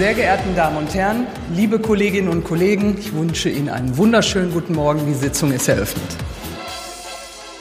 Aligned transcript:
Sehr 0.00 0.14
geehrten 0.14 0.56
Damen 0.56 0.78
und 0.78 0.94
Herren, 0.94 1.26
liebe 1.54 1.78
Kolleginnen 1.78 2.30
und 2.30 2.42
Kollegen, 2.42 2.96
ich 2.98 3.12
wünsche 3.12 3.50
Ihnen 3.50 3.68
einen 3.68 3.98
wunderschönen 3.98 4.50
guten 4.50 4.74
Morgen. 4.74 5.04
Die 5.04 5.12
Sitzung 5.12 5.52
ist 5.52 5.68
eröffnet. 5.68 6.16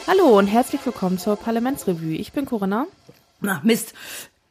Hallo 0.07 0.39
und 0.39 0.47
herzlich 0.47 0.79
willkommen 0.85 1.17
zur 1.17 1.35
Parlamentsrevue. 1.35 2.15
Ich 2.15 2.31
bin 2.31 2.45
Corinna. 2.45 2.87
Ach 3.45 3.61
Mist, 3.63 3.93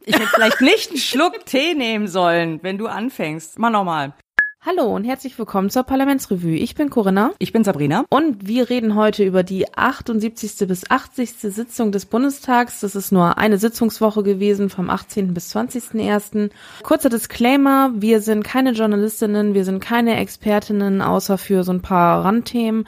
ich 0.05 0.15
hätte 0.15 0.27
vielleicht 0.27 0.61
nicht 0.61 0.91
einen 0.91 0.99
Schluck 0.99 1.47
Tee 1.47 1.73
nehmen 1.73 2.09
sollen, 2.09 2.63
wenn 2.63 2.77
du 2.77 2.89
anfängst. 2.89 3.59
Mach 3.59 3.71
nochmal. 3.71 4.13
Hallo 4.61 4.93
und 4.93 5.05
herzlich 5.05 5.39
willkommen 5.39 5.71
zur 5.71 5.85
Parlamentsrevue. 5.85 6.57
Ich 6.57 6.75
bin 6.75 6.91
Corinna. 6.91 7.31
Ich 7.39 7.53
bin 7.53 7.63
Sabrina. 7.63 8.05
Und 8.11 8.49
wir 8.49 8.69
reden 8.69 8.97
heute 8.97 9.23
über 9.23 9.45
die 9.45 9.73
78. 9.73 10.67
bis 10.67 10.91
80. 10.91 11.31
Sitzung 11.39 11.93
des 11.93 12.07
Bundestags. 12.07 12.81
Das 12.81 12.97
ist 12.97 13.13
nur 13.13 13.39
eine 13.39 13.59
Sitzungswoche 13.59 14.25
gewesen 14.25 14.69
vom 14.69 14.91
18. 14.91 15.33
bis 15.33 15.55
20.01. 15.55 16.51
Kurzer 16.83 17.09
Disclaimer, 17.09 17.93
wir 17.95 18.21
sind 18.21 18.43
keine 18.43 18.73
Journalistinnen, 18.73 19.55
wir 19.55 19.65
sind 19.65 19.79
keine 19.79 20.17
Expertinnen, 20.17 21.03
außer 21.03 21.39
für 21.39 21.63
so 21.63 21.71
ein 21.71 21.81
paar 21.81 22.25
Randthemen. 22.25 22.85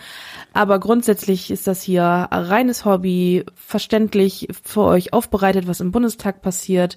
Aber 0.53 0.81
grundsätzlich 0.81 1.53
ist 1.53 1.69
das 1.69 1.83
hier 1.83 2.03
reines 2.03 2.85
Hobby, 2.85 3.47
verständlich 3.55 4.49
für 4.65 4.83
euch 4.83 5.13
aufbereitet, 5.13 5.69
was 5.69 5.79
im 5.79 5.93
Bundestag 5.93 6.43
passiert 6.43 6.97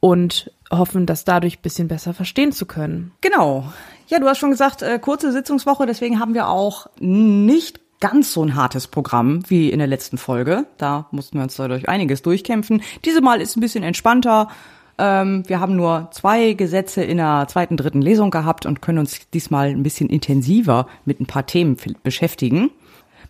und 0.00 0.50
hoffen, 0.70 1.04
das 1.04 1.24
dadurch 1.24 1.60
bisschen 1.60 1.88
besser 1.88 2.14
verstehen 2.14 2.52
zu 2.52 2.64
können. 2.64 3.12
Genau. 3.20 3.70
Ja, 4.08 4.18
du 4.18 4.26
hast 4.26 4.38
schon 4.38 4.50
gesagt, 4.50 4.80
äh, 4.80 4.98
kurze 4.98 5.32
Sitzungswoche, 5.32 5.84
deswegen 5.84 6.18
haben 6.18 6.32
wir 6.32 6.48
auch 6.48 6.86
nicht 6.98 7.80
ganz 8.00 8.32
so 8.32 8.42
ein 8.42 8.54
hartes 8.54 8.86
Programm 8.86 9.42
wie 9.48 9.70
in 9.70 9.78
der 9.80 9.86
letzten 9.86 10.16
Folge. 10.16 10.66
Da 10.78 11.08
mussten 11.10 11.36
wir 11.36 11.42
uns 11.42 11.56
dadurch 11.56 11.90
einiges 11.90 12.22
durchkämpfen. 12.22 12.82
Diese 13.04 13.20
Mal 13.20 13.42
ist 13.42 13.56
ein 13.56 13.60
bisschen 13.60 13.84
entspannter. 13.84 14.48
Ähm, 14.96 15.42
wir 15.46 15.60
haben 15.60 15.76
nur 15.76 16.08
zwei 16.12 16.54
Gesetze 16.54 17.02
in 17.02 17.18
der 17.18 17.46
zweiten, 17.48 17.76
dritten 17.76 18.00
Lesung 18.00 18.30
gehabt 18.30 18.64
und 18.64 18.80
können 18.80 18.98
uns 18.98 19.28
diesmal 19.34 19.68
ein 19.68 19.82
bisschen 19.82 20.08
intensiver 20.08 20.86
mit 21.04 21.20
ein 21.20 21.26
paar 21.26 21.44
Themen 21.44 21.76
beschäftigen. 22.02 22.70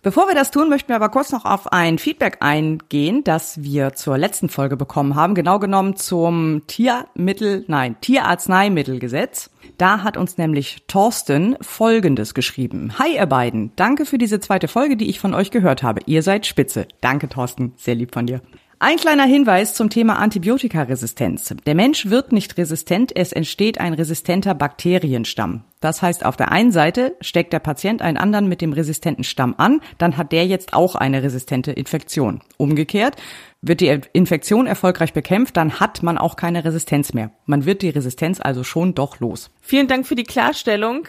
Bevor 0.01 0.29
wir 0.29 0.35
das 0.35 0.49
tun, 0.49 0.69
möchten 0.69 0.87
wir 0.87 0.95
aber 0.95 1.09
kurz 1.09 1.33
noch 1.33 1.43
auf 1.43 1.73
ein 1.73 1.97
Feedback 1.97 2.37
eingehen, 2.39 3.25
das 3.25 3.63
wir 3.63 3.93
zur 3.93 4.17
letzten 4.17 4.47
Folge 4.47 4.77
bekommen 4.77 5.15
haben, 5.15 5.35
genau 5.35 5.59
genommen 5.59 5.97
zum 5.97 6.61
Tiermittel, 6.67 7.65
nein, 7.67 7.97
Tierarzneimittelgesetz. 7.99 9.49
Da 9.77 10.01
hat 10.03 10.15
uns 10.15 10.37
nämlich 10.37 10.83
Thorsten 10.87 11.57
Folgendes 11.59 12.33
geschrieben. 12.33 12.97
Hi 12.97 13.15
ihr 13.15 13.25
beiden, 13.25 13.75
danke 13.75 14.05
für 14.05 14.17
diese 14.17 14.39
zweite 14.39 14.69
Folge, 14.69 14.95
die 14.95 15.09
ich 15.09 15.19
von 15.19 15.33
euch 15.33 15.51
gehört 15.51 15.83
habe. 15.83 15.99
Ihr 16.05 16.23
seid 16.23 16.45
spitze. 16.45 16.87
Danke 17.01 17.27
Thorsten, 17.27 17.73
sehr 17.75 17.95
lieb 17.95 18.13
von 18.13 18.25
dir. 18.25 18.41
Ein 18.81 18.95
kleiner 18.95 19.25
Hinweis 19.25 19.73
zum 19.73 19.89
Thema 19.89 20.19
Antibiotikaresistenz. 20.19 21.53
Der 21.65 21.75
Mensch 21.75 22.05
wird 22.05 22.31
nicht 22.31 22.57
resistent, 22.57 23.13
es 23.13 23.33
entsteht 23.33 23.77
ein 23.77 23.93
resistenter 23.93 24.55
Bakterienstamm. 24.55 25.65
Das 25.81 26.01
heißt, 26.01 26.25
auf 26.25 26.37
der 26.37 26.53
einen 26.53 26.71
Seite 26.71 27.17
steckt 27.19 27.51
der 27.51 27.59
Patient 27.59 28.01
einen 28.01 28.15
anderen 28.15 28.47
mit 28.47 28.61
dem 28.61 28.71
resistenten 28.71 29.25
Stamm 29.25 29.55
an, 29.57 29.81
dann 29.97 30.15
hat 30.15 30.31
der 30.31 30.47
jetzt 30.47 30.73
auch 30.73 30.95
eine 30.95 31.23
resistente 31.23 31.73
Infektion. 31.73 32.39
Umgekehrt, 32.55 33.17
wird 33.61 33.81
die 33.81 33.99
Infektion 34.13 34.67
erfolgreich 34.67 35.13
bekämpft, 35.13 35.57
dann 35.57 35.81
hat 35.81 36.01
man 36.01 36.17
auch 36.17 36.37
keine 36.37 36.63
Resistenz 36.63 37.13
mehr. 37.13 37.31
Man 37.45 37.65
wird 37.65 37.81
die 37.81 37.89
Resistenz 37.89 38.39
also 38.39 38.63
schon 38.63 38.95
doch 38.95 39.19
los. 39.19 39.51
Vielen 39.61 39.87
Dank 39.87 40.07
für 40.07 40.15
die 40.15 40.23
Klarstellung. 40.23 41.07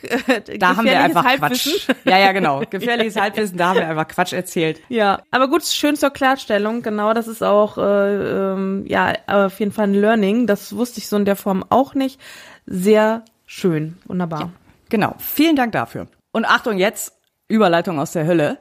Da 0.59 0.77
haben 0.77 0.84
wir 0.84 1.01
einfach 1.03 1.25
Quatsch. 1.37 1.89
Ja, 2.05 2.19
ja, 2.19 2.33
genau. 2.33 2.62
Gefährliches 2.69 3.15
ja. 3.17 3.23
Halbwissen, 3.23 3.56
da 3.56 3.69
haben 3.69 3.77
wir 3.77 3.89
einfach 3.89 4.09
Quatsch 4.09 4.33
erzählt. 4.33 4.81
Ja, 4.89 5.23
aber 5.31 5.48
gut, 5.48 5.65
schön 5.65 5.95
zur 5.95 6.11
Klarstellung. 6.11 6.83
Genau, 6.83 7.15
das 7.15 7.28
ist 7.28 7.43
auch 7.43 7.78
äh, 7.78 7.83
ähm, 8.53 8.84
ja 8.88 9.12
auf 9.28 9.61
jeden 9.61 9.72
Fall 9.72 9.87
ein 9.87 9.94
Learning. 9.94 10.49
Das 10.49 10.75
wusste 10.75 10.99
ich 10.99 11.06
so 11.06 11.17
in 11.17 11.25
der 11.25 11.37
Form 11.37 11.65
auch 11.69 11.94
nicht. 11.94 12.21
Sehr 12.67 13.25
schön, 13.47 13.97
wunderbar. 14.06 14.41
Ja, 14.41 14.50
genau. 14.88 15.15
Vielen 15.19 15.55
Dank 15.55 15.72
dafür. 15.72 16.09
Und 16.32 16.47
Achtung 16.47 16.78
jetzt 16.78 17.12
Überleitung 17.47 18.00
aus 18.00 18.12
der 18.12 18.27
Hölle. 18.27 18.59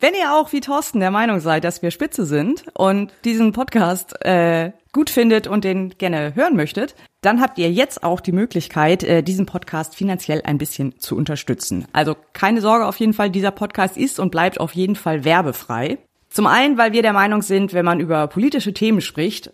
Wenn 0.00 0.14
ihr 0.14 0.34
auch 0.34 0.52
wie 0.52 0.60
Thorsten 0.60 1.00
der 1.00 1.10
Meinung 1.10 1.40
seid, 1.40 1.64
dass 1.64 1.80
wir 1.80 1.90
spitze 1.90 2.26
sind 2.26 2.64
und 2.74 3.12
diesen 3.24 3.52
Podcast 3.52 4.20
äh, 4.24 4.72
gut 4.92 5.08
findet 5.08 5.46
und 5.46 5.64
den 5.64 5.90
gerne 5.90 6.34
hören 6.34 6.56
möchtet, 6.56 6.94
dann 7.20 7.40
habt 7.40 7.58
ihr 7.58 7.70
jetzt 7.70 8.02
auch 8.02 8.20
die 8.20 8.32
Möglichkeit, 8.32 9.02
äh, 9.04 9.22
diesen 9.22 9.46
Podcast 9.46 9.94
finanziell 9.94 10.42
ein 10.44 10.58
bisschen 10.58 10.98
zu 10.98 11.16
unterstützen. 11.16 11.86
Also 11.92 12.16
keine 12.32 12.60
Sorge 12.60 12.86
auf 12.86 12.98
jeden 12.98 13.14
Fall, 13.14 13.30
dieser 13.30 13.52
Podcast 13.52 13.96
ist 13.96 14.18
und 14.18 14.30
bleibt 14.30 14.58
auf 14.58 14.72
jeden 14.72 14.96
Fall 14.96 15.24
werbefrei. 15.24 15.98
Zum 16.28 16.46
einen, 16.46 16.76
weil 16.76 16.92
wir 16.92 17.02
der 17.02 17.12
Meinung 17.12 17.42
sind, 17.42 17.72
wenn 17.72 17.84
man 17.84 18.00
über 18.00 18.26
politische 18.26 18.74
Themen 18.74 19.00
spricht 19.00 19.52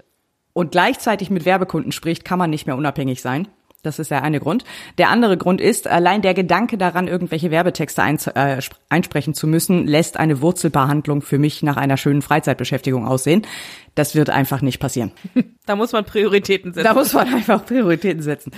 und 0.54 0.72
gleichzeitig 0.72 1.28
mit 1.28 1.44
Werbekunden 1.44 1.92
spricht, 1.92 2.24
kann 2.24 2.38
man 2.38 2.48
nicht 2.48 2.66
mehr 2.66 2.76
unabhängig 2.76 3.20
sein. 3.20 3.46
Das 3.82 3.98
ist 3.98 4.10
der 4.10 4.22
eine 4.22 4.41
Grund. 4.41 4.64
Der 4.98 5.08
andere 5.08 5.36
Grund 5.36 5.60
ist, 5.60 5.88
allein 5.88 6.22
der 6.22 6.34
Gedanke 6.34 6.76
daran, 6.76 7.08
irgendwelche 7.08 7.50
Werbetexte 7.50 8.02
ein, 8.02 8.18
äh, 8.34 8.60
einsprechen 8.88 9.34
zu 9.34 9.46
müssen, 9.46 9.86
lässt 9.86 10.18
eine 10.18 10.41
Wurzelbehandlung 10.42 11.22
für 11.22 11.38
mich 11.38 11.62
nach 11.62 11.76
einer 11.76 11.96
schönen 11.96 12.22
Freizeitbeschäftigung 12.22 13.06
aussehen. 13.06 13.46
Das 13.94 14.14
wird 14.14 14.30
einfach 14.30 14.62
nicht 14.62 14.80
passieren. 14.80 15.12
Da 15.66 15.76
muss 15.76 15.92
man 15.92 16.04
Prioritäten 16.04 16.72
setzen. 16.72 16.84
Da 16.84 16.94
muss 16.94 17.12
man 17.12 17.32
einfach 17.32 17.64
Prioritäten 17.64 18.22
setzen. 18.22 18.50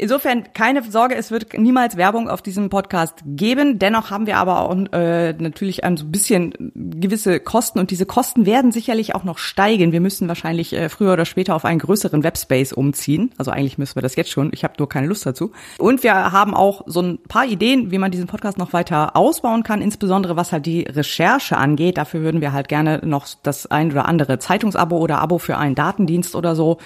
Insofern 0.00 0.54
keine 0.54 0.82
Sorge, 0.82 1.14
es 1.14 1.30
wird 1.30 1.52
niemals 1.58 1.98
Werbung 1.98 2.30
auf 2.30 2.40
diesem 2.40 2.70
Podcast 2.70 3.16
geben. 3.26 3.78
Dennoch 3.78 4.10
haben 4.10 4.26
wir 4.26 4.38
aber 4.38 4.60
auch 4.60 4.74
äh, 4.92 5.34
natürlich 5.34 5.84
ein 5.84 5.96
bisschen 6.10 6.72
gewisse 6.74 7.38
Kosten 7.38 7.78
und 7.78 7.90
diese 7.90 8.06
Kosten 8.06 8.46
werden 8.46 8.72
sicherlich 8.72 9.14
auch 9.14 9.24
noch 9.24 9.36
steigen. 9.36 9.92
Wir 9.92 10.00
müssen 10.00 10.26
wahrscheinlich 10.26 10.72
äh, 10.72 10.88
früher 10.88 11.12
oder 11.12 11.26
später 11.26 11.54
auf 11.54 11.66
einen 11.66 11.80
größeren 11.80 12.22
Webspace 12.22 12.72
umziehen. 12.72 13.32
Also 13.36 13.50
eigentlich 13.50 13.76
müssen 13.76 13.94
wir 13.94 14.00
das 14.00 14.16
jetzt 14.16 14.30
schon. 14.30 14.50
Ich 14.54 14.64
habe 14.64 14.72
nur 14.78 14.88
keine 14.88 15.06
Lust 15.06 15.26
dazu. 15.26 15.52
Und 15.76 16.02
wir 16.02 16.14
haben 16.14 16.54
auch 16.54 16.80
so 16.86 17.02
ein 17.02 17.18
paar 17.22 17.44
Ideen, 17.44 17.90
wie 17.90 17.98
man 17.98 18.10
diesen 18.10 18.26
Podcast 18.26 18.56
noch 18.56 18.72
weiter 18.72 19.16
ausbauen 19.16 19.64
kann, 19.64 19.82
insbesondere 19.82 20.34
was 20.34 20.50
halt 20.50 20.64
die 20.64 20.84
Recherche 20.84 21.58
angeht. 21.58 21.98
Dafür 21.98 22.22
würden 22.22 22.40
wir 22.40 22.54
halt 22.54 22.68
gerne 22.68 23.02
noch 23.04 23.26
das 23.42 23.66
ein 23.66 23.92
oder 23.92 24.06
andere 24.06 24.38
Zeitungsabo 24.38 24.96
oder 24.96 25.20
Abo 25.20 25.36
für 25.36 25.58
einen 25.58 25.74
Datendienst 25.74 26.34
oder 26.34 26.56
so 26.56 26.78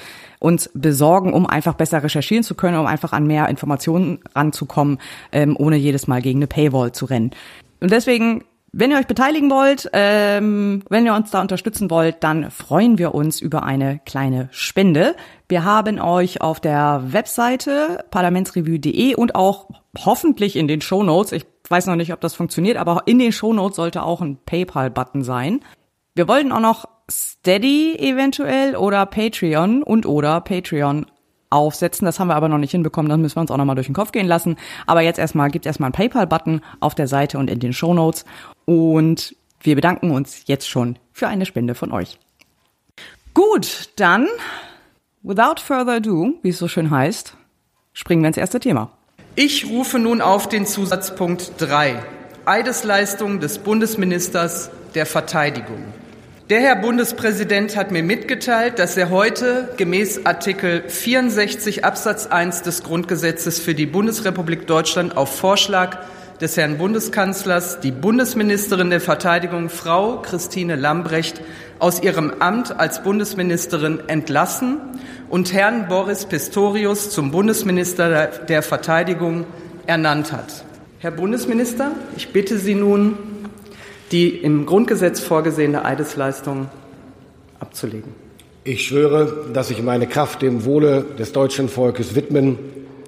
uns 0.45 0.71
besorgen, 0.75 1.33
um 1.33 1.47
einfach 1.47 1.75
besser 1.75 2.03
recherchieren 2.03 2.45
zu 2.45 2.55
können, 2.55 2.79
um 2.79 2.87
einfach 2.87 3.13
an 3.13 3.27
mehr 3.27 3.49
Informationen 3.49 4.21
ranzukommen, 4.35 4.99
ähm, 5.33 5.57
ohne 5.59 5.77
jedes 5.77 6.07
Mal 6.07 6.23
gegen 6.23 6.39
eine 6.39 6.47
Paywall 6.47 6.93
zu 6.93 7.07
rennen. 7.07 7.31
Und 7.81 7.91
deswegen 7.91 8.45
wenn 8.77 8.91
ihr 8.91 8.99
euch 8.99 9.07
beteiligen 9.07 9.53
wollt, 9.53 9.89
ähm, 9.93 10.83
wenn 10.89 11.07
ihr 11.07 11.15
uns 11.15 11.31
da 11.31 11.41
unterstützen 11.41 11.91
wollt, 11.91 12.25
dann 12.25 12.51
freuen 12.51 12.99
wir 12.99 13.15
uns 13.15 13.41
über 13.41 13.63
eine 13.63 14.01
kleine 14.05 14.49
Spende. 14.51 15.15
Wir 15.49 15.65
haben 15.65 16.01
euch 16.01 16.41
auf 16.41 16.59
der 16.59 17.05
Webseite 17.07 18.05
parlamentsrevue.de 18.11 19.15
und 19.15 19.37
auch 19.37 19.69
hoffentlich 19.97 20.57
in 20.57 20.67
den 20.67 20.81
Shownotes, 20.81 21.31
ich 21.31 21.47
weiß 21.69 21.87
noch 21.87 21.95
nicht, 21.95 22.13
ob 22.13 22.21
das 22.21 22.35
funktioniert, 22.35 22.77
aber 22.77 23.03
in 23.07 23.21
den 23.21 23.31
Shownotes 23.31 23.77
sollte 23.77 24.03
auch 24.03 24.21
ein 24.21 24.39
PayPal-Button 24.45 25.23
sein. 25.23 25.61
Wir 26.17 26.27
wollten 26.27 26.51
auch 26.51 26.59
noch 26.59 26.89
Steady 27.11 27.97
eventuell 27.99 28.77
oder 28.77 29.05
Patreon 29.07 29.83
und 29.83 30.07
oder 30.07 30.41
Patreon 30.41 31.07
aufsetzen. 31.51 32.05
Das 32.05 32.19
haben 32.19 32.29
wir 32.29 32.37
aber 32.37 32.49
noch 32.49 32.59
nicht 32.59 32.73
hinbekommen. 32.73 33.09
Das 33.09 33.19
müssen 33.19 33.37
wir 33.37 33.43
uns 33.43 33.51
auch 33.51 33.57
nochmal 33.57 33.77
durch 33.77 33.87
den 33.87 33.95
Kopf 33.95 34.13
gehen 34.13 34.27
lassen. 34.27 34.57
Aber 34.87 35.03
jetzt 35.03 35.19
erstmal 35.19 35.51
gibt 35.51 35.67
erstmal 35.67 35.89
einen 35.89 35.95
PayPal-Button 35.95 36.61
auf 36.81 36.95
der 36.95 37.07
Seite 37.07 37.39
und 37.39 37.51
in 37.51 37.61
den 37.61 37.73
Show 37.73 37.95
Notes. 37.95 38.25
Und 38.65 39.37
wir 39.61 39.77
bedanken 39.77 40.11
uns 40.11 40.43
jetzt 40.47 40.69
schon 40.69 40.99
für 41.13 41.29
eine 41.29 41.47
Spende 41.47 41.75
von 41.75 41.93
euch. 41.93 42.19
Gut, 43.35 43.91
dann, 43.97 44.29
without 45.23 45.61
further 45.61 45.95
ado, 45.95 46.35
wie 46.43 46.51
es 46.51 46.59
so 46.59 46.69
schön 46.69 46.91
heißt, 46.91 47.37
springen 47.93 48.23
wir 48.23 48.29
ins 48.29 48.37
erste 48.37 48.61
Thema. 48.61 48.91
Ich 49.37 49.69
rufe 49.69 49.99
nun 49.99 50.21
auf 50.21 50.49
den 50.49 50.67
Zusatzpunkt 50.67 51.55
3. 51.59 52.03
Eidesleistung 52.45 53.41
des 53.41 53.59
Bundesministers 53.59 54.71
der 54.95 55.07
Verteidigung. 55.07 55.83
Der 56.51 56.61
Herr 56.61 56.77
Bundespräsident 56.77 57.75
hat 57.75 57.91
mir 57.91 58.03
mitgeteilt, 58.03 58.79
dass 58.79 58.99
er 58.99 59.09
heute 59.09 59.71
gemäß 59.79 60.27
Artikel 60.27 60.83
64 60.87 61.87
Absatz 61.87 62.27
1 62.27 62.61
des 62.61 62.83
Grundgesetzes 62.83 63.59
für 63.59 63.75
die 63.75 63.87
Bundesrepublik 63.87 64.67
Deutschland 64.67 65.17
auf 65.17 65.35
Vorschlag 65.35 66.01
des 66.43 66.59
Herrn 66.59 66.77
Bundeskanzlers 66.77 67.81
die 67.81 67.93
Bundesministerin 67.93 68.91
der 68.91 69.01
Verteidigung, 69.01 69.71
Frau 69.71 70.21
Christine 70.21 70.77
Lambrecht, 70.77 71.41
aus 71.79 72.03
ihrem 72.03 72.35
Amt 72.41 72.79
als 72.79 73.03
Bundesministerin 73.03 74.01
entlassen 74.07 74.77
und 75.31 75.55
Herrn 75.55 75.89
Boris 75.89 76.27
Pistorius 76.27 77.09
zum 77.09 77.31
Bundesminister 77.31 78.27
der 78.27 78.63
Verteidigung 78.63 79.47
ernannt 79.87 80.31
hat. 80.31 80.67
Herr 80.99 81.11
Bundesminister, 81.11 81.93
ich 82.19 82.35
bitte 82.35 82.59
Sie 82.59 82.75
nun, 82.75 83.17
die 84.13 84.29
im 84.29 84.67
Grundgesetz 84.67 85.21
vorgesehene 85.21 85.85
Eidesleistung 85.85 86.69
abzulegen. 87.59 88.13
Ich 88.65 88.87
schwöre, 88.87 89.51
dass 89.53 89.71
ich 89.71 89.83
meine 89.83 90.07
Kraft 90.07 90.43
dem 90.43 90.65
Wohle 90.65 91.05
des 91.19 91.33
deutschen 91.33 91.69
Volkes 91.69 92.15
widmen, 92.15 92.59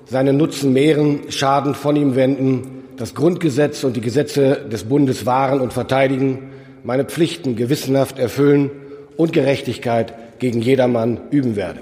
seinen 0.06 0.36
Nutzen 0.36 0.72
mehren, 0.72 1.30
Schaden 1.30 1.74
von 1.74 1.96
ihm 1.96 2.14
wenden, 2.14 2.84
das 2.96 3.14
Grundgesetz 3.14 3.84
und 3.84 3.96
die 3.96 4.00
Gesetze 4.00 4.66
des 4.70 4.84
Bundes 4.84 5.26
wahren 5.26 5.60
und 5.60 5.72
verteidigen, 5.72 6.50
meine 6.84 7.04
Pflichten 7.04 7.56
gewissenhaft 7.56 8.18
erfüllen 8.18 8.70
und 9.16 9.32
Gerechtigkeit 9.32 10.14
gegen 10.38 10.60
jedermann 10.60 11.20
üben 11.30 11.56
werde. 11.56 11.80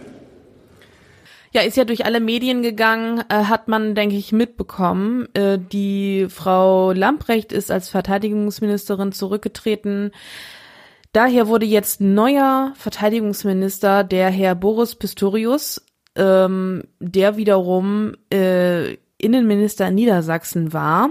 Ja, 1.54 1.62
ist 1.62 1.76
ja 1.76 1.84
durch 1.84 2.04
alle 2.04 2.18
Medien 2.18 2.62
gegangen, 2.62 3.22
äh, 3.28 3.44
hat 3.44 3.68
man, 3.68 3.94
denke 3.94 4.16
ich, 4.16 4.32
mitbekommen. 4.32 5.28
Äh, 5.34 5.56
die 5.60 6.26
Frau 6.28 6.90
Lamprecht 6.90 7.52
ist 7.52 7.70
als 7.70 7.88
Verteidigungsministerin 7.88 9.12
zurückgetreten. 9.12 10.10
Daher 11.12 11.46
wurde 11.46 11.64
jetzt 11.64 12.00
neuer 12.00 12.72
Verteidigungsminister, 12.74 14.02
der 14.02 14.30
Herr 14.30 14.56
Boris 14.56 14.96
Pistorius, 14.96 15.80
ähm, 16.16 16.82
der 16.98 17.36
wiederum 17.36 18.16
äh, 18.32 18.96
Innenminister 19.18 19.88
in 19.88 19.94
Niedersachsen 19.94 20.72
war. 20.72 21.10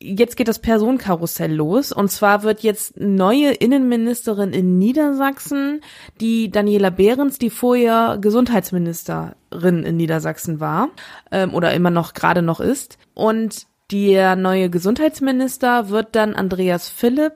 Jetzt 0.00 0.36
geht 0.36 0.48
das 0.48 0.60
Personenkarussell 0.60 1.52
los 1.52 1.92
und 1.92 2.10
zwar 2.10 2.42
wird 2.42 2.60
jetzt 2.60 2.98
neue 2.98 3.50
Innenministerin 3.52 4.52
in 4.52 4.78
Niedersachsen, 4.78 5.80
die 6.20 6.50
Daniela 6.50 6.90
Behrens, 6.90 7.38
die 7.38 7.50
vorher 7.50 8.18
Gesundheitsministerin 8.20 9.82
in 9.84 9.96
Niedersachsen 9.96 10.60
war 10.60 10.90
ähm, 11.32 11.52
oder 11.52 11.74
immer 11.74 11.90
noch 11.90 12.14
gerade 12.14 12.42
noch 12.42 12.60
ist. 12.60 12.98
Und 13.14 13.66
der 13.90 14.36
neue 14.36 14.70
Gesundheitsminister 14.70 15.90
wird 15.90 16.14
dann 16.14 16.34
Andreas 16.34 16.88
Philipp, 16.88 17.34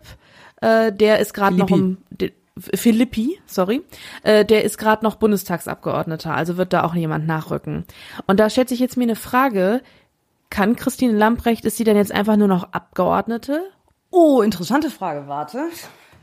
äh, 0.61 0.93
der 0.93 1.19
ist 1.19 1.35
gerade 1.35 1.57
noch 1.57 1.71
um 1.71 1.99
Philippi, 2.57 3.41
sorry, 3.47 3.83
äh, 4.23 4.45
der 4.45 4.63
ist 4.63 4.79
gerade 4.79 5.05
noch 5.05 5.17
Bundestagsabgeordneter, 5.17 6.33
also 6.33 6.57
wird 6.57 6.73
da 6.73 6.85
auch 6.85 6.95
jemand 6.95 7.27
nachrücken. 7.27 7.85
Und 8.29 8.39
da 8.39 8.49
stellt 8.49 8.69
sich 8.69 8.79
jetzt 8.79 8.97
mir 8.97 9.05
eine 9.05 9.17
Frage, 9.17 9.83
kann 10.51 10.77
Christine 10.77 11.13
Lamprecht, 11.13 11.65
ist 11.65 11.77
sie 11.77 11.85
denn 11.85 11.97
jetzt 11.97 12.13
einfach 12.13 12.37
nur 12.37 12.49
noch 12.49 12.73
Abgeordnete? 12.73 13.71
Oh, 14.11 14.43
interessante 14.43 14.91
Frage, 14.91 15.27
warte. 15.27 15.69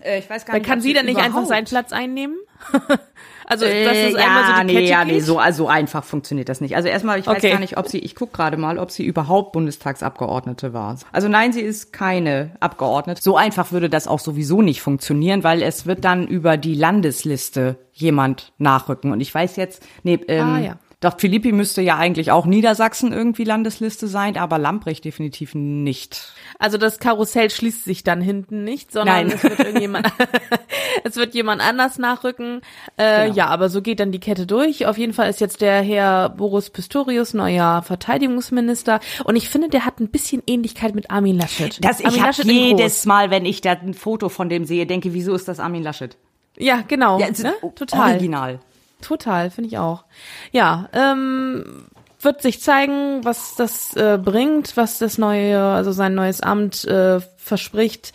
Äh, 0.03 0.19
ich 0.19 0.29
weiß 0.29 0.45
gar 0.45 0.53
Weil 0.53 0.61
nicht. 0.61 0.69
Kann 0.69 0.81
sie 0.81 0.93
denn 0.93 1.05
nicht 1.05 1.19
einfach 1.19 1.45
seinen 1.45 1.65
Platz 1.65 1.91
einnehmen? 1.91 2.37
also 3.45 3.65
das 3.65 3.97
ist 3.97 4.15
äh, 4.15 4.17
einmal 4.17 4.43
ja, 4.43 4.55
so 4.57 4.67
die 4.67 4.73
nee, 4.75 4.89
ja, 4.89 5.05
nee, 5.05 5.19
so 5.19 5.39
also 5.39 5.67
einfach 5.67 6.03
funktioniert 6.03 6.49
das 6.49 6.61
nicht. 6.61 6.75
Also 6.75 6.89
erstmal, 6.89 7.19
ich 7.19 7.27
weiß 7.27 7.37
okay. 7.37 7.51
gar 7.51 7.59
nicht, 7.59 7.77
ob 7.77 7.87
sie, 7.87 7.99
ich 7.99 8.15
guck 8.15 8.33
gerade 8.33 8.57
mal, 8.57 8.77
ob 8.77 8.91
sie 8.91 9.05
überhaupt 9.05 9.53
Bundestagsabgeordnete 9.53 10.73
war. 10.73 10.97
Also 11.11 11.27
nein, 11.27 11.53
sie 11.53 11.61
ist 11.61 11.91
keine 11.91 12.51
Abgeordnete. 12.59 13.21
So 13.21 13.35
einfach 13.35 13.71
würde 13.71 13.89
das 13.89 14.07
auch 14.07 14.19
sowieso 14.19 14.61
nicht 14.61 14.81
funktionieren, 14.81 15.43
weil 15.43 15.61
es 15.61 15.85
wird 15.85 16.05
dann 16.05 16.27
über 16.27 16.57
die 16.57 16.75
Landesliste 16.75 17.77
jemand 17.91 18.53
nachrücken. 18.57 19.11
Und 19.11 19.21
ich 19.21 19.33
weiß 19.33 19.55
jetzt, 19.55 19.83
nee, 20.03 20.19
ähm, 20.27 20.47
ah, 20.47 20.59
ja. 20.59 20.75
Doch 21.01 21.19
Philippi 21.19 21.51
müsste 21.51 21.81
ja 21.81 21.97
eigentlich 21.97 22.29
auch 22.29 22.45
Niedersachsen 22.45 23.11
irgendwie 23.11 23.43
Landesliste 23.43 24.07
sein, 24.07 24.37
aber 24.37 24.59
Lamprecht 24.59 25.03
definitiv 25.03 25.55
nicht. 25.55 26.31
Also 26.59 26.77
das 26.77 26.99
Karussell 26.99 27.49
schließt 27.49 27.83
sich 27.83 28.03
dann 28.03 28.21
hinten 28.21 28.63
nicht, 28.63 28.91
sondern 28.91 29.27
Nein. 29.27 29.31
es 29.35 29.43
wird 29.43 29.59
irgendjemand, 29.59 30.13
es 31.03 31.15
wird 31.15 31.33
jemand 31.33 31.59
anders 31.59 31.97
nachrücken. 31.97 32.61
Äh, 32.97 33.23
genau. 33.23 33.35
Ja, 33.35 33.47
aber 33.47 33.69
so 33.69 33.81
geht 33.81 33.99
dann 33.99 34.11
die 34.11 34.19
Kette 34.19 34.45
durch. 34.45 34.85
Auf 34.85 34.99
jeden 34.99 35.13
Fall 35.13 35.27
ist 35.27 35.41
jetzt 35.41 35.61
der 35.61 35.81
Herr 35.81 36.29
Boris 36.29 36.69
Pistorius 36.69 37.33
neuer 37.33 37.81
Verteidigungsminister 37.81 38.99
und 39.23 39.35
ich 39.35 39.49
finde, 39.49 39.69
der 39.69 39.87
hat 39.87 39.99
ein 39.99 40.09
bisschen 40.09 40.43
Ähnlichkeit 40.45 40.93
mit 40.93 41.09
Armin 41.09 41.39
Laschet. 41.39 41.83
Das 41.83 41.99
Armin 42.05 42.19
ich 42.19 42.23
Laschet 42.23 42.45
jedes 42.45 43.07
Mal, 43.07 43.31
wenn 43.31 43.45
ich 43.45 43.61
da 43.61 43.71
ein 43.71 43.95
Foto 43.95 44.29
von 44.29 44.49
dem 44.49 44.65
sehe, 44.65 44.85
denke, 44.85 45.15
wieso 45.15 45.33
ist 45.33 45.47
das 45.47 45.59
Armin 45.59 45.81
Laschet? 45.81 46.15
Ja, 46.59 46.83
genau. 46.87 47.19
Ja, 47.19 47.27
ne? 47.31 47.55
Total. 47.73 48.11
Original. 48.11 48.59
Total, 49.01 49.49
finde 49.49 49.69
ich 49.69 49.77
auch. 49.77 50.05
Ja, 50.51 50.89
ähm, 50.93 51.85
wird 52.21 52.41
sich 52.41 52.61
zeigen, 52.61 53.23
was 53.25 53.55
das 53.55 53.95
äh, 53.95 54.19
bringt, 54.23 54.77
was 54.77 54.99
das 54.99 55.17
neue, 55.17 55.59
also 55.59 55.91
sein 55.91 56.13
neues 56.15 56.41
Amt 56.41 56.85
äh, 56.85 57.19
verspricht 57.37 58.13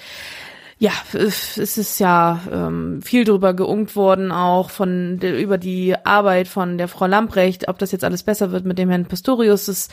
ja, 0.78 0.92
es 1.14 1.56
ist 1.56 1.98
ja 2.00 2.38
ähm, 2.52 3.00
viel 3.00 3.24
drüber 3.24 3.54
geungt 3.54 3.96
worden, 3.96 4.30
auch 4.30 4.68
von 4.68 5.18
über 5.20 5.56
die 5.56 5.94
Arbeit 6.04 6.48
von 6.48 6.76
der 6.76 6.88
Frau 6.88 7.06
Lamprecht, 7.06 7.68
ob 7.68 7.78
das 7.78 7.92
jetzt 7.92 8.04
alles 8.04 8.22
besser 8.22 8.52
wird 8.52 8.66
mit 8.66 8.76
dem 8.76 8.90
Herrn 8.90 9.06
Pastorius, 9.06 9.66
das 9.66 9.88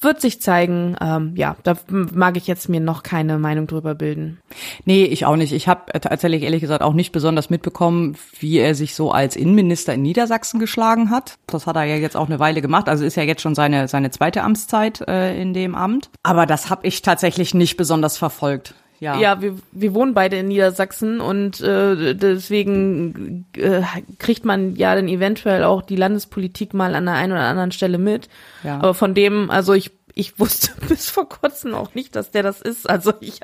wird 0.00 0.20
sich 0.20 0.40
zeigen. 0.40 0.94
Ähm, 1.00 1.32
ja, 1.34 1.56
da 1.64 1.76
mag 1.88 2.36
ich 2.36 2.46
jetzt 2.46 2.68
mir 2.68 2.78
noch 2.78 3.02
keine 3.02 3.36
Meinung 3.38 3.66
drüber 3.66 3.96
bilden. 3.96 4.38
Nee, 4.84 5.06
ich 5.06 5.26
auch 5.26 5.34
nicht. 5.34 5.52
Ich 5.52 5.66
habe 5.66 5.90
tatsächlich 6.00 6.44
ehrlich 6.44 6.60
gesagt 6.60 6.82
auch 6.82 6.94
nicht 6.94 7.10
besonders 7.10 7.50
mitbekommen, 7.50 8.16
wie 8.38 8.58
er 8.58 8.76
sich 8.76 8.94
so 8.94 9.10
als 9.10 9.34
Innenminister 9.34 9.94
in 9.94 10.02
Niedersachsen 10.02 10.60
geschlagen 10.60 11.10
hat. 11.10 11.34
Das 11.48 11.66
hat 11.66 11.74
er 11.74 11.84
ja 11.84 11.96
jetzt 11.96 12.16
auch 12.16 12.26
eine 12.26 12.38
Weile 12.38 12.62
gemacht. 12.62 12.88
Also 12.88 13.04
ist 13.04 13.16
ja 13.16 13.24
jetzt 13.24 13.42
schon 13.42 13.56
seine 13.56 13.88
seine 13.88 14.12
zweite 14.12 14.44
Amtszeit 14.44 15.00
äh, 15.08 15.40
in 15.40 15.52
dem 15.52 15.74
Amt. 15.74 16.10
Aber 16.22 16.46
das 16.46 16.70
habe 16.70 16.86
ich 16.86 17.02
tatsächlich 17.02 17.54
nicht 17.54 17.76
besonders 17.76 18.16
verfolgt 18.16 18.74
ja. 19.00 19.18
Ja, 19.18 19.40
wir, 19.40 19.54
wir 19.72 19.94
wohnen 19.94 20.14
beide 20.14 20.36
in 20.38 20.48
Niedersachsen 20.48 21.20
und 21.20 21.60
äh, 21.60 22.14
deswegen 22.14 23.46
äh, 23.56 23.82
kriegt 24.18 24.44
man 24.44 24.74
ja 24.76 24.94
dann 24.94 25.08
eventuell 25.08 25.64
auch 25.64 25.82
die 25.82 25.96
Landespolitik 25.96 26.74
mal 26.74 26.94
an 26.94 27.06
der 27.06 27.14
einen 27.14 27.32
oder 27.32 27.42
anderen 27.42 27.72
Stelle 27.72 27.98
mit. 27.98 28.28
Ja. 28.64 28.78
Aber 28.78 28.94
von 28.94 29.14
dem, 29.14 29.50
also 29.50 29.72
ich 29.72 29.97
ich 30.18 30.38
wusste 30.40 30.72
bis 30.88 31.08
vor 31.08 31.28
kurzem 31.28 31.74
auch 31.74 31.94
nicht, 31.94 32.16
dass 32.16 32.32
der 32.32 32.42
das 32.42 32.60
ist. 32.60 32.90
Also 32.90 33.12
ich, 33.20 33.40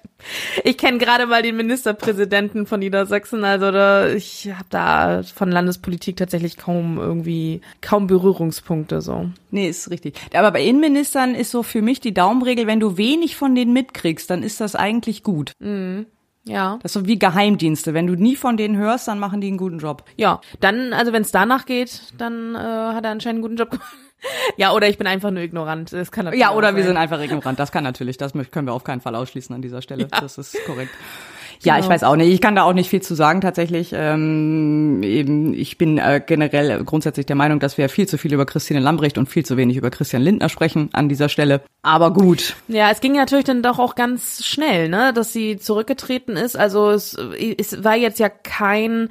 ich 0.64 0.76
kenne 0.76 0.98
gerade 0.98 1.26
mal 1.26 1.40
den 1.40 1.56
Ministerpräsidenten 1.56 2.66
von 2.66 2.80
Niedersachsen. 2.80 3.44
Also 3.44 3.70
da, 3.70 4.08
ich 4.08 4.50
habe 4.52 4.66
da 4.70 5.22
von 5.22 5.52
Landespolitik 5.52 6.16
tatsächlich 6.16 6.56
kaum 6.56 6.98
irgendwie, 6.98 7.60
kaum 7.80 8.08
Berührungspunkte 8.08 9.00
so. 9.00 9.30
Nee, 9.52 9.68
ist 9.68 9.90
richtig. 9.90 10.16
Aber 10.34 10.50
bei 10.50 10.64
Innenministern 10.64 11.36
ist 11.36 11.52
so 11.52 11.62
für 11.62 11.80
mich 11.80 12.00
die 12.00 12.12
Daumenregel, 12.12 12.66
wenn 12.66 12.80
du 12.80 12.96
wenig 12.96 13.36
von 13.36 13.54
denen 13.54 13.72
mitkriegst, 13.72 14.28
dann 14.28 14.42
ist 14.42 14.60
das 14.60 14.74
eigentlich 14.74 15.22
gut. 15.22 15.52
Mhm. 15.60 16.06
Ja. 16.46 16.78
Das 16.82 16.94
ist 16.94 17.00
so 17.00 17.06
wie 17.06 17.18
Geheimdienste. 17.18 17.94
Wenn 17.94 18.08
du 18.08 18.16
nie 18.16 18.36
von 18.36 18.56
denen 18.56 18.76
hörst, 18.76 19.06
dann 19.08 19.18
machen 19.18 19.40
die 19.40 19.46
einen 19.46 19.56
guten 19.58 19.78
Job. 19.78 20.04
Ja, 20.16 20.40
dann, 20.60 20.92
also 20.92 21.12
wenn 21.12 21.22
es 21.22 21.30
danach 21.30 21.66
geht, 21.66 22.12
dann 22.18 22.54
äh, 22.54 22.58
hat 22.58 23.04
er 23.04 23.12
anscheinend 23.12 23.36
einen 23.36 23.42
guten 23.42 23.56
Job 23.56 23.70
gemacht. 23.70 23.96
Ja, 24.56 24.72
oder 24.72 24.88
ich 24.88 24.98
bin 24.98 25.06
einfach 25.06 25.30
nur 25.30 25.42
ignorant. 25.42 25.92
Das 25.92 26.12
kann 26.12 26.26
natürlich 26.26 26.42
Ja, 26.42 26.52
oder 26.52 26.76
wir 26.76 26.84
sind 26.84 26.96
einfach 26.96 27.20
ignorant. 27.20 27.58
Das 27.58 27.72
kann 27.72 27.84
natürlich. 27.84 28.16
Das 28.16 28.32
können 28.32 28.66
wir 28.66 28.72
auf 28.72 28.84
keinen 28.84 29.00
Fall 29.00 29.14
ausschließen 29.14 29.54
an 29.54 29.62
dieser 29.62 29.82
Stelle. 29.82 30.08
Ja. 30.12 30.20
Das 30.20 30.38
ist 30.38 30.56
korrekt. 30.64 30.90
Ja, 31.62 31.74
genau. 31.74 31.84
ich 31.84 31.90
weiß 31.90 32.04
auch 32.04 32.16
nicht. 32.16 32.32
Ich 32.32 32.40
kann 32.40 32.54
da 32.54 32.64
auch 32.64 32.72
nicht 32.72 32.90
viel 32.90 33.02
zu 33.02 33.14
sagen 33.14 33.40
tatsächlich. 33.40 33.92
Ähm, 33.94 35.02
eben, 35.02 35.54
ich 35.54 35.78
bin 35.78 35.98
äh, 35.98 36.20
generell 36.24 36.84
grundsätzlich 36.84 37.26
der 37.26 37.36
Meinung, 37.36 37.60
dass 37.60 37.78
wir 37.78 37.88
viel 37.88 38.06
zu 38.06 38.18
viel 38.18 38.32
über 38.32 38.46
Christine 38.46 38.80
Lambrecht 38.80 39.18
und 39.18 39.28
viel 39.28 39.44
zu 39.44 39.56
wenig 39.56 39.76
über 39.76 39.90
Christian 39.90 40.22
Lindner 40.22 40.48
sprechen 40.48 40.90
an 40.92 41.08
dieser 41.08 41.28
Stelle. 41.28 41.62
Aber 41.82 42.12
gut. 42.12 42.54
Ja, 42.68 42.90
es 42.90 43.00
ging 43.00 43.12
natürlich 43.12 43.44
dann 43.44 43.62
doch 43.62 43.78
auch 43.78 43.94
ganz 43.94 44.44
schnell, 44.44 44.88
ne, 44.88 45.12
dass 45.14 45.32
sie 45.32 45.56
zurückgetreten 45.56 46.36
ist. 46.36 46.56
Also 46.56 46.90
es, 46.90 47.14
es 47.14 47.82
war 47.82 47.96
jetzt 47.96 48.18
ja 48.18 48.28
kein 48.28 49.08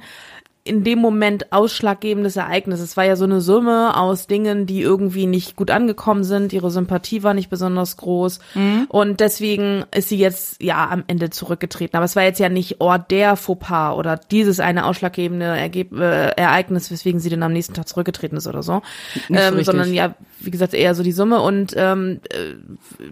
in 0.66 0.82
dem 0.82 0.98
Moment 0.98 1.52
ausschlaggebendes 1.52 2.36
Ereignis. 2.36 2.80
Es 2.80 2.96
war 2.96 3.04
ja 3.04 3.16
so 3.16 3.24
eine 3.24 3.42
Summe 3.42 3.94
aus 3.98 4.26
Dingen, 4.26 4.64
die 4.64 4.80
irgendwie 4.80 5.26
nicht 5.26 5.56
gut 5.56 5.70
angekommen 5.70 6.24
sind. 6.24 6.54
Ihre 6.54 6.70
Sympathie 6.70 7.22
war 7.22 7.34
nicht 7.34 7.50
besonders 7.50 7.98
groß. 7.98 8.38
Mhm. 8.54 8.86
Und 8.88 9.20
deswegen 9.20 9.84
ist 9.94 10.08
sie 10.08 10.16
jetzt 10.16 10.62
ja 10.62 10.88
am 10.88 11.04
Ende 11.06 11.28
zurückgetreten. 11.28 11.98
Aber 11.98 12.06
es 12.06 12.16
war 12.16 12.22
jetzt 12.22 12.40
ja 12.40 12.48
nicht 12.48 12.80
Ort 12.80 13.10
der 13.10 13.36
Fauxpas 13.36 13.94
oder 13.96 14.16
dieses 14.16 14.58
eine 14.58 14.86
ausschlaggebende 14.86 15.44
Ergeb 15.44 15.92
äh, 15.92 16.30
Ereignis, 16.30 16.90
weswegen 16.90 17.20
sie 17.20 17.28
dann 17.28 17.42
am 17.42 17.52
nächsten 17.52 17.74
Tag 17.74 17.86
zurückgetreten 17.86 18.38
ist 18.38 18.46
oder 18.46 18.62
so. 18.62 18.80
Ähm, 19.28 19.62
sondern 19.64 19.92
ja, 19.92 20.14
wie 20.40 20.50
gesagt, 20.50 20.72
eher 20.72 20.94
so 20.94 21.02
die 21.02 21.12
Summe. 21.12 21.42
Und 21.42 21.74
ähm, 21.76 22.20
äh, 22.30 22.54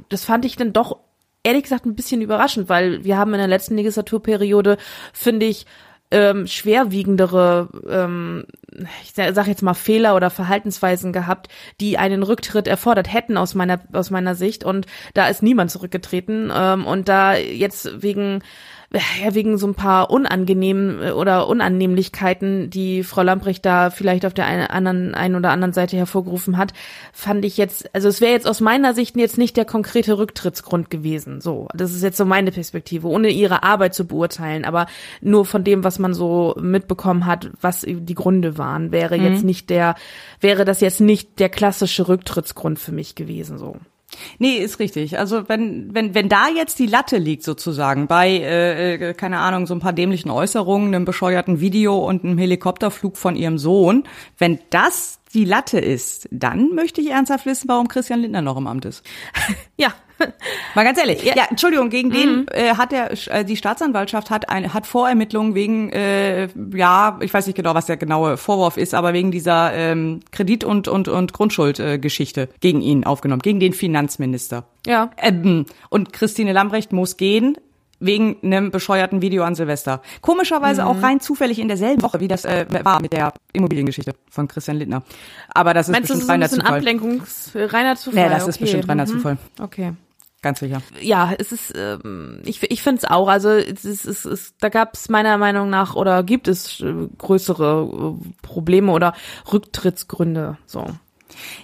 das 0.08 0.24
fand 0.24 0.46
ich 0.46 0.56
dann 0.56 0.72
doch 0.72 0.96
ehrlich 1.42 1.64
gesagt 1.64 1.84
ein 1.84 1.96
bisschen 1.96 2.22
überraschend, 2.22 2.70
weil 2.70 3.04
wir 3.04 3.18
haben 3.18 3.34
in 3.34 3.38
der 3.40 3.48
letzten 3.48 3.76
Legislaturperiode, 3.76 4.78
finde 5.12 5.44
ich, 5.46 5.66
ähm, 6.12 6.46
schwerwiegendere, 6.46 7.68
ähm, 7.88 8.44
ich 9.02 9.12
sag 9.14 9.46
jetzt 9.46 9.62
mal 9.62 9.74
Fehler 9.74 10.14
oder 10.14 10.30
Verhaltensweisen 10.30 11.12
gehabt, 11.12 11.48
die 11.80 11.98
einen 11.98 12.22
Rücktritt 12.22 12.68
erfordert 12.68 13.12
hätten 13.12 13.36
aus 13.36 13.54
meiner 13.54 13.80
aus 13.92 14.10
meiner 14.10 14.34
Sicht. 14.34 14.62
Und 14.64 14.86
da 15.14 15.28
ist 15.28 15.42
niemand 15.42 15.70
zurückgetreten. 15.70 16.52
Ähm, 16.54 16.86
und 16.86 17.08
da 17.08 17.34
jetzt 17.34 18.02
wegen 18.02 18.42
ja, 18.94 19.34
wegen 19.34 19.56
so 19.56 19.66
ein 19.66 19.74
paar 19.74 20.10
unangenehmen 20.10 21.02
äh, 21.02 21.10
oder 21.12 21.48
Unannehmlichkeiten, 21.48 22.68
die 22.68 23.02
Frau 23.02 23.22
Lamprecht 23.22 23.64
da 23.64 23.90
vielleicht 23.90 24.26
auf 24.26 24.34
der 24.34 24.46
einen, 24.46 24.66
anderen, 24.66 25.14
einen 25.14 25.36
oder 25.36 25.50
anderen 25.50 25.72
Seite 25.72 25.96
hervorgerufen 25.96 26.58
hat, 26.58 26.72
fand 27.12 27.44
ich 27.44 27.56
jetzt, 27.56 27.94
also 27.94 28.08
es 28.08 28.20
wäre 28.20 28.32
jetzt 28.32 28.46
aus 28.46 28.60
meiner 28.60 28.94
Sicht 28.94 29.16
jetzt 29.16 29.38
nicht 29.38 29.56
der 29.56 29.64
konkrete 29.64 30.18
Rücktrittsgrund 30.18 30.90
gewesen. 30.90 31.40
So, 31.40 31.68
das 31.74 31.92
ist 31.92 32.02
jetzt 32.02 32.18
so 32.18 32.24
meine 32.24 32.52
Perspektive, 32.52 33.08
ohne 33.08 33.30
ihre 33.30 33.62
Arbeit 33.62 33.94
zu 33.94 34.06
beurteilen, 34.06 34.64
aber 34.64 34.86
nur 35.20 35.46
von 35.46 35.64
dem, 35.64 35.84
was 35.84 35.98
man 35.98 36.12
so 36.12 36.54
mitbekommen 36.60 37.26
hat, 37.26 37.50
was 37.60 37.86
die 37.88 38.14
Gründe 38.14 38.58
waren, 38.58 38.92
wäre 38.92 39.16
mhm. 39.16 39.24
jetzt 39.24 39.44
nicht 39.44 39.70
der, 39.70 39.94
wäre 40.40 40.64
das 40.64 40.80
jetzt 40.80 41.00
nicht 41.00 41.38
der 41.38 41.48
klassische 41.48 42.08
Rücktrittsgrund 42.08 42.78
für 42.78 42.92
mich 42.92 43.14
gewesen, 43.14 43.58
so. 43.58 43.76
Nee, 44.38 44.56
ist 44.56 44.78
richtig. 44.78 45.18
Also 45.18 45.48
wenn, 45.48 45.94
wenn, 45.94 46.14
wenn 46.14 46.28
da 46.28 46.48
jetzt 46.48 46.78
die 46.78 46.86
Latte 46.86 47.18
liegt 47.18 47.42
sozusagen 47.42 48.06
bei, 48.06 48.30
äh, 48.30 48.94
äh, 48.94 49.14
keine 49.14 49.38
Ahnung, 49.38 49.66
so 49.66 49.74
ein 49.74 49.80
paar 49.80 49.92
dämlichen 49.92 50.30
Äußerungen, 50.30 50.94
einem 50.94 51.04
bescheuerten 51.04 51.60
Video 51.60 51.98
und 51.98 52.24
einem 52.24 52.38
Helikopterflug 52.38 53.16
von 53.16 53.36
ihrem 53.36 53.58
Sohn, 53.58 54.04
wenn 54.38 54.58
das 54.70 55.21
die 55.34 55.44
Latte 55.44 55.78
ist, 55.78 56.28
dann 56.30 56.74
möchte 56.74 57.00
ich 57.00 57.10
ernsthaft 57.10 57.46
wissen, 57.46 57.68
warum 57.68 57.88
Christian 57.88 58.20
Lindner 58.20 58.42
noch 58.42 58.56
im 58.56 58.66
Amt 58.66 58.84
ist. 58.84 59.04
ja, 59.76 59.92
Mal 60.74 60.84
ganz 60.84 60.98
ehrlich. 60.98 61.22
Ja, 61.22 61.34
ja 61.36 61.44
Entschuldigung, 61.50 61.90
gegen 61.90 62.08
mhm. 62.08 62.12
den 62.12 62.48
äh, 62.48 62.74
hat 62.76 62.92
der 62.92 63.10
äh, 63.28 63.44
die 63.44 63.56
Staatsanwaltschaft 63.56 64.30
hat 64.30 64.48
ein, 64.48 64.72
hat 64.72 64.86
Vorermittlungen 64.86 65.54
wegen 65.54 65.90
äh, 65.90 66.48
ja, 66.74 67.18
ich 67.20 67.32
weiß 67.32 67.46
nicht 67.46 67.56
genau, 67.56 67.74
was 67.74 67.86
der 67.86 67.96
genaue 67.96 68.36
Vorwurf 68.36 68.76
ist, 68.76 68.94
aber 68.94 69.12
wegen 69.12 69.30
dieser 69.30 69.72
ähm, 69.74 70.20
Kredit- 70.30 70.64
und 70.64 70.88
und 70.88 71.08
und 71.08 71.32
Grundschuldgeschichte 71.32 72.42
äh, 72.42 72.48
gegen 72.60 72.80
ihn 72.80 73.04
aufgenommen, 73.04 73.42
gegen 73.42 73.60
den 73.60 73.72
Finanzminister. 73.72 74.64
Ja. 74.86 75.10
Ähm, 75.16 75.66
und 75.90 76.12
Christine 76.12 76.52
Lambrecht 76.52 76.92
muss 76.92 77.16
gehen 77.16 77.56
wegen 78.02 78.36
einem 78.42 78.70
bescheuerten 78.70 79.22
Video 79.22 79.44
an 79.44 79.54
Silvester. 79.54 80.02
Komischerweise 80.20 80.82
mhm. 80.82 80.88
auch 80.88 81.02
rein 81.02 81.20
zufällig 81.20 81.58
in 81.58 81.68
derselben 81.68 82.02
Woche, 82.02 82.20
wie 82.20 82.28
das 82.28 82.44
äh, 82.44 82.66
war 82.82 83.00
mit 83.00 83.12
der 83.12 83.32
Immobiliengeschichte 83.52 84.14
von 84.30 84.48
Christian 84.48 84.78
Lindner. 84.78 85.02
Aber 85.54 85.72
das 85.72 85.88
ist 85.88 85.92
Meinst 85.92 86.08
bestimmt 86.08 86.28
du, 86.28 86.32
reiner 86.32 86.48
so 86.48 86.56
ein 86.56 86.60
Zufall. 86.60 86.78
Ablenkungs 86.78 87.50
reiner 87.54 87.96
Zufall. 87.96 88.24
Nee, 88.24 88.28
das 88.28 88.42
okay. 88.42 88.50
ist 88.50 88.58
bestimmt 88.58 88.88
reiner 88.88 89.04
mhm. 89.06 89.10
Zufall. 89.10 89.38
Okay. 89.60 89.92
Ganz 90.42 90.58
sicher. 90.58 90.82
Ja, 91.00 91.32
es 91.38 91.52
ist, 91.52 91.72
ähm, 91.76 92.40
ich, 92.44 92.68
ich 92.68 92.82
finde 92.82 92.98
es 92.98 93.04
auch. 93.04 93.28
Also 93.28 93.50
es 93.50 93.84
ist, 93.84 94.04
es 94.04 94.24
ist, 94.24 94.56
da 94.58 94.70
gab 94.70 94.94
es 94.94 95.08
meiner 95.08 95.38
Meinung 95.38 95.70
nach 95.70 95.94
oder 95.94 96.24
gibt 96.24 96.48
es 96.48 96.80
äh, 96.80 96.92
größere 97.16 98.16
äh, 98.18 98.28
Probleme 98.42 98.90
oder 98.90 99.14
Rücktrittsgründe. 99.52 100.58
So. 100.66 100.84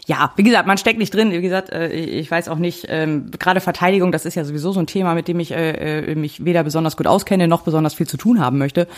Ja, 0.06 0.32
wie 0.36 0.42
gesagt, 0.42 0.66
man 0.66 0.78
steckt 0.78 0.98
nicht 0.98 1.14
drin. 1.14 1.30
Wie 1.30 1.40
gesagt, 1.40 1.70
äh, 1.70 1.88
ich 1.90 2.30
weiß 2.30 2.48
auch 2.48 2.58
nicht, 2.58 2.86
ähm, 2.88 3.30
gerade 3.38 3.60
Verteidigung, 3.60 4.12
das 4.12 4.24
ist 4.24 4.34
ja 4.34 4.44
sowieso 4.44 4.72
so 4.72 4.80
ein 4.80 4.86
Thema, 4.86 5.14
mit 5.14 5.28
dem 5.28 5.40
ich 5.40 5.52
äh, 5.52 6.10
äh, 6.10 6.14
mich 6.14 6.44
weder 6.44 6.64
besonders 6.64 6.96
gut 6.96 7.06
auskenne, 7.06 7.48
noch 7.48 7.62
besonders 7.62 7.94
viel 7.94 8.06
zu 8.06 8.16
tun 8.16 8.40
haben 8.40 8.58
möchte. 8.58 8.88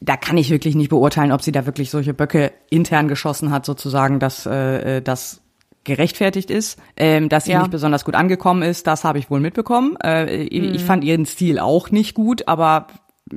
Da 0.00 0.16
kann 0.16 0.38
ich 0.38 0.50
wirklich 0.50 0.74
nicht 0.74 0.88
beurteilen, 0.88 1.32
ob 1.32 1.42
sie 1.42 1.52
da 1.52 1.66
wirklich 1.66 1.90
solche 1.90 2.14
Böcke 2.14 2.52
intern 2.70 3.08
geschossen 3.08 3.50
hat, 3.50 3.66
sozusagen, 3.66 4.18
dass 4.18 4.46
äh, 4.46 5.02
das 5.02 5.42
gerechtfertigt 5.84 6.50
ist, 6.50 6.78
ähm, 6.96 7.28
dass 7.28 7.44
sie 7.44 7.52
ja. 7.52 7.60
nicht 7.60 7.70
besonders 7.70 8.04
gut 8.04 8.14
angekommen 8.14 8.62
ist, 8.62 8.86
das 8.86 9.04
habe 9.04 9.18
ich 9.18 9.30
wohl 9.30 9.40
mitbekommen. 9.40 9.96
Äh, 10.02 10.44
mhm. 10.44 10.74
Ich 10.74 10.84
fand 10.84 11.04
ihren 11.04 11.26
Stil 11.26 11.58
auch 11.58 11.90
nicht 11.90 12.14
gut, 12.14 12.48
aber 12.48 12.86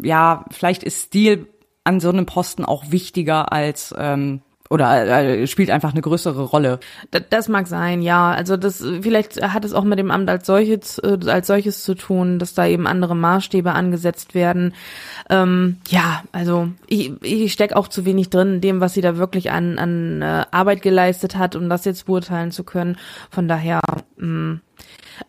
ja, 0.02 0.46
vielleicht 0.52 0.84
ist 0.84 1.04
Stil 1.04 1.48
an 1.84 2.00
so 2.00 2.10
einem 2.10 2.26
Posten 2.26 2.66
auch 2.66 2.92
wichtiger 2.92 3.52
als 3.52 3.94
ähm, 3.98 4.42
oder 4.74 5.22
äh, 5.22 5.46
spielt 5.46 5.70
einfach 5.70 5.92
eine 5.92 6.02
größere 6.02 6.42
Rolle. 6.42 6.80
Das, 7.12 7.22
das 7.30 7.48
mag 7.48 7.68
sein, 7.68 8.02
ja. 8.02 8.32
Also 8.32 8.58
das 8.58 8.84
vielleicht 9.02 9.40
hat 9.42 9.66
es 9.66 9.74
auch 9.74 9.84
mit 9.84 10.00
dem 10.00 10.10
Amt 10.10 10.30
als 10.30 10.48
solches 10.48 10.98
äh, 10.98 11.20
als 11.28 11.46
solches 11.46 11.84
zu 11.84 11.94
tun, 11.94 12.40
dass 12.40 12.56
da 12.56 12.66
eben 12.66 12.88
andere 12.88 13.16
Maßstäbe 13.16 13.72
angesetzt 13.72 14.34
werden. 14.34 14.74
Ähm, 15.30 15.78
ja, 15.90 16.24
also 16.32 16.70
ich, 16.88 17.14
ich 17.22 17.54
steck 17.54 17.74
auch 17.74 17.88
zu 17.88 18.04
wenig 18.04 18.32
drin 18.32 18.56
in 18.56 18.62
dem, 18.62 18.82
was 18.82 18.96
sie 18.96 19.02
da 19.02 19.18
wirklich 19.18 19.52
an 19.52 19.78
an 19.78 20.24
äh, 20.24 20.46
Arbeit 20.50 20.82
geleistet 20.82 21.38
hat, 21.38 21.56
um 21.56 21.70
das 21.70 21.86
jetzt 21.86 22.08
beurteilen 22.08 22.50
zu 22.50 22.64
können. 22.64 22.98
Von 23.30 23.48
daher 23.48 23.80
mh, 24.18 24.60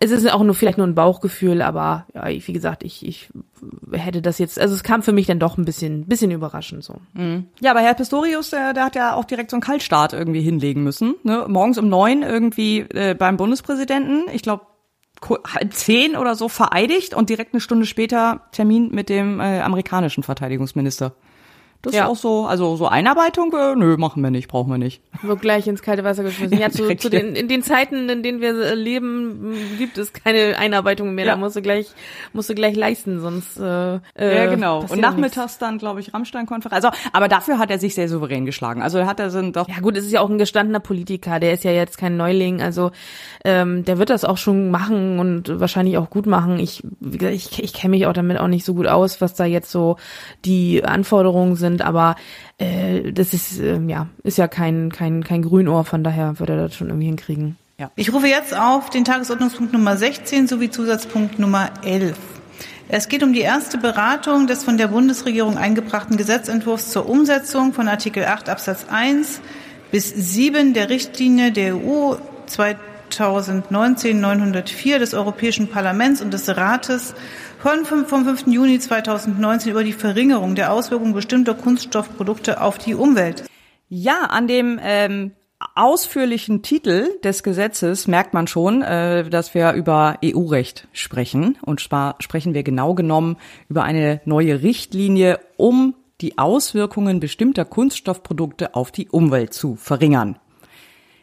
es 0.01 0.11
ist 0.11 0.31
auch 0.33 0.43
nur 0.43 0.55
vielleicht 0.55 0.79
nur 0.79 0.87
ein 0.87 0.95
Bauchgefühl, 0.95 1.63
aber 1.63 2.07
ja, 2.15 2.27
wie 2.29 2.53
gesagt, 2.53 2.83
ich, 2.83 3.07
ich 3.07 3.29
hätte 3.93 4.23
das 4.23 4.39
jetzt, 4.39 4.59
also 4.59 4.75
es 4.75 4.83
kam 4.83 5.03
für 5.03 5.13
mich 5.13 5.27
dann 5.27 5.39
doch 5.39 5.59
ein 5.59 5.65
bisschen, 5.65 6.07
bisschen 6.07 6.31
überraschend 6.31 6.85
so. 6.85 6.97
Mhm. 7.15 7.47
Ja, 7.61 7.71
aber 7.71 7.81
Herr 7.81 7.95
Pistorius, 7.95 8.51
der, 8.51 8.73
der 8.73 8.85
hat 8.85 8.97
ja 8.97 9.15
auch 9.15 9.25
direkt 9.25 9.51
so 9.51 9.57
einen 9.57 9.63
Kaltstart 9.63 10.13
irgendwie 10.13 10.41
hinlegen 10.41 10.83
müssen. 10.83 11.15
Ne? 11.23 11.45
Morgens 11.49 11.79
um 11.79 11.89
neun 11.89 12.23
irgendwie 12.23 12.81
äh, 12.81 13.15
beim 13.15 13.37
Bundespräsidenten, 13.37 14.25
ich 14.33 14.43
glaube 14.43 14.67
halb 15.23 15.73
zehn 15.73 16.17
oder 16.17 16.35
so 16.35 16.49
vereidigt 16.49 17.15
und 17.15 17.31
direkt 17.31 17.55
eine 17.55 17.61
Stunde 17.61 17.87
später 17.87 18.43
Termin 18.53 18.91
mit 18.91 19.09
dem 19.09 19.41
äh, 19.41 19.61
amerikanischen 19.61 20.23
Verteidigungsminister. 20.23 21.15
Das 21.85 21.95
ja. 21.95 22.05
ist 22.05 22.11
auch 22.11 22.17
so, 22.17 22.47
also 22.47 22.77
so 22.77 22.89
Einarbeitung, 22.89 23.53
äh, 23.53 23.77
nö, 23.77 23.97
machen 23.99 24.23
wir 24.23 24.31
nicht, 24.31 24.49
brauchen 24.49 24.71
wir 24.71 24.79
nicht. 24.79 25.03
Wird 25.23 25.41
gleich 25.43 25.67
ins 25.67 25.83
kalte 25.83 26.03
Wasser 26.03 26.23
geschmissen. 26.23 26.59
Ja, 26.59 26.71
zu, 26.73 26.97
zu 26.97 27.11
den, 27.11 27.37
in 27.37 27.47
den 27.47 27.63
Zeiten, 27.63 28.09
in 28.09 28.23
denen 28.23 28.41
wir 28.41 28.75
leben, 28.75 29.55
gibt 29.77 29.99
es 29.99 30.15
keine 30.15 30.57
Einarbeitung 30.57 31.15
mehr. 31.15 31.27
Ja. 31.27 31.33
Da 31.33 31.37
musst 31.39 31.57
du 31.57 31.63
gleich, 31.63 31.89
musst 32.33 32.49
du 32.49 32.55
gleich 32.55 32.75
leisten, 32.75 33.21
sonst. 33.21 33.59
Äh, 33.59 34.01
ja, 34.19 34.47
genau. 34.47 34.81
Und 34.81 35.01
nachmittags 35.01 35.37
nichts. 35.37 35.59
dann, 35.59 35.79
glaube 35.79 36.01
ich, 36.01 36.15
Rammstein-Konferenz. 36.15 36.85
Also, 36.85 36.97
aber 37.13 37.29
dafür 37.29 37.59
hat 37.59 37.71
er 37.71 37.79
sich 37.79 37.95
sehr 37.95 38.09
souverän 38.09 38.47
geschlagen. 38.47 38.81
Also 38.81 39.05
hat 39.05 39.21
er 39.21 39.31
sind 39.31 39.57
doch. 39.57 39.69
Ja 39.69 39.81
gut, 39.81 39.97
es 39.97 40.07
ist 40.07 40.13
ja 40.13 40.21
auch 40.21 40.31
ein 40.31 40.39
gestandener 40.39 40.81
Politiker. 40.81 41.39
Der 41.39 41.53
ist 41.53 41.65
ja 41.65 41.73
jetzt 41.73 41.99
kein 41.99 42.17
Neuling. 42.17 42.63
Also 42.63 42.91
ähm, 43.45 43.85
der 43.85 43.99
wird 43.99 44.11
das 44.11 44.25
auch 44.25 44.39
schon 44.39 44.71
machen 44.71 45.19
und 45.19 45.61
wahrscheinlich 45.61 45.99
auch 45.99 46.09
gut 46.09 46.27
machen. 46.27 46.59
Ich, 46.59 46.83
wie 47.01 47.19
gesagt, 47.19 47.37
ich, 47.37 47.63
ich 47.63 47.75
kenne 47.75 47.91
mich 47.91 48.07
auch 48.07 48.13
damit 48.15 48.39
auch 48.39 48.49
nicht 48.49 48.65
so 48.65 48.75
gut 48.75 48.87
aus, 48.87 49.21
was 49.21 49.35
da 49.35 49.45
jetzt 49.45 49.71
so 49.71 49.97
die 50.45 50.85
Anforderungen 50.85 51.57
sind 51.57 51.74
sind, 51.75 51.83
aber 51.83 52.17
äh, 52.59 53.13
das 53.13 53.33
ist 53.33 53.61
äh, 53.61 53.81
ja 53.87 54.09
ist 54.23 54.39
ja 54.39 54.49
kein 54.49 54.91
kein 54.93 55.25
kein 55.25 55.43
Grünohr, 55.43 55.85
von 55.85 56.05
daher 56.05 56.39
wird 56.39 56.51
er 56.51 56.57
das 56.57 56.75
schon 56.75 56.89
irgendwie 56.89 57.07
hinkriegen. 57.07 57.57
Ja. 57.79 57.91
Ich 57.97 58.13
rufe 58.13 58.29
jetzt 58.29 58.57
auf 58.57 58.91
den 58.91 59.05
Tagesordnungspunkt 59.05 59.73
Nummer 59.73 59.97
16 59.97 60.47
sowie 60.47 60.71
Zusatzpunkt 60.71 61.41
Nummer 61.41 61.71
11. 61.83 62.17
Es 62.89 63.09
geht 63.09 63.25
um 63.25 63.33
die 63.33 63.41
erste 63.41 63.79
Beratung 63.79 64.47
des 64.47 64.63
von 64.63 64.79
der 64.79 64.87
Bundesregierung 64.89 65.57
eingebrachten 65.59 66.17
Gesetzentwurfs 66.17 66.93
zur 66.93 67.09
Umsetzung 67.09 67.73
von 67.73 67.89
Artikel 67.89 68.27
8 68.27 68.49
Absatz 68.49 68.87
1 68.89 69.41
bis 69.91 70.11
7 70.11 70.73
der 70.75 70.91
Richtlinie 70.91 71.51
der 71.51 71.75
EU 71.75 72.15
2019-904 72.49 74.99
des 74.99 75.15
Europäischen 75.15 75.67
Parlaments 75.69 76.21
und 76.21 76.33
des 76.33 76.57
Rates 76.57 77.17
vom 77.65 78.25
5. 78.27 78.47
Juni 78.49 78.79
2019 78.79 79.73
über 79.73 79.85
die 79.85 79.95
Verringerung 79.95 80.55
der 80.55 80.71
Auswirkungen 80.71 81.15
bestimmter 81.15 81.55
Kunststoffprodukte 81.55 82.61
auf 82.61 82.77
die 82.77 82.95
Umwelt. 82.95 83.45
Ja, 83.89 84.25
an 84.25 84.47
dem 84.47 84.79
ähm, 84.83 85.33
ausführlichen 85.75 86.61
Titel 86.61 87.19
des 87.23 87.43
Gesetzes 87.43 88.07
merkt 88.07 88.35
man 88.35 88.49
schon, 88.49 88.83
äh, 88.83 89.31
dass 89.31 89.55
wir 89.55 89.73
über 89.73 90.19
EU-Recht 90.23 90.89
sprechen. 90.93 91.57
Und 91.63 91.81
zwar 91.81 92.17
sprechen 92.19 92.53
wir 92.53 92.65
genau 92.65 92.93
genommen 92.93 93.39
über 93.71 93.83
eine 93.83 94.21
neue 94.27 94.63
Richtlinie, 94.63 95.41
um 95.57 95.95
die 96.21 96.37
Auswirkungen 96.37 97.19
bestimmter 97.19 97.65
Kunststoffprodukte 97.65 98.75
auf 98.75 98.93
die 98.93 99.09
Umwelt 99.09 99.55
zu 99.55 99.77
verringern. 99.77 100.39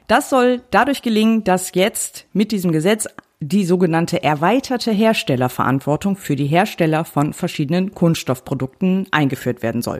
Das 0.08 0.32
soll 0.32 0.64
dadurch 0.72 1.04
gelingen, 1.04 1.44
dass 1.44 1.76
jetzt 1.76 2.26
mit 2.34 2.52
diesem 2.52 2.72
Gesetz 2.72 3.08
die 3.42 3.66
sogenannte 3.66 4.24
erweiterte 4.24 4.92
Herstellerverantwortung 4.92 6.16
für 6.16 6.36
die 6.36 6.46
Hersteller 6.46 7.04
von 7.04 7.34
verschiedenen 7.34 7.94
Kunststoffprodukten 7.94 9.08
eingeführt 9.12 9.64
werden 9.64 9.82
soll. 9.82 10.00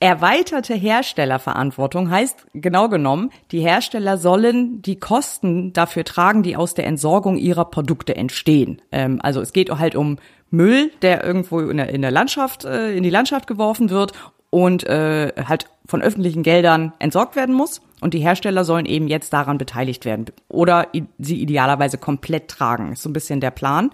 Erweiterte 0.00 0.74
Herstellerverantwortung 0.74 2.10
heißt 2.10 2.46
genau 2.52 2.90
genommen, 2.90 3.30
die 3.52 3.60
Hersteller 3.60 4.18
sollen 4.18 4.82
die 4.82 4.98
Kosten 4.98 5.72
dafür 5.72 6.04
tragen, 6.04 6.42
die 6.42 6.56
aus 6.56 6.74
der 6.74 6.86
Entsorgung 6.86 7.38
ihrer 7.38 7.64
Produkte 7.64 8.14
entstehen. 8.14 8.82
Ähm, 8.92 9.18
also 9.22 9.40
es 9.40 9.54
geht 9.54 9.70
halt 9.70 9.96
um 9.96 10.18
Müll, 10.50 10.90
der 11.00 11.24
irgendwo 11.24 11.60
in 11.60 11.78
der, 12.02 12.10
Landschaft, 12.10 12.66
äh, 12.66 12.94
in 12.94 13.02
die 13.02 13.10
Landschaft 13.10 13.46
geworfen 13.46 13.88
wird 13.88 14.12
und 14.54 14.86
äh, 14.86 15.32
halt 15.48 15.66
von 15.84 16.00
öffentlichen 16.00 16.44
Geldern 16.44 16.92
entsorgt 17.00 17.34
werden 17.34 17.56
muss. 17.56 17.80
Und 18.00 18.14
die 18.14 18.20
Hersteller 18.20 18.64
sollen 18.64 18.86
eben 18.86 19.08
jetzt 19.08 19.32
daran 19.32 19.58
beteiligt 19.58 20.04
werden 20.04 20.26
oder 20.48 20.86
sie 21.18 21.42
idealerweise 21.42 21.98
komplett 21.98 22.46
tragen. 22.46 22.92
Ist 22.92 23.02
so 23.02 23.08
ein 23.08 23.14
bisschen 23.14 23.40
der 23.40 23.50
Plan. 23.50 23.90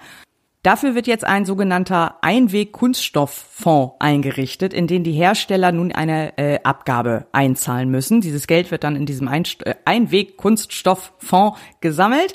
Dafür 0.63 0.95
wird 0.95 1.07
jetzt 1.07 1.25
ein 1.25 1.47
sogenannter 1.47 2.17
Einweg-Kunststofffonds 2.21 3.95
eingerichtet, 4.01 4.75
in 4.75 4.87
den 4.87 5.03
die 5.03 5.13
Hersteller 5.13 5.73
nun 5.73 5.93
eine 5.93 6.37
äh, 6.37 6.59
Abgabe 6.63 7.25
einzahlen 7.33 7.91
müssen. 7.91 8.21
Dieses 8.21 8.47
Geld 8.47 8.71
wird 8.71 8.85
dann 8.85 8.97
in 8.97 9.07
diesem 9.07 9.29
Ein 9.29 9.45
äh, 9.65 9.77
Einweg-Kunststofffonds 9.87 11.59
gesammelt 11.81 12.35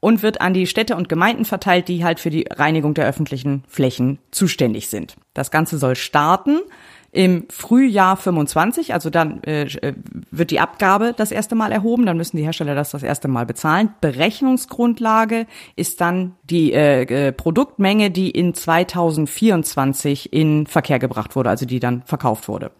und 0.00 0.22
wird 0.22 0.42
an 0.42 0.52
die 0.52 0.66
Städte 0.66 0.94
und 0.94 1.08
Gemeinden 1.08 1.46
verteilt, 1.46 1.88
die 1.88 2.04
halt 2.04 2.20
für 2.20 2.28
die 2.28 2.46
Reinigung 2.50 2.92
der 2.92 3.06
öffentlichen 3.06 3.64
Flächen 3.66 4.18
zuständig 4.30 4.88
sind. 4.88 5.16
Das 5.32 5.50
Ganze 5.50 5.78
soll 5.78 5.96
starten 5.96 6.58
im 7.12 7.46
Frühjahr 7.50 8.16
25, 8.16 8.92
also 8.92 9.10
dann 9.10 9.42
äh, 9.44 9.62
äh, 9.62 9.94
wird 10.30 10.50
die 10.50 10.60
Abgabe 10.60 11.14
das 11.16 11.30
erste 11.30 11.54
Mal 11.54 11.72
erhoben, 11.72 12.06
dann 12.06 12.16
müssen 12.16 12.36
die 12.36 12.44
Hersteller 12.44 12.74
das 12.74 12.90
das 12.90 13.02
erste 13.02 13.28
Mal 13.28 13.46
bezahlen. 13.46 13.94
Berechnungsgrundlage 14.00 15.46
ist 15.76 16.00
dann 16.00 16.36
die 16.44 16.72
äh, 16.72 17.02
äh, 17.02 17.32
Produktmenge, 17.32 18.10
die 18.10 18.30
in 18.30 18.54
2024 18.54 20.32
in 20.32 20.66
Verkehr 20.66 20.98
gebracht 20.98 21.36
wurde, 21.36 21.50
also 21.50 21.66
die 21.66 21.80
dann 21.80 22.02
verkauft 22.02 22.48
wurde. 22.48 22.70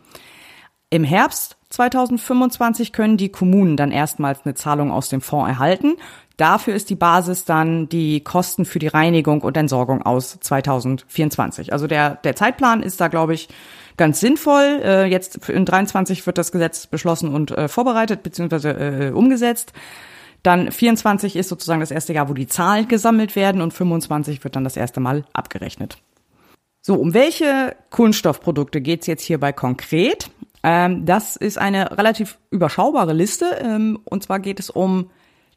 Im 0.91 1.03
Herbst 1.03 1.57
2025 1.71 2.93
können 2.93 3.17
die 3.17 3.31
Kommunen 3.31 3.77
dann 3.77 3.91
erstmals 3.91 4.45
eine 4.45 4.55
Zahlung 4.55 4.93
aus 4.93 5.09
dem 5.09 5.21
Fonds 5.21 5.49
erhalten. 5.49 5.95
Dafür 6.37 6.75
ist 6.75 6.91
die 6.91 6.97
Basis 6.97 7.45
dann 7.45 7.89
die 7.89 8.21
Kosten 8.21 8.65
für 8.65 8.79
die 8.79 8.87
Reinigung 8.87 9.41
und 9.41 9.57
Entsorgung 9.57 10.03
aus 10.03 10.39
2024. 10.39 11.73
Also 11.73 11.87
der, 11.87 12.17
der 12.17 12.37
Zeitplan 12.37 12.83
ist 12.83 13.01
da, 13.01 13.09
glaube 13.09 13.35
ich, 13.35 13.49
ganz 13.97 14.21
sinnvoll. 14.21 14.81
Äh, 14.83 15.07
jetzt 15.07 15.49
in 15.49 15.65
23 15.65 16.27
wird 16.27 16.39
das 16.39 16.53
Gesetz 16.53 16.87
beschlossen 16.87 17.33
und 17.35 17.51
äh, 17.51 17.69
vorbereitet 17.69 18.23
bzw. 18.23 19.09
Äh, 19.09 19.11
umgesetzt. 19.11 19.73
Dann 20.43 20.71
24 20.71 21.37
ist 21.37 21.49
sozusagen 21.49 21.81
das 21.81 21.91
erste 21.91 22.13
Jahr, 22.13 22.29
wo 22.29 22.35
die 22.35 22.47
Zahlen 22.47 22.87
gesammelt 22.87 23.35
werden 23.35 23.61
und 23.61 23.73
25 23.73 24.45
wird 24.45 24.55
dann 24.55 24.65
das 24.65 24.77
erste 24.77 25.01
Mal 25.01 25.25
abgerechnet. 25.33 25.99
So, 26.83 26.95
um 26.95 27.15
welche 27.15 27.75
Kunststoffprodukte 27.91 28.81
geht's 28.81 29.09
jetzt 29.09 29.25
hierbei 29.25 29.53
konkret? 29.53 30.31
Ähm, 30.63 31.05
das 31.05 31.35
ist 31.35 31.59
eine 31.59 31.99
relativ 31.99 32.39
überschaubare 32.51 33.13
Liste. 33.13 33.59
Ähm, 33.61 33.99
und 34.05 34.23
zwar 34.23 34.39
geht 34.39 34.61
es 34.61 34.71
um 34.71 35.11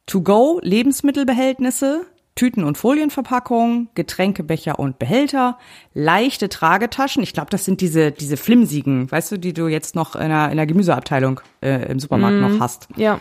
To-Go 0.08 0.60
Lebensmittelbehältnisse, 0.64 2.08
Tüten- 2.40 2.64
und 2.64 2.78
Folienverpackungen, 2.78 3.90
Getränkebecher 3.96 4.80
und 4.80 4.98
Behälter, 4.98 5.58
leichte 5.94 6.48
Tragetaschen. 6.48 7.22
Ich 7.22 7.34
glaube, 7.34 7.50
das 7.50 7.66
sind 7.66 7.82
diese 7.82 8.12
diese 8.12 8.38
flimsigen, 8.38 9.12
weißt 9.12 9.34
du, 9.34 9.38
die 9.38 9.52
du 9.54 9.68
jetzt 9.68 9.94
noch 9.96 10.16
in 10.16 10.30
der, 10.30 10.50
in 10.52 10.56
der 10.58 10.66
Gemüseabteilung 10.66 11.42
äh, 11.62 11.92
im 11.92 12.00
Supermarkt 12.00 12.38
Mhm. 12.38 12.42
noch 12.42 12.60
hast. 12.62 12.88
Ja, 12.96 13.20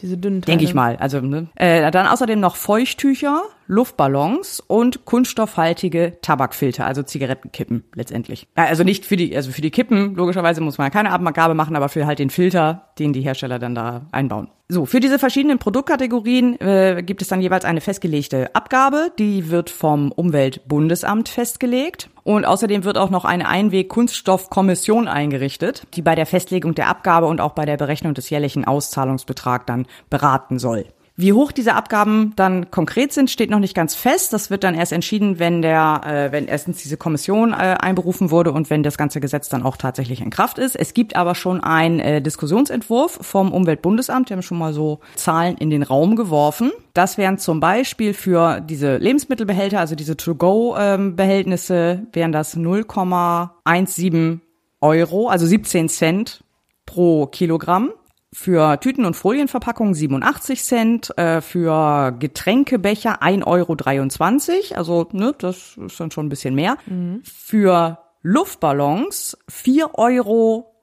diese 0.00 0.16
dünnen 0.16 0.42
Teile. 0.42 0.58
Denke 0.58 0.64
ich 0.64 0.74
mal. 0.74 0.96
Also 0.96 1.20
ne? 1.20 1.48
äh, 1.56 1.90
dann 1.90 2.06
außerdem 2.06 2.40
noch 2.40 2.56
Feuchttücher, 2.56 3.42
Luftballons 3.66 4.60
und 4.60 5.04
kunststoffhaltige 5.04 6.18
Tabakfilter, 6.22 6.86
also 6.86 7.02
Zigarettenkippen 7.02 7.84
letztendlich. 7.94 8.46
Ja, 8.56 8.64
also 8.64 8.84
nicht 8.84 9.04
für 9.04 9.16
die, 9.16 9.36
also 9.36 9.50
für 9.50 9.60
die 9.60 9.70
Kippen 9.70 10.14
logischerweise 10.14 10.60
muss 10.60 10.78
man 10.78 10.86
ja 10.86 10.90
keine 10.90 11.10
Abgabe 11.10 11.54
machen, 11.54 11.76
aber 11.76 11.88
für 11.88 12.06
halt 12.06 12.18
den 12.18 12.30
Filter, 12.30 12.88
den 12.98 13.12
die 13.12 13.20
Hersteller 13.20 13.58
dann 13.58 13.74
da 13.74 14.06
einbauen. 14.10 14.48
So, 14.70 14.84
für 14.84 15.00
diese 15.00 15.18
verschiedenen 15.18 15.58
Produktkategorien 15.58 16.60
äh, 16.60 17.02
gibt 17.02 17.22
es 17.22 17.28
dann 17.28 17.40
jeweils 17.40 17.64
eine 17.64 17.80
festgelegte 17.80 18.54
Abgabe, 18.54 19.10
die 19.18 19.50
wird 19.50 19.70
vom 19.70 20.12
Umweltbundesamt 20.12 21.30
festgelegt. 21.30 22.10
Und 22.28 22.44
außerdem 22.44 22.84
wird 22.84 22.98
auch 22.98 23.08
noch 23.08 23.24
eine 23.24 23.48
Einweg-Kunststoffkommission 23.48 25.08
eingerichtet, 25.08 25.86
die 25.94 26.02
bei 26.02 26.14
der 26.14 26.26
Festlegung 26.26 26.74
der 26.74 26.88
Abgabe 26.88 27.24
und 27.24 27.40
auch 27.40 27.52
bei 27.52 27.64
der 27.64 27.78
Berechnung 27.78 28.12
des 28.12 28.28
jährlichen 28.28 28.66
Auszahlungsbetrags 28.66 29.64
dann 29.64 29.86
beraten 30.10 30.58
soll. 30.58 30.84
Wie 31.20 31.32
hoch 31.32 31.50
diese 31.50 31.74
Abgaben 31.74 32.32
dann 32.36 32.70
konkret 32.70 33.12
sind, 33.12 33.28
steht 33.28 33.50
noch 33.50 33.58
nicht 33.58 33.74
ganz 33.74 33.96
fest. 33.96 34.32
Das 34.32 34.50
wird 34.50 34.62
dann 34.62 34.76
erst 34.76 34.92
entschieden, 34.92 35.40
wenn 35.40 35.62
der, 35.62 36.02
äh, 36.06 36.30
wenn 36.30 36.46
erstens 36.46 36.80
diese 36.80 36.96
Kommission 36.96 37.50
äh, 37.50 37.76
einberufen 37.80 38.30
wurde 38.30 38.52
und 38.52 38.70
wenn 38.70 38.84
das 38.84 38.96
ganze 38.96 39.18
Gesetz 39.18 39.48
dann 39.48 39.64
auch 39.64 39.76
tatsächlich 39.76 40.20
in 40.20 40.30
Kraft 40.30 40.58
ist. 40.58 40.76
Es 40.76 40.94
gibt 40.94 41.16
aber 41.16 41.34
schon 41.34 41.60
einen 41.60 41.98
äh, 41.98 42.22
Diskussionsentwurf 42.22 43.18
vom 43.20 43.52
Umweltbundesamt. 43.52 44.28
Die 44.28 44.34
haben 44.34 44.42
schon 44.42 44.58
mal 44.58 44.72
so 44.72 45.00
Zahlen 45.16 45.56
in 45.56 45.70
den 45.70 45.82
Raum 45.82 46.14
geworfen. 46.14 46.70
Das 46.94 47.18
wären 47.18 47.38
zum 47.38 47.58
Beispiel 47.58 48.14
für 48.14 48.60
diese 48.60 48.98
Lebensmittelbehälter, 48.98 49.80
also 49.80 49.96
diese 49.96 50.16
To-Go-Behältnisse, 50.16 52.06
wären 52.12 52.30
das 52.30 52.56
0,17 52.56 54.38
Euro, 54.80 55.26
also 55.26 55.46
17 55.46 55.88
Cent 55.88 56.44
pro 56.86 57.26
Kilogramm. 57.26 57.90
Für 58.32 58.78
Tüten- 58.80 59.06
und 59.06 59.14
Folienverpackungen 59.14 59.94
87 59.94 60.62
Cent, 60.62 61.16
äh, 61.18 61.40
für 61.40 62.14
Getränkebecher 62.18 63.22
1,23 63.22 63.46
Euro, 63.46 64.76
also 64.76 65.08
ne, 65.12 65.34
das 65.38 65.78
ist 65.78 65.98
dann 65.98 66.10
schon 66.10 66.26
ein 66.26 66.28
bisschen 66.28 66.54
mehr. 66.54 66.76
Für 67.24 67.98
Luftballons 68.22 69.38
4,34 69.50 69.92
Euro, 69.94 70.74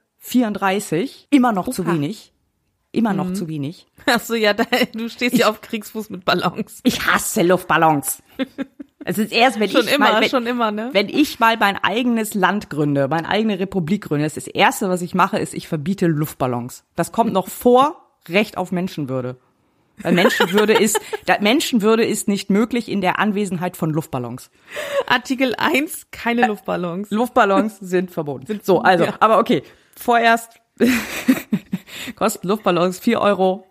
immer 1.30 1.52
noch 1.52 1.70
zu 1.70 1.86
wenig. 1.86 2.34
Immer 2.92 3.14
noch 3.14 3.34
zu 3.34 3.48
wenig. 3.48 3.88
Ach 4.06 4.22
so, 4.22 4.36
ja, 4.36 4.54
da, 4.54 4.64
du 4.94 5.10
stehst 5.10 5.38
ja 5.38 5.50
auf 5.50 5.62
Kriegsfuß 5.62 6.10
mit 6.10 6.24
Ballons. 6.24 6.80
Ich 6.84 7.06
hasse 7.06 7.44
Luftballons. 7.44 8.24
Es 9.08 9.20
ist 9.20 9.32
erst, 9.32 9.60
wenn 9.60 9.70
Schon 9.70 9.86
ich 9.86 9.94
immer, 9.94 10.14
mal, 10.14 10.22
wenn, 10.22 10.30
schon 10.30 10.48
immer, 10.48 10.72
ne? 10.72 10.90
wenn 10.92 11.10
ich 11.10 11.40
mal 11.40 11.58
mein 11.58 11.78
eigenes 11.78 12.34
Land 12.34 12.72
gründe, 12.72 13.08
meine 13.08 13.30
eigene 13.30 13.60
Republik 13.60 14.06
gründe, 14.06 14.26
das, 14.26 14.36
ist 14.36 14.48
das 14.48 14.54
erste, 14.54 14.90
was 14.90 15.04
ich 15.04 15.14
mache, 15.14 15.38
ist, 15.38 15.54
ich 15.54 15.68
verbiete 15.68 16.08
Luftballons. 16.08 16.84
Das 16.96 17.12
kommt 17.12 17.32
noch 17.32 17.48
vor 17.48 18.02
Recht 18.28 18.58
auf 18.58 18.72
Menschenwürde. 18.72 19.38
Weil 20.02 20.14
Menschenwürde 20.14 20.74
ist, 20.80 21.00
Menschenwürde 21.40 22.04
ist 22.04 22.28
nicht 22.28 22.50
möglich 22.50 22.90
in 22.90 23.00
der 23.00 23.20
Anwesenheit 23.20 23.78
von 23.78 23.92
Luftballons. 23.92 24.50
Artikel 25.08 25.54
1, 25.56 26.08
keine 26.10 26.48
Luftballons. 26.48 27.12
Luftballons 27.12 27.78
sind 27.82 28.10
verboten. 28.10 28.60
So, 28.64 28.82
also, 28.82 29.06
ja. 29.06 29.14
aber 29.20 29.38
okay. 29.38 29.62
Vorerst 29.96 30.60
kosten 32.16 32.48
Luftballons 32.48 33.00
4,34 33.02 33.22
Euro 33.22 33.66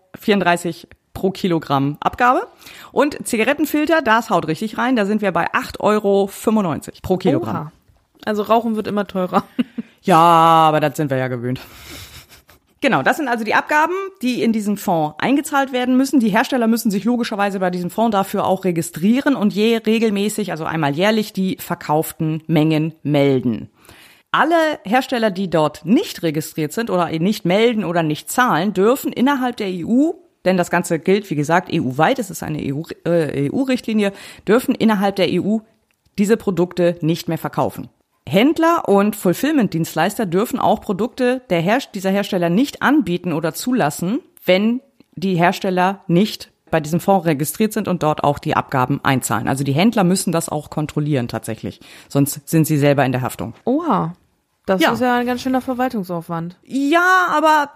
pro 1.25 1.31
Kilogramm 1.31 1.97
Abgabe. 2.01 2.47
Und 2.91 3.27
Zigarettenfilter, 3.27 4.03
das 4.03 4.29
haut 4.29 4.47
richtig 4.47 4.77
rein, 4.77 4.95
da 4.95 5.05
sind 5.05 5.23
wir 5.23 5.31
bei 5.31 5.47
8,95 5.53 5.79
Euro 5.79 6.29
pro 7.01 7.17
Kilogramm. 7.17 7.55
Oha. 7.55 7.71
Also 8.25 8.43
Rauchen 8.43 8.75
wird 8.75 8.87
immer 8.87 9.07
teurer. 9.07 9.43
Ja, 10.01 10.19
aber 10.19 10.79
das 10.81 10.97
sind 10.97 11.09
wir 11.09 11.17
ja 11.17 11.27
gewöhnt. 11.29 11.59
Genau, 12.79 13.01
das 13.01 13.17
sind 13.17 13.27
also 13.27 13.43
die 13.43 13.55
Abgaben, 13.55 13.95
die 14.21 14.43
in 14.43 14.53
diesen 14.53 14.77
Fonds 14.77 15.15
eingezahlt 15.17 15.73
werden 15.73 15.97
müssen. 15.97 16.19
Die 16.19 16.29
Hersteller 16.29 16.67
müssen 16.67 16.91
sich 16.91 17.05
logischerweise 17.05 17.59
bei 17.59 17.71
diesem 17.71 17.89
Fonds 17.89 18.11
dafür 18.11 18.45
auch 18.45 18.65
registrieren 18.65 19.35
und 19.35 19.51
je 19.51 19.77
regelmäßig, 19.77 20.51
also 20.51 20.63
einmal 20.63 20.93
jährlich, 20.93 21.33
die 21.33 21.57
verkauften 21.59 22.43
Mengen 22.45 22.93
melden. 23.01 23.71
Alle 24.29 24.77
Hersteller, 24.83 25.31
die 25.31 25.49
dort 25.49 25.85
nicht 25.85 26.21
registriert 26.21 26.71
sind 26.71 26.91
oder 26.91 27.09
nicht 27.09 27.43
melden 27.43 27.83
oder 27.83 28.03
nicht 28.03 28.29
zahlen, 28.29 28.73
dürfen 28.73 29.11
innerhalb 29.11 29.57
der 29.57 29.69
EU, 29.69 30.11
denn 30.45 30.57
das 30.57 30.69
Ganze 30.69 30.99
gilt, 30.99 31.29
wie 31.29 31.35
gesagt, 31.35 31.69
EU-weit, 31.73 32.19
es 32.19 32.29
ist 32.29 32.43
eine 32.43 32.59
EU, 32.61 32.83
äh, 33.05 33.49
EU-Richtlinie, 33.51 34.11
dürfen 34.47 34.75
innerhalb 34.75 35.15
der 35.17 35.27
EU 35.31 35.57
diese 36.17 36.37
Produkte 36.37 36.97
nicht 37.01 37.27
mehr 37.27 37.37
verkaufen. 37.37 37.89
Händler 38.27 38.87
und 38.89 39.15
Fulfillment-Dienstleister 39.15 40.25
dürfen 40.25 40.59
auch 40.59 40.81
Produkte 40.81 41.41
der 41.49 41.61
Her 41.61 41.79
dieser 41.93 42.09
Hersteller 42.09 42.49
nicht 42.49 42.81
anbieten 42.81 43.33
oder 43.33 43.53
zulassen, 43.53 44.19
wenn 44.45 44.81
die 45.15 45.35
Hersteller 45.35 46.01
nicht 46.07 46.51
bei 46.71 46.79
diesem 46.79 46.99
Fonds 46.99 47.25
registriert 47.27 47.73
sind 47.73 47.87
und 47.87 48.01
dort 48.01 48.23
auch 48.23 48.39
die 48.39 48.55
Abgaben 48.55 48.99
einzahlen. 49.03 49.47
Also 49.47 49.63
die 49.63 49.73
Händler 49.73 50.03
müssen 50.03 50.31
das 50.31 50.49
auch 50.49 50.69
kontrollieren 50.69 51.27
tatsächlich, 51.27 51.79
sonst 52.09 52.47
sind 52.49 52.65
sie 52.65 52.77
selber 52.77 53.05
in 53.05 53.11
der 53.11 53.21
Haftung. 53.21 53.53
Oha. 53.65 54.13
Das 54.65 54.81
Ja. 54.81 54.93
ist 54.93 55.01
ja 55.01 55.15
ein 55.17 55.27
ganz 55.27 55.41
schöner 55.41 55.61
Verwaltungsaufwand. 55.61 56.57
Ja, 56.63 57.27
aber 57.31 57.69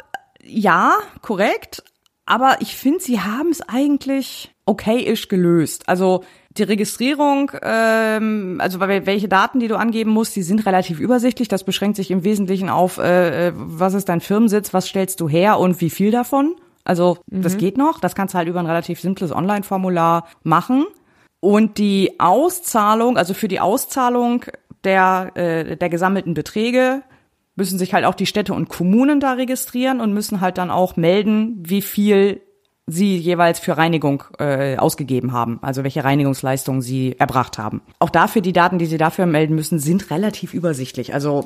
ja, 0.44 0.94
korrekt. 1.22 1.84
Aber 2.30 2.58
ich 2.60 2.76
finde, 2.76 3.00
sie 3.00 3.20
haben 3.22 3.50
es 3.50 3.62
eigentlich 3.68 4.54
okayisch 4.68 5.30
gelöst. 5.30 5.90
Also 5.90 6.24
die 6.52 6.62
Registrierung, 6.62 7.52
ähm, 7.64 8.60
also 8.62 8.80
wel- 8.80 9.08
welche 9.08 9.28
Daten, 9.28 9.60
die 9.60 9.68
du 9.68 9.76
angeben 9.76 10.12
musst, 10.12 10.36
die 10.36 10.44
sind 10.44 10.64
relativ 10.68 11.00
übersichtlich. 11.00 11.48
Das 11.48 11.64
beschränkt 11.64 11.96
sich 11.96 12.12
im 12.12 12.24
Wesentlichen 12.24 12.70
auf, 12.70 13.00
äh, 13.00 13.48
äh, 13.48 13.54
was 13.56 13.96
ist 13.96 14.10
dein 14.10 14.22
Firmensitz, 14.22 14.76
was 14.76 14.88
stellst 14.88 15.20
du 15.22 15.28
her 15.28 15.58
und 15.58 15.82
wie 15.82 15.90
viel 15.90 16.12
davon. 16.12 16.56
Also 16.84 17.18
das 17.26 17.58
geht 17.58 17.78
noch. 17.78 18.00
Das 18.00 18.14
kannst 18.14 18.36
du 18.36 18.38
halt 18.38 18.48
über 18.48 18.60
ein 18.60 18.68
relativ 18.68 19.00
simples 19.00 19.32
Online-Formular 19.32 20.28
machen. 20.44 20.86
Und 21.40 21.80
die 21.80 22.20
Auszahlung, 22.20 23.18
also 23.18 23.34
für 23.34 23.48
die 23.48 23.60
Auszahlung 23.60 24.46
der, 24.84 25.32
äh, 25.34 25.78
der 25.78 25.90
gesammelten 25.90 26.36
Beträge 26.36 27.02
müssen 27.60 27.78
sich 27.78 27.94
halt 27.94 28.06
auch 28.06 28.16
die 28.16 28.26
Städte 28.26 28.54
und 28.54 28.70
Kommunen 28.70 29.20
da 29.20 29.34
registrieren 29.34 30.02
und 30.02 30.14
müssen 30.14 30.42
halt 30.42 30.58
dann 30.58 30.72
auch 30.72 30.96
melden, 30.96 31.58
wie 31.60 31.84
viel 31.84 32.42
sie 32.88 33.18
jeweils 33.18 33.60
für 33.60 33.78
Reinigung 33.78 34.24
äh, 34.40 34.78
ausgegeben 34.78 35.32
haben, 35.32 35.60
also 35.62 35.84
welche 35.84 36.04
Reinigungsleistungen 36.04 36.82
sie 36.82 37.16
erbracht 37.20 37.58
haben. 37.58 37.82
Auch 38.00 38.10
dafür 38.10 38.42
die 38.42 38.54
Daten, 38.54 38.80
die 38.80 38.88
sie 38.88 38.98
dafür 38.98 39.26
melden 39.26 39.54
müssen, 39.54 39.78
sind 39.78 40.10
relativ 40.10 40.54
übersichtlich. 40.54 41.14
Also 41.14 41.46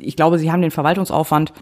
ich 0.00 0.16
glaube, 0.16 0.38
sie 0.38 0.52
haben 0.52 0.60
den 0.60 0.70
Verwaltungsaufwand 0.70 1.54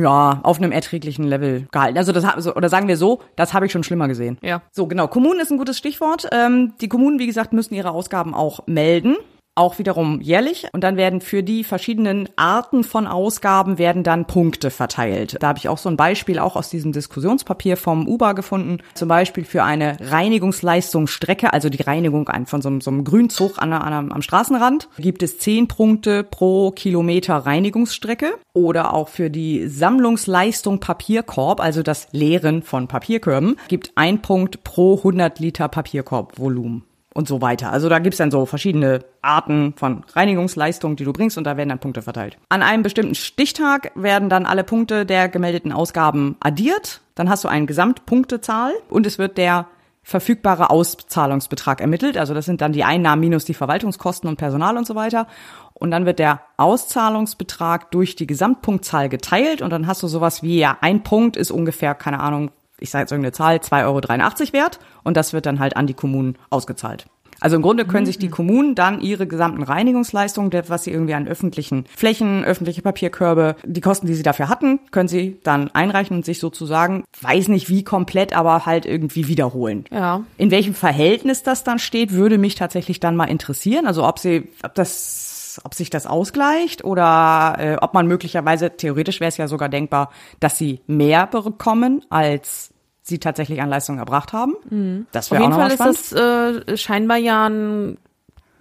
ja 0.00 0.40
auf 0.42 0.56
einem 0.56 0.72
erträglichen 0.72 1.24
Level 1.24 1.66
gehalten. 1.70 1.98
Also 1.98 2.12
das 2.12 2.24
also, 2.24 2.54
oder 2.54 2.68
sagen 2.68 2.88
wir 2.88 2.96
so, 2.96 3.20
das 3.36 3.52
habe 3.52 3.66
ich 3.66 3.72
schon 3.72 3.84
schlimmer 3.84 4.08
gesehen. 4.08 4.38
Ja. 4.40 4.62
So 4.70 4.86
genau, 4.86 5.08
Kommunen 5.08 5.40
ist 5.40 5.50
ein 5.50 5.58
gutes 5.58 5.76
Stichwort. 5.76 6.28
Ähm, 6.32 6.72
die 6.80 6.88
Kommunen, 6.88 7.18
wie 7.18 7.26
gesagt, 7.26 7.52
müssen 7.52 7.74
ihre 7.74 7.90
Ausgaben 7.90 8.34
auch 8.34 8.66
melden 8.66 9.16
auch 9.54 9.78
wiederum 9.78 10.20
jährlich 10.20 10.66
und 10.72 10.82
dann 10.82 10.96
werden 10.96 11.20
für 11.20 11.42
die 11.42 11.62
verschiedenen 11.62 12.28
Arten 12.36 12.84
von 12.84 13.06
Ausgaben 13.06 13.76
werden 13.76 14.02
dann 14.02 14.26
Punkte 14.26 14.70
verteilt. 14.70 15.36
Da 15.40 15.48
habe 15.48 15.58
ich 15.58 15.68
auch 15.68 15.78
so 15.78 15.90
ein 15.90 15.96
Beispiel 15.96 16.38
auch 16.38 16.56
aus 16.56 16.70
diesem 16.70 16.92
Diskussionspapier 16.92 17.76
vom 17.76 18.08
UBA 18.08 18.32
gefunden. 18.32 18.78
Zum 18.94 19.08
Beispiel 19.08 19.44
für 19.44 19.62
eine 19.62 19.98
Reinigungsleistungsstrecke, 20.00 21.52
also 21.52 21.68
die 21.68 21.82
Reinigung 21.82 22.28
von 22.46 22.62
so, 22.62 22.68
einem- 22.68 22.80
so 22.80 22.90
einem 22.90 23.04
Grünzug 23.04 23.58
an, 23.58 23.72
an, 23.72 24.10
am 24.10 24.22
Straßenrand, 24.22 24.88
gibt 24.98 25.22
es 25.22 25.38
10 25.38 25.68
Punkte 25.68 26.24
pro 26.24 26.70
Kilometer 26.70 27.36
Reinigungsstrecke. 27.36 28.34
Oder 28.54 28.94
auch 28.94 29.08
für 29.08 29.30
die 29.30 29.68
Sammlungsleistung 29.68 30.80
Papierkorb, 30.80 31.60
also 31.60 31.82
das 31.82 32.08
Leeren 32.12 32.62
von 32.62 32.88
Papierkörben, 32.88 33.56
gibt 33.68 33.92
ein 33.96 34.22
Punkt 34.22 34.64
pro 34.64 34.96
100 34.96 35.38
Liter 35.38 35.68
Papierkorbvolumen 35.68 36.84
und 37.14 37.28
so 37.28 37.40
weiter. 37.40 37.72
Also 37.72 37.88
da 37.88 37.98
gibt's 37.98 38.18
dann 38.18 38.30
so 38.30 38.46
verschiedene 38.46 39.04
Arten 39.20 39.74
von 39.76 40.04
Reinigungsleistungen, 40.14 40.96
die 40.96 41.04
du 41.04 41.12
bringst 41.12 41.38
und 41.38 41.44
da 41.44 41.56
werden 41.56 41.68
dann 41.68 41.78
Punkte 41.78 42.02
verteilt. 42.02 42.38
An 42.48 42.62
einem 42.62 42.82
bestimmten 42.82 43.14
Stichtag 43.14 43.92
werden 43.94 44.28
dann 44.28 44.46
alle 44.46 44.64
Punkte 44.64 45.06
der 45.06 45.28
gemeldeten 45.28 45.72
Ausgaben 45.72 46.36
addiert. 46.40 47.00
Dann 47.14 47.28
hast 47.28 47.44
du 47.44 47.48
eine 47.48 47.66
Gesamtpunktezahl 47.66 48.72
und 48.88 49.06
es 49.06 49.18
wird 49.18 49.38
der 49.38 49.66
verfügbare 50.02 50.70
Auszahlungsbetrag 50.70 51.80
ermittelt. 51.80 52.18
Also 52.18 52.34
das 52.34 52.44
sind 52.44 52.60
dann 52.60 52.72
die 52.72 52.84
Einnahmen 52.84 53.20
minus 53.20 53.44
die 53.44 53.54
Verwaltungskosten 53.54 54.28
und 54.28 54.36
Personal 54.36 54.76
und 54.76 54.86
so 54.86 54.94
weiter. 54.94 55.28
Und 55.74 55.90
dann 55.90 56.06
wird 56.06 56.18
der 56.18 56.42
Auszahlungsbetrag 56.56 57.90
durch 57.90 58.16
die 58.16 58.26
Gesamtpunktzahl 58.26 59.08
geteilt 59.08 59.62
und 59.62 59.70
dann 59.70 59.86
hast 59.86 60.02
du 60.02 60.08
sowas 60.08 60.42
wie, 60.42 60.58
ja, 60.58 60.76
ein 60.80 61.02
Punkt 61.02 61.36
ist 61.36 61.50
ungefähr, 61.50 61.94
keine 61.94 62.20
Ahnung, 62.20 62.50
ich 62.82 62.90
sage 62.90 63.02
jetzt 63.02 63.12
irgendeine 63.12 63.32
Zahl, 63.32 63.56
2,83 63.56 63.84
Euro 63.84 64.52
wert 64.52 64.78
und 65.02 65.16
das 65.16 65.32
wird 65.32 65.46
dann 65.46 65.58
halt 65.58 65.76
an 65.76 65.86
die 65.86 65.94
Kommunen 65.94 66.36
ausgezahlt. 66.50 67.06
Also 67.42 67.56
im 67.56 67.62
Grunde 67.62 67.84
können 67.84 68.06
sich 68.06 68.18
die 68.18 68.28
Kommunen 68.28 68.76
dann 68.76 69.00
ihre 69.00 69.26
gesamten 69.26 69.64
Reinigungsleistungen, 69.64 70.52
was 70.68 70.84
sie 70.84 70.92
irgendwie 70.92 71.14
an 71.14 71.26
öffentlichen 71.26 71.86
Flächen, 71.96 72.44
öffentliche 72.44 72.82
Papierkörbe, 72.82 73.56
die 73.64 73.80
Kosten, 73.80 74.06
die 74.06 74.14
sie 74.14 74.22
dafür 74.22 74.48
hatten, 74.48 74.78
können 74.92 75.08
sie 75.08 75.40
dann 75.42 75.68
einreichen 75.72 76.16
und 76.16 76.24
sich 76.24 76.38
sozusagen, 76.38 77.02
weiß 77.20 77.48
nicht 77.48 77.68
wie 77.68 77.82
komplett, 77.82 78.32
aber 78.32 78.64
halt 78.64 78.86
irgendwie 78.86 79.26
wiederholen. 79.26 79.86
Ja. 79.90 80.22
In 80.38 80.52
welchem 80.52 80.74
Verhältnis 80.74 81.42
das 81.42 81.64
dann 81.64 81.80
steht, 81.80 82.12
würde 82.12 82.38
mich 82.38 82.54
tatsächlich 82.54 83.00
dann 83.00 83.16
mal 83.16 83.24
interessieren. 83.24 83.88
Also 83.88 84.06
ob 84.06 84.20
sie, 84.20 84.48
ob 84.62 84.76
das 84.76 85.60
ob 85.64 85.74
sich 85.74 85.90
das 85.90 86.06
ausgleicht 86.06 86.82
oder 86.82 87.56
äh, 87.58 87.76
ob 87.80 87.92
man 87.92 88.06
möglicherweise, 88.06 88.70
theoretisch 88.70 89.20
wäre 89.20 89.28
es 89.28 89.36
ja 89.36 89.48
sogar 89.48 89.68
denkbar, 89.68 90.10
dass 90.40 90.56
sie 90.56 90.80
mehr 90.86 91.26
bekommen, 91.26 92.02
als 92.08 92.71
sie 93.02 93.18
tatsächlich 93.18 93.60
an 93.60 93.68
Leistung 93.68 93.98
erbracht 93.98 94.32
haben. 94.32 94.54
Das 95.12 95.26
Auf 95.26 95.32
wäre 95.32 95.42
auch 95.44 95.48
jeden 95.48 95.58
noch 95.60 95.76
Fall 95.76 95.90
ist 95.92 96.08
spannend. 96.10 96.64
das 96.66 96.72
äh, 96.72 96.76
scheinbar 96.76 97.16
ja 97.18 97.48
ein 97.48 97.98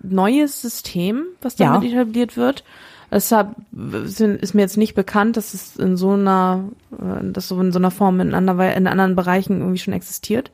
neues 0.02 0.62
System, 0.62 1.26
was 1.42 1.56
damit 1.56 1.84
Ja. 1.84 2.00
etabliert 2.02 2.36
wird. 2.38 2.64
Deshalb 3.12 3.56
ist 3.74 4.54
mir 4.54 4.62
jetzt 4.62 4.78
nicht 4.78 4.96
bekannt, 4.96 5.36
dass 5.38 5.54
es 5.54 5.76
in 5.76 5.98
so 5.98 6.12
einer, 6.12 6.64
äh, 6.94 7.32
dass 7.32 7.50
so 7.50 7.60
in 7.60 7.72
so 7.74 7.78
einer 7.80 7.92
Form 7.92 8.20
in, 8.22 8.34
anderwei- 8.34 8.74
in 8.74 8.88
anderen 8.88 9.16
Bereichen 9.16 9.60
irgendwie 9.60 9.80
schon 9.80 9.94
existiert. 9.94 10.50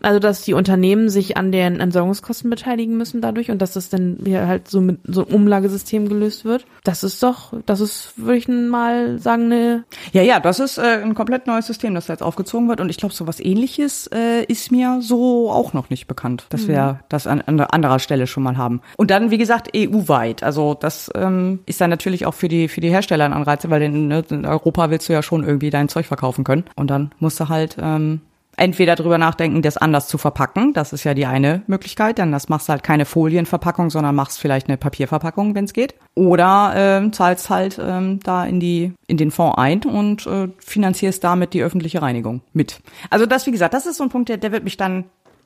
Also 0.00 0.18
dass 0.18 0.42
die 0.42 0.54
Unternehmen 0.54 1.08
sich 1.08 1.36
an 1.36 1.52
den 1.52 1.80
Entsorgungskosten 1.80 2.50
beteiligen 2.50 2.96
müssen 2.96 3.20
dadurch 3.20 3.50
und 3.50 3.60
dass 3.60 3.72
das 3.72 3.88
dann 3.88 4.18
hier 4.24 4.46
halt 4.46 4.68
so 4.68 4.80
mit 4.80 5.00
so 5.04 5.26
einem 5.26 5.34
Umlagesystem 5.34 6.08
gelöst 6.08 6.44
wird. 6.44 6.66
Das 6.84 7.04
ist 7.04 7.22
doch, 7.22 7.52
das 7.66 7.80
ist, 7.80 8.14
würde 8.16 8.36
ich 8.36 8.48
mal 8.48 9.18
sagen, 9.18 9.44
eine 9.44 9.84
Ja, 10.12 10.22
ja, 10.22 10.40
das 10.40 10.60
ist 10.60 10.78
äh, 10.78 11.02
ein 11.02 11.14
komplett 11.14 11.46
neues 11.46 11.66
System, 11.66 11.94
das 11.94 12.06
da 12.06 12.14
jetzt 12.14 12.22
aufgezogen 12.22 12.68
wird. 12.68 12.80
Und 12.80 12.88
ich 12.88 12.96
glaube, 12.96 13.14
so 13.14 13.26
was 13.26 13.40
ähnliches 13.40 14.08
äh, 14.08 14.44
ist 14.44 14.72
mir 14.72 15.00
so 15.00 15.50
auch 15.50 15.72
noch 15.72 15.90
nicht 15.90 16.06
bekannt, 16.06 16.46
dass 16.50 16.68
wir 16.68 17.00
das 17.08 17.26
an, 17.26 17.40
an 17.42 17.60
anderer 17.60 17.98
Stelle 17.98 18.26
schon 18.26 18.42
mal 18.42 18.56
haben. 18.56 18.80
Und 18.96 19.10
dann, 19.10 19.30
wie 19.30 19.38
gesagt, 19.38 19.70
EU-weit. 19.76 20.42
Also 20.42 20.74
das 20.74 21.10
ähm, 21.14 21.60
ist 21.66 21.80
dann 21.80 21.90
natürlich 21.90 22.26
auch 22.26 22.34
für 22.34 22.48
die, 22.48 22.68
für 22.68 22.80
die 22.80 22.90
Hersteller 22.90 23.24
ein 23.24 23.32
Anreiz, 23.32 23.68
weil 23.68 23.82
in, 23.82 24.08
ne, 24.08 24.24
in 24.30 24.46
Europa 24.46 24.90
willst 24.90 25.08
du 25.08 25.12
ja 25.12 25.22
schon 25.22 25.44
irgendwie 25.44 25.70
dein 25.70 25.88
Zeug 25.88 26.06
verkaufen 26.06 26.44
können. 26.44 26.64
Und 26.76 26.90
dann 26.90 27.12
musst 27.18 27.40
du 27.40 27.48
halt 27.48 27.76
ähm, 27.80 28.20
entweder 28.56 28.96
drüber 28.96 29.18
nachdenken, 29.18 29.62
das 29.62 29.76
anders 29.76 30.08
zu 30.08 30.18
verpacken. 30.18 30.72
Das 30.72 30.92
ist 30.92 31.04
ja 31.04 31.14
die 31.14 31.26
eine 31.26 31.62
Möglichkeit. 31.66 32.18
Dann 32.18 32.32
das 32.32 32.48
machst 32.48 32.68
halt 32.68 32.82
keine 32.82 33.04
Folienverpackung, 33.04 33.90
sondern 33.90 34.14
machst 34.14 34.38
vielleicht 34.38 34.68
eine 34.68 34.76
Papierverpackung, 34.76 35.54
wenn 35.54 35.64
es 35.64 35.72
geht. 35.72 35.94
Oder 36.14 36.72
ähm, 36.76 37.12
zahlst 37.12 37.50
halt 37.50 37.80
ähm, 37.82 38.20
da 38.22 38.44
in 38.44 38.60
die 38.60 38.92
in 39.06 39.16
den 39.16 39.30
Fonds 39.30 39.58
ein 39.58 39.82
und 39.82 40.26
äh, 40.26 40.48
finanzierst 40.58 41.24
damit 41.24 41.54
die 41.54 41.62
öffentliche 41.62 42.02
Reinigung 42.02 42.42
mit. 42.52 42.80
Also 43.10 43.26
das, 43.26 43.46
wie 43.46 43.52
gesagt, 43.52 43.74
das 43.74 43.86
ist 43.86 43.96
so 43.96 44.04
ein 44.04 44.10
Punkt, 44.10 44.28
der, 44.28 44.36
der 44.36 44.52
wird 44.52 44.64
mich 44.64 44.76
dann 44.76 45.04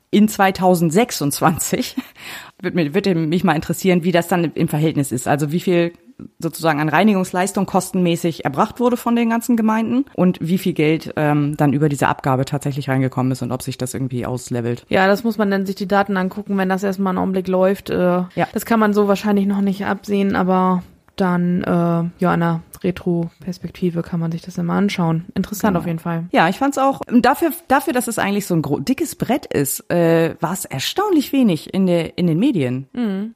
in 0.09 0.27
2026 0.27 1.95
wird, 2.61 2.75
mir, 2.75 2.93
wird 2.93 3.07
mich 3.15 3.43
mal 3.43 3.55
interessieren, 3.55 4.03
wie 4.03 4.11
das 4.11 4.27
dann 4.27 4.45
im 4.45 4.67
Verhältnis 4.67 5.11
ist. 5.11 5.27
Also 5.27 5.51
wie 5.51 5.59
viel 5.59 5.93
sozusagen 6.39 6.79
an 6.79 6.89
Reinigungsleistung 6.89 7.67
kostenmäßig 7.67 8.43
erbracht 8.43 8.79
wurde 8.79 8.97
von 8.97 9.15
den 9.15 9.29
ganzen 9.29 9.55
Gemeinden 9.55 10.05
und 10.15 10.39
wie 10.41 10.57
viel 10.57 10.73
Geld 10.73 11.13
ähm, 11.15 11.55
dann 11.57 11.73
über 11.73 11.89
diese 11.89 12.07
Abgabe 12.07 12.45
tatsächlich 12.45 12.89
reingekommen 12.89 13.31
ist 13.31 13.43
und 13.43 13.51
ob 13.51 13.61
sich 13.61 13.77
das 13.77 13.93
irgendwie 13.93 14.25
auslevelt. 14.25 14.85
Ja, 14.89 15.05
das 15.05 15.23
muss 15.23 15.37
man 15.37 15.51
dann 15.51 15.67
sich 15.67 15.75
die 15.75 15.87
Daten 15.87 16.17
angucken, 16.17 16.57
wenn 16.57 16.69
das 16.69 16.83
erstmal 16.83 17.11
einen 17.11 17.19
Augenblick 17.19 17.47
läuft. 17.47 17.89
Äh, 17.91 17.97
Ja. 18.33 18.47
Das 18.53 18.65
kann 18.65 18.79
man 18.79 18.93
so 18.93 19.07
wahrscheinlich 19.07 19.45
noch 19.45 19.61
nicht 19.61 19.85
absehen, 19.85 20.35
aber 20.35 20.81
dann 21.15 21.63
äh, 21.63 21.69
ja 21.69 22.09
in 22.33 22.41
einer 22.41 22.61
Retro-Perspektive 22.83 24.01
kann 24.01 24.19
man 24.19 24.31
sich 24.31 24.41
das 24.41 24.57
immer 24.57 24.73
anschauen. 24.73 25.25
Interessant 25.35 25.71
Genau. 25.71 25.79
auf 25.79 25.85
jeden 25.87 25.99
Fall. 25.99 26.25
Ja, 26.31 26.47
ich 26.49 26.57
fand's 26.57 26.77
auch 26.77 27.01
dafür, 27.21 27.51
dafür, 27.67 27.93
dass 27.93 28.07
es 28.07 28.19
eigentlich 28.19 28.45
so 28.45 28.55
ein 28.55 28.63
dickes 28.85 29.15
Brett 29.15 29.45
ist, 29.45 29.89
äh, 29.91 30.35
war 30.39 30.53
es 30.53 30.65
erstaunlich 30.65 31.31
wenig 31.33 31.73
in 31.73 31.85
der 31.87 32.17
in 32.17 32.27
den 32.27 32.39
Medien. 32.39 32.87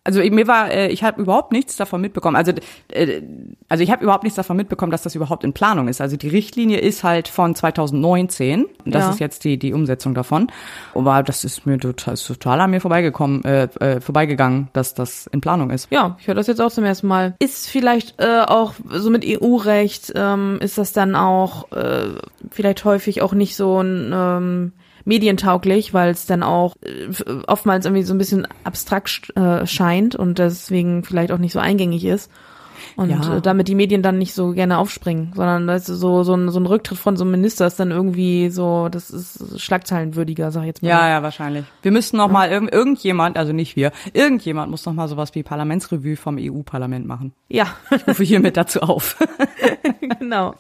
Also 0.04 0.21
ich- 0.21 0.32
mir 0.32 0.47
war, 0.47 0.71
äh, 0.71 0.88
ich 0.89 1.04
habe 1.04 1.21
überhaupt 1.21 1.51
nichts 1.51 1.75
davon 1.75 2.01
mitbekommen. 2.01 2.36
Also 2.36 2.54
äh, 2.91 3.21
also 3.69 3.84
ich 3.84 3.91
habe 3.91 4.04
überhaupt 4.04 4.23
nichts 4.23 4.36
davon 4.36 4.58
mitbekommen, 4.58 4.91
dass 4.91 5.01
das 5.04 5.15
überhaupt 5.15 5.43
in 5.43 5.54
Planung 5.54 5.88
ist. 5.88 6.01
Also 6.01 6.17
die 6.17 6.30
Richtlinie 6.30 6.80
ist 6.80 7.04
halt 7.04 7.27
von 7.27 7.56
2019. 7.56 8.65
Das 8.86 9.04
Ja. 9.06 9.10
ist 9.12 9.19
jetzt 9.19 9.43
die 9.43 9.58
die 9.58 9.73
Umsetzung 9.73 10.13
davon. 10.13 10.47
Aber 10.95 11.23
das 11.23 11.43
ist 11.43 11.65
mir 11.65 11.77
total, 11.77 12.13
ist 12.15 12.27
total 12.27 12.62
an 12.62 12.71
mir 12.71 12.82
vorbeigekommen, 12.82 13.43
äh, 13.43 13.63
äh, 13.80 14.01
vorbeigegangen, 14.01 14.69
dass 14.73 14.93
das 14.93 15.27
in 15.27 15.41
Planung 15.41 15.69
ist. 15.69 15.88
Ja, 15.91 16.17
ich 16.19 16.27
höre 16.27 16.36
das 16.36 16.47
jetzt 16.47 16.60
auch 16.62 16.71
zum 16.71 16.84
ersten 16.84 17.08
Mal. 17.08 17.36
Ist 17.39 17.67
vielleicht 17.69 18.19
äh, 18.21 18.41
auch 18.47 18.73
so 18.89 19.10
mit 19.10 19.23
EU-Recht, 19.41 20.13
ähm, 20.15 20.60
ist 20.62 20.77
das 20.77 20.93
dann 20.93 21.15
auch 21.15 21.71
äh, 21.71 22.10
vielleicht 22.49 22.86
häufig 22.86 23.21
auch 23.21 23.34
nicht 23.34 23.56
so 23.56 23.82
ein 23.82 24.12
ähm, 24.13 24.73
medientauglich, 25.06 25.93
weil 25.93 26.12
es 26.12 26.25
dann 26.25 26.43
auch 26.43 26.75
äh, 26.82 27.08
oftmals 27.47 27.86
irgendwie 27.86 28.04
so 28.04 28.13
ein 28.13 28.19
bisschen 28.19 28.47
abstrakt 28.63 29.36
äh, 29.36 29.65
scheint 29.65 30.15
und 30.15 30.39
deswegen 30.39 31.04
vielleicht 31.04 31.32
auch 31.32 31.38
nicht 31.38 31.54
so 31.54 31.60
eingängig 31.60 32.06
ist. 32.06 32.32
Und 32.95 33.10
Ja. 33.10 33.38
äh, 33.38 33.41
damit 33.41 33.67
die 33.67 33.75
Medien 33.75 34.01
dann 34.01 34.17
nicht 34.17 34.34
so 34.34 34.51
gerne 34.51 34.77
aufspringen, 34.77 35.32
sondern 35.36 35.67
das 35.67 35.88
ist 35.89 35.99
so, 35.99 36.23
so, 36.23 36.34
ein, 36.36 36.49
so 36.49 36.60
ein 36.60 36.65
Rücktritt 36.65 36.97
von 36.97 37.15
so 37.17 37.23
einem 37.23 37.32
Minister 37.32 37.65
ist 37.67 37.80
dann 37.80 37.91
irgendwie 37.91 38.49
so, 38.49 38.89
das 38.89 39.10
ist 39.10 39.60
schlagzeilenwürdiger, 39.60 40.51
sag 40.51 40.62
ich 40.62 40.67
jetzt 40.67 40.84
mal. 40.84 40.89
Ja, 40.89 41.08
ja, 41.10 41.23
wahrscheinlich. 41.23 41.65
Wir 41.82 41.91
müssten 41.91 42.17
noch 42.17 42.30
mal 42.30 42.49
irgend, 42.49 42.71
irgendjemand, 42.73 43.38
also 43.38 43.54
nicht 43.54 43.75
wir, 43.75 43.91
irgendjemand 44.13 44.71
muss 44.71 44.86
noch 44.86 44.93
mal 44.93 45.08
sowas 45.08 45.34
wie 45.36 45.43
Parlamentsrevue 45.43 46.15
vom 46.17 46.38
EU-Parlament 46.39 47.06
machen. 47.08 47.34
Ja, 47.47 47.67
Ich 47.95 48.08
rufe 48.08 48.23
hiermit 48.23 48.58
dazu 48.58 48.82
auf. 48.82 49.17
genau. 50.19 50.56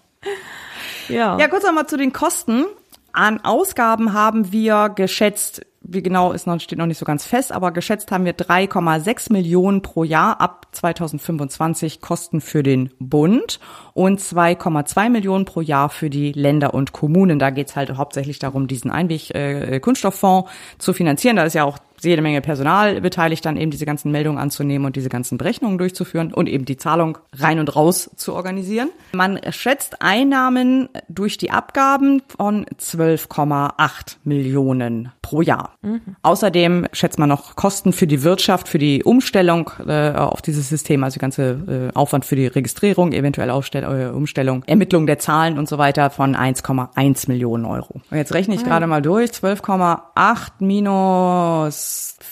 Ja. 1.09 1.37
Ja, 1.37 1.47
kurz 1.47 1.63
nochmal 1.63 1.87
zu 1.87 1.97
den 1.97 2.13
Kosten. 2.13 2.65
An 3.13 3.41
Ausgaben 3.43 4.13
haben 4.13 4.51
wir 4.53 4.89
geschätzt, 4.89 5.65
wie 5.83 6.03
genau 6.03 6.31
ist 6.31 6.45
noch, 6.45 6.59
steht 6.59 6.77
noch 6.77 6.85
nicht 6.85 6.99
so 6.99 7.05
ganz 7.05 7.25
fest, 7.25 7.51
aber 7.51 7.71
geschätzt 7.71 8.11
haben 8.11 8.23
wir 8.23 8.35
3,6 8.35 9.33
Millionen 9.33 9.81
pro 9.81 10.03
Jahr 10.03 10.39
ab 10.39 10.67
2025 10.71 12.01
Kosten 12.01 12.39
für 12.39 12.61
den 12.61 12.91
Bund 12.99 13.59
und 13.93 14.19
2,2 14.19 15.09
Millionen 15.09 15.45
pro 15.45 15.61
Jahr 15.61 15.89
für 15.89 16.11
die 16.11 16.33
Länder 16.33 16.75
und 16.75 16.91
Kommunen. 16.91 17.39
Da 17.39 17.49
geht's 17.49 17.75
halt 17.75 17.97
hauptsächlich 17.97 18.37
darum, 18.37 18.67
diesen 18.67 18.91
Einweg-Kunststofffonds 18.91 20.49
zu 20.77 20.93
finanzieren. 20.93 21.35
Da 21.35 21.43
ist 21.43 21.55
ja 21.55 21.63
auch 21.63 21.79
jede 22.03 22.21
Menge 22.21 22.41
Personal 22.41 23.01
beteiligt, 23.01 23.45
dann 23.45 23.57
eben 23.57 23.71
diese 23.71 23.85
ganzen 23.85 24.11
Meldungen 24.11 24.39
anzunehmen 24.39 24.85
und 24.85 24.95
diese 24.95 25.09
ganzen 25.09 25.37
Berechnungen 25.37 25.77
durchzuführen 25.77 26.33
und 26.33 26.47
eben 26.47 26.65
die 26.65 26.77
Zahlung 26.77 27.17
rein 27.33 27.59
und 27.59 27.75
raus 27.75 28.09
zu 28.15 28.33
organisieren. 28.33 28.89
Man 29.13 29.39
schätzt 29.51 30.01
Einnahmen 30.01 30.89
durch 31.09 31.37
die 31.37 31.51
Abgaben 31.51 32.21
von 32.27 32.65
12,8 32.65 34.17
Millionen 34.23 35.11
pro 35.21 35.41
Jahr. 35.41 35.75
Außerdem 36.23 36.87
schätzt 36.91 37.19
man 37.19 37.29
noch 37.29 37.55
Kosten 37.55 37.93
für 37.93 38.07
die 38.07 38.23
Wirtschaft, 38.23 38.67
für 38.67 38.79
die 38.79 39.03
Umstellung 39.03 39.71
äh, 39.87 40.11
auf 40.11 40.41
dieses 40.41 40.67
System, 40.69 41.03
also 41.03 41.15
die 41.15 41.19
ganze 41.19 41.91
äh, 41.93 41.97
Aufwand 41.97 42.25
für 42.25 42.35
die 42.35 42.47
Registrierung, 42.47 43.13
eventuell 43.13 43.49
Aufstell 43.49 43.83
äh, 43.83 44.09
Umstellung, 44.09 44.63
Ermittlung 44.67 45.07
der 45.07 45.19
Zahlen 45.19 45.57
und 45.57 45.69
so 45.69 45.77
weiter 45.77 46.09
von 46.09 46.35
1,1 46.35 47.29
Millionen 47.29 47.65
Euro. 47.65 48.01
Und 48.09 48.17
jetzt 48.17 48.33
rechne 48.33 48.55
ich 48.55 48.63
gerade 48.63 48.87
mal 48.87 49.01
durch, 49.01 49.31
12,8 49.31 50.51
minus 50.59 51.90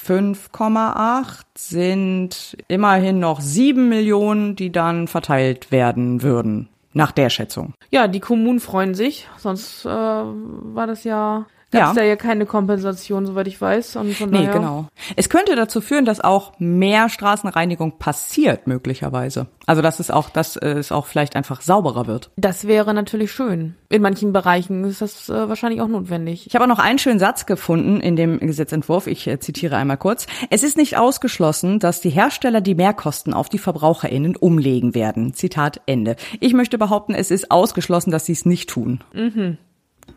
5,8 0.10 1.44
sind 1.56 2.58
immerhin 2.68 3.20
noch 3.20 3.42
7 3.42 3.88
Millionen, 3.88 4.56
die 4.56 4.72
dann 4.72 5.08
verteilt 5.08 5.72
werden 5.72 6.24
würden. 6.24 6.68
Nach 6.94 7.12
der 7.12 7.30
Schätzung. 7.30 7.76
Ja, 7.92 8.08
die 8.08 8.20
Kommunen 8.20 8.60
freuen 8.60 8.96
sich, 8.96 9.28
sonst 9.38 9.86
äh, 9.86 9.90
war 9.90 10.88
das 10.88 11.04
ja, 11.04 11.46
gab 11.72 11.82
Ja. 11.82 11.90
es 11.90 11.96
da 11.96 12.04
ja 12.04 12.16
keine 12.16 12.46
Kompensation, 12.46 13.26
soweit 13.26 13.48
ich 13.48 13.60
weiß. 13.60 13.96
Und 13.98 14.14
von 14.16 14.30
Nee, 14.30 14.40
daher, 14.46 14.54
genau. 14.54 14.88
Es 15.16 15.30
könnte 15.30 15.56
dazu 15.56 15.82
führen, 15.82 16.06
dass 16.06 16.20
auch 16.22 16.54
mehr 16.60 17.10
Straßenreinigung 17.10 17.98
passiert, 18.00 18.68
möglicherweise. 18.68 19.48
Also, 19.66 19.82
dass 19.84 20.00
es 20.00 20.10
auch, 20.10 20.30
dass 20.30 20.56
äh, 20.56 20.70
es 20.70 20.92
auch 20.92 21.06
vielleicht 21.06 21.36
einfach 21.36 21.62
sauberer 21.62 22.08
wird. 22.08 22.32
Das 22.38 22.66
wäre 22.68 22.94
natürlich 22.94 23.32
schön. 23.32 23.76
In 23.90 24.02
manchen 24.02 24.34
Bereichen 24.34 24.84
ist 24.84 25.02
das 25.02 25.30
äh, 25.30 25.48
wahrscheinlich 25.48 25.82
auch 25.82 25.88
notwendig. 25.88 26.48
Ich 26.48 26.56
habe 26.56 26.64
auch 26.66 26.70
noch 26.70 26.80
einen 26.80 26.98
schönen 26.98 27.20
Satz 27.20 27.46
gefunden 27.46 28.02
in 28.02 28.16
dem 28.16 28.40
Gesetzentwurf. 28.40 29.06
Ich 29.06 29.28
äh, 29.28 29.40
zitiere 29.40 29.76
einmal 29.78 29.98
kurz. 29.98 30.26
Es 30.50 30.64
ist 30.64 30.76
nicht 30.78 30.98
ausgeschlossen, 30.98 31.78
dass 31.80 32.02
die 32.02 32.10
Hersteller 32.10 32.62
die 32.62 32.76
Mehrkosten 32.76 33.34
auf 33.34 33.48
die 33.50 33.60
VerbraucherInnen 33.60 34.36
umlegen 34.36 34.96
werden. 34.96 35.34
Zitat 35.36 35.82
Ende. 35.86 36.16
Ich 36.40 36.54
möchte 36.54 36.78
behaupten, 36.80 37.14
es 37.14 37.30
ist 37.30 37.52
ausgeschlossen, 37.52 38.10
dass 38.12 38.26
sie 38.26 38.34
es 38.34 38.46
nicht 38.46 38.70
tun. 38.70 39.02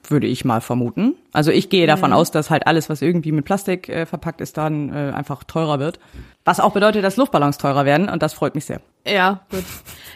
Würde 0.08 0.26
ich 0.26 0.44
mal 0.44 0.60
vermuten. 0.60 1.14
Also 1.32 1.50
ich 1.52 1.68
gehe 1.68 1.86
davon 1.86 2.12
aus, 2.12 2.30
dass 2.30 2.50
halt 2.50 2.66
alles, 2.66 2.88
was 2.88 3.02
irgendwie 3.02 3.30
mit 3.32 3.44
Plastik 3.44 3.88
äh, 3.88 4.04
verpackt 4.04 4.40
ist, 4.40 4.56
dann 4.56 4.88
äh, 4.90 5.12
einfach 5.14 5.44
teurer 5.44 5.78
wird. 5.78 6.00
Was 6.44 6.58
auch 6.58 6.72
bedeutet, 6.72 7.04
dass 7.04 7.16
Luftballons 7.16 7.56
teurer 7.56 7.84
werden 7.84 8.08
und 8.08 8.20
das 8.20 8.32
freut 8.32 8.56
mich 8.56 8.64
sehr. 8.64 8.80
Ja, 9.06 9.40
gut. 9.50 9.64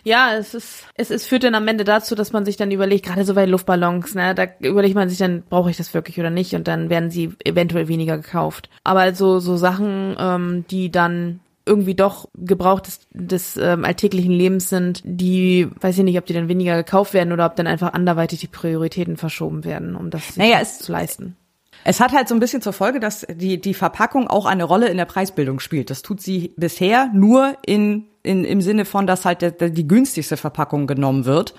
Ja, 0.02 0.34
es 0.34 0.54
ist, 0.54 0.84
es 0.94 1.10
ist, 1.10 1.26
führt 1.26 1.44
dann 1.44 1.54
am 1.54 1.68
Ende 1.68 1.84
dazu, 1.84 2.14
dass 2.14 2.32
man 2.32 2.44
sich 2.44 2.56
dann 2.56 2.70
überlegt, 2.70 3.06
gerade 3.06 3.24
so 3.24 3.34
bei 3.34 3.46
Luftballons, 3.46 4.14
ne, 4.14 4.34
da 4.34 4.46
überlegt 4.60 4.96
man 4.96 5.08
sich 5.08 5.18
dann, 5.18 5.42
brauche 5.48 5.70
ich 5.70 5.76
das 5.76 5.94
wirklich 5.94 6.18
oder 6.18 6.30
nicht 6.30 6.54
und 6.54 6.66
dann 6.66 6.90
werden 6.90 7.10
sie 7.10 7.34
eventuell 7.44 7.88
weniger 7.88 8.16
gekauft. 8.16 8.68
Aber 8.82 9.14
so, 9.14 9.38
so 9.38 9.56
Sachen, 9.56 10.16
ähm, 10.18 10.64
die 10.70 10.90
dann 10.90 11.40
irgendwie 11.66 11.94
doch 11.94 12.28
Gebrauch 12.36 12.80
des, 12.80 13.00
des 13.12 13.56
ähm, 13.56 13.84
alltäglichen 13.84 14.32
Lebens 14.32 14.68
sind, 14.68 15.02
die, 15.04 15.68
weiß 15.80 15.98
ich 15.98 16.04
nicht, 16.04 16.18
ob 16.18 16.24
die 16.26 16.32
dann 16.32 16.48
weniger 16.48 16.76
gekauft 16.76 17.12
werden 17.12 17.32
oder 17.32 17.44
ob 17.46 17.56
dann 17.56 17.66
einfach 17.66 17.92
anderweitig 17.92 18.40
die 18.40 18.46
Prioritäten 18.46 19.16
verschoben 19.16 19.64
werden, 19.64 19.96
um 19.96 20.10
das 20.10 20.36
Naja, 20.36 20.58
es- 20.60 20.78
zu 20.78 20.92
leisten. 20.92 21.36
Es 21.84 22.00
hat 22.00 22.12
halt 22.12 22.26
so 22.26 22.34
ein 22.34 22.40
bisschen 22.40 22.62
zur 22.62 22.72
Folge, 22.72 22.98
dass 22.98 23.24
die, 23.30 23.60
die 23.60 23.74
Verpackung 23.74 24.26
auch 24.28 24.46
eine 24.46 24.64
Rolle 24.64 24.88
in 24.88 24.96
der 24.96 25.04
Preisbildung 25.04 25.60
spielt. 25.60 25.90
Das 25.90 26.02
tut 26.02 26.20
sie 26.20 26.52
bisher 26.56 27.10
nur 27.14 27.56
in, 27.64 28.06
in, 28.24 28.44
im 28.44 28.60
Sinne 28.60 28.84
von, 28.84 29.06
dass 29.06 29.24
halt 29.24 29.42
der, 29.42 29.52
der, 29.52 29.70
die 29.70 29.86
günstigste 29.86 30.36
Verpackung 30.36 30.86
genommen 30.88 31.26
wird 31.26 31.54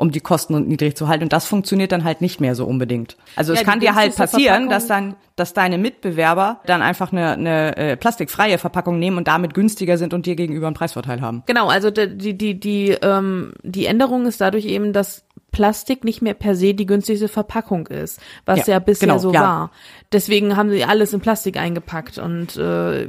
um 0.00 0.10
die 0.10 0.20
Kosten 0.20 0.66
niedrig 0.66 0.96
zu 0.96 1.08
halten. 1.08 1.24
Und 1.24 1.32
das 1.34 1.44
funktioniert 1.44 1.92
dann 1.92 2.04
halt 2.04 2.22
nicht 2.22 2.40
mehr 2.40 2.54
so 2.54 2.64
unbedingt. 2.64 3.18
Also 3.36 3.52
ja, 3.52 3.60
es 3.60 3.66
kann 3.66 3.80
dir 3.80 3.94
halt 3.94 4.16
passieren, 4.16 4.70
dass 4.70 4.86
dann, 4.86 5.14
dass 5.36 5.52
deine 5.52 5.76
Mitbewerber 5.76 6.60
dann 6.64 6.80
einfach 6.80 7.12
eine, 7.12 7.32
eine 7.32 7.76
äh, 7.76 7.96
plastikfreie 7.98 8.56
Verpackung 8.56 8.98
nehmen 8.98 9.18
und 9.18 9.28
damit 9.28 9.52
günstiger 9.52 9.98
sind 9.98 10.14
und 10.14 10.24
dir 10.24 10.36
gegenüber 10.36 10.68
einen 10.68 10.74
Preisvorteil 10.74 11.20
haben. 11.20 11.42
Genau, 11.44 11.68
also 11.68 11.90
die 11.90 12.36
die 12.36 12.58
die 12.58 12.96
ähm, 13.02 13.52
die 13.62 13.84
Änderung 13.84 14.24
ist 14.24 14.40
dadurch 14.40 14.64
eben, 14.64 14.94
dass 14.94 15.24
Plastik 15.50 16.04
nicht 16.04 16.22
mehr 16.22 16.34
per 16.34 16.54
se 16.54 16.74
die 16.74 16.86
günstigste 16.86 17.28
Verpackung 17.28 17.86
ist, 17.86 18.20
was 18.46 18.66
ja, 18.66 18.74
ja 18.74 18.78
bisher 18.78 19.08
genau, 19.08 19.18
so 19.18 19.32
ja. 19.32 19.40
war. 19.40 19.70
Deswegen 20.12 20.56
haben 20.56 20.70
sie 20.70 20.84
alles 20.84 21.12
in 21.12 21.20
Plastik 21.20 21.56
eingepackt 21.56 22.18
und 22.18 22.56
äh, 22.56 23.08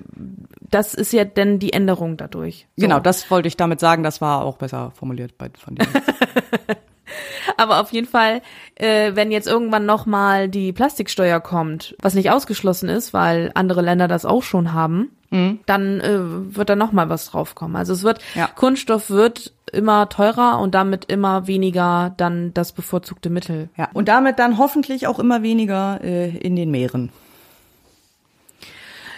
das 0.69 0.93
ist 0.93 1.13
ja 1.13 1.25
dann 1.25 1.59
die 1.59 1.73
Änderung 1.73 2.17
dadurch. 2.17 2.67
So. 2.75 2.83
Genau, 2.83 2.99
das 2.99 3.29
wollte 3.29 3.47
ich 3.47 3.57
damit 3.57 3.79
sagen, 3.79 4.03
das 4.03 4.21
war 4.21 4.43
auch 4.43 4.57
besser 4.57 4.91
formuliert 4.91 5.37
bei, 5.37 5.49
von 5.57 5.75
dir. 5.75 5.87
Aber 7.57 7.81
auf 7.81 7.91
jeden 7.91 8.07
Fall, 8.07 8.41
äh, 8.75 9.11
wenn 9.15 9.31
jetzt 9.31 9.47
irgendwann 9.47 9.85
nochmal 9.85 10.49
die 10.49 10.71
Plastiksteuer 10.71 11.39
kommt, 11.39 11.95
was 12.01 12.13
nicht 12.13 12.31
ausgeschlossen 12.31 12.89
ist, 12.89 13.13
weil 13.13 13.51
andere 13.53 13.81
Länder 13.81 14.07
das 14.07 14.25
auch 14.25 14.43
schon 14.43 14.73
haben, 14.73 15.09
mhm. 15.31 15.59
dann 15.65 15.99
äh, 15.99 16.55
wird 16.55 16.69
da 16.69 16.75
nochmal 16.75 17.09
was 17.09 17.25
draufkommen. 17.31 17.75
Also 17.75 17.93
es 17.93 18.03
wird, 18.03 18.19
ja. 18.35 18.47
Kunststoff 18.47 19.09
wird 19.09 19.53
immer 19.71 20.09
teurer 20.09 20.59
und 20.59 20.75
damit 20.75 21.05
immer 21.05 21.47
weniger 21.47 22.13
dann 22.17 22.53
das 22.53 22.73
bevorzugte 22.73 23.29
Mittel. 23.29 23.69
Ja, 23.77 23.89
und 23.93 24.07
damit 24.07 24.37
dann 24.37 24.57
hoffentlich 24.57 25.07
auch 25.07 25.17
immer 25.17 25.41
weniger 25.41 25.99
äh, 26.03 26.29
in 26.37 26.55
den 26.55 26.69
Meeren. 26.71 27.09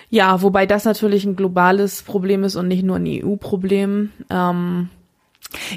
Ja, 0.10 0.44
wobei 0.44 0.68
das 0.68 0.86
natürlich 0.86 1.26
ein 1.26 1.36
globales 1.36 2.04
Problem 2.04 2.44
ist 2.44 2.56
und 2.56 2.68
nicht 2.68 2.84
nur 2.84 2.98
ein 2.98 3.08
EU-Problem. 3.08 4.12
Ähm, 4.30 4.90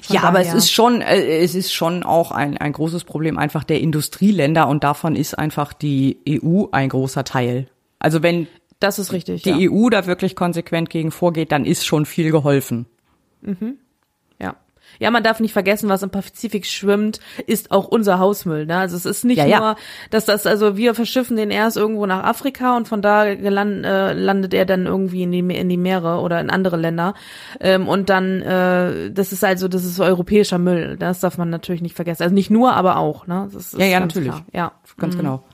ja, 0.08 0.24
aber 0.24 0.40
es 0.40 0.52
ist 0.52 0.70
schon, 0.70 1.00
äh, 1.00 1.38
es 1.38 1.54
ist 1.54 1.72
schon 1.72 2.02
auch 2.02 2.32
ein, 2.32 2.58
ein 2.58 2.72
großes 2.72 3.04
Problem 3.04 3.38
einfach 3.38 3.64
der 3.64 3.80
Industrieländer 3.80 4.68
und 4.68 4.84
davon 4.84 5.16
ist 5.16 5.38
einfach 5.38 5.72
die 5.72 6.18
EU 6.28 6.66
ein 6.70 6.90
großer 6.90 7.24
Teil. 7.24 7.68
Also 7.98 8.22
wenn 8.22 8.46
das 8.80 8.98
ist 8.98 9.12
richtig, 9.12 9.42
die 9.42 9.50
ja. 9.50 9.70
EU 9.70 9.88
da 9.88 10.06
wirklich 10.06 10.36
konsequent 10.36 10.90
gegen 10.90 11.10
vorgeht, 11.10 11.52
dann 11.52 11.64
ist 11.64 11.86
schon 11.86 12.06
viel 12.06 12.30
geholfen. 12.30 12.86
Mhm. 13.40 13.78
Ja, 14.98 15.10
man 15.10 15.22
darf 15.22 15.40
nicht 15.40 15.52
vergessen, 15.52 15.88
was 15.88 16.02
im 16.02 16.10
Pazifik 16.10 16.66
schwimmt, 16.66 17.20
ist 17.46 17.70
auch 17.70 17.86
unser 17.86 18.18
Hausmüll. 18.18 18.66
Ne? 18.66 18.76
Also 18.78 18.96
es 18.96 19.04
ist 19.04 19.24
nicht 19.24 19.38
ja, 19.38 19.44
nur, 19.44 19.54
ja. 19.54 19.76
dass 20.10 20.24
das, 20.24 20.46
also 20.46 20.76
wir 20.76 20.94
verschiffen 20.94 21.36
den 21.36 21.50
erst 21.50 21.76
irgendwo 21.76 22.06
nach 22.06 22.24
Afrika 22.24 22.76
und 22.76 22.88
von 22.88 23.02
da 23.02 23.34
geland, 23.34 23.84
äh, 23.84 24.12
landet 24.12 24.54
er 24.54 24.64
dann 24.64 24.86
irgendwie 24.86 25.22
in 25.22 25.32
die, 25.32 25.40
in 25.40 25.68
die 25.68 25.76
Meere 25.76 26.20
oder 26.20 26.40
in 26.40 26.50
andere 26.50 26.76
Länder. 26.76 27.14
Ähm, 27.60 27.88
und 27.88 28.08
dann, 28.08 28.42
äh, 28.42 29.10
das 29.10 29.32
ist 29.32 29.44
also, 29.44 29.68
das 29.68 29.84
ist 29.84 30.00
europäischer 30.00 30.58
Müll. 30.58 30.96
Das 30.98 31.20
darf 31.20 31.36
man 31.36 31.50
natürlich 31.50 31.82
nicht 31.82 31.96
vergessen. 31.96 32.22
Also 32.22 32.34
nicht 32.34 32.50
nur, 32.50 32.74
aber 32.74 32.96
auch. 32.96 33.26
Ne? 33.26 33.48
Das 33.52 33.72
ist 33.72 33.78
ja, 33.78 33.86
ja, 33.86 34.00
natürlich. 34.00 34.30
Klar. 34.30 34.46
Ja, 34.52 34.72
ganz 34.96 35.14
mhm. 35.14 35.18
genau. 35.18 35.44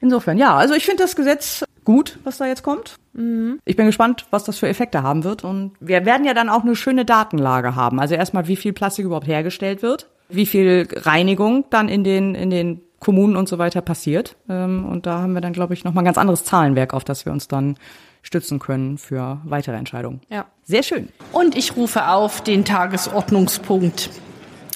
Insofern, 0.00 0.36
ja, 0.36 0.56
also 0.56 0.74
ich 0.74 0.84
finde 0.84 1.04
das 1.04 1.14
Gesetz 1.14 1.64
gut, 1.84 2.18
was 2.24 2.38
da 2.38 2.46
jetzt 2.46 2.62
kommt. 2.62 2.96
Mhm. 3.12 3.58
Ich 3.64 3.76
bin 3.76 3.86
gespannt, 3.86 4.26
was 4.30 4.44
das 4.44 4.58
für 4.58 4.68
Effekte 4.68 5.02
haben 5.02 5.24
wird. 5.24 5.44
Und 5.44 5.72
wir 5.80 6.04
werden 6.04 6.24
ja 6.24 6.34
dann 6.34 6.48
auch 6.48 6.62
eine 6.62 6.76
schöne 6.76 7.04
Datenlage 7.04 7.74
haben. 7.76 8.00
Also 8.00 8.14
erstmal, 8.14 8.48
wie 8.48 8.56
viel 8.56 8.72
Plastik 8.72 9.04
überhaupt 9.04 9.26
hergestellt 9.26 9.82
wird, 9.82 10.08
wie 10.28 10.46
viel 10.46 10.88
Reinigung 10.92 11.64
dann 11.70 11.88
in 11.88 12.04
den, 12.04 12.34
in 12.34 12.50
den 12.50 12.80
Kommunen 12.98 13.36
und 13.36 13.48
so 13.48 13.58
weiter 13.58 13.80
passiert. 13.80 14.36
Ähm, 14.48 14.86
und 14.86 15.06
da 15.06 15.20
haben 15.20 15.34
wir 15.34 15.40
dann, 15.40 15.52
glaube 15.52 15.74
ich, 15.74 15.84
nochmal 15.84 16.02
ein 16.02 16.06
ganz 16.06 16.18
anderes 16.18 16.44
Zahlenwerk, 16.44 16.94
auf 16.94 17.04
das 17.04 17.26
wir 17.26 17.32
uns 17.32 17.48
dann 17.48 17.76
stützen 18.22 18.60
können 18.60 18.98
für 18.98 19.40
weitere 19.44 19.76
Entscheidungen. 19.76 20.20
Ja. 20.28 20.46
Sehr 20.62 20.84
schön. 20.84 21.08
Und 21.32 21.56
ich 21.56 21.76
rufe 21.76 22.08
auf 22.08 22.40
den 22.42 22.64
Tagesordnungspunkt 22.64 24.10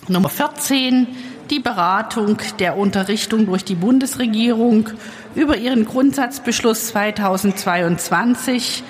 Nummer 0.09 0.29
14 0.29 1.07
die 1.51 1.61
Beratung 1.61 2.39
der 2.59 2.77
Unterrichtung 2.77 3.47
durch 3.47 3.65
die 3.65 3.75
Bundesregierung 3.75 4.91
über 5.35 5.57
ihren 5.57 5.85
Grundsatzbeschluss 5.85 6.89
2022 6.89 8.83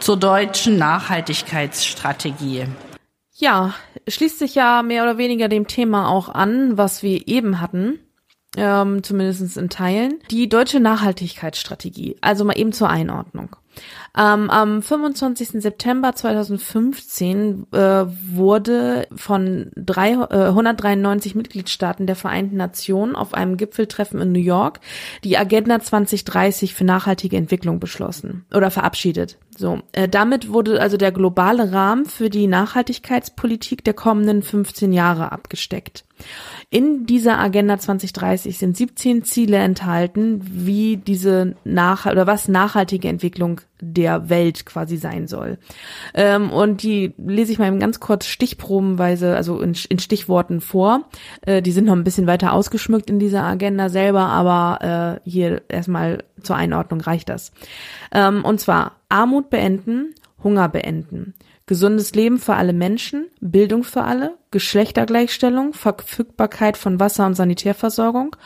zur 0.00 0.16
deutschen 0.16 0.78
Nachhaltigkeitsstrategie. 0.78 2.66
Ja, 3.34 3.74
schließt 4.08 4.38
sich 4.38 4.54
ja 4.54 4.82
mehr 4.82 5.02
oder 5.04 5.18
weniger 5.18 5.48
dem 5.48 5.66
Thema 5.66 6.08
auch 6.08 6.28
an, 6.28 6.76
was 6.76 7.02
wir 7.02 7.26
eben 7.28 7.60
hatten, 7.60 7.98
ähm, 8.56 9.02
zumindest 9.02 9.56
in 9.56 9.68
Teilen. 9.70 10.18
Die 10.30 10.48
deutsche 10.48 10.80
Nachhaltigkeitsstrategie, 10.80 12.16
also 12.20 12.44
mal 12.44 12.58
eben 12.58 12.72
zur 12.72 12.90
Einordnung. 12.90 13.56
Ähm, 14.16 14.50
am 14.50 14.82
25. 14.82 15.62
September 15.62 16.14
2015 16.14 17.66
äh, 17.72 18.04
wurde 18.06 19.08
von 19.16 19.70
drei, 19.74 20.12
äh, 20.12 20.48
193 20.48 21.34
Mitgliedstaaten 21.34 22.06
der 22.06 22.16
Vereinten 22.16 22.56
Nationen 22.56 23.16
auf 23.16 23.32
einem 23.32 23.56
Gipfeltreffen 23.56 24.20
in 24.20 24.32
New 24.32 24.38
York 24.38 24.80
die 25.24 25.38
Agenda 25.38 25.80
2030 25.80 26.74
für 26.74 26.84
nachhaltige 26.84 27.36
Entwicklung 27.36 27.80
beschlossen 27.80 28.44
oder 28.54 28.70
verabschiedet. 28.70 29.38
So, 29.56 29.80
äh, 29.92 30.08
damit 30.08 30.52
wurde 30.52 30.80
also 30.80 30.98
der 30.98 31.12
globale 31.12 31.72
Rahmen 31.72 32.04
für 32.04 32.28
die 32.28 32.46
Nachhaltigkeitspolitik 32.46 33.82
der 33.84 33.94
kommenden 33.94 34.42
15 34.42 34.92
Jahre 34.92 35.32
abgesteckt. 35.32 36.04
In 36.70 37.04
dieser 37.04 37.38
Agenda 37.38 37.78
2030 37.78 38.56
sind 38.56 38.76
17 38.76 39.24
Ziele 39.24 39.58
enthalten, 39.58 40.40
wie 40.42 40.96
diese 40.96 41.54
nach 41.64 42.06
oder 42.06 42.26
was 42.26 42.48
nachhaltige 42.48 43.08
Entwicklung 43.08 43.60
der 43.78 44.30
Welt 44.30 44.64
quasi 44.64 44.96
sein 44.96 45.26
soll. 45.26 45.58
Ähm, 46.14 46.50
und 46.50 46.82
die 46.82 47.12
lese 47.18 47.52
ich 47.52 47.58
mal 47.58 47.76
ganz 47.78 48.00
kurz 48.00 48.26
stichprobenweise, 48.26 49.36
also 49.36 49.60
in, 49.60 49.76
in 49.88 49.98
Stichworten 49.98 50.62
vor. 50.62 51.04
Äh, 51.42 51.60
die 51.60 51.72
sind 51.72 51.84
noch 51.84 51.92
ein 51.92 52.04
bisschen 52.04 52.26
weiter 52.26 52.54
ausgeschmückt 52.54 53.10
in 53.10 53.18
dieser 53.18 53.42
Agenda 53.42 53.88
selber, 53.88 54.22
aber 54.22 55.20
äh, 55.26 55.28
hier 55.28 55.62
erstmal 55.68 56.24
zur 56.40 56.56
Einordnung 56.56 57.02
reicht 57.02 57.28
das. 57.28 57.52
Ähm, 58.12 58.44
und 58.44 58.60
zwar 58.60 58.92
Armut 59.08 59.50
beenden, 59.50 60.14
Hunger 60.42 60.68
beenden, 60.68 61.34
gesundes 61.66 62.14
Leben 62.14 62.38
für 62.38 62.54
alle 62.54 62.72
Menschen, 62.72 63.26
Bildung 63.40 63.84
für 63.84 64.02
alle, 64.02 64.36
Geschlechtergleichstellung, 64.50 65.72
Verfügbarkeit 65.72 66.76
von 66.76 67.00
Wasser- 67.00 67.26
und 67.26 67.34
Sanitärversorgung, 67.34 68.36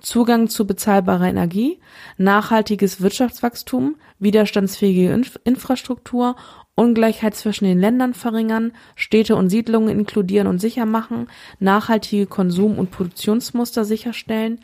Zugang 0.00 0.48
zu 0.48 0.66
bezahlbarer 0.66 1.28
Energie, 1.28 1.80
nachhaltiges 2.18 3.00
Wirtschaftswachstum, 3.00 3.96
widerstandsfähige 4.18 5.12
Inf 5.12 5.38
Infrastruktur, 5.44 6.36
Ungleichheit 6.74 7.34
zwischen 7.34 7.64
den 7.64 7.80
Ländern 7.80 8.12
verringern, 8.12 8.72
Städte 8.94 9.34
und 9.34 9.48
Siedlungen 9.48 9.98
inkludieren 9.98 10.46
und 10.46 10.60
sicher 10.60 10.84
machen, 10.84 11.28
nachhaltige 11.58 12.26
Konsum- 12.26 12.78
und 12.78 12.90
Produktionsmuster 12.90 13.86
sicherstellen, 13.86 14.60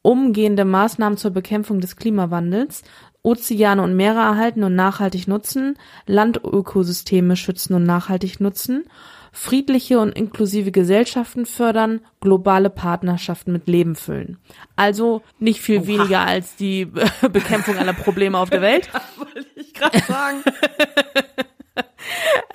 umgehende 0.00 0.64
Maßnahmen 0.64 1.18
zur 1.18 1.30
Bekämpfung 1.30 1.80
des 1.80 1.96
Klimawandels, 1.96 2.82
Ozeane 3.22 3.82
und 3.82 3.94
Meere 3.94 4.18
erhalten 4.18 4.64
und 4.64 4.74
nachhaltig 4.74 5.28
nutzen, 5.28 5.78
Landökosysteme 6.06 7.36
schützen 7.36 7.74
und 7.74 7.84
nachhaltig 7.84 8.40
nutzen, 8.40 8.84
friedliche 9.32 9.98
und 9.98 10.12
inklusive 10.12 10.72
Gesellschaften 10.72 11.46
fördern, 11.46 12.00
globale 12.20 12.68
Partnerschaften 12.68 13.52
mit 13.52 13.66
Leben 13.66 13.94
füllen. 13.94 14.38
Also 14.76 15.22
nicht 15.38 15.60
viel 15.60 15.78
Oha. 15.80 15.86
weniger 15.86 16.20
als 16.20 16.56
die 16.56 16.86
Bekämpfung 17.32 17.78
aller 17.78 17.94
Probleme 17.94 18.38
auf 18.38 18.50
der 18.50 18.60
Welt. 18.62 18.90
wollte 19.16 19.46
ich 19.54 19.72
gerade 19.72 19.98
sagen. 20.00 20.42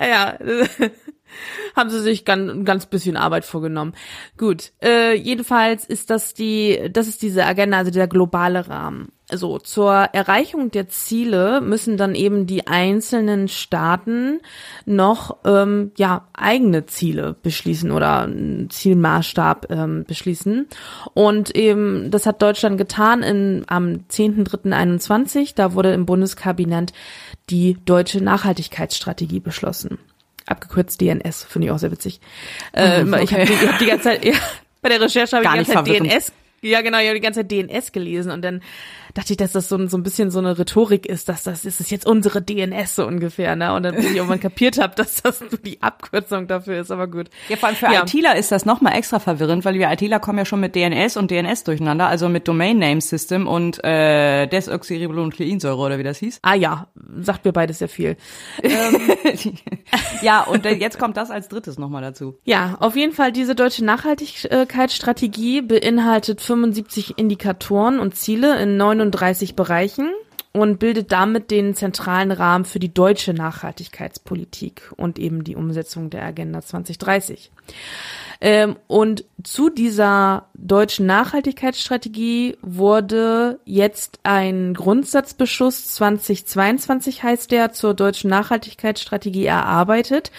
ja, 0.00 0.38
haben 1.74 1.90
sie 1.90 2.00
sich 2.00 2.24
ganz, 2.24 2.50
ein 2.50 2.64
ganz 2.64 2.86
bisschen 2.86 3.16
Arbeit 3.16 3.44
vorgenommen. 3.44 3.94
Gut, 4.36 4.72
äh, 4.82 5.14
jedenfalls 5.14 5.84
ist 5.84 6.10
das 6.10 6.34
die, 6.34 6.90
das 6.92 7.08
ist 7.08 7.22
diese 7.22 7.44
Agenda, 7.44 7.78
also 7.78 7.90
der 7.90 8.06
globale 8.06 8.68
Rahmen. 8.68 9.12
Also 9.30 9.58
zur 9.58 9.92
Erreichung 9.92 10.70
der 10.70 10.88
Ziele 10.88 11.60
müssen 11.60 11.98
dann 11.98 12.14
eben 12.14 12.46
die 12.46 12.66
einzelnen 12.66 13.48
Staaten 13.48 14.40
noch 14.86 15.36
ähm, 15.44 15.92
ja 15.98 16.28
eigene 16.32 16.86
Ziele 16.86 17.36
beschließen 17.42 17.90
oder 17.90 18.22
einen 18.22 18.70
Zielmaßstab 18.70 19.66
ähm, 19.70 20.04
beschließen. 20.06 20.66
Und 21.12 21.54
eben 21.54 22.10
das 22.10 22.24
hat 22.24 22.40
Deutschland 22.40 22.78
getan 22.78 23.22
in, 23.22 23.64
am 23.66 24.04
10.3.21. 24.10 25.52
Da 25.54 25.74
wurde 25.74 25.92
im 25.92 26.06
Bundeskabinett 26.06 26.94
die 27.50 27.76
deutsche 27.84 28.22
Nachhaltigkeitsstrategie 28.22 29.40
beschlossen 29.40 29.98
abgekürzt 30.46 30.98
DNS, 31.02 31.44
finde 31.44 31.66
ich 31.66 31.72
auch 31.72 31.78
sehr 31.78 31.90
witzig. 31.90 32.20
Äh, 32.72 33.02
okay. 33.02 33.22
Ich 33.22 33.32
habe 33.34 33.44
die, 33.44 33.68
hab 33.68 33.78
die 33.78 33.84
ganze 33.84 34.04
Zeit, 34.04 34.24
ja, 34.24 34.32
bei 34.80 34.88
der 34.88 34.98
Recherche 35.02 35.36
habe 35.36 35.44
ich 35.44 35.66
die 35.66 35.72
ganze 35.72 35.72
Zeit 35.72 36.00
DNS 36.00 36.32
Ja, 36.60 36.80
genau, 36.80 36.98
ich 36.98 37.06
habe 37.06 37.14
die 37.14 37.24
ganze 37.24 37.40
Zeit 37.40 37.52
DNS 37.52 37.92
gelesen 37.92 38.32
und 38.32 38.42
dann 38.42 38.62
dachte 39.14 39.32
ich, 39.32 39.36
dass 39.36 39.52
das 39.52 39.68
so, 39.68 39.86
so 39.86 39.96
ein 39.96 40.02
bisschen 40.02 40.30
so 40.30 40.38
eine 40.38 40.58
Rhetorik 40.58 41.06
ist, 41.06 41.28
dass 41.28 41.44
das, 41.44 41.64
ist 41.64 41.90
jetzt 41.90 42.06
unsere 42.06 42.42
DNS 42.42 42.96
so 42.96 43.06
ungefähr, 43.06 43.56
ne? 43.56 43.74
Und 43.74 43.84
dann 43.84 43.94
bis 43.94 44.06
ich 44.06 44.16
irgendwann 44.16 44.40
kapiert 44.40 44.78
habe, 44.78 44.94
dass 44.94 45.22
das 45.22 45.42
die 45.64 45.80
Abkürzung 45.82 46.46
dafür 46.46 46.80
ist, 46.80 46.90
aber 46.90 47.06
gut. 47.06 47.28
Ja, 47.48 47.56
vor 47.56 47.68
allem 47.68 47.76
für 47.76 47.86
ja. 47.86 48.02
ITler 48.02 48.36
ist 48.36 48.52
das 48.52 48.64
nochmal 48.64 48.96
extra 48.96 49.18
verwirrend, 49.18 49.64
weil 49.64 49.74
wir 49.74 49.90
ITler 49.90 50.20
kommen 50.20 50.38
ja 50.38 50.44
schon 50.44 50.60
mit 50.60 50.74
DNS 50.74 51.16
und 51.16 51.30
DNS 51.30 51.64
durcheinander, 51.64 52.08
also 52.08 52.28
mit 52.28 52.48
Domain 52.48 52.78
Name 52.78 53.00
System 53.00 53.46
und 53.46 53.82
äh, 53.84 54.46
Desoxyribonukleinsäure 54.46 55.78
oder 55.78 55.98
wie 55.98 56.04
das 56.04 56.18
hieß. 56.18 56.40
Ah 56.42 56.54
ja, 56.54 56.88
sagt 57.20 57.44
mir 57.44 57.52
beides 57.52 57.78
sehr 57.78 57.88
viel. 57.88 58.16
ja, 60.22 60.42
und 60.42 60.64
jetzt 60.64 60.98
kommt 60.98 61.16
das 61.16 61.30
als 61.30 61.48
drittes 61.48 61.78
nochmal 61.78 62.02
dazu. 62.02 62.38
Ja, 62.44 62.76
auf 62.80 62.96
jeden 62.96 63.12
Fall 63.12 63.32
diese 63.32 63.54
deutsche 63.54 63.84
Nachhaltigkeitsstrategie 63.84 65.62
beinhaltet 65.62 66.40
75 66.40 67.18
Indikatoren 67.18 67.98
und 67.98 68.14
Ziele 68.14 68.60
in 68.60 68.76
39 68.76 69.56
Bereichen 69.56 70.10
und 70.60 70.78
bildet 70.78 71.12
damit 71.12 71.50
den 71.50 71.74
zentralen 71.74 72.32
Rahmen 72.32 72.64
für 72.64 72.78
die 72.78 72.92
deutsche 72.92 73.32
Nachhaltigkeitspolitik 73.32 74.92
und 74.96 75.18
eben 75.18 75.44
die 75.44 75.56
Umsetzung 75.56 76.10
der 76.10 76.24
Agenda 76.24 76.62
2030. 76.62 77.50
Ähm, 78.40 78.76
und 78.86 79.24
zu 79.42 79.68
dieser 79.68 80.46
deutschen 80.54 81.06
Nachhaltigkeitsstrategie 81.06 82.56
wurde 82.62 83.58
jetzt 83.64 84.20
ein 84.22 84.74
Grundsatzbeschluss 84.74 85.88
2022 85.94 87.22
heißt 87.22 87.50
der 87.50 87.72
zur 87.72 87.94
deutschen 87.94 88.30
Nachhaltigkeitsstrategie 88.30 89.46
erarbeitet. 89.46 90.30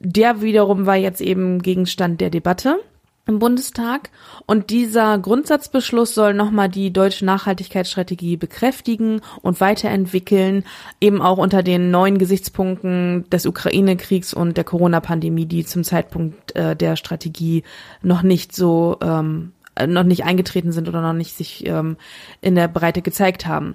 Der 0.00 0.40
wiederum 0.40 0.86
war 0.86 0.96
jetzt 0.96 1.20
eben 1.20 1.62
Gegenstand 1.62 2.20
der 2.20 2.30
Debatte 2.30 2.80
im 3.26 3.38
Bundestag. 3.38 4.10
Und 4.46 4.70
dieser 4.70 5.18
Grundsatzbeschluss 5.18 6.14
soll 6.14 6.32
nochmal 6.32 6.68
die 6.68 6.92
deutsche 6.92 7.24
Nachhaltigkeitsstrategie 7.24 8.36
bekräftigen 8.36 9.20
und 9.42 9.60
weiterentwickeln, 9.60 10.64
eben 11.00 11.20
auch 11.20 11.38
unter 11.38 11.62
den 11.62 11.90
neuen 11.90 12.18
Gesichtspunkten 12.18 13.28
des 13.30 13.46
Ukraine-Kriegs 13.46 14.32
und 14.32 14.56
der 14.56 14.64
Corona-Pandemie, 14.64 15.46
die 15.46 15.64
zum 15.64 15.82
Zeitpunkt 15.82 16.54
äh, 16.54 16.76
der 16.76 16.96
Strategie 16.96 17.64
noch 18.02 18.22
nicht 18.22 18.54
so 18.54 18.96
ähm, 19.02 19.52
noch 19.86 20.04
nicht 20.04 20.24
eingetreten 20.24 20.72
sind 20.72 20.88
oder 20.88 21.02
noch 21.02 21.12
nicht 21.12 21.36
sich 21.36 21.66
ähm, 21.66 21.96
in 22.40 22.54
der 22.54 22.68
Breite 22.68 23.02
gezeigt 23.02 23.46
haben. 23.46 23.74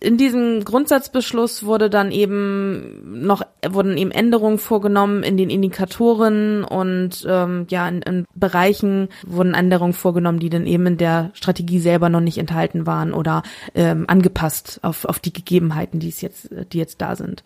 In 0.00 0.16
diesem 0.16 0.64
Grundsatzbeschluss 0.64 1.64
wurde 1.64 1.90
dann 1.90 2.12
eben 2.12 3.22
noch 3.26 3.42
wurden 3.68 3.98
eben 3.98 4.10
Änderungen 4.10 4.58
vorgenommen 4.58 5.22
in 5.22 5.36
den 5.36 5.50
Indikatoren 5.50 6.64
und 6.64 7.26
ähm, 7.28 7.66
ja 7.68 7.88
in, 7.88 8.02
in 8.02 8.24
Bereichen 8.34 9.08
wurden 9.26 9.54
Änderungen 9.54 9.92
vorgenommen, 9.92 10.38
die 10.38 10.50
dann 10.50 10.66
eben 10.66 10.86
in 10.86 10.96
der 10.96 11.30
Strategie 11.34 11.80
selber 11.80 12.08
noch 12.08 12.20
nicht 12.20 12.38
enthalten 12.38 12.86
waren 12.86 13.12
oder 13.12 13.42
ähm, 13.74 14.04
angepasst 14.08 14.80
auf 14.82 15.04
auf 15.04 15.18
die 15.18 15.32
Gegebenheiten, 15.32 16.00
die 16.00 16.08
es 16.08 16.20
jetzt 16.20 16.48
die 16.72 16.78
jetzt 16.78 17.00
da 17.00 17.16
sind. 17.16 17.42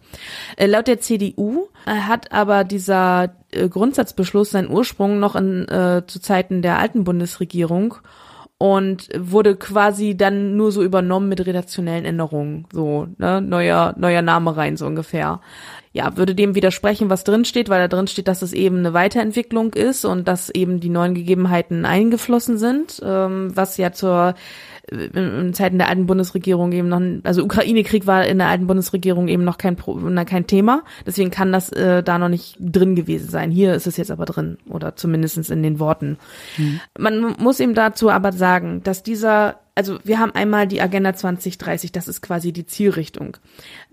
Äh, 0.56 0.66
laut 0.66 0.86
der 0.86 1.00
CDU 1.00 1.68
äh, 1.86 1.90
hat 1.90 2.32
aber 2.32 2.64
dieser 2.64 3.24
äh, 3.24 3.28
Grundsatzbeschluss 3.52 4.50
seinen 4.50 4.70
Ursprung 4.70 5.18
noch 5.20 5.36
in, 5.36 5.68
äh, 5.68 6.02
zu 6.06 6.20
Zeiten 6.20 6.62
der 6.62 6.78
alten 6.78 7.04
Bundesregierung 7.04 7.96
und 8.62 9.08
wurde 9.18 9.56
quasi 9.56 10.16
dann 10.16 10.56
nur 10.56 10.70
so 10.70 10.84
übernommen 10.84 11.28
mit 11.28 11.44
redaktionellen 11.44 12.04
Änderungen, 12.04 12.66
so 12.72 13.08
ne, 13.18 13.40
neuer 13.40 13.92
neuer 13.98 14.22
Name 14.22 14.56
rein 14.56 14.76
so 14.76 14.86
ungefähr. 14.86 15.40
Ja, 15.92 16.16
würde 16.16 16.36
dem 16.36 16.54
widersprechen, 16.54 17.10
was 17.10 17.24
drin 17.24 17.44
steht, 17.44 17.68
weil 17.68 17.80
da 17.80 17.88
drin 17.88 18.06
steht, 18.06 18.28
dass 18.28 18.40
es 18.40 18.52
eben 18.52 18.78
eine 18.78 18.94
Weiterentwicklung 18.94 19.74
ist 19.74 20.04
und 20.04 20.28
dass 20.28 20.48
eben 20.48 20.78
die 20.78 20.90
neuen 20.90 21.14
Gegebenheiten 21.14 21.84
eingeflossen 21.84 22.56
sind, 22.56 23.02
ähm, 23.04 23.50
was 23.54 23.76
ja 23.78 23.90
zur 23.90 24.34
in 24.92 25.54
Zeiten 25.54 25.78
der 25.78 25.88
alten 25.88 26.06
Bundesregierung 26.06 26.72
eben 26.72 26.88
noch, 26.88 27.00
also 27.24 27.42
Ukraine-Krieg 27.44 28.06
war 28.06 28.26
in 28.26 28.38
der 28.38 28.48
alten 28.48 28.66
Bundesregierung 28.66 29.28
eben 29.28 29.44
noch 29.44 29.58
kein, 29.58 29.76
kein 30.26 30.46
Thema. 30.46 30.82
Deswegen 31.06 31.30
kann 31.30 31.52
das 31.52 31.70
äh, 31.72 32.02
da 32.02 32.18
noch 32.18 32.28
nicht 32.28 32.56
drin 32.60 32.94
gewesen 32.94 33.28
sein. 33.28 33.50
Hier 33.50 33.74
ist 33.74 33.86
es 33.86 33.96
jetzt 33.96 34.10
aber 34.10 34.24
drin 34.24 34.58
oder 34.68 34.96
zumindestens 34.96 35.50
in 35.50 35.62
den 35.62 35.78
Worten. 35.78 36.18
Mhm. 36.58 36.80
Man 36.98 37.20
muss 37.38 37.60
eben 37.60 37.74
dazu 37.74 38.10
aber 38.10 38.32
sagen, 38.32 38.82
dass 38.82 39.02
dieser 39.02 39.56
also 39.74 39.98
wir 40.04 40.18
haben 40.18 40.34
einmal 40.34 40.66
die 40.66 40.82
Agenda 40.82 41.14
2030, 41.14 41.92
das 41.92 42.08
ist 42.08 42.20
quasi 42.20 42.52
die 42.52 42.66
Zielrichtung. 42.66 43.38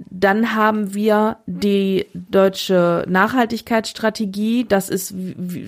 Dann 0.09 0.55
haben 0.55 0.93
wir 0.93 1.37
die 1.45 2.05
deutsche 2.13 3.05
Nachhaltigkeitsstrategie, 3.09 4.65
das 4.65 4.89
ist 4.89 5.13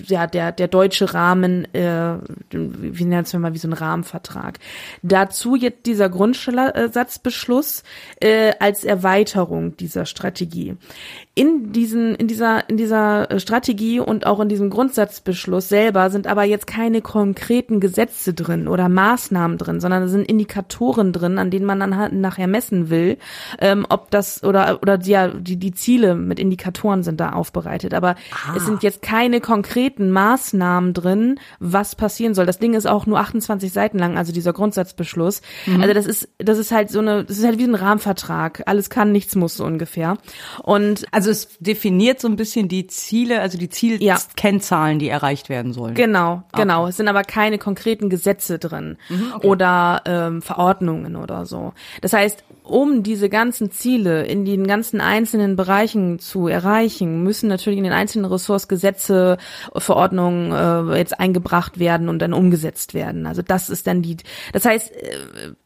ja 0.06 0.26
der 0.26 0.52
der 0.52 0.68
deutsche 0.68 1.12
Rahmen, 1.12 1.66
äh, 1.74 2.16
wie 2.50 3.04
nennen 3.04 3.26
wir 3.30 3.40
mal 3.40 3.52
wie 3.52 3.58
so 3.58 3.68
ein 3.68 3.74
Rahmenvertrag. 3.74 4.58
Dazu 5.02 5.54
jetzt 5.54 5.84
dieser 5.84 6.08
Grundsatzbeschluss 6.08 7.82
äh, 8.20 8.52
als 8.58 8.84
Erweiterung 8.84 9.76
dieser 9.76 10.06
Strategie 10.06 10.76
in 11.34 11.72
diesen, 11.72 12.14
in 12.14 12.28
dieser, 12.28 12.68
in 12.68 12.76
dieser 12.76 13.40
Strategie 13.40 14.00
und 14.00 14.26
auch 14.26 14.38
in 14.40 14.50
diesem 14.50 14.68
Grundsatzbeschluss 14.68 15.66
selber 15.66 16.10
sind 16.10 16.26
aber 16.26 16.44
jetzt 16.44 16.66
keine 16.66 17.00
konkreten 17.00 17.80
Gesetze 17.80 18.34
drin 18.34 18.68
oder 18.68 18.90
Maßnahmen 18.90 19.56
drin, 19.56 19.80
sondern 19.80 20.02
da 20.02 20.08
sind 20.08 20.28
Indikatoren 20.28 21.14
drin, 21.14 21.38
an 21.38 21.50
denen 21.50 21.64
man 21.64 21.80
dann 21.80 21.96
halt 21.96 22.12
nachher 22.12 22.48
messen 22.48 22.90
will, 22.90 23.16
ähm, 23.60 23.86
ob 23.88 24.10
das 24.10 24.21
oder 24.42 24.78
oder 24.82 25.00
ja 25.00 25.28
die 25.28 25.56
die 25.56 25.72
Ziele 25.72 26.14
mit 26.14 26.38
Indikatoren 26.38 27.02
sind 27.02 27.20
da 27.20 27.32
aufbereitet, 27.32 27.94
aber 27.94 28.16
ah. 28.32 28.54
es 28.56 28.66
sind 28.66 28.82
jetzt 28.82 29.02
keine 29.02 29.40
konkreten 29.40 30.10
Maßnahmen 30.10 30.94
drin, 30.94 31.38
was 31.58 31.94
passieren 31.94 32.34
soll. 32.34 32.46
Das 32.46 32.58
Ding 32.58 32.74
ist 32.74 32.86
auch 32.86 33.06
nur 33.06 33.18
28 33.18 33.72
Seiten 33.72 33.98
lang, 33.98 34.16
also 34.16 34.32
dieser 34.32 34.52
Grundsatzbeschluss. 34.52 35.42
Mhm. 35.66 35.80
Also 35.80 35.94
das 35.94 36.06
ist 36.06 36.28
das 36.38 36.58
ist 36.58 36.72
halt 36.72 36.90
so 36.90 37.00
eine, 37.00 37.24
das 37.24 37.38
ist 37.38 37.44
halt 37.44 37.58
wie 37.58 37.64
ein 37.64 37.74
Rahmenvertrag. 37.74 38.62
Alles 38.66 38.90
kann, 38.90 39.12
nichts 39.12 39.34
muss 39.34 39.56
so 39.56 39.64
ungefähr. 39.64 40.18
Und 40.62 41.04
also 41.10 41.30
es 41.30 41.58
definiert 41.58 42.20
so 42.20 42.28
ein 42.28 42.36
bisschen 42.36 42.68
die 42.68 42.86
Ziele, 42.86 43.40
also 43.40 43.58
die 43.58 43.68
Zielkennzahlen, 43.68 44.94
ja. 44.94 44.98
die 44.98 45.08
erreicht 45.08 45.48
werden 45.48 45.72
sollen. 45.72 45.94
Genau, 45.94 46.42
genau. 46.54 46.82
Okay. 46.82 46.90
Es 46.90 46.96
sind 46.96 47.08
aber 47.08 47.22
keine 47.22 47.58
konkreten 47.58 48.08
Gesetze 48.08 48.58
drin 48.58 48.96
mhm, 49.08 49.32
okay. 49.34 49.46
oder 49.46 50.02
ähm, 50.06 50.42
Verordnungen 50.42 51.16
oder 51.16 51.46
so. 51.46 51.72
Das 52.00 52.12
heißt, 52.12 52.44
um 52.62 53.02
diese 53.02 53.28
ganzen 53.28 53.70
Ziele 53.70 54.24
in 54.24 54.44
den 54.44 54.66
ganzen 54.66 55.00
einzelnen 55.00 55.56
Bereichen 55.56 56.18
zu 56.18 56.46
erreichen, 56.46 57.22
müssen 57.22 57.48
natürlich 57.48 57.78
in 57.78 57.84
den 57.84 57.92
einzelnen 57.92 58.26
Ressorts 58.26 58.68
Gesetze, 58.68 59.38
Verordnungen 59.76 60.52
äh, 60.52 60.98
jetzt 60.98 61.18
eingebracht 61.18 61.78
werden 61.78 62.08
und 62.08 62.20
dann 62.20 62.32
umgesetzt 62.32 62.94
werden. 62.94 63.26
Also 63.26 63.42
das 63.42 63.68
ist 63.68 63.86
dann 63.86 64.02
die. 64.02 64.16
Das 64.52 64.64
heißt, 64.64 64.92
äh, 64.92 65.18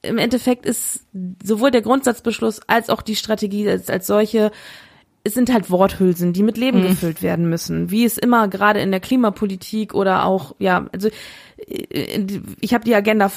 im 0.03 0.19
Endeffekt 0.19 0.65
ist 0.65 1.07
sowohl 1.43 1.71
der 1.71 1.83
Grundsatzbeschluss 1.83 2.61
als 2.67 2.89
auch 2.89 3.03
die 3.03 3.17
Strategie 3.17 3.69
als, 3.69 3.91
als 3.91 4.07
solche 4.07 4.51
es 5.27 5.35
sind 5.35 5.53
halt 5.53 5.71
Worthülsen, 5.71 6.33
die 6.33 6.45
mit 6.45 6.57
Leben 6.57 6.83
mhm. 6.83 6.89
gefüllt 6.89 7.21
werden 7.21 7.51
müssen, 7.51 7.91
wie 7.91 8.05
es 8.05 8.17
immer 8.17 8.49
gerade 8.49 8.81
in 8.81 8.93
der 8.93 9.01
Klimapolitik 9.01 9.93
oder 9.93 10.25
auch 10.25 10.55
ja, 10.59 10.87
also 10.93 11.09
äh, 11.57 12.25
ich 12.61 12.73
habe 12.73 12.85
die 12.85 12.95
Agenda 12.95 13.31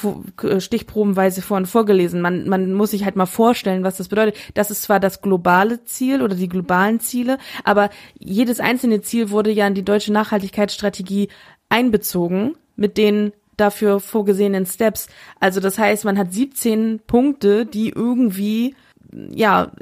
stichprobenweise 0.58 1.42
vorhin 1.42 1.66
vorgelesen. 1.66 2.20
Man, 2.20 2.48
man 2.48 2.72
muss 2.72 2.92
sich 2.92 3.04
halt 3.04 3.16
mal 3.16 3.26
vorstellen, 3.26 3.82
was 3.82 3.96
das 3.96 4.08
bedeutet. 4.08 4.36
Das 4.54 4.70
ist 4.70 4.82
zwar 4.82 5.00
das 5.00 5.20
globale 5.20 5.84
Ziel 5.84 6.22
oder 6.22 6.36
die 6.36 6.48
globalen 6.48 7.00
Ziele, 7.00 7.38
aber 7.64 7.90
jedes 8.18 8.60
einzelne 8.60 9.02
Ziel 9.02 9.30
wurde 9.30 9.50
ja 9.50 9.66
in 9.66 9.74
die 9.74 9.84
deutsche 9.84 10.12
Nachhaltigkeitsstrategie 10.12 11.28
einbezogen 11.68 12.54
mit 12.76 12.96
den 12.96 13.32
dafür 13.56 14.00
vorgesehenen 14.00 14.64
Steps. 14.64 15.08
Also 15.38 15.60
das 15.60 15.78
heißt, 15.78 16.04
man 16.04 16.16
hat 16.16 16.32
17 16.32 17.00
Punkte, 17.06 17.66
die 17.66 17.90
irgendwie 17.90 18.74
ja 19.12 19.72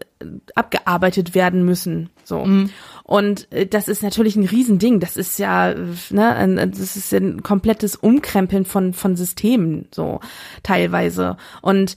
abgearbeitet 0.55 1.35
werden 1.35 1.65
müssen. 1.65 2.11
So. 2.25 2.45
Mhm. 2.45 2.71
Und 3.05 3.51
äh, 3.53 3.67
das 3.67 3.89
ist 3.89 4.03
natürlich 4.03 4.37
ein 4.37 4.45
Riesending. 4.45 5.01
Das 5.01 5.17
ist 5.17 5.39
ja, 5.39 5.75
ne, 6.11 6.35
ein, 6.35 6.57
das 6.57 6.97
ist 6.97 7.13
ein 7.13 7.43
komplettes 7.43 7.97
Umkrempeln 7.97 8.65
von, 8.65 8.93
von 8.93 9.17
Systemen, 9.17 9.89
so 9.93 10.21
teilweise. 10.63 11.37
Und 11.63 11.97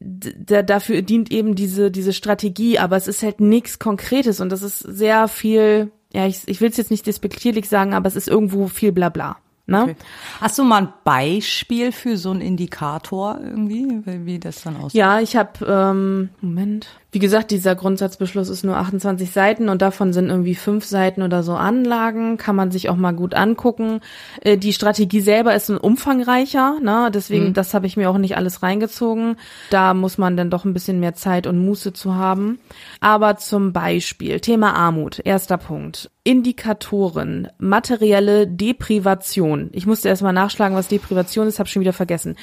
da, 0.00 0.62
dafür 0.62 1.02
dient 1.02 1.30
eben 1.30 1.54
diese, 1.54 1.90
diese 1.90 2.12
Strategie, 2.12 2.78
aber 2.78 2.96
es 2.96 3.08
ist 3.08 3.22
halt 3.22 3.40
nichts 3.40 3.78
Konkretes 3.78 4.40
und 4.40 4.50
das 4.50 4.62
ist 4.62 4.80
sehr 4.80 5.28
viel, 5.28 5.92
ja, 6.12 6.26
ich, 6.26 6.42
ich 6.46 6.60
will 6.60 6.70
es 6.70 6.76
jetzt 6.76 6.90
nicht 6.90 7.06
despektierlich 7.06 7.68
sagen, 7.68 7.94
aber 7.94 8.08
es 8.08 8.16
ist 8.16 8.28
irgendwo 8.28 8.68
viel 8.68 8.92
Blabla. 8.92 9.36
Ne? 9.66 9.82
Okay. 9.82 9.96
Hast 10.40 10.58
du 10.58 10.64
mal 10.64 10.82
ein 10.82 10.92
Beispiel 11.04 11.92
für 11.92 12.16
so 12.16 12.30
einen 12.30 12.40
Indikator 12.40 13.38
irgendwie, 13.40 14.02
wie 14.26 14.38
das 14.38 14.62
dann 14.62 14.76
aussieht? 14.76 14.98
Ja, 14.98 15.20
ich 15.20 15.36
habe, 15.36 15.64
ähm, 15.66 16.30
Moment. 16.40 16.88
Wie 17.14 17.18
gesagt, 17.18 17.50
dieser 17.50 17.74
Grundsatzbeschluss 17.74 18.48
ist 18.48 18.64
nur 18.64 18.78
28 18.78 19.30
Seiten 19.30 19.68
und 19.68 19.82
davon 19.82 20.14
sind 20.14 20.30
irgendwie 20.30 20.54
fünf 20.54 20.86
Seiten 20.86 21.20
oder 21.20 21.42
so 21.42 21.52
Anlagen. 21.52 22.38
Kann 22.38 22.56
man 22.56 22.70
sich 22.70 22.88
auch 22.88 22.96
mal 22.96 23.12
gut 23.12 23.34
angucken. 23.34 24.00
Äh, 24.40 24.56
die 24.56 24.72
Strategie 24.72 25.20
selber 25.20 25.54
ist 25.54 25.68
ein 25.68 25.76
umfangreicher, 25.76 26.78
ne? 26.80 27.10
deswegen, 27.12 27.48
mhm. 27.48 27.52
das 27.52 27.74
habe 27.74 27.86
ich 27.86 27.98
mir 27.98 28.08
auch 28.08 28.16
nicht 28.16 28.38
alles 28.38 28.62
reingezogen. 28.62 29.36
Da 29.68 29.92
muss 29.92 30.16
man 30.16 30.38
dann 30.38 30.48
doch 30.48 30.64
ein 30.64 30.72
bisschen 30.72 31.00
mehr 31.00 31.12
Zeit 31.12 31.46
und 31.46 31.62
Muße 31.62 31.92
zu 31.92 32.14
haben. 32.14 32.58
Aber 33.00 33.36
zum 33.36 33.74
Beispiel 33.74 34.40
Thema 34.40 34.74
Armut, 34.74 35.20
erster 35.22 35.58
Punkt. 35.58 36.10
Indikatoren, 36.24 37.48
materielle 37.58 38.46
Deprivation. 38.46 39.70
Ich 39.72 39.86
musste 39.86 40.08
erstmal 40.08 40.32
nachschlagen, 40.32 40.76
was 40.76 40.86
Deprivation 40.86 41.48
ist, 41.48 41.58
habe 41.58 41.68
schon 41.68 41.80
wieder 41.80 41.92
vergessen. 41.92 42.36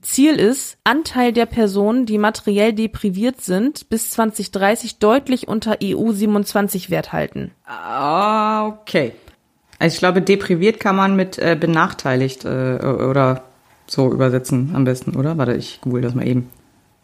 Ziel 0.00 0.36
ist, 0.36 0.78
Anteil 0.84 1.34
der 1.34 1.44
Personen, 1.44 2.06
die 2.06 2.16
materiell 2.16 2.72
depriviert 2.72 3.42
sind, 3.42 3.90
bis 3.92 4.08
2030 4.08 5.00
deutlich 5.00 5.48
unter 5.48 5.76
EU 5.84 6.12
27 6.12 6.88
Wert 6.88 7.12
halten. 7.12 7.50
Ah, 7.66 8.66
okay. 8.68 9.12
Also 9.78 9.92
ich 9.92 9.98
glaube, 9.98 10.22
depriviert 10.22 10.80
kann 10.80 10.96
man 10.96 11.14
mit 11.14 11.38
äh, 11.38 11.58
benachteiligt 11.60 12.46
äh, 12.46 12.78
oder 12.78 13.42
so 13.86 14.10
übersetzen 14.10 14.70
am 14.74 14.84
besten, 14.84 15.14
oder? 15.14 15.36
Warte, 15.36 15.52
ich 15.52 15.82
google 15.82 16.00
das 16.00 16.14
mal 16.14 16.26
eben. 16.26 16.48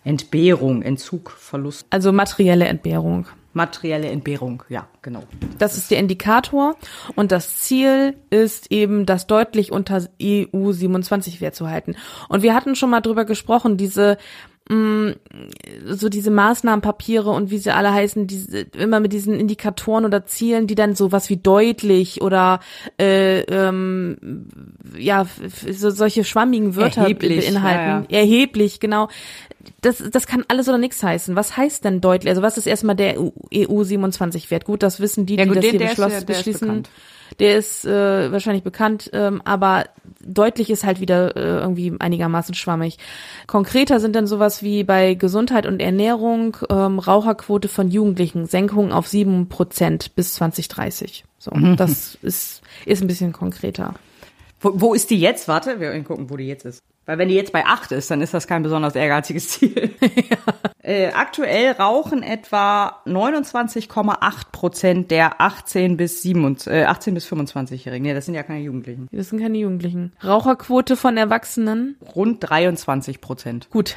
Entbehrung, 0.02 0.80
Entzug, 0.80 1.30
Verlust. 1.30 1.86
Also 1.90 2.10
materielle 2.10 2.64
Entbehrung. 2.64 3.26
Materielle 3.52 4.08
Entbehrung, 4.08 4.62
ja, 4.70 4.86
genau. 5.02 5.24
Das 5.58 5.76
ist 5.76 5.90
der 5.90 5.98
Indikator 5.98 6.74
und 7.16 7.32
das 7.32 7.58
Ziel 7.58 8.14
ist 8.30 8.72
eben, 8.72 9.04
das 9.04 9.26
deutlich 9.26 9.72
unter 9.72 10.08
EU 10.22 10.72
27 10.72 11.42
Wert 11.42 11.54
zu 11.54 11.68
halten. 11.68 11.96
Und 12.30 12.42
wir 12.42 12.54
hatten 12.54 12.76
schon 12.76 12.88
mal 12.88 13.02
drüber 13.02 13.26
gesprochen, 13.26 13.76
diese 13.76 14.16
so 15.86 16.08
diese 16.08 16.30
Maßnahmenpapiere 16.30 17.30
und 17.30 17.50
wie 17.50 17.58
sie 17.58 17.74
alle 17.74 17.92
heißen, 17.92 18.26
diese, 18.26 18.60
immer 18.60 19.00
mit 19.00 19.12
diesen 19.12 19.38
Indikatoren 19.38 20.04
oder 20.04 20.26
Zielen, 20.26 20.66
die 20.66 20.74
dann 20.74 20.94
so 20.94 21.10
was 21.10 21.30
wie 21.30 21.38
deutlich 21.38 22.20
oder 22.20 22.60
äh, 23.00 23.40
ähm, 23.40 24.46
ja 24.98 25.26
so, 25.70 25.90
solche 25.90 26.24
schwammigen 26.24 26.76
Wörter 26.76 27.02
Erheblich, 27.02 27.46
beinhalten. 27.46 28.06
Ja, 28.10 28.18
ja. 28.18 28.20
Erheblich, 28.20 28.78
genau 28.80 29.08
das, 29.80 30.02
das 30.10 30.26
kann 30.26 30.44
alles 30.48 30.68
oder 30.68 30.78
nichts 30.78 31.02
heißen. 31.02 31.36
Was 31.36 31.56
heißt 31.56 31.84
denn 31.84 32.00
deutlich? 32.00 32.30
Also 32.30 32.42
was 32.42 32.58
ist 32.58 32.66
erstmal 32.66 32.96
der 32.96 33.18
EU 33.18 33.84
27 33.84 34.50
Wert? 34.50 34.64
Gut, 34.64 34.82
das 34.82 35.00
wissen 35.00 35.26
die, 35.26 35.36
ja, 35.36 35.44
gut, 35.44 35.56
die 35.56 35.60
das 35.60 35.70
hier 35.70 35.80
beschlossen, 35.80 36.26
der 36.26 36.34
beschließen. 36.34 36.82
Der 37.38 37.58
ist 37.58 37.84
äh, 37.84 38.32
wahrscheinlich 38.32 38.64
bekannt, 38.64 39.10
ähm, 39.12 39.42
aber 39.44 39.84
deutlich 40.20 40.70
ist 40.70 40.84
halt 40.84 41.00
wieder 41.00 41.36
äh, 41.36 41.60
irgendwie 41.60 41.94
einigermaßen 41.98 42.54
schwammig. 42.54 42.98
Konkreter 43.46 44.00
sind 44.00 44.16
dann 44.16 44.26
sowas 44.26 44.62
wie 44.62 44.84
bei 44.84 45.14
Gesundheit 45.14 45.66
und 45.66 45.80
Ernährung, 45.80 46.56
ähm, 46.70 46.98
Raucherquote 46.98 47.68
von 47.68 47.90
Jugendlichen, 47.90 48.46
Senkung 48.46 48.92
auf 48.92 49.08
sieben 49.08 49.48
Prozent 49.48 50.14
bis 50.14 50.34
2030. 50.34 51.24
So, 51.38 51.52
mhm. 51.52 51.76
das 51.76 52.16
ist, 52.22 52.62
ist 52.84 53.02
ein 53.02 53.06
bisschen 53.06 53.32
konkreter. 53.32 53.94
Wo, 54.60 54.72
wo 54.74 54.94
ist 54.94 55.10
die 55.10 55.20
jetzt? 55.20 55.48
Warte, 55.48 55.80
wir 55.80 56.02
gucken, 56.02 56.30
wo 56.30 56.36
die 56.36 56.46
jetzt 56.46 56.64
ist. 56.64 56.82
Weil 57.06 57.16
wenn 57.16 57.28
die 57.28 57.34
jetzt 57.34 57.52
bei 57.52 57.64
acht 57.64 57.90
ist, 57.92 58.10
dann 58.10 58.20
ist 58.20 58.34
das 58.34 58.46
kein 58.46 58.62
besonders 58.62 58.94
ehrgeiziges 58.94 59.48
Ziel. 59.58 59.94
ja. 60.00 60.36
äh, 60.82 61.06
aktuell 61.12 61.72
rauchen 61.72 62.22
etwa 62.22 63.00
29,8 63.06 64.50
Prozent 64.52 65.10
der 65.10 65.40
18 65.40 65.96
bis 65.96 66.20
7, 66.22 66.58
äh, 66.66 66.84
18 66.84 67.14
bis 67.14 67.26
25-Jährigen. 67.26 68.02
Nee, 68.02 68.14
das 68.14 68.26
sind 68.26 68.34
ja 68.34 68.42
keine 68.42 68.60
Jugendlichen. 68.60 69.08
Das 69.10 69.30
sind 69.30 69.40
keine 69.40 69.56
Jugendlichen. 69.56 70.12
Raucherquote 70.22 70.96
von 70.96 71.16
Erwachsenen? 71.16 71.96
Rund 72.14 72.38
23 72.40 73.20
Prozent. 73.22 73.70
Gut. 73.70 73.96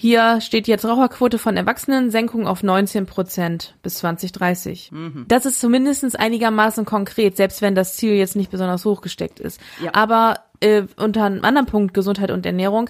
Hier 0.00 0.40
steht 0.40 0.66
jetzt 0.66 0.86
Raucherquote 0.86 1.36
von 1.36 1.58
Erwachsenen, 1.58 2.10
Senkung 2.10 2.46
auf 2.46 2.62
19 2.62 3.04
Prozent 3.04 3.74
bis 3.82 3.96
2030. 3.98 4.92
Mhm. 4.92 5.26
Das 5.28 5.44
ist 5.44 5.60
zumindest 5.60 6.18
einigermaßen 6.18 6.86
konkret, 6.86 7.36
selbst 7.36 7.60
wenn 7.60 7.74
das 7.74 7.98
Ziel 7.98 8.14
jetzt 8.14 8.34
nicht 8.34 8.50
besonders 8.50 8.86
hoch 8.86 9.02
gesteckt 9.02 9.40
ist. 9.40 9.60
Ja. 9.84 9.90
Aber 9.92 10.40
äh, 10.60 10.84
unter 10.96 11.24
einem 11.24 11.44
anderen 11.44 11.66
Punkt 11.66 11.92
Gesundheit 11.92 12.30
und 12.30 12.46
Ernährung, 12.46 12.88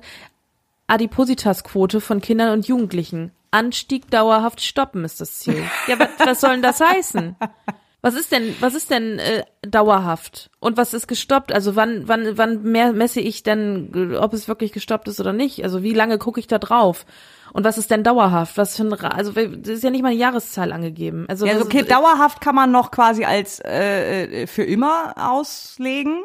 Adipositasquote 0.87 2.01
von 2.01 2.21
Kindern 2.21 2.53
und 2.53 2.69
Jugendlichen. 2.69 3.33
Anstieg 3.51 4.09
dauerhaft 4.13 4.61
stoppen 4.61 5.05
ist 5.05 5.21
das 5.21 5.41
Ziel. 5.41 5.65
Ja, 5.89 5.99
was, 5.99 6.11
was 6.25 6.41
soll 6.41 6.53
denn 6.53 6.63
das 6.63 6.79
heißen? 6.79 7.35
Was 8.03 8.15
ist 8.15 8.33
denn, 8.33 8.55
was 8.61 8.75
ist 8.75 8.91
denn 8.91 9.19
äh, 9.19 9.45
dauerhaft? 9.63 10.51
Und 10.59 10.77
was 10.79 10.95
ist 10.95 11.07
gestoppt? 11.07 11.53
Also 11.53 11.77
wann, 11.77 12.09
wann, 12.09 12.39
wann 12.39 12.63
mehr 12.63 12.93
messe 12.93 13.21
ich 13.21 13.43
denn, 13.43 14.15
ob 14.19 14.33
es 14.33 14.49
wirklich 14.49 14.73
gestoppt 14.73 15.09
ist 15.09 15.21
oder 15.21 15.35
nicht? 15.35 15.63
Also 15.65 15.83
wie 15.83 15.93
lange 15.93 16.19
gucke 16.19 16.41
ich 16.41 16.47
da 16.47 16.59
drauf? 16.59 17.05
Und 17.53 17.65
was 17.65 17.79
ist 17.79 17.91
denn 17.91 18.03
dauerhaft? 18.03 18.57
Was 18.57 18.77
für 18.77 18.85
ein, 18.85 18.93
also 18.95 19.33
das 19.33 19.69
ist 19.69 19.85
ja 19.85 19.91
nicht 19.91 20.03
mal 20.03 20.09
eine 20.09 20.19
Jahreszahl 20.19 20.73
angegeben. 20.73 21.27
Also 21.29 21.47
ja, 21.47 21.61
okay, 21.61 21.81
ist, 21.81 21.91
dauerhaft 21.91 22.41
kann 22.41 22.55
man 22.55 22.71
noch 22.71 22.91
quasi 22.91 23.25
als 23.25 23.61
äh, 23.61 24.47
für 24.47 24.63
immer 24.63 25.15
auslegen. 25.17 26.23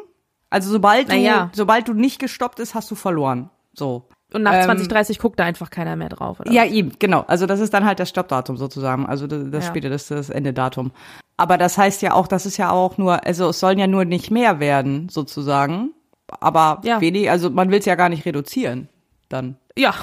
Also 0.48 0.70
sobald 0.70 1.10
du, 1.10 1.16
ja. 1.16 1.50
sobald 1.52 1.88
du 1.88 1.92
nicht 1.92 2.20
gestoppt 2.20 2.60
ist, 2.60 2.74
hast 2.74 2.90
du 2.90 2.94
verloren. 2.94 3.50
So. 3.74 4.08
Und 4.32 4.42
nach 4.42 4.54
ähm, 4.54 4.62
2030 4.62 5.18
guckt 5.18 5.38
da 5.38 5.44
einfach 5.44 5.70
keiner 5.70 5.96
mehr 5.96 6.08
drauf. 6.08 6.40
Oder? 6.40 6.50
Ja, 6.50 6.64
eben, 6.64 6.92
genau. 6.98 7.24
Also 7.26 7.46
das 7.46 7.60
ist 7.60 7.74
dann 7.74 7.84
halt 7.84 8.00
das 8.00 8.08
Stoppdatum 8.08 8.56
sozusagen. 8.56 9.06
Also 9.06 9.26
das, 9.26 9.50
das 9.50 9.64
ja. 9.64 9.70
später, 9.70 9.90
das 9.90 10.02
ist 10.02 10.10
das 10.10 10.30
Endedatum. 10.30 10.92
Aber 11.36 11.58
das 11.58 11.76
heißt 11.76 12.02
ja 12.02 12.14
auch, 12.14 12.28
das 12.28 12.46
ist 12.46 12.56
ja 12.56 12.70
auch 12.70 12.98
nur, 12.98 13.26
also 13.26 13.50
es 13.50 13.60
sollen 13.60 13.78
ja 13.78 13.86
nur 13.86 14.04
nicht 14.04 14.30
mehr 14.30 14.60
werden, 14.60 15.08
sozusagen. 15.08 15.92
Aber 16.28 16.80
ja. 16.84 17.00
wenig, 17.00 17.30
also 17.30 17.50
man 17.50 17.70
will 17.70 17.78
es 17.78 17.84
ja 17.84 17.94
gar 17.94 18.08
nicht 18.08 18.24
reduzieren 18.24 18.88
dann. 19.28 19.56
Ja. 19.78 19.94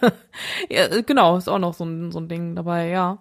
ja, 0.70 1.00
genau, 1.00 1.36
ist 1.36 1.48
auch 1.48 1.58
noch 1.58 1.74
so 1.74 1.84
ein, 1.84 2.12
so 2.12 2.20
ein 2.20 2.28
Ding 2.28 2.54
dabei, 2.54 2.88
ja. 2.88 3.18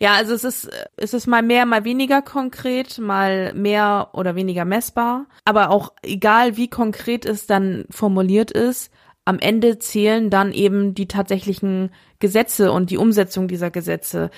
Ja, 0.00 0.14
also 0.14 0.34
es 0.34 0.42
ist, 0.42 0.68
es 0.96 1.14
ist 1.14 1.26
mal 1.26 1.42
mehr, 1.42 1.66
mal 1.66 1.84
weniger 1.84 2.22
konkret, 2.22 2.98
mal 2.98 3.52
mehr 3.54 4.08
oder 4.12 4.34
weniger 4.34 4.64
messbar. 4.64 5.26
Aber 5.44 5.70
auch 5.70 5.92
egal, 6.02 6.56
wie 6.56 6.68
konkret 6.68 7.24
es 7.24 7.46
dann 7.46 7.84
formuliert 7.90 8.50
ist, 8.50 8.90
am 9.26 9.40
Ende 9.40 9.78
zählen 9.78 10.30
dann 10.30 10.52
eben 10.52 10.94
die 10.94 11.08
tatsächlichen 11.08 11.90
Gesetze 12.20 12.72
und 12.72 12.90
die 12.90 12.96
Umsetzung 12.96 13.48
dieser 13.48 13.70
Gesetze. 13.70 14.30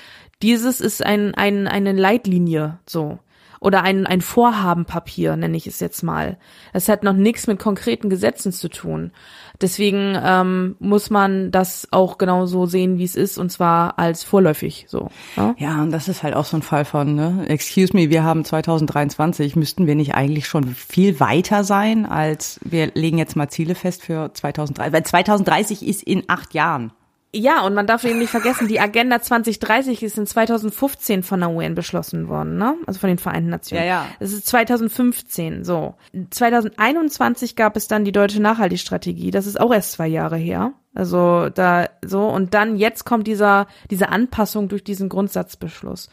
Dieses 0.42 0.80
ist 0.80 1.04
ein, 1.04 1.34
ein, 1.34 1.68
eine 1.68 1.92
Leitlinie, 1.92 2.80
so. 2.86 3.18
Oder 3.60 3.82
ein, 3.82 4.06
ein 4.06 4.20
Vorhabenpapier, 4.20 5.36
nenne 5.36 5.56
ich 5.56 5.66
es 5.66 5.80
jetzt 5.80 6.02
mal. 6.02 6.38
Es 6.72 6.88
hat 6.88 7.02
noch 7.02 7.12
nichts 7.12 7.46
mit 7.46 7.58
konkreten 7.58 8.08
Gesetzen 8.08 8.52
zu 8.52 8.68
tun. 8.68 9.12
Deswegen 9.60 10.16
ähm, 10.22 10.76
muss 10.78 11.10
man 11.10 11.50
das 11.50 11.88
auch 11.90 12.16
genauso 12.16 12.66
sehen, 12.66 12.98
wie 12.98 13.04
es 13.04 13.16
ist, 13.16 13.38
und 13.38 13.50
zwar 13.50 13.98
als 13.98 14.22
vorläufig 14.22 14.86
so. 14.88 15.10
Ja? 15.36 15.54
ja, 15.58 15.82
und 15.82 15.90
das 15.90 16.06
ist 16.08 16.22
halt 16.22 16.36
auch 16.36 16.44
so 16.44 16.56
ein 16.56 16.62
Fall 16.62 16.84
von, 16.84 17.16
ne? 17.16 17.44
Excuse 17.48 17.94
me, 17.94 18.08
wir 18.08 18.22
haben 18.22 18.44
2023, 18.44 19.56
müssten 19.56 19.88
wir 19.88 19.96
nicht 19.96 20.14
eigentlich 20.14 20.46
schon 20.46 20.74
viel 20.74 21.18
weiter 21.18 21.64
sein, 21.64 22.06
als 22.06 22.60
wir 22.62 22.92
legen 22.94 23.18
jetzt 23.18 23.34
mal 23.34 23.48
Ziele 23.48 23.74
fest 23.74 24.04
für 24.04 24.30
2030, 24.32 24.92
weil 24.92 25.02
2030 25.02 25.86
ist 25.86 26.04
in 26.04 26.22
acht 26.28 26.54
Jahren. 26.54 26.92
Ja, 27.34 27.66
und 27.66 27.74
man 27.74 27.86
darf 27.86 28.04
eben 28.04 28.18
nicht 28.18 28.30
vergessen, 28.30 28.68
die 28.68 28.80
Agenda 28.80 29.20
2030 29.20 30.02
ist 30.02 30.16
in 30.16 30.26
2015 30.26 31.22
von 31.22 31.40
der 31.40 31.50
UN 31.50 31.74
beschlossen 31.74 32.28
worden, 32.28 32.56
ne? 32.56 32.74
Also 32.86 33.00
von 33.00 33.08
den 33.08 33.18
Vereinten 33.18 33.50
Nationen. 33.50 33.84
Ja, 33.84 33.88
ja. 33.88 34.06
Es 34.18 34.32
ist 34.32 34.46
2015, 34.46 35.62
so. 35.62 35.94
2021 36.30 37.54
gab 37.54 37.76
es 37.76 37.86
dann 37.86 38.06
die 38.06 38.12
deutsche 38.12 38.40
Nachhaltigstrategie. 38.40 39.30
Das 39.30 39.46
ist 39.46 39.60
auch 39.60 39.74
erst 39.74 39.92
zwei 39.92 40.06
Jahre 40.06 40.38
her. 40.38 40.72
Also 40.94 41.50
da 41.50 41.90
so 42.02 42.26
und 42.26 42.54
dann 42.54 42.76
jetzt 42.76 43.04
kommt 43.04 43.26
dieser 43.26 43.66
diese 43.90 44.08
Anpassung 44.08 44.68
durch 44.68 44.82
diesen 44.82 45.10
Grundsatzbeschluss. 45.10 46.08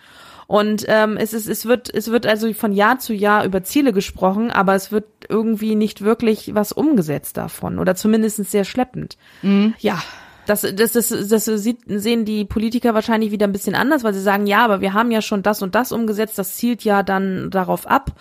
Und 0.47 0.85
ähm, 0.87 1.17
es 1.17 1.33
ist 1.33 1.47
es 1.47 1.65
wird 1.65 1.91
es 1.91 2.11
wird 2.11 2.27
also 2.27 2.53
von 2.53 2.73
Jahr 2.73 2.99
zu 2.99 3.13
Jahr 3.13 3.45
über 3.45 3.63
Ziele 3.63 3.93
gesprochen, 3.93 4.51
aber 4.51 4.75
es 4.75 4.91
wird 4.91 5.05
irgendwie 5.29 5.75
nicht 5.75 6.01
wirklich 6.01 6.53
was 6.53 6.73
umgesetzt 6.73 7.37
davon 7.37 7.79
oder 7.79 7.95
zumindest 7.95 8.43
sehr 8.51 8.65
schleppend. 8.65 9.17
Mhm. 9.41 9.73
Ja. 9.79 10.03
Das, 10.45 10.61
das, 10.61 10.91
das, 10.93 11.09
das 11.09 11.45
sieht, 11.45 11.79
sehen 11.87 12.25
die 12.25 12.45
Politiker 12.45 12.93
wahrscheinlich 12.93 13.31
wieder 13.31 13.47
ein 13.47 13.51
bisschen 13.51 13.75
anders, 13.75 14.03
weil 14.03 14.13
sie 14.13 14.21
sagen, 14.21 14.47
ja, 14.47 14.63
aber 14.63 14.81
wir 14.81 14.93
haben 14.93 15.11
ja 15.11 15.21
schon 15.21 15.43
das 15.43 15.61
und 15.61 15.75
das 15.75 15.91
umgesetzt, 15.91 16.37
das 16.37 16.55
zielt 16.55 16.83
ja 16.83 17.03
dann 17.03 17.49
darauf 17.49 17.87
ab 17.87 18.11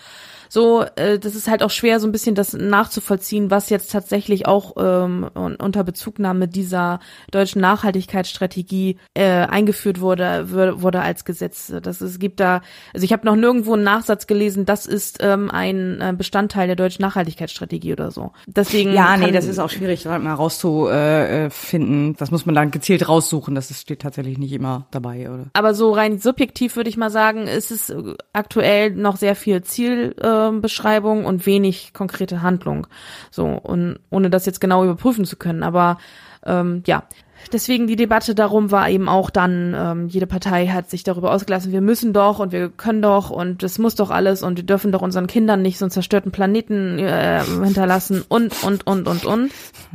so, 0.54 0.84
äh, 0.94 1.18
das 1.18 1.34
ist 1.34 1.48
halt 1.48 1.64
auch 1.64 1.70
schwer, 1.70 1.98
so 1.98 2.06
ein 2.06 2.12
bisschen 2.12 2.36
das 2.36 2.52
nachzuvollziehen, 2.52 3.50
was 3.50 3.70
jetzt 3.70 3.90
tatsächlich 3.90 4.46
auch 4.46 4.74
ähm, 4.78 5.28
unter 5.34 5.82
Bezugnahme 5.82 6.46
dieser 6.46 7.00
deutschen 7.32 7.60
Nachhaltigkeitsstrategie 7.60 8.98
äh, 9.14 9.24
eingeführt 9.24 10.00
wurde, 10.00 10.46
wurde 10.80 11.00
als 11.00 11.24
Gesetz. 11.24 11.72
Das 11.82 12.00
es 12.00 12.20
gibt 12.20 12.38
da, 12.38 12.62
also 12.92 13.04
ich 13.04 13.12
habe 13.12 13.26
noch 13.26 13.34
nirgendwo 13.34 13.72
einen 13.72 13.82
Nachsatz 13.82 14.28
gelesen, 14.28 14.64
das 14.64 14.86
ist 14.86 15.18
ähm, 15.20 15.50
ein 15.50 16.00
äh, 16.00 16.14
Bestandteil 16.16 16.68
der 16.68 16.76
deutschen 16.76 17.02
Nachhaltigkeitsstrategie 17.02 17.92
oder 17.92 18.12
so. 18.12 18.30
Deswegen 18.46 18.92
ja, 18.92 19.16
nee, 19.16 19.32
das 19.32 19.46
ist 19.46 19.58
auch 19.58 19.70
schwierig, 19.70 20.04
mal 20.04 20.34
rauszufinden. 20.34 22.14
Das 22.16 22.30
muss 22.30 22.46
man 22.46 22.54
dann 22.54 22.70
gezielt 22.70 23.08
raussuchen. 23.08 23.56
Das 23.56 23.76
steht 23.80 24.02
tatsächlich 24.02 24.38
nicht 24.38 24.52
immer 24.52 24.86
dabei, 24.92 25.28
oder? 25.28 25.46
Aber 25.52 25.74
so 25.74 25.90
rein 25.90 26.20
subjektiv 26.20 26.76
würde 26.76 26.90
ich 26.90 26.96
mal 26.96 27.10
sagen, 27.10 27.48
ist 27.48 27.72
es 27.72 27.92
aktuell 28.32 28.92
noch 28.92 29.16
sehr 29.16 29.34
viel 29.34 29.64
Ziel. 29.64 30.14
Äh, 30.20 30.43
Aufgabenbeschreibung 30.44 31.24
und 31.24 31.46
wenig 31.46 31.92
konkrete 31.92 32.42
Handlung. 32.42 32.86
So, 33.30 33.46
und 33.46 33.98
ohne 34.10 34.30
das 34.30 34.46
jetzt 34.46 34.60
genau 34.60 34.84
überprüfen 34.84 35.24
zu 35.24 35.36
können. 35.36 35.62
Aber 35.62 35.98
ähm, 36.44 36.82
ja, 36.86 37.04
deswegen 37.52 37.86
die 37.86 37.96
Debatte 37.96 38.34
darum 38.34 38.70
war 38.70 38.88
eben 38.88 39.08
auch 39.08 39.30
dann, 39.30 39.74
ähm, 39.76 40.08
jede 40.08 40.26
Partei 40.26 40.68
hat 40.68 40.90
sich 40.90 41.04
darüber 41.04 41.32
ausgelassen, 41.32 41.72
wir 41.72 41.80
müssen 41.80 42.12
doch 42.12 42.38
und 42.38 42.52
wir 42.52 42.68
können 42.68 43.02
doch 43.02 43.30
und 43.30 43.62
es 43.62 43.78
muss 43.78 43.94
doch 43.94 44.10
alles 44.10 44.42
und 44.42 44.56
wir 44.56 44.64
dürfen 44.64 44.92
doch 44.92 45.02
unseren 45.02 45.26
Kindern 45.26 45.62
nicht 45.62 45.78
so 45.78 45.86
einen 45.86 45.90
zerstörten 45.90 46.32
Planeten 46.32 46.98
äh, 46.98 47.42
hinterlassen 47.42 48.24
und, 48.28 48.62
und, 48.62 48.86
und, 48.86 49.08
und, 49.08 49.24
und. 49.24 49.52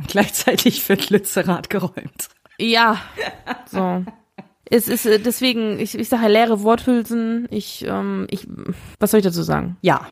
Gleichzeitig 0.08 0.88
wird 0.88 1.10
Lützerath 1.10 1.70
geräumt. 1.70 2.28
Ja, 2.58 2.98
so. 3.70 4.04
Es 4.72 4.86
ist 4.86 5.04
äh, 5.04 5.18
deswegen, 5.18 5.80
ich, 5.80 5.98
ich 5.98 6.08
sage 6.08 6.28
leere 6.28 6.62
Worthülsen. 6.62 7.48
Ich, 7.50 7.84
ähm, 7.86 8.26
ich, 8.30 8.46
was 9.00 9.10
soll 9.10 9.18
ich 9.18 9.24
dazu 9.24 9.42
sagen? 9.42 9.76
Ja. 9.82 10.06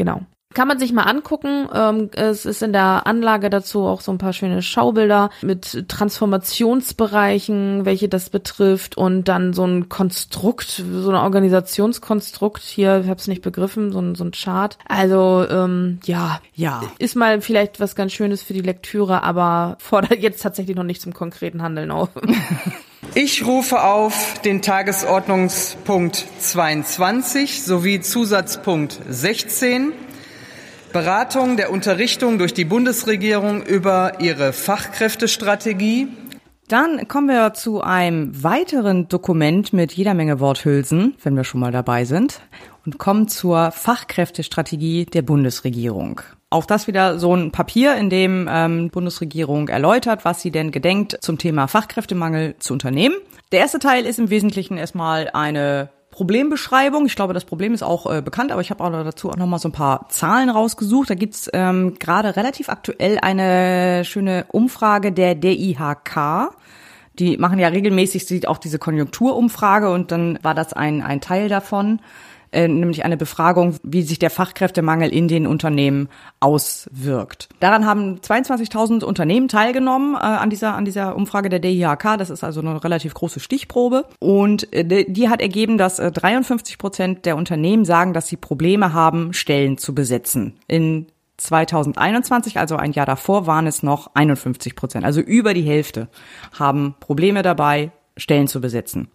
Genau. 0.00 0.22
Kann 0.54 0.66
man 0.66 0.78
sich 0.78 0.94
mal 0.94 1.02
angucken. 1.02 1.68
Ähm, 1.74 2.08
es 2.12 2.46
ist 2.46 2.62
in 2.62 2.72
der 2.72 3.06
Anlage 3.06 3.50
dazu 3.50 3.82
auch 3.82 4.00
so 4.00 4.10
ein 4.10 4.16
paar 4.16 4.32
schöne 4.32 4.62
Schaubilder 4.62 5.28
mit 5.42 5.86
Transformationsbereichen, 5.90 7.84
welche 7.84 8.08
das 8.08 8.30
betrifft 8.30 8.96
und 8.96 9.24
dann 9.24 9.52
so 9.52 9.64
ein 9.66 9.90
Konstrukt, 9.90 10.82
so 10.90 11.10
ein 11.10 11.16
Organisationskonstrukt 11.16 12.62
hier, 12.62 13.02
ich 13.04 13.08
habe 13.10 13.20
es 13.20 13.28
nicht 13.28 13.42
begriffen, 13.42 13.92
so 13.92 14.00
ein, 14.00 14.14
so 14.14 14.24
ein 14.24 14.30
Chart. 14.32 14.78
Also 14.88 15.46
ähm, 15.48 16.00
ja, 16.04 16.40
Ja. 16.54 16.80
ist 16.98 17.14
mal 17.14 17.42
vielleicht 17.42 17.78
was 17.78 17.94
ganz 17.94 18.12
Schönes 18.12 18.42
für 18.42 18.54
die 18.54 18.62
Lektüre, 18.62 19.22
aber 19.22 19.76
fordert 19.80 20.18
jetzt 20.20 20.42
tatsächlich 20.42 20.76
noch 20.76 20.82
nicht 20.84 21.02
zum 21.02 21.12
konkreten 21.12 21.60
Handeln 21.60 21.90
auf. 21.90 22.08
Ich 23.14 23.44
rufe 23.44 23.82
auf 23.82 24.40
den 24.44 24.62
Tagesordnungspunkt 24.62 26.24
22 26.38 27.62
sowie 27.62 28.00
Zusatzpunkt 28.00 29.00
16. 29.08 29.92
Beratung 30.92 31.56
der 31.56 31.72
Unterrichtung 31.72 32.38
durch 32.38 32.54
die 32.54 32.64
Bundesregierung 32.64 33.62
über 33.62 34.20
ihre 34.20 34.52
Fachkräftestrategie. 34.52 36.08
Dann 36.68 37.08
kommen 37.08 37.28
wir 37.28 37.52
zu 37.54 37.80
einem 37.80 38.44
weiteren 38.44 39.08
Dokument 39.08 39.72
mit 39.72 39.92
jeder 39.92 40.14
Menge 40.14 40.38
Worthülsen, 40.38 41.16
wenn 41.22 41.34
wir 41.34 41.44
schon 41.44 41.60
mal 41.60 41.72
dabei 41.72 42.04
sind, 42.04 42.40
und 42.86 42.98
kommen 42.98 43.26
zur 43.26 43.72
Fachkräftestrategie 43.72 45.06
der 45.06 45.22
Bundesregierung. 45.22 46.20
Auch 46.52 46.66
das 46.66 46.88
wieder 46.88 47.20
so 47.20 47.34
ein 47.34 47.52
Papier, 47.52 47.94
in 47.94 48.10
dem 48.10 48.48
ähm, 48.50 48.90
Bundesregierung 48.90 49.68
erläutert, 49.68 50.24
was 50.24 50.42
sie 50.42 50.50
denn 50.50 50.72
gedenkt, 50.72 51.16
zum 51.20 51.38
Thema 51.38 51.68
Fachkräftemangel 51.68 52.56
zu 52.58 52.72
unternehmen. 52.72 53.14
Der 53.52 53.60
erste 53.60 53.78
Teil 53.78 54.04
ist 54.04 54.18
im 54.18 54.30
Wesentlichen 54.30 54.76
erstmal 54.76 55.30
eine 55.30 55.90
Problembeschreibung. 56.10 57.06
Ich 57.06 57.14
glaube, 57.14 57.34
das 57.34 57.44
Problem 57.44 57.72
ist 57.72 57.84
auch 57.84 58.12
äh, 58.12 58.20
bekannt, 58.20 58.50
aber 58.50 58.60
ich 58.60 58.70
habe 58.70 58.82
auch 58.82 58.90
dazu 58.90 59.30
auch 59.30 59.36
noch 59.36 59.46
mal 59.46 59.60
so 59.60 59.68
ein 59.68 59.72
paar 59.72 60.08
Zahlen 60.08 60.50
rausgesucht. 60.50 61.08
Da 61.10 61.14
gibt's 61.14 61.48
ähm, 61.52 61.94
gerade 62.00 62.34
relativ 62.34 62.68
aktuell 62.68 63.18
eine 63.22 64.04
schöne 64.04 64.44
Umfrage 64.48 65.12
der 65.12 65.36
DIHK. 65.36 66.50
Die 67.20 67.36
machen 67.36 67.58
ja 67.58 67.68
regelmäßig 67.68 68.48
auch 68.48 68.58
diese 68.58 68.78
Konjunkturumfrage 68.78 69.90
und 69.90 70.10
dann 70.10 70.38
war 70.42 70.54
das 70.54 70.72
ein, 70.72 71.02
ein 71.02 71.20
Teil 71.20 71.48
davon, 71.48 72.00
äh, 72.52 72.68
nämlich 72.68 73.04
eine 73.04 73.16
Befragung, 73.16 73.76
wie 73.82 74.02
sich 74.02 74.18
der 74.18 74.30
Fachkräftemangel 74.30 75.10
in 75.10 75.28
den 75.28 75.46
Unternehmen 75.46 76.08
auswirkt. 76.40 77.48
Daran 77.60 77.86
haben 77.86 78.18
22.000 78.18 79.04
Unternehmen 79.04 79.48
teilgenommen 79.48 80.14
äh, 80.14 80.18
an 80.18 80.50
dieser 80.50 80.74
an 80.74 80.84
dieser 80.84 81.16
Umfrage 81.16 81.48
der 81.48 81.60
DIHK. 81.60 82.18
Das 82.18 82.30
ist 82.30 82.44
also 82.44 82.60
eine 82.60 82.82
relativ 82.82 83.14
große 83.14 83.40
Stichprobe 83.40 84.06
und 84.18 84.72
äh, 84.72 85.04
die 85.08 85.28
hat 85.28 85.40
ergeben, 85.40 85.78
dass 85.78 85.98
äh, 85.98 86.10
53 86.10 86.78
Prozent 86.78 87.26
der 87.26 87.36
Unternehmen 87.36 87.84
sagen, 87.84 88.12
dass 88.12 88.28
sie 88.28 88.36
Probleme 88.36 88.92
haben, 88.92 89.32
Stellen 89.32 89.78
zu 89.78 89.94
besetzen. 89.94 90.54
In 90.66 91.06
2021, 91.40 92.58
also 92.58 92.76
ein 92.76 92.92
Jahr 92.92 93.06
davor, 93.06 93.46
waren 93.46 93.66
es 93.66 93.82
noch 93.82 94.10
51 94.14 94.76
Prozent. 94.76 95.04
Also 95.04 95.20
über 95.20 95.54
die 95.54 95.62
Hälfte 95.62 96.08
haben 96.58 96.94
Probleme 97.00 97.42
dabei, 97.42 97.92
Stellen 98.16 98.46
zu 98.46 98.60
besetzen. 98.60 99.08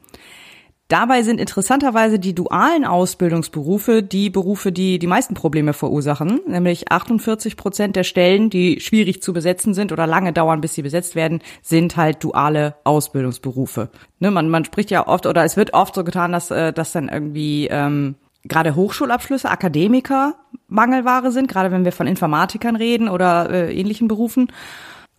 Dabei 0.88 1.24
sind 1.24 1.42
interessanterweise 1.42 2.20
die 2.20 2.36
dualen 2.36 2.86
Ausbildungsberufe 2.86 4.04
die 4.04 4.30
Berufe, 4.30 4.72
die 4.72 5.00
die 5.00 5.08
meisten 5.08 5.34
Probleme 5.34 5.74
verursachen, 5.74 6.42
nämlich 6.46 6.92
48 6.92 7.58
Prozent 7.58 7.96
der 7.96 8.04
Stellen, 8.04 8.52
die 8.52 8.80
schwierig 8.80 9.24
zu 9.24 9.34
besetzen 9.34 9.74
sind 9.74 9.92
oder 9.92 10.06
lange 10.06 10.32
dauern, 10.32 10.62
bis 10.62 10.76
sie 10.76 10.84
besetzt 10.84 11.16
werden, 11.16 11.42
sind 11.64 11.98
halt 11.98 12.24
duale 12.24 12.76
Ausbildungsberufe. 12.84 13.90
Ne, 14.20 14.30
man, 14.30 14.48
man 14.50 14.64
spricht 14.64 14.92
ja 14.92 15.08
oft 15.08 15.26
oder 15.26 15.44
es 15.44 15.58
wird 15.58 15.74
oft 15.74 15.96
so 15.96 16.04
getan, 16.04 16.32
dass, 16.32 16.52
äh, 16.52 16.72
dass 16.72 16.92
dann 16.92 17.10
irgendwie 17.10 17.68
ähm, 17.72 18.14
gerade 18.44 18.76
Hochschulabschlüsse, 18.76 19.50
Akademiker 19.50 20.36
Mangelware 20.68 21.32
sind, 21.32 21.48
gerade 21.48 21.72
wenn 21.72 21.86
wir 21.86 21.94
von 21.94 22.06
Informatikern 22.06 22.76
reden 22.76 23.10
oder 23.10 23.50
äh, 23.50 23.76
ähnlichen 23.76 24.08
Berufen. 24.08 24.52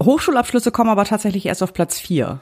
Hochschulabschlüsse 0.00 0.70
kommen 0.70 0.90
aber 0.90 1.04
tatsächlich 1.04 1.46
erst 1.46 1.64
auf 1.64 1.72
Platz 1.72 1.98
vier 1.98 2.40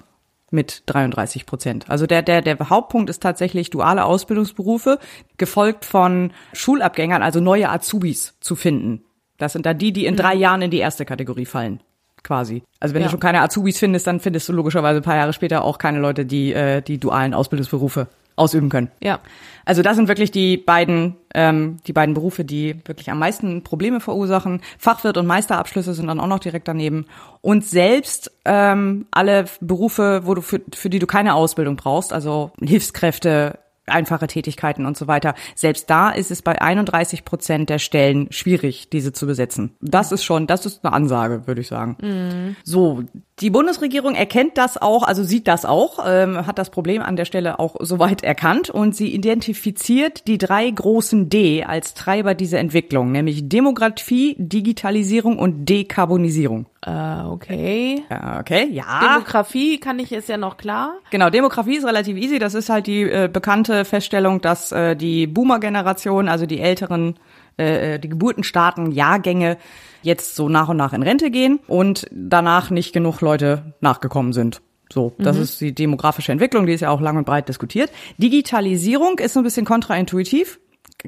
mit 0.55 0.83
33 0.87 1.45
Prozent. 1.45 1.91
Also 1.91 2.07
der, 2.07 2.23
der, 2.23 2.41
der 2.41 2.59
Hauptpunkt 2.71 3.11
ist 3.11 3.23
tatsächlich 3.23 3.69
duale 3.71 4.05
Ausbildungsberufe, 4.05 4.99
gefolgt 5.37 5.85
von 5.85 6.33
Schulabgängern, 6.55 7.23
also 7.23 7.41
neue 7.41 7.69
Azubis 7.69 8.37
zu 8.41 8.57
finden. 8.57 9.03
Das 9.37 9.53
sind 9.53 9.67
da 9.67 9.75
die, 9.75 9.93
die 9.93 10.07
in 10.07 10.17
drei 10.17 10.35
Jahren 10.35 10.63
in 10.63 10.71
die 10.71 10.79
erste 10.79 11.05
Kategorie 11.05 11.45
fallen. 11.47 11.81
Quasi. 12.23 12.63
Also 12.81 12.95
wenn 12.95 13.03
Ja. 13.03 13.09
du 13.09 13.11
schon 13.11 13.21
keine 13.21 13.43
Azubis 13.43 13.79
findest, 13.79 14.07
dann 14.07 14.19
findest 14.21 14.49
du 14.49 14.55
logischerweise 14.55 15.01
ein 15.01 15.03
paar 15.05 15.17
Jahre 15.17 15.35
später 15.35 15.63
auch 15.63 15.77
keine 15.77 15.99
Leute, 15.99 16.25
die 16.25 16.55
äh, 16.55 16.81
die 16.81 16.99
dualen 16.99 17.35
Ausbildungsberufe 17.35 18.07
ausüben 18.37 18.69
können. 18.69 18.91
ja. 19.01 19.21
Also 19.65 19.83
das 19.83 19.97
sind 19.97 20.09
wirklich 20.09 20.31
die 20.31 20.57
beiden, 20.57 21.17
ähm, 21.35 21.79
die 21.87 21.93
beiden 21.93 22.15
Berufe, 22.15 22.45
die 22.45 22.77
wirklich 22.85 23.11
am 23.11 23.19
meisten 23.19 23.63
Probleme 23.63 24.01
verursachen. 24.01 24.61
Fachwirt 24.79 25.17
und 25.17 25.27
Meisterabschlüsse 25.27 25.95
sind 25.95 26.09
dann 26.09 26.21
auch 26.21 26.27
noch 26.27 26.39
direkt 26.39 26.69
daneben. 26.69 27.07
Und 27.41 27.65
selbst 27.65 28.31
ähm, 28.45 29.07
alle 29.11 29.47
Berufe, 29.61 30.23
wo 30.25 30.35
du 30.35 30.43
für, 30.43 30.61
für 30.75 30.91
die 30.91 30.99
du 30.99 31.07
keine 31.07 31.35
Ausbildung 31.35 31.77
brauchst, 31.77 32.13
also 32.13 32.53
Hilfskräfte, 32.61 33.59
einfache 33.87 34.27
Tätigkeiten 34.27 34.87
und 34.87 34.97
so 34.97 35.07
weiter. 35.07 35.35
Selbst 35.55 35.91
da 35.91 36.11
ist 36.11 36.31
es 36.31 36.43
bei 36.43 36.61
31 36.61 37.25
Prozent 37.25 37.69
der 37.69 37.79
Stellen 37.79 38.29
schwierig, 38.31 38.89
diese 38.91 39.13
zu 39.13 39.27
besetzen. 39.27 39.75
Das 39.81 40.13
ist 40.13 40.25
schon, 40.25 40.47
das 40.47 40.65
ist 40.65 40.85
eine 40.85 40.95
Ansage, 40.95 41.47
würde 41.47 41.61
ich 41.61 41.69
sagen. 41.69 42.57
So, 42.65 43.03
die 43.41 43.51
Bundesregierung 43.51 44.15
erkennt 44.15 44.57
das 44.59 44.81
auch, 44.81 45.03
also 45.03 45.25
sieht 45.25 45.49
das 45.49 45.65
auch, 45.65 45.99
ähm, 46.07 46.47
hat 46.47 46.57
das 46.57 46.71
Problem 46.71 47.03
an 47.03 47.17
der 47.17 47.25
Stelle 47.25 47.59
auch 47.59 47.75
soweit 47.81 48.23
erkannt 48.23 48.71
und 48.71 48.95
sie 48.95 49.13
identifiziert 49.13 50.29
die 50.29 50.39
drei 50.39 50.71
großen 50.71 51.29
D 51.29 51.65
als 51.65 51.95
Treiber 51.95 52.35
dieser 52.35 52.61
Entwicklung, 52.61 53.11
nämlich 53.11 53.49
Demografie, 53.49 54.37
Digitalisierung 54.39 55.37
und 55.37 55.69
Dekarbonisierung. 55.69 56.67
Äh, 56.87 57.25
okay. 57.25 58.05
Ja, 58.09 58.39
okay, 58.39 58.69
ja. 58.71 59.01
Demografie 59.01 59.81
kann 59.81 59.99
ich, 59.99 60.13
ist 60.13 60.29
ja 60.29 60.37
noch 60.37 60.57
klar. 60.57 60.93
Genau, 61.11 61.29
Demografie 61.29 61.77
ist 61.77 61.87
relativ 61.87 62.17
easy. 62.17 62.39
Das 62.39 62.55
ist 62.55 62.69
halt 62.69 62.87
die 62.87 63.03
äh, 63.03 63.29
bekannte 63.33 63.85
Feststellung, 63.85 64.43
dass 64.43 64.71
äh, 64.71 64.95
die 64.95 65.27
Boomer-Generation, 65.27 66.29
also 66.29 66.47
die 66.47 66.61
älteren, 66.61 67.17
äh, 67.57 67.99
die 67.99 68.09
geburtenstarken 68.09 68.93
Jahrgänge 68.93 69.57
jetzt 70.03 70.37
so 70.37 70.49
nach 70.49 70.69
und 70.69 70.77
nach 70.77 70.93
in 70.93 71.03
Rente 71.03 71.31
gehen 71.31 71.61
und 71.67 72.07
danach 72.11 72.71
nicht 72.71 72.93
genug 72.93 73.21
Leute 73.21 73.75
nachgekommen 73.81 74.33
sind. 74.33 74.61
So, 74.93 75.13
das 75.19 75.39
ist 75.39 75.61
die 75.61 75.75
demografische 75.75 76.31
Entwicklung, 76.31 76.67
die 76.67 76.73
ist 76.73 76.83
ja 76.83 76.91
auch 76.91 77.01
lang 77.01 77.17
und 77.17 77.25
breit 77.25 77.49
diskutiert. 77.49 77.91
Digitalisierung 78.19 79.19
ist 79.19 79.33
so 79.33 79.41
ein 79.41 79.43
bisschen 79.43 79.65
kontraintuitiv, 79.65 80.61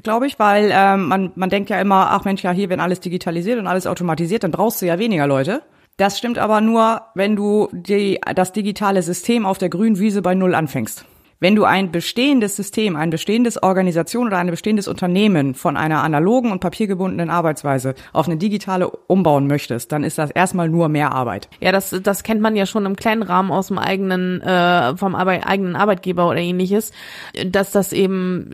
glaube 0.03 0.27
ich, 0.27 0.39
weil 0.39 0.71
ähm, 0.73 1.07
man, 1.07 1.31
man 1.35 1.49
denkt 1.49 1.69
ja 1.69 1.79
immer, 1.79 2.09
ach 2.11 2.25
Mensch, 2.25 2.43
ja, 2.43 2.51
hier, 2.51 2.69
wenn 2.69 2.79
alles 2.79 2.99
digitalisiert 2.99 3.59
und 3.59 3.67
alles 3.67 3.87
automatisiert, 3.87 4.43
dann 4.43 4.51
brauchst 4.51 4.81
du 4.81 4.87
ja 4.87 4.99
weniger 4.99 5.27
Leute. 5.27 5.61
Das 5.97 6.17
stimmt 6.17 6.37
aber 6.37 6.59
nur, 6.61 7.01
wenn 7.15 7.35
du 7.35 7.69
die, 7.71 8.19
das 8.35 8.51
digitale 8.51 9.01
System 9.01 9.45
auf 9.45 9.57
der 9.57 9.69
grünen 9.69 9.99
Wiese 9.99 10.21
bei 10.21 10.35
Null 10.35 10.53
anfängst. 10.53 11.05
Wenn 11.39 11.55
du 11.55 11.65
ein 11.65 11.91
bestehendes 11.91 12.55
System, 12.55 12.95
ein 12.95 13.11
bestehendes 13.11 13.61
Organisation 13.61 14.27
oder 14.27 14.37
ein 14.37 14.49
bestehendes 14.49 14.87
Unternehmen 14.87 15.53
von 15.53 15.77
einer 15.77 16.03
analogen 16.03 16.51
und 16.51 16.59
papiergebundenen 16.61 17.29
Arbeitsweise 17.29 17.93
auf 18.11 18.27
eine 18.27 18.37
digitale 18.37 18.89
umbauen 18.89 19.45
möchtest, 19.45 19.91
dann 19.91 20.03
ist 20.03 20.17
das 20.17 20.31
erstmal 20.31 20.67
nur 20.67 20.89
mehr 20.89 21.11
Arbeit. 21.11 21.47
Ja, 21.59 21.71
das, 21.71 21.95
das 22.01 22.23
kennt 22.23 22.41
man 22.41 22.55
ja 22.55 22.65
schon 22.65 22.85
im 22.87 22.95
kleinen 22.95 23.21
Rahmen 23.21 23.51
aus 23.51 23.67
dem 23.67 23.77
eigenen, 23.77 24.41
äh, 24.41 24.97
vom 24.97 25.13
Arbeit, 25.13 25.45
eigenen 25.45 25.75
Arbeitgeber 25.75 26.27
oder 26.27 26.39
ähnliches, 26.39 26.91
dass 27.45 27.71
das 27.71 27.93
eben 27.93 28.51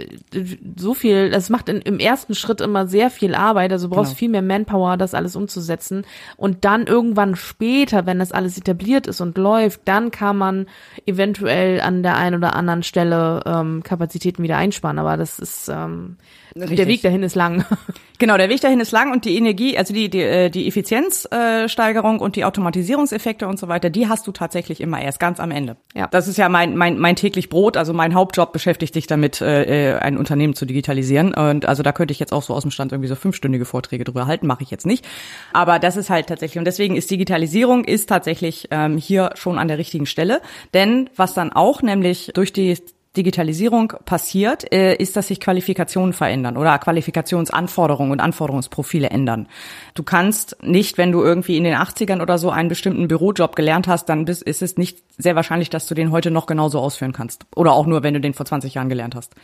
so 0.76 0.94
viel, 0.94 1.30
das 1.30 1.50
macht 1.50 1.70
in, 1.70 1.80
im 1.82 2.00
ersten 2.00 2.36
Schritt 2.36 2.60
immer 2.60 2.88
sehr 2.88 3.10
viel 3.10 3.34
Arbeit, 3.36 3.72
also 3.72 3.88
du 3.88 3.96
brauchst 3.96 4.12
Genau. 4.12 4.20
viel 4.20 4.30
mehr 4.30 4.42
Manpower, 4.42 4.98
das 4.98 5.14
alles 5.14 5.36
umzusetzen 5.36 6.06
und 6.36 6.66
dann 6.66 6.86
irgendwann 6.86 7.36
später, 7.36 8.06
wenn 8.06 8.20
das 8.20 8.32
alles 8.32 8.58
etabliert 8.58 9.08
ist 9.08 9.22
und 9.22 9.38
läuft, 9.38 9.82
dann 9.86 10.12
kann 10.12 10.38
man 10.38 10.68
eventuell 11.06 11.80
an 11.80 12.04
der 12.04 12.18
einen 12.18 12.36
oder 12.36 12.56
anderen 12.56 12.73
anderen 12.74 12.84
Stelle 12.84 13.42
ähm, 13.46 13.84
Kapazitäten 13.84 14.44
wieder 14.44 14.58
einsparen. 14.58 15.00
Aber 15.00 15.18
das 15.18 15.40
ist 15.40 15.70
ähm, 15.70 16.18
Richtig. 16.56 16.78
der 16.78 16.88
Weg 16.88 17.02
dahin 17.02 17.24
ist 17.24 17.36
lang. 17.36 17.66
Genau, 18.20 18.38
der 18.38 18.48
Weg 18.48 18.62
dahin 18.62 18.80
ist 18.80 18.92
lang 18.92 19.12
und 19.12 19.26
die 19.26 19.36
Energie, 19.36 19.78
also 19.78 19.94
die 19.94 20.08
die, 20.08 20.22
äh, 20.22 20.50
die 20.50 20.66
Effizienzsteigerung 20.68 22.20
und 22.20 22.38
die 22.38 22.46
Automatisierungseffekte 22.46 23.48
und 23.48 23.60
so 23.60 23.68
weiter, 23.68 23.90
die 23.90 24.08
hast 24.08 24.28
du 24.28 24.32
tatsächlich 24.32 24.80
immer 24.80 25.02
erst 25.02 25.20
ganz 25.20 25.42
am 25.42 25.52
Ende. 25.52 25.76
Ja. 25.94 26.08
Das 26.08 26.30
ist 26.30 26.38
ja 26.38 26.48
mein 26.48 26.78
mein 26.78 26.98
mein 27.00 27.18
täglich 27.18 27.50
Brot, 27.50 27.76
also 27.76 27.92
mein 27.92 28.14
Hauptjob 28.14 28.54
beschäftigt 28.54 28.94
sich 28.94 29.08
damit, 29.08 29.42
äh, 29.42 29.96
äh, 29.96 29.98
ein 29.98 30.18
Unternehmen 30.18 30.54
zu 30.54 30.66
digitalisieren 30.66 31.34
und 31.34 31.66
also 31.66 31.84
da 31.84 31.92
könnte 31.92 32.14
ich 32.14 32.20
jetzt 32.20 32.32
auch 32.32 32.44
so 32.44 32.54
aus 32.54 32.62
dem 32.62 32.72
Stand 32.72 32.94
irgendwie 32.94 33.10
so 33.10 33.16
fünfstündige 33.16 33.66
Vorträge 33.66 34.06
drüber 34.06 34.26
halten, 34.26 34.48
mache 34.48 34.64
ich 34.64 34.72
jetzt 34.72 34.86
nicht. 34.86 35.06
Aber 35.52 35.80
das 35.80 35.98
ist 35.98 36.10
halt 36.10 36.28
tatsächlich 36.28 36.60
und 36.60 36.66
deswegen 36.66 36.96
ist 36.96 37.12
Digitalisierung 37.12 37.84
ist 37.84 38.08
tatsächlich 38.08 38.70
ähm, 38.72 38.98
hier 38.98 39.32
schon 39.36 39.58
an 39.60 39.68
der 39.68 39.80
richtigen 39.80 40.06
Stelle, 40.06 40.40
denn 40.74 41.10
was 41.18 41.34
dann 41.34 41.52
auch 41.52 41.82
nämlich 41.82 42.32
durch 42.36 42.54
die 42.54 42.78
Digitalisierung 43.16 43.94
passiert, 44.06 44.72
äh, 44.74 44.96
ist, 44.96 45.16
dass 45.16 45.28
sich 45.28 45.40
Qualifikationen 45.40 46.14
verändern 46.14 46.58
oder 46.58 46.78
Qualifikationsanforderungen 46.80 48.12
und 48.12 48.20
Anforderungsprofile 48.20 49.10
ändern. 49.10 49.48
Du 49.94 50.04
kannst 50.04 50.58
nicht, 50.64 50.98
wenn 50.98 51.12
du 51.12 51.22
irgendwie 51.22 51.58
in 51.58 51.64
den 51.64 51.76
80ern 51.76 52.22
oder 52.22 52.38
so 52.38 52.50
einen 52.50 52.70
bestimmten 52.70 53.08
Bürojob 53.08 53.56
gelernt 53.56 53.88
hast, 53.88 54.10
dann 54.10 54.26
ist 54.26 54.62
es 54.62 54.78
nicht 54.78 55.04
sehr 55.18 55.36
wahrscheinlich, 55.36 55.70
dass 55.70 55.86
du 55.86 55.94
den 55.94 56.12
heute 56.12 56.32
noch 56.32 56.48
genauso 56.48 56.80
ausführen 56.80 57.14
kannst. 57.14 57.46
Oder 57.56 57.74
auch 57.74 57.86
nur, 57.86 58.02
wenn 58.02 58.16
du 58.16 58.22
den 58.22 58.34
vor 58.34 58.46
20 58.46 58.74
Jahren 58.74 58.90
gelernt 58.90 59.16
hast. 59.16 59.36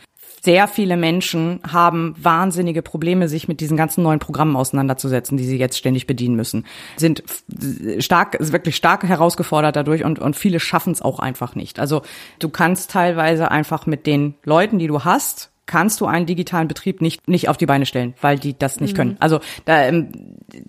Sehr 0.42 0.68
viele 0.68 0.96
Menschen 0.96 1.60
haben 1.70 2.14
wahnsinnige 2.18 2.80
Probleme, 2.82 3.28
sich 3.28 3.46
mit 3.46 3.60
diesen 3.60 3.76
ganzen 3.76 4.02
neuen 4.02 4.20
Programmen 4.20 4.56
auseinanderzusetzen, 4.56 5.36
die 5.36 5.44
sie 5.44 5.58
jetzt 5.58 5.76
ständig 5.76 6.06
bedienen 6.06 6.34
müssen. 6.34 6.66
Sind 6.96 7.22
stark, 7.98 8.38
wirklich 8.40 8.76
stark 8.76 9.04
herausgefordert 9.04 9.76
dadurch 9.76 10.04
und, 10.04 10.18
und 10.18 10.36
viele 10.36 10.58
schaffen 10.58 10.92
es 10.92 11.02
auch 11.02 11.18
einfach 11.18 11.54
nicht. 11.54 11.78
Also 11.78 12.02
du 12.38 12.48
kannst 12.48 12.90
teilweise 12.90 13.50
einfach 13.50 13.86
mit 13.86 14.06
den 14.06 14.34
Leuten, 14.44 14.78
die 14.78 14.86
du 14.86 15.04
hast, 15.04 15.50
kannst 15.70 16.00
du 16.00 16.06
einen 16.06 16.26
digitalen 16.26 16.66
Betrieb 16.66 17.00
nicht 17.00 17.28
nicht 17.28 17.48
auf 17.48 17.56
die 17.56 17.64
Beine 17.64 17.86
stellen, 17.86 18.14
weil 18.20 18.40
die 18.40 18.58
das 18.58 18.80
nicht 18.80 18.94
mhm. 18.94 18.96
können. 18.96 19.16
Also 19.20 19.38
da 19.66 19.84
ähm, 19.84 20.08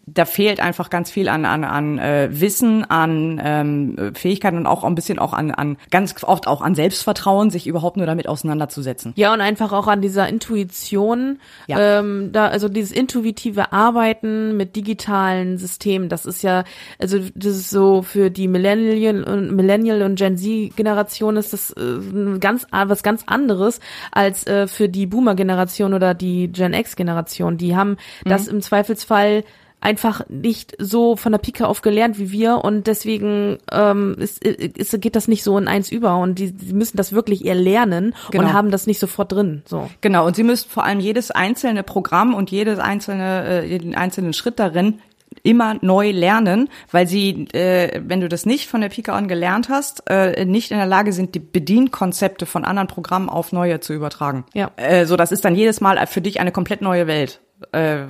da 0.06 0.26
fehlt 0.26 0.60
einfach 0.60 0.92
ganz 0.92 1.10
viel 1.10 1.28
an 1.28 1.44
an 1.44 1.64
an 1.64 1.98
äh, 1.98 2.30
Wissen, 2.32 2.86
an 2.86 3.42
ähm, 3.44 4.12
Fähigkeiten 4.14 4.58
und 4.58 4.68
auch 4.68 4.84
ein 4.84 4.94
bisschen 4.94 5.18
auch 5.18 5.34
an 5.34 5.50
an 5.50 5.78
ganz 5.90 6.14
oft 6.24 6.46
auch 6.46 6.62
an 6.62 6.76
Selbstvertrauen, 6.76 7.50
sich 7.50 7.66
überhaupt 7.66 7.98
nur 7.98 8.06
damit 8.06 8.30
auseinanderzusetzen. 8.30 9.14
Ja 9.16 9.34
und 9.34 9.42
einfach 9.42 9.72
auch 9.72 9.88
an 9.88 10.02
dieser 10.02 10.30
Intuition, 10.30 11.40
ja. 11.66 12.00
ähm, 12.00 12.30
da 12.32 12.50
also 12.50 12.70
dieses 12.70 12.92
intuitive 12.92 13.74
Arbeiten 13.74 14.56
mit 14.56 14.76
digitalen 14.76 15.58
Systemen, 15.58 16.10
das 16.10 16.28
ist 16.28 16.44
ja 16.44 16.64
also 17.00 17.18
das 17.34 17.56
ist 17.56 17.72
so 17.72 18.04
für 18.04 18.30
die 18.30 18.48
Millennial 18.48 19.24
und 19.24 19.56
Millennial 19.56 20.04
und 20.04 20.16
Gen 20.16 20.38
Z 20.38 20.76
Generation 20.76 21.38
ist 21.38 21.54
das 21.54 21.72
äh, 21.72 22.38
ganz 22.40 22.68
was 22.72 23.02
ganz 23.02 23.24
anderes 23.26 23.80
als 24.12 24.46
äh, 24.46 24.68
für 24.68 24.91
die 24.92 25.08
Boomer-Generation 25.08 25.94
oder 25.94 26.14
die 26.14 26.52
Gen 26.52 26.74
X-Generation. 26.74 27.58
Die 27.58 27.76
haben 27.76 27.92
mhm. 27.92 28.30
das 28.30 28.48
im 28.48 28.62
Zweifelsfall 28.62 29.44
einfach 29.82 30.22
nicht 30.30 30.76
so 30.78 31.16
von 31.16 31.32
der 31.32 31.40
Pike 31.40 31.68
auf 31.68 31.82
gelernt 31.82 32.20
wie 32.20 32.32
wir 32.32 32.64
und 32.64 32.86
deswegen 32.86 33.58
ähm, 33.72 34.16
ist, 34.20 34.44
ist, 34.44 35.02
geht 35.02 35.16
das 35.16 35.28
nicht 35.28 35.44
so 35.44 35.58
in 35.58 35.68
eins 35.68 35.92
über 35.92 36.18
und 36.18 36.38
die, 36.38 36.52
die 36.52 36.74
müssen 36.74 36.98
das 36.98 37.14
wirklich 37.14 37.44
eher 37.44 37.56
lernen 37.56 38.14
genau. 38.30 38.44
und 38.44 38.54
haben 38.54 38.72
das 38.72 38.86
nicht 38.86 39.00
sofort 39.00 39.32
drin. 39.32 39.64
So. 39.66 39.90
Genau, 40.02 40.28
und 40.28 40.36
sie 40.36 40.44
müssen 40.44 40.70
vor 40.70 40.84
allem 40.84 41.00
jedes 41.00 41.32
einzelne 41.32 41.82
Programm 41.82 42.36
und 42.36 42.52
jedes 42.52 42.78
einzelne, 42.78 43.64
äh, 43.64 43.68
jeden 43.68 43.96
einzelnen 43.96 44.34
Schritt 44.34 44.60
darin 44.60 45.00
immer 45.44 45.76
neu 45.82 46.12
lernen, 46.12 46.70
weil 46.92 47.08
sie, 47.08 47.48
äh, 47.54 48.02
wenn 48.06 48.22
du 48.22 48.30
das 48.30 48.46
nicht 48.46 48.70
von 48.70 48.82
der 48.82 48.90
Pika 48.90 49.14
an 49.14 49.28
gelernt 49.28 49.70
hast, 49.70 50.04
äh, 50.10 50.46
nicht 50.46 50.72
in 50.72 50.78
der 50.78 50.86
Lage 50.86 51.14
sind, 51.14 51.36
die 51.36 51.40
Bedienkonzepte 51.40 52.46
von 52.46 52.66
anderen 52.66 52.88
Programmen 52.88 53.30
auf 53.30 53.52
neue 53.52 53.80
zu 53.80 53.94
übertragen. 53.94 54.46
Ja. 54.54 54.72
Äh, 54.76 55.06
so, 55.06 55.16
das 55.16 55.32
ist 55.32 55.46
dann 55.46 55.56
jedes 55.56 55.82
Mal 55.82 56.06
für 56.08 56.22
dich 56.22 56.40
eine 56.40 56.52
komplett 56.52 56.82
neue 56.82 57.08
Welt. 57.08 57.42
Äh, 57.72 58.04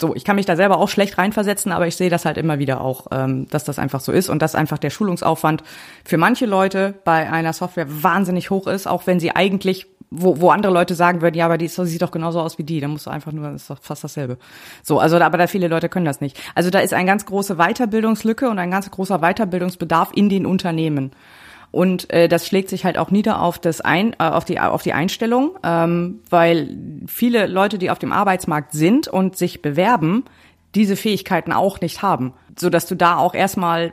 so, 0.00 0.14
ich 0.14 0.24
kann 0.24 0.36
mich 0.36 0.46
da 0.46 0.54
selber 0.54 0.78
auch 0.78 0.88
schlecht 0.88 1.18
reinversetzen, 1.18 1.72
aber 1.72 1.88
ich 1.88 1.96
sehe 1.96 2.10
das 2.10 2.24
halt 2.24 2.38
immer 2.38 2.60
wieder 2.60 2.80
auch, 2.80 3.08
ähm, 3.10 3.48
dass 3.48 3.64
das 3.64 3.80
einfach 3.80 4.00
so 4.00 4.12
ist 4.12 4.28
und 4.28 4.40
dass 4.40 4.54
einfach 4.54 4.78
der 4.78 4.90
Schulungsaufwand 4.90 5.64
für 6.04 6.18
manche 6.18 6.46
Leute 6.46 6.94
bei 7.04 7.30
einer 7.30 7.52
Software 7.52 7.86
wahnsinnig 7.88 8.50
hoch 8.50 8.68
ist, 8.68 8.86
auch 8.86 9.08
wenn 9.08 9.18
sie 9.18 9.34
eigentlich 9.34 9.88
wo, 10.10 10.40
wo 10.40 10.50
andere 10.50 10.72
Leute 10.72 10.94
sagen 10.94 11.20
würden, 11.20 11.36
ja, 11.36 11.44
aber 11.44 11.58
die 11.58 11.68
sieht 11.68 12.02
doch 12.02 12.10
genauso 12.10 12.40
aus 12.40 12.58
wie 12.58 12.64
die, 12.64 12.80
dann 12.80 12.90
musst 12.90 13.06
du 13.06 13.10
einfach 13.10 13.32
nur, 13.32 13.50
ist 13.52 13.70
doch 13.70 13.78
fast 13.80 14.04
dasselbe. 14.04 14.38
So, 14.82 14.98
also 14.98 15.18
aber 15.18 15.38
da 15.38 15.46
viele 15.46 15.68
Leute 15.68 15.88
können 15.88 16.06
das 16.06 16.20
nicht. 16.20 16.40
Also 16.54 16.70
da 16.70 16.80
ist 16.80 16.94
eine 16.94 17.06
ganz 17.06 17.26
große 17.26 17.56
Weiterbildungslücke 17.56 18.48
und 18.48 18.58
ein 18.58 18.70
ganz 18.70 18.90
großer 18.90 19.18
Weiterbildungsbedarf 19.18 20.10
in 20.14 20.28
den 20.28 20.46
Unternehmen. 20.46 21.12
Und 21.70 22.10
äh, 22.10 22.28
das 22.28 22.46
schlägt 22.46 22.70
sich 22.70 22.84
halt 22.84 22.96
auch 22.96 23.10
nieder 23.10 23.42
auf 23.42 23.58
das 23.58 23.82
ein, 23.82 24.14
äh, 24.14 24.24
auf 24.24 24.46
die 24.46 24.58
auf 24.58 24.82
die 24.82 24.94
Einstellung, 24.94 25.58
ähm, 25.62 26.20
weil 26.30 26.76
viele 27.06 27.46
Leute, 27.46 27.76
die 27.76 27.90
auf 27.90 27.98
dem 27.98 28.12
Arbeitsmarkt 28.12 28.72
sind 28.72 29.06
und 29.06 29.36
sich 29.36 29.60
bewerben, 29.60 30.24
diese 30.74 30.96
Fähigkeiten 30.96 31.52
auch 31.52 31.80
nicht 31.80 32.00
haben, 32.00 32.32
so 32.58 32.70
dass 32.70 32.86
du 32.86 32.94
da 32.94 33.16
auch 33.16 33.34
erstmal 33.34 33.92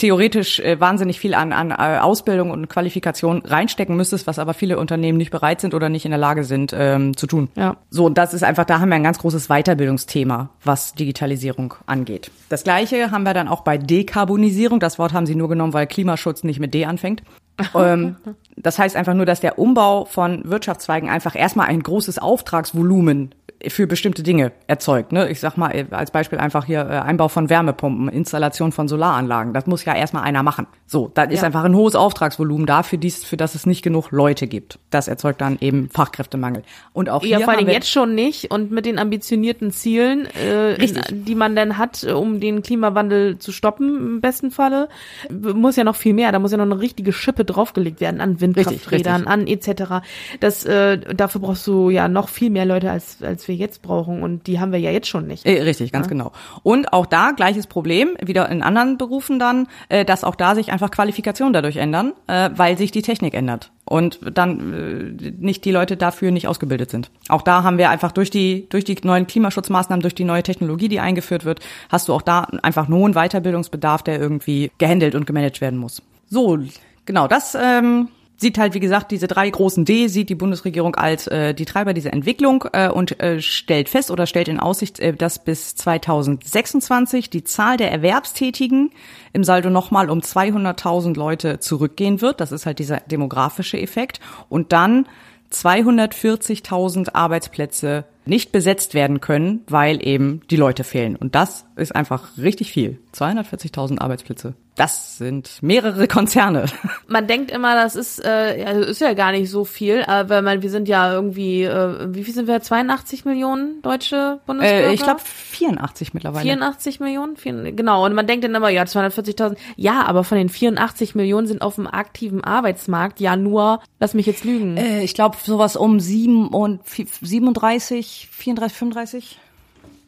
theoretisch 0.00 0.60
äh, 0.60 0.80
wahnsinnig 0.80 1.20
viel 1.20 1.34
an, 1.34 1.52
an 1.52 1.70
äh, 1.70 1.98
Ausbildung 1.98 2.50
und 2.50 2.68
Qualifikation 2.68 3.42
reinstecken 3.44 3.96
müsstest, 3.96 4.26
was 4.26 4.38
aber 4.38 4.54
viele 4.54 4.78
Unternehmen 4.78 5.18
nicht 5.18 5.30
bereit 5.30 5.60
sind 5.60 5.74
oder 5.74 5.88
nicht 5.88 6.04
in 6.04 6.10
der 6.10 6.18
Lage 6.18 6.44
sind 6.44 6.74
ähm, 6.76 7.16
zu 7.16 7.26
tun. 7.26 7.48
Ja. 7.54 7.76
So, 7.90 8.08
das 8.08 8.34
ist 8.34 8.42
einfach, 8.42 8.64
da 8.64 8.80
haben 8.80 8.88
wir 8.88 8.96
ein 8.96 9.02
ganz 9.02 9.18
großes 9.18 9.48
Weiterbildungsthema, 9.48 10.50
was 10.64 10.94
Digitalisierung 10.94 11.74
angeht. 11.86 12.30
Das 12.48 12.64
gleiche 12.64 13.10
haben 13.10 13.24
wir 13.24 13.34
dann 13.34 13.46
auch 13.46 13.60
bei 13.60 13.76
Dekarbonisierung. 13.78 14.80
Das 14.80 14.98
Wort 14.98 15.12
haben 15.12 15.26
sie 15.26 15.34
nur 15.34 15.48
genommen, 15.48 15.74
weil 15.74 15.86
Klimaschutz 15.86 16.44
nicht 16.44 16.60
mit 16.60 16.72
D 16.72 16.86
anfängt. 16.86 17.22
ähm, 17.74 18.16
das 18.56 18.78
heißt 18.78 18.96
einfach 18.96 19.14
nur, 19.14 19.26
dass 19.26 19.40
der 19.40 19.58
Umbau 19.58 20.06
von 20.06 20.48
Wirtschaftszweigen 20.48 21.10
einfach 21.10 21.36
erstmal 21.36 21.68
ein 21.68 21.82
großes 21.82 22.18
Auftragsvolumen 22.18 23.34
für 23.68 23.86
bestimmte 23.86 24.22
Dinge 24.22 24.52
erzeugt. 24.66 25.12
Ne? 25.12 25.28
Ich 25.28 25.40
sag 25.40 25.56
mal 25.56 25.70
äh, 25.70 25.86
als 25.90 26.10
Beispiel 26.10 26.38
einfach 26.38 26.64
hier 26.64 26.80
äh, 26.80 26.98
Einbau 26.98 27.28
von 27.28 27.50
Wärmepumpen, 27.50 28.08
Installation 28.08 28.72
von 28.72 28.88
Solaranlagen. 28.88 29.52
Das 29.52 29.66
muss 29.66 29.84
ja 29.84 29.94
erstmal 29.94 30.22
einer 30.24 30.42
machen. 30.42 30.66
So, 30.86 31.10
da 31.12 31.24
ist 31.24 31.40
ja. 31.40 31.46
einfach 31.46 31.64
ein 31.64 31.74
hohes 31.74 31.94
Auftragsvolumen 31.94 32.66
da, 32.66 32.82
für, 32.82 32.98
dies, 32.98 33.24
für 33.24 33.36
das 33.36 33.54
es 33.54 33.66
nicht 33.66 33.82
genug 33.82 34.10
Leute 34.10 34.46
gibt. 34.46 34.78
Das 34.90 35.08
erzeugt 35.08 35.40
dann 35.40 35.58
eben 35.60 35.88
Fachkräftemangel. 35.90 36.62
Und 36.92 37.10
auch 37.10 37.22
ja, 37.22 37.38
hier 37.38 37.44
vor 37.44 37.54
allem 37.54 37.68
jetzt 37.68 37.90
schon 37.90 38.14
nicht 38.14 38.50
und 38.50 38.70
mit 38.70 38.86
den 38.86 38.98
ambitionierten 38.98 39.72
Zielen, 39.72 40.26
äh, 40.26 40.76
die 41.10 41.34
man 41.34 41.54
dann 41.54 41.78
hat, 41.78 42.04
um 42.04 42.40
den 42.40 42.62
Klimawandel 42.62 43.38
zu 43.38 43.52
stoppen 43.52 43.96
im 43.96 44.20
besten 44.20 44.50
Falle, 44.50 44.88
muss 45.30 45.76
ja 45.76 45.84
noch 45.84 45.96
viel 45.96 46.14
mehr. 46.14 46.32
Da 46.32 46.38
muss 46.38 46.52
ja 46.52 46.56
noch 46.56 46.64
eine 46.64 46.80
richtige 46.80 47.12
Schippe 47.12 47.44
draufgelegt 47.44 48.00
werden 48.00 48.20
an 48.20 48.40
Windkrafträdern, 48.40 49.26
an 49.26 49.46
etc. 49.46 50.02
Das, 50.40 50.64
äh, 50.64 50.98
dafür 50.98 51.40
brauchst 51.40 51.66
du 51.66 51.90
ja 51.90 52.08
noch 52.08 52.28
viel 52.28 52.50
mehr 52.50 52.64
Leute 52.64 52.90
als 52.90 53.22
als 53.22 53.48
wir 53.48 53.49
jetzt 53.54 53.82
brauchen 53.82 54.22
und 54.22 54.46
die 54.46 54.60
haben 54.60 54.72
wir 54.72 54.78
ja 54.78 54.90
jetzt 54.90 55.08
schon 55.08 55.26
nicht. 55.26 55.46
Äh, 55.46 55.62
richtig, 55.62 55.92
ganz 55.92 56.06
ja? 56.06 56.10
genau. 56.10 56.32
Und 56.62 56.92
auch 56.92 57.06
da 57.06 57.32
gleiches 57.32 57.66
Problem, 57.66 58.16
wieder 58.20 58.48
in 58.48 58.62
anderen 58.62 58.98
Berufen 58.98 59.38
dann, 59.38 59.68
äh, 59.88 60.04
dass 60.04 60.24
auch 60.24 60.34
da 60.34 60.54
sich 60.54 60.72
einfach 60.72 60.90
Qualifikationen 60.90 61.52
dadurch 61.52 61.76
ändern, 61.76 62.12
äh, 62.26 62.50
weil 62.54 62.76
sich 62.78 62.90
die 62.90 63.02
Technik 63.02 63.34
ändert 63.34 63.70
und 63.84 64.20
dann 64.34 65.16
nicht 65.38 65.64
die 65.64 65.72
Leute 65.72 65.96
dafür 65.96 66.30
nicht 66.30 66.46
ausgebildet 66.46 66.90
sind. 66.90 67.10
Auch 67.28 67.42
da 67.42 67.62
haben 67.62 67.76
wir 67.76 67.90
einfach 67.90 68.12
durch 68.12 68.30
die 68.30 68.68
durch 68.68 68.84
die 68.84 68.96
neuen 69.02 69.26
Klimaschutzmaßnahmen, 69.26 70.02
durch 70.02 70.14
die 70.14 70.24
neue 70.24 70.42
Technologie, 70.42 70.88
die 70.88 71.00
eingeführt 71.00 71.44
wird, 71.44 71.60
hast 71.88 72.08
du 72.08 72.14
auch 72.14 72.22
da 72.22 72.46
einfach 72.62 72.86
einen 72.86 72.94
hohen 72.94 73.14
Weiterbildungsbedarf, 73.14 74.02
der 74.02 74.20
irgendwie 74.20 74.70
gehandelt 74.78 75.14
und 75.14 75.26
gemanagt 75.26 75.60
werden 75.60 75.78
muss. 75.78 76.02
So, 76.28 76.58
genau, 77.04 77.26
das 77.26 77.56
ähm, 77.60 78.08
sieht 78.40 78.56
halt, 78.56 78.72
wie 78.72 78.80
gesagt, 78.80 79.10
diese 79.10 79.28
drei 79.28 79.50
großen 79.50 79.84
D, 79.84 80.08
sieht 80.08 80.30
die 80.30 80.34
Bundesregierung 80.34 80.94
als 80.96 81.26
äh, 81.26 81.52
die 81.54 81.66
Treiber 81.66 81.92
dieser 81.92 82.12
Entwicklung 82.12 82.64
äh, 82.72 82.88
und 82.88 83.20
äh, 83.20 83.42
stellt 83.42 83.90
fest 83.90 84.10
oder 84.10 84.26
stellt 84.26 84.48
in 84.48 84.58
Aussicht, 84.58 84.98
äh, 84.98 85.12
dass 85.12 85.38
bis 85.38 85.74
2026 85.76 87.28
die 87.28 87.44
Zahl 87.44 87.76
der 87.76 87.92
Erwerbstätigen 87.92 88.92
im 89.34 89.44
Saldo 89.44 89.68
nochmal 89.68 90.08
um 90.08 90.20
200.000 90.20 91.16
Leute 91.16 91.60
zurückgehen 91.60 92.22
wird. 92.22 92.40
Das 92.40 92.50
ist 92.50 92.64
halt 92.64 92.78
dieser 92.78 93.00
demografische 93.00 93.78
Effekt. 93.78 94.20
Und 94.48 94.72
dann 94.72 95.06
240.000 95.52 97.14
Arbeitsplätze 97.14 98.04
nicht 98.24 98.52
besetzt 98.52 98.94
werden 98.94 99.20
können, 99.20 99.62
weil 99.68 100.06
eben 100.06 100.42
die 100.50 100.56
Leute 100.56 100.84
fehlen. 100.84 101.16
Und 101.16 101.34
das 101.34 101.66
ist 101.76 101.94
einfach 101.94 102.36
richtig 102.38 102.70
viel. 102.72 102.98
240.000 103.14 104.00
Arbeitsplätze. 104.00 104.54
Das 104.76 105.18
sind 105.18 105.58
mehrere 105.62 106.08
Konzerne. 106.08 106.64
Man 107.06 107.26
denkt 107.26 107.50
immer, 107.50 107.74
das 107.74 107.96
ist, 107.96 108.24
äh, 108.24 108.64
also 108.66 108.82
ist 108.82 109.00
ja 109.00 109.12
gar 109.12 109.32
nicht 109.32 109.50
so 109.50 109.64
viel, 109.64 110.04
aber 110.04 110.40
man, 110.40 110.62
wir 110.62 110.70
sind 110.70 110.88
ja 110.88 111.12
irgendwie, 111.12 111.64
äh, 111.64 112.14
wie 112.14 112.24
viel 112.24 112.32
sind 112.32 112.46
wir? 112.46 112.62
82 112.62 113.24
Millionen 113.24 113.82
deutsche 113.82 114.40
Bundesbürger? 114.46 114.88
Äh, 114.88 114.94
ich 114.94 115.02
glaube 115.02 115.20
84 115.20 116.14
mittlerweile. 116.14 116.44
84 116.44 117.00
Millionen? 117.00 117.34
genau. 117.76 118.06
Und 118.06 118.14
man 118.14 118.26
denkt 118.26 118.44
dann 118.44 118.54
immer, 118.54 118.70
ja, 118.70 118.84
240.000. 118.84 119.56
Ja, 119.76 120.06
aber 120.06 120.24
von 120.24 120.38
den 120.38 120.48
84 120.48 121.14
Millionen 121.14 121.46
sind 121.46 121.60
auf 121.60 121.74
dem 121.74 121.86
aktiven 121.86 122.42
Arbeitsmarkt 122.42 123.20
ja 123.20 123.36
nur, 123.36 123.80
lass 123.98 124.14
mich 124.14 124.26
jetzt 124.26 124.44
lügen. 124.44 124.76
Äh, 124.76 125.02
ich 125.02 125.14
glaube 125.14 125.36
sowas 125.42 125.76
um 125.76 126.00
7 126.00 126.48
und 126.48 126.80
37, 126.86 128.09
34, 128.30 128.78
35. 128.78 129.38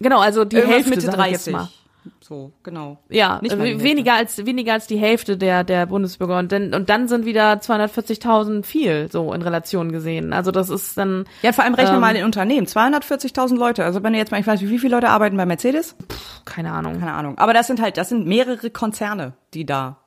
Genau, 0.00 0.20
also 0.20 0.44
die 0.44 0.56
Irgendwas 0.56 0.86
Hälfte 0.86 0.90
Mitte 0.90 1.16
30. 1.16 1.56
So, 2.20 2.52
genau. 2.64 2.98
Ja, 3.08 3.38
Nicht 3.42 3.56
mal 3.56 3.66
äh, 3.66 3.80
weniger 3.80 4.14
als 4.14 4.44
weniger 4.44 4.72
als 4.72 4.88
die 4.88 4.96
Hälfte 4.96 5.36
der 5.36 5.62
der 5.62 5.86
Bundesbürger 5.86 6.38
und 6.38 6.50
dann 6.50 6.74
und 6.74 6.90
dann 6.90 7.06
sind 7.06 7.24
wieder 7.26 7.52
240.000 7.54 8.64
viel 8.64 9.08
so 9.10 9.32
in 9.32 9.42
Relation 9.42 9.92
gesehen. 9.92 10.32
Also 10.32 10.50
das 10.50 10.68
ist 10.68 10.96
dann 10.98 11.26
Ja, 11.42 11.52
vor 11.52 11.62
allem 11.62 11.74
rechne 11.74 11.94
Ähm, 11.94 12.00
mal 12.00 12.16
in 12.16 12.24
Unternehmen. 12.24 12.66
240.000 12.66 13.56
Leute. 13.56 13.84
Also 13.84 14.02
wenn 14.02 14.12
du 14.12 14.18
jetzt 14.18 14.32
mal, 14.32 14.40
ich 14.40 14.46
weiß, 14.46 14.60
nicht, 14.60 14.70
wie 14.70 14.78
viele 14.80 14.96
Leute 14.96 15.10
arbeiten 15.10 15.36
bei 15.36 15.46
Mercedes? 15.46 15.94
keine 16.44 16.72
Ahnung. 16.72 16.98
Keine 16.98 17.12
Ahnung. 17.12 17.38
Aber 17.38 17.54
das 17.54 17.68
sind 17.68 17.80
halt, 17.80 17.96
das 17.96 18.08
sind 18.08 18.26
mehrere 18.26 18.70
Konzerne, 18.70 19.34
die 19.54 19.64
da 19.64 19.98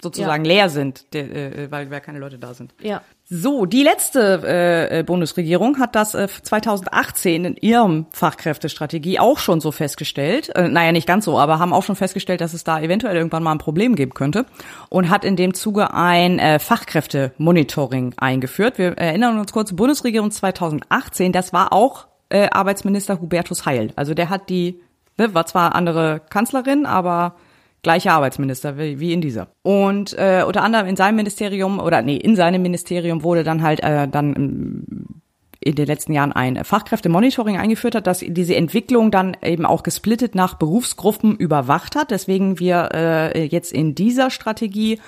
sozusagen 0.00 0.44
leer 0.44 0.68
sind, 0.68 1.12
der, 1.12 1.30
äh, 1.56 1.70
weil, 1.70 1.90
weil 1.90 2.00
keine 2.00 2.18
Leute 2.18 2.38
da 2.38 2.54
sind. 2.54 2.74
Ja. 2.80 3.02
So, 3.24 3.66
die 3.66 3.82
letzte 3.82 4.42
äh, 4.44 4.98
äh, 4.98 5.02
Bundesregierung 5.04 5.78
hat 5.78 5.94
das 5.94 6.14
äh, 6.14 6.26
2018 6.28 7.44
in 7.44 7.56
ihrem 7.56 8.06
Fachkräftestrategie 8.12 9.20
auch 9.20 9.38
schon 9.38 9.60
so 9.60 9.70
festgestellt. 9.70 10.50
Äh, 10.54 10.68
naja, 10.68 10.92
nicht 10.92 11.06
ganz 11.06 11.24
so, 11.24 11.38
aber 11.38 11.58
haben 11.58 11.72
auch 11.72 11.84
schon 11.84 11.96
festgestellt, 11.96 12.40
dass 12.40 12.52
es 12.52 12.64
da 12.64 12.80
eventuell 12.80 13.16
irgendwann 13.16 13.42
mal 13.42 13.52
ein 13.52 13.58
Problem 13.58 13.94
geben 13.94 14.12
könnte 14.12 14.44
und 14.88 15.08
hat 15.08 15.24
in 15.24 15.36
dem 15.36 15.54
Zuge 15.54 15.94
ein 15.94 16.40
äh, 16.40 16.58
Fachkräftemonitoring 16.58 18.14
eingeführt. 18.16 18.76
Wir 18.76 18.98
erinnern 18.98 19.38
uns 19.38 19.52
kurz, 19.52 19.72
Bundesregierung 19.72 20.30
2018, 20.30 21.32
das 21.32 21.52
war 21.52 21.72
auch 21.72 22.08
äh, 22.28 22.48
Arbeitsminister 22.50 23.20
Hubertus 23.20 23.64
Heil. 23.64 23.92
Also 23.94 24.14
der 24.14 24.30
hat 24.30 24.50
die, 24.50 24.80
ne, 25.16 25.32
war 25.32 25.46
zwar 25.46 25.74
andere 25.76 26.20
Kanzlerin, 26.28 26.86
aber 26.86 27.36
gleicher 27.82 28.12
Arbeitsminister 28.12 28.78
wie, 28.78 29.00
wie 29.00 29.12
in 29.12 29.20
dieser. 29.20 29.48
Und 29.62 30.16
äh, 30.18 30.44
unter 30.46 30.62
anderem 30.62 30.86
in 30.86 30.96
seinem 30.96 31.16
Ministerium 31.16 31.80
oder 31.80 32.02
nee, 32.02 32.16
in 32.16 32.36
seinem 32.36 32.62
Ministerium 32.62 33.22
wurde 33.22 33.44
dann 33.44 33.62
halt 33.62 33.80
äh, 33.82 34.08
dann 34.08 35.16
in 35.64 35.74
den 35.76 35.86
letzten 35.86 36.12
Jahren 36.12 36.32
ein 36.32 36.64
Fachkräftemonitoring 36.64 37.56
eingeführt 37.56 37.94
hat, 37.94 38.06
das 38.06 38.24
diese 38.26 38.56
Entwicklung 38.56 39.10
dann 39.10 39.36
eben 39.42 39.64
auch 39.64 39.82
gesplittet 39.82 40.34
nach 40.34 40.54
Berufsgruppen 40.54 41.36
überwacht 41.36 41.94
hat. 41.94 42.10
Deswegen 42.10 42.58
wir 42.58 42.88
äh, 42.92 43.44
jetzt 43.44 43.72
in 43.72 43.94
dieser 43.94 44.30
Strategie 44.30 45.00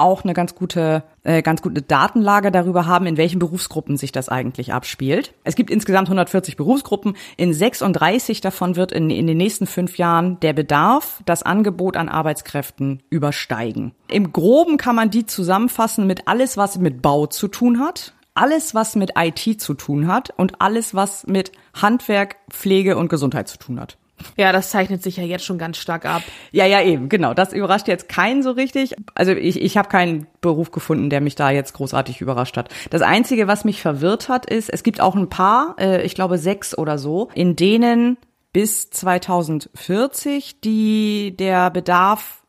auch 0.00 0.24
eine 0.24 0.34
ganz 0.34 0.54
gute, 0.54 1.04
äh, 1.22 1.42
ganz 1.42 1.62
gute 1.62 1.82
Datenlage 1.82 2.50
darüber 2.50 2.86
haben, 2.86 3.06
in 3.06 3.16
welchen 3.16 3.38
Berufsgruppen 3.38 3.96
sich 3.96 4.12
das 4.12 4.28
eigentlich 4.28 4.72
abspielt. 4.72 5.34
Es 5.44 5.54
gibt 5.54 5.70
insgesamt 5.70 6.08
140 6.08 6.56
Berufsgruppen. 6.56 7.16
In 7.36 7.52
36 7.52 8.40
davon 8.40 8.76
wird 8.76 8.92
in, 8.92 9.10
in 9.10 9.26
den 9.26 9.36
nächsten 9.36 9.66
fünf 9.66 9.98
Jahren 9.98 10.40
der 10.40 10.52
Bedarf, 10.52 11.22
das 11.26 11.42
Angebot 11.42 11.96
an 11.96 12.08
Arbeitskräften 12.08 13.02
übersteigen. 13.10 13.92
Im 14.08 14.32
Groben 14.32 14.76
kann 14.76 14.96
man 14.96 15.10
die 15.10 15.26
zusammenfassen 15.26 16.06
mit 16.06 16.26
alles, 16.26 16.56
was 16.56 16.78
mit 16.78 17.02
Bau 17.02 17.26
zu 17.26 17.48
tun 17.48 17.80
hat, 17.80 18.14
alles, 18.34 18.74
was 18.74 18.96
mit 18.96 19.12
IT 19.16 19.60
zu 19.60 19.74
tun 19.74 20.06
hat 20.06 20.30
und 20.36 20.60
alles, 20.60 20.94
was 20.94 21.26
mit 21.26 21.52
Handwerk, 21.74 22.36
Pflege 22.50 22.96
und 22.96 23.08
Gesundheit 23.08 23.48
zu 23.48 23.58
tun 23.58 23.80
hat. 23.80 23.98
Ja, 24.36 24.52
das 24.52 24.70
zeichnet 24.70 25.02
sich 25.02 25.16
ja 25.16 25.24
jetzt 25.24 25.44
schon 25.44 25.58
ganz 25.58 25.78
stark 25.78 26.04
ab. 26.04 26.22
Ja, 26.52 26.66
ja, 26.66 26.82
eben, 26.82 27.08
genau. 27.08 27.34
Das 27.34 27.52
überrascht 27.52 27.88
jetzt 27.88 28.08
keinen 28.08 28.42
so 28.42 28.52
richtig. 28.52 28.94
Also 29.14 29.32
ich, 29.32 29.60
ich 29.60 29.76
habe 29.76 29.88
keinen 29.88 30.26
Beruf 30.40 30.70
gefunden, 30.70 31.10
der 31.10 31.20
mich 31.20 31.34
da 31.34 31.50
jetzt 31.50 31.72
großartig 31.74 32.20
überrascht 32.20 32.56
hat. 32.56 32.68
Das 32.90 33.02
Einzige, 33.02 33.46
was 33.46 33.64
mich 33.64 33.82
verwirrt 33.82 34.28
hat, 34.28 34.46
ist, 34.46 34.70
es 34.70 34.82
gibt 34.82 35.00
auch 35.00 35.14
ein 35.14 35.28
paar, 35.28 35.76
äh, 35.78 36.02
ich 36.02 36.14
glaube 36.14 36.38
sechs 36.38 36.76
oder 36.76 36.98
so, 36.98 37.28
in 37.34 37.56
denen 37.56 38.16
bis 38.52 38.90
2040 38.90 40.60
die 40.60 41.36
der 41.38 41.70
Bedarf 41.70 42.39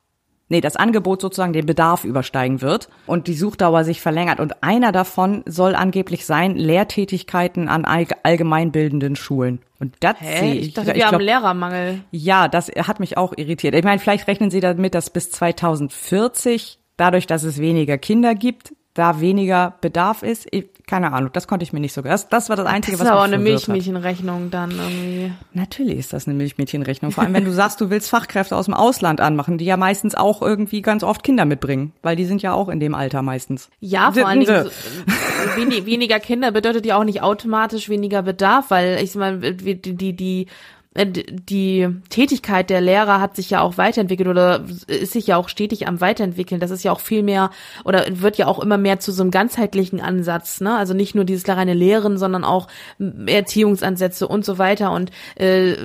nee, 0.52 0.62
das 0.62 0.76
Angebot 0.76 1.22
sozusagen 1.22 1.54
den 1.54 1.66
Bedarf 1.66 2.04
übersteigen 2.04 2.62
wird 2.62 2.89
und 3.08 3.26
die 3.28 3.34
Suchdauer 3.34 3.84
sich 3.84 4.02
verlängert. 4.02 4.39
Und 4.39 4.62
einer 4.64 4.91
davon 4.91 5.41
soll 5.47 5.74
angeblich 5.76 6.26
sein, 6.28 6.56
Lehrtätigkeiten 6.56 7.68
an 7.68 7.86
allg- 7.86 8.16
allgemeinbildenden 8.22 9.16
Schulen. 9.16 9.60
Und 9.80 9.95
das 10.02 10.16
Hä? 10.20 10.39
sehe 10.39 10.54
Ich 10.54 10.68
ich. 10.68 10.74
dachte, 10.76 10.89
wir 10.89 10.95
ich 10.97 11.04
haben 11.04 11.10
glaub- 11.18 11.22
Lehrermangel. 11.22 12.02
ja, 12.12 12.47
das 12.47 12.68
hat 12.68 12.99
mich 12.99 13.18
auch 13.18 13.34
irritiert. 13.36 13.74
Ich 13.74 13.84
meine, 13.84 13.97
vielleicht 13.99 14.28
rechnen 14.28 14.52
Sie 14.52 14.60
damit, 14.60 14.93
dass 14.93 15.10
bis 15.10 15.32
2040, 15.32 16.80
dadurch, 16.97 17.28
dass 17.28 17.43
es 17.43 17.60
weniger 17.60 17.97
Kinder 17.97 18.36
gibt, 18.36 18.74
da 18.93 19.22
weniger 19.22 19.76
Bedarf 19.82 20.22
ist. 20.22 20.47
Ich, 20.52 20.66
keine 20.88 21.13
Ahnung, 21.13 21.32
das 21.34 21.47
konnte 21.47 21.63
ich 21.63 21.73
mir 21.73 21.79
nicht 21.79 21.93
so. 21.93 22.01
Das, 22.01 22.29
das 22.29 22.49
war 22.49 22.55
das 22.55 22.65
Einzige, 22.65 22.97
Das 22.97 23.05
ist 23.05 23.11
was 23.11 23.17
auch 23.17 23.25
mich 23.27 23.34
eine 23.34 23.43
verwirrt 23.43 23.61
hat. 23.61 23.67
Milchmädchenrechnung 23.67 24.51
dann 24.51 24.71
irgendwie. 24.71 25.34
Natürlich 25.53 25.97
ist 25.97 26.13
das 26.13 26.27
eine 26.27 26.36
Milchmädchenrechnung. 26.36 27.11
Vor 27.11 27.23
allem, 27.23 27.34
wenn 27.34 27.45
du 27.45 27.51
sagst, 27.51 27.82
du 27.82 27.89
willst 27.89 28.09
Fachkräfte 28.09 28.55
aus 28.55 28.65
dem 28.65 28.73
Ausland 28.73 29.21
anmachen, 29.21 29.57
die 29.57 29.65
ja 29.65 29.77
meistens 29.77 30.15
auch 30.15 30.41
irgendwie 30.41 30.82
ganz 30.82 31.03
oft 31.03 31.23
Kinder 31.23 31.45
mitbringen, 31.45 31.93
weil 32.01 32.15
die 32.15 32.25
sind 32.25 32.41
ja 32.41 32.53
auch 32.53 32.69
in 32.69 32.79
dem 32.79 32.95
Alter 32.95 33.21
meistens. 33.21 33.69
Ja, 33.79 34.11
vor 34.11 34.27
allen 34.27 34.41
Dingen 34.41 34.65
so, 34.65 35.57
wenig, 35.57 35.86
weniger 35.86 36.19
Kinder 36.19 36.51
bedeutet 36.51 36.86
ja 36.86 36.97
auch 36.97 37.03
nicht 37.03 37.21
automatisch 37.21 37.89
weniger 37.89 38.21
Bedarf, 38.21 38.65
weil 38.69 38.99
ich 39.03 39.15
meine, 39.15 39.53
die, 39.53 39.79
die, 39.82 40.13
die, 40.13 40.47
die 40.93 41.87
Tätigkeit 42.09 42.69
der 42.69 42.81
Lehrer 42.81 43.21
hat 43.21 43.37
sich 43.37 43.49
ja 43.49 43.61
auch 43.61 43.77
weiterentwickelt 43.77 44.27
oder 44.27 44.65
ist 44.87 45.13
sich 45.13 45.25
ja 45.27 45.37
auch 45.37 45.47
stetig 45.47 45.87
am 45.87 46.01
weiterentwickeln. 46.01 46.59
Das 46.59 46.69
ist 46.69 46.83
ja 46.83 46.91
auch 46.91 46.99
viel 46.99 47.23
mehr 47.23 47.49
oder 47.85 48.05
wird 48.21 48.37
ja 48.37 48.47
auch 48.47 48.59
immer 48.59 48.77
mehr 48.77 48.99
zu 48.99 49.13
so 49.13 49.23
einem 49.23 49.31
ganzheitlichen 49.31 50.01
Ansatz, 50.01 50.59
ne? 50.59 50.75
Also 50.75 50.93
nicht 50.93 51.15
nur 51.15 51.23
dieses 51.23 51.47
reine 51.47 51.73
Lehren, 51.73 52.17
sondern 52.17 52.43
auch 52.43 52.67
Erziehungsansätze 52.99 54.27
und 54.27 54.43
so 54.43 54.57
weiter. 54.57 54.91
Und 54.91 55.11
äh, 55.35 55.75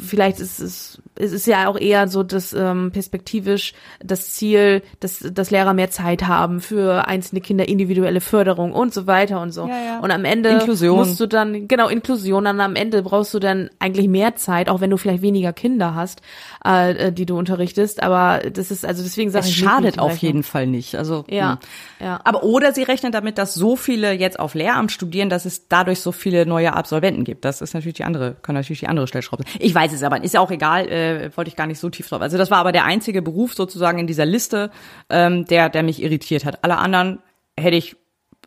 vielleicht 0.00 0.38
ist 0.38 0.60
es 0.60 1.02
es 1.18 1.32
ist 1.32 1.46
ja 1.46 1.68
auch 1.68 1.78
eher 1.78 2.08
so 2.08 2.22
das 2.22 2.52
ähm, 2.52 2.90
perspektivisch 2.92 3.74
das 4.02 4.34
Ziel, 4.34 4.82
dass, 5.00 5.18
dass 5.18 5.50
Lehrer 5.50 5.74
mehr 5.74 5.90
Zeit 5.90 6.26
haben 6.26 6.60
für 6.60 7.06
einzelne 7.06 7.40
Kinder, 7.40 7.68
individuelle 7.68 8.20
Förderung 8.20 8.72
und 8.72 8.94
so 8.94 9.06
weiter 9.06 9.40
und 9.40 9.52
so. 9.52 9.66
Ja, 9.66 9.84
ja. 9.84 9.98
Und 10.00 10.10
am 10.10 10.24
Ende 10.24 10.50
Inklusion. 10.50 10.96
musst 10.96 11.18
du 11.18 11.26
dann, 11.26 11.68
genau, 11.68 11.88
Inklusion, 11.88 12.44
dann 12.44 12.60
am 12.60 12.76
Ende 12.76 13.02
brauchst 13.02 13.34
du 13.34 13.38
dann 13.38 13.70
eigentlich 13.78 14.08
mehr 14.08 14.27
Zeit, 14.36 14.68
auch 14.68 14.80
wenn 14.80 14.90
du 14.90 14.96
vielleicht 14.96 15.22
weniger 15.22 15.52
Kinder 15.52 15.94
hast, 15.94 16.20
äh, 16.64 17.12
die 17.12 17.26
du 17.26 17.38
unterrichtest. 17.38 18.02
Aber 18.02 18.40
das 18.50 18.70
ist, 18.70 18.84
also 18.84 19.02
deswegen 19.02 19.30
sage 19.30 19.44
Es 19.44 19.50
ich 19.50 19.56
schadet 19.56 19.98
auf 19.98 20.16
jeden 20.18 20.42
Fall 20.42 20.66
nicht. 20.66 20.94
Also 20.94 21.24
Ja, 21.28 21.52
hm. 21.52 22.06
ja. 22.06 22.20
Aber 22.24 22.44
oder 22.44 22.72
sie 22.72 22.82
rechnen 22.82 23.12
damit, 23.12 23.38
dass 23.38 23.54
so 23.54 23.76
viele 23.76 24.12
jetzt 24.12 24.38
auf 24.38 24.54
Lehramt 24.54 24.92
studieren, 24.92 25.30
dass 25.30 25.44
es 25.44 25.68
dadurch 25.68 26.00
so 26.00 26.12
viele 26.12 26.46
neue 26.46 26.72
Absolventen 26.72 27.24
gibt. 27.24 27.44
Das 27.44 27.60
ist 27.60 27.74
natürlich 27.74 27.96
die 27.96 28.04
andere, 28.04 28.36
kann 28.42 28.54
natürlich 28.54 28.80
die 28.80 28.88
andere 28.88 29.06
Stellschraube. 29.06 29.44
sein. 29.44 29.60
Ich 29.60 29.74
weiß 29.74 29.92
es 29.92 30.02
aber, 30.02 30.22
ist 30.22 30.34
ja 30.34 30.40
auch 30.40 30.50
egal, 30.50 30.88
äh, 30.88 31.30
wollte 31.36 31.48
ich 31.48 31.56
gar 31.56 31.66
nicht 31.66 31.78
so 31.78 31.90
tief 31.90 32.08
drauf. 32.08 32.20
Also 32.20 32.38
das 32.38 32.50
war 32.50 32.58
aber 32.58 32.72
der 32.72 32.84
einzige 32.84 33.22
Beruf 33.22 33.54
sozusagen 33.54 33.98
in 33.98 34.06
dieser 34.06 34.26
Liste, 34.26 34.70
ähm, 35.10 35.44
der, 35.46 35.68
der 35.68 35.82
mich 35.82 36.02
irritiert 36.02 36.44
hat. 36.44 36.64
Alle 36.64 36.78
anderen 36.78 37.20
hätte 37.56 37.76
ich 37.76 37.96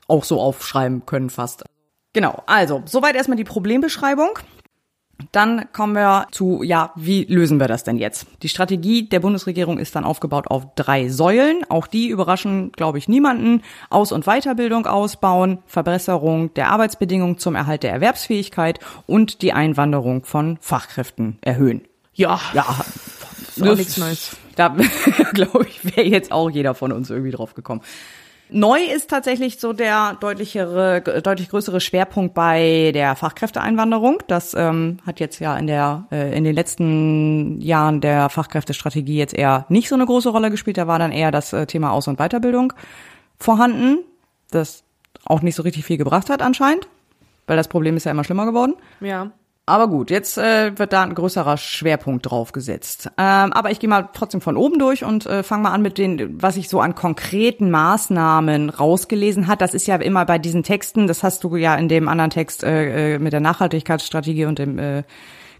auch 0.07 0.23
so 0.23 0.39
aufschreiben 0.39 1.05
können 1.05 1.29
fast. 1.29 1.63
Genau, 2.13 2.43
also 2.45 2.83
soweit 2.85 3.15
erstmal 3.15 3.37
die 3.37 3.43
Problembeschreibung. 3.43 4.37
Dann 5.31 5.65
kommen 5.73 5.93
wir 5.93 6.27
zu, 6.31 6.63
ja, 6.63 6.91
wie 6.95 7.25
lösen 7.25 7.59
wir 7.59 7.67
das 7.67 7.83
denn 7.83 7.97
jetzt? 7.97 8.27
Die 8.41 8.49
Strategie 8.49 9.07
der 9.07 9.19
Bundesregierung 9.19 9.77
ist 9.77 9.95
dann 9.95 10.03
aufgebaut 10.03 10.47
auf 10.47 10.67
drei 10.75 11.09
Säulen. 11.09 11.63
Auch 11.69 11.87
die 11.87 12.09
überraschen, 12.09 12.71
glaube 12.71 12.97
ich, 12.97 13.07
niemanden. 13.07 13.61
Aus- 13.89 14.11
und 14.11 14.25
Weiterbildung 14.25 14.85
ausbauen, 14.85 15.59
Verbesserung 15.65 16.53
der 16.53 16.69
Arbeitsbedingungen 16.71 17.37
zum 17.37 17.55
Erhalt 17.55 17.83
der 17.83 17.91
Erwerbsfähigkeit 17.91 18.79
und 19.07 19.41
die 19.41 19.53
Einwanderung 19.53 20.23
von 20.25 20.57
Fachkräften 20.61 21.37
erhöhen. 21.41 21.81
Ja, 22.13 22.39
Ja, 22.53 22.65
ist 23.55 23.63
auch 23.67 23.75
nichts 23.75 23.97
Neues. 23.97 24.37
Da, 24.55 24.75
glaube 25.33 25.67
ich, 25.67 25.83
wäre 25.95 26.07
jetzt 26.07 26.31
auch 26.31 26.49
jeder 26.49 26.75
von 26.75 26.91
uns 26.91 27.09
irgendwie 27.09 27.31
drauf 27.31 27.53
gekommen. 27.53 27.81
Neu 28.53 28.79
ist 28.83 29.09
tatsächlich 29.09 29.61
so 29.61 29.71
der 29.71 30.17
deutlichere, 30.19 31.01
deutlich 31.23 31.47
größere 31.49 31.79
Schwerpunkt 31.79 32.33
bei 32.33 32.91
der 32.93 33.15
Fachkräfteeinwanderung. 33.15 34.21
Das 34.27 34.53
ähm, 34.53 34.97
hat 35.05 35.21
jetzt 35.21 35.39
ja 35.39 35.57
in 35.57 35.67
der 35.67 36.05
äh, 36.11 36.37
in 36.37 36.43
den 36.43 36.53
letzten 36.53 37.61
Jahren 37.61 38.01
der 38.01 38.29
Fachkräftestrategie 38.29 39.17
jetzt 39.17 39.33
eher 39.33 39.65
nicht 39.69 39.87
so 39.87 39.95
eine 39.95 40.05
große 40.05 40.29
Rolle 40.29 40.51
gespielt. 40.51 40.77
Da 40.77 40.85
war 40.85 40.99
dann 40.99 41.13
eher 41.13 41.31
das 41.31 41.53
äh, 41.53 41.65
Thema 41.65 41.91
Aus- 41.91 42.09
und 42.09 42.17
Weiterbildung 42.17 42.73
vorhanden, 43.39 43.99
das 44.51 44.83
auch 45.23 45.41
nicht 45.41 45.55
so 45.55 45.63
richtig 45.63 45.85
viel 45.85 45.97
gebracht 45.97 46.29
hat 46.29 46.41
anscheinend, 46.41 46.89
weil 47.47 47.55
das 47.55 47.69
Problem 47.69 47.95
ist 47.95 48.03
ja 48.03 48.11
immer 48.11 48.25
schlimmer 48.25 48.45
geworden. 48.45 48.75
ja. 48.99 49.31
Aber 49.71 49.87
gut, 49.87 50.11
jetzt 50.11 50.37
äh, 50.37 50.77
wird 50.77 50.91
da 50.91 51.01
ein 51.03 51.15
größerer 51.15 51.55
Schwerpunkt 51.55 52.29
drauf 52.29 52.51
gesetzt. 52.51 53.09
Ähm, 53.17 53.53
aber 53.53 53.71
ich 53.71 53.79
gehe 53.79 53.89
mal 53.89 54.09
trotzdem 54.11 54.41
von 54.41 54.57
oben 54.57 54.79
durch 54.79 55.05
und 55.05 55.25
äh, 55.27 55.43
fange 55.43 55.63
mal 55.63 55.71
an 55.71 55.81
mit 55.81 55.97
den, 55.97 56.41
was 56.41 56.57
ich 56.57 56.67
so 56.67 56.81
an 56.81 56.93
konkreten 56.93 57.71
Maßnahmen 57.71 58.69
rausgelesen 58.69 59.47
hat. 59.47 59.61
Das 59.61 59.73
ist 59.73 59.87
ja 59.87 59.95
immer 59.95 60.25
bei 60.25 60.39
diesen 60.39 60.63
Texten, 60.63 61.07
das 61.07 61.23
hast 61.23 61.45
du 61.45 61.55
ja 61.55 61.73
in 61.75 61.87
dem 61.87 62.09
anderen 62.09 62.31
Text 62.31 62.65
äh, 62.65 63.15
äh, 63.15 63.19
mit 63.19 63.31
der 63.31 63.39
Nachhaltigkeitsstrategie 63.39 64.43
und 64.43 64.59
dem 64.59 64.77
äh, 64.77 65.03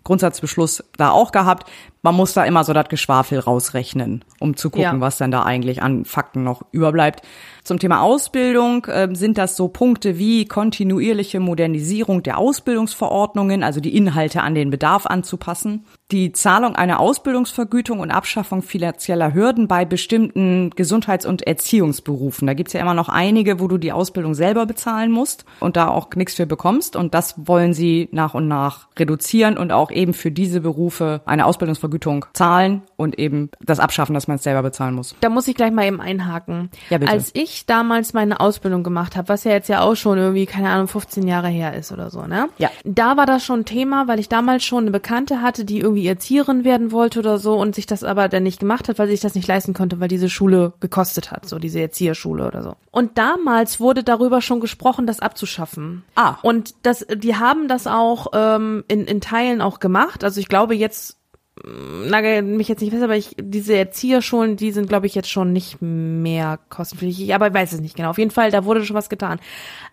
Grundsatzbeschluss 0.03 0.83
da 0.97 1.11
auch 1.11 1.31
gehabt. 1.31 1.69
Man 2.01 2.15
muss 2.15 2.33
da 2.33 2.43
immer 2.43 2.65
so 2.65 2.73
das 2.73 2.89
Geschwafel 2.89 3.39
rausrechnen, 3.39 4.25
um 4.39 4.57
zu 4.57 4.69
gucken, 4.71 4.83
Ja. 4.83 4.99
was 4.99 5.19
dann 5.19 5.31
da 5.31 5.43
eigentlich 5.43 5.81
an 5.81 6.03
Fakten 6.03 6.43
noch 6.43 6.63
überbleibt. 6.71 7.21
Zum 7.63 7.79
Thema 7.79 8.01
Ausbildung 8.01 8.85
äh, 8.85 9.07
sind 9.13 9.37
das 9.37 9.55
so 9.55 9.67
Punkte 9.67 10.17
wie 10.17 10.45
kontinuierliche 10.45 11.39
Modernisierung 11.39 12.23
der 12.23 12.37
Ausbildungsverordnungen, 12.37 13.63
also 13.63 13.79
die 13.79 13.95
Inhalte 13.95 14.41
an 14.41 14.55
den 14.55 14.69
Bedarf 14.69 15.05
anzupassen, 15.05 15.85
die 16.11 16.31
Zahlung 16.31 16.75
einer 16.75 16.99
Ausbildungsvergütung 16.99 17.99
und 17.99 18.11
Abschaffung 18.11 18.61
finanzieller 18.61 19.33
Hürden 19.33 19.67
bei 19.67 19.85
bestimmten 19.85 20.71
Gesundheits- 20.71 21.25
und 21.25 21.43
Erziehungsberufen. 21.43 22.47
Da 22.47 22.53
gibt's 22.53 22.73
ja 22.73 22.81
immer 22.81 22.93
noch 22.93 23.09
einige, 23.09 23.59
wo 23.59 23.67
du 23.67 23.77
die 23.77 23.91
Ausbildung 23.91 24.33
selber 24.33 24.65
bezahlen 24.65 25.11
musst 25.11 25.45
und 25.59 25.77
da 25.77 25.87
auch 25.87 26.09
nichts 26.15 26.35
für 26.35 26.45
bekommst. 26.45 26.95
Und 26.95 27.13
das 27.13 27.35
wollen 27.37 27.73
sie 27.73 28.09
nach 28.11 28.33
und 28.33 28.47
nach 28.47 28.87
reduzieren 28.97 29.57
und 29.57 29.71
auch 29.71 29.91
eben 29.91 30.13
für 30.13 30.31
diese 30.31 30.61
Berufe 30.61 31.21
eine 31.25 31.45
Ausbildungsvergütung 31.45 32.25
zahlen 32.33 32.81
und 32.97 33.17
eben 33.19 33.49
das 33.61 33.79
abschaffen, 33.79 34.13
dass 34.13 34.27
man 34.27 34.35
es 34.35 34.43
selber 34.43 34.63
bezahlen 34.63 34.95
muss. 34.95 35.15
Da 35.21 35.29
muss 35.29 35.47
ich 35.47 35.55
gleich 35.55 35.71
mal 35.71 35.85
eben 35.85 36.01
einhaken. 36.01 36.69
Ja, 36.89 36.97
bitte. 36.97 37.11
Als 37.11 37.31
ich 37.33 37.50
damals 37.65 38.13
meine 38.13 38.39
Ausbildung 38.39 38.83
gemacht 38.83 39.15
habe, 39.15 39.29
was 39.29 39.43
ja 39.43 39.51
jetzt 39.51 39.69
ja 39.69 39.81
auch 39.81 39.95
schon 39.95 40.17
irgendwie, 40.17 40.45
keine 40.45 40.69
Ahnung, 40.69 40.87
15 40.87 41.27
Jahre 41.27 41.47
her 41.47 41.75
ist 41.75 41.91
oder 41.91 42.09
so, 42.09 42.23
ne? 42.23 42.49
Ja. 42.57 42.69
Da 42.83 43.17
war 43.17 43.25
das 43.25 43.43
schon 43.43 43.65
Thema, 43.65 44.07
weil 44.07 44.19
ich 44.19 44.29
damals 44.29 44.63
schon 44.63 44.83
eine 44.83 44.91
Bekannte 44.91 45.41
hatte, 45.41 45.65
die 45.65 45.79
irgendwie 45.79 46.07
Erzieherin 46.07 46.63
werden 46.63 46.91
wollte 46.91 47.19
oder 47.19 47.37
so 47.37 47.55
und 47.57 47.75
sich 47.75 47.85
das 47.85 48.03
aber 48.03 48.29
dann 48.29 48.43
nicht 48.43 48.59
gemacht 48.59 48.89
hat, 48.89 48.99
weil 48.99 49.07
sie 49.07 49.13
sich 49.13 49.21
das 49.21 49.35
nicht 49.35 49.47
leisten 49.47 49.73
konnte, 49.73 49.99
weil 49.99 50.07
diese 50.07 50.29
Schule 50.29 50.73
gekostet 50.79 51.31
hat, 51.31 51.47
so 51.47 51.59
diese 51.59 51.79
Erzieherschule 51.79 52.47
oder 52.47 52.63
so. 52.63 52.75
Und 52.91 53.17
damals 53.17 53.79
wurde 53.79 54.03
darüber 54.03 54.41
schon 54.41 54.59
gesprochen, 54.59 55.07
das 55.07 55.19
abzuschaffen. 55.19 56.03
Ah. 56.15 56.35
Und 56.41 56.73
das, 56.83 57.05
die 57.13 57.35
haben 57.35 57.67
das 57.67 57.87
auch 57.87 58.27
ähm, 58.33 58.83
in, 58.87 59.05
in 59.05 59.21
Teilen 59.21 59.61
auch 59.61 59.79
gemacht. 59.79 60.23
Also 60.23 60.39
ich 60.39 60.47
glaube 60.47 60.75
jetzt 60.75 61.20
nagel 61.63 62.41
mich 62.41 62.67
jetzt 62.67 62.81
nicht 62.81 62.91
fest, 62.91 63.03
aber 63.03 63.15
ich, 63.15 63.35
diese 63.39 63.75
Erzieherschulen, 63.75 64.55
die 64.55 64.71
sind, 64.71 64.89
glaube 64.89 65.05
ich, 65.05 65.15
jetzt 65.15 65.29
schon 65.29 65.53
nicht 65.53 65.77
mehr 65.81 66.59
kostenpflichtig, 66.69 67.33
aber 67.33 67.47
ich 67.47 67.53
weiß 67.53 67.73
es 67.73 67.81
nicht 67.81 67.95
genau. 67.95 68.09
Auf 68.09 68.17
jeden 68.17 68.31
Fall, 68.31 68.51
da 68.51 68.65
wurde 68.65 68.83
schon 68.85 68.95
was 68.95 69.09
getan. 69.09 69.39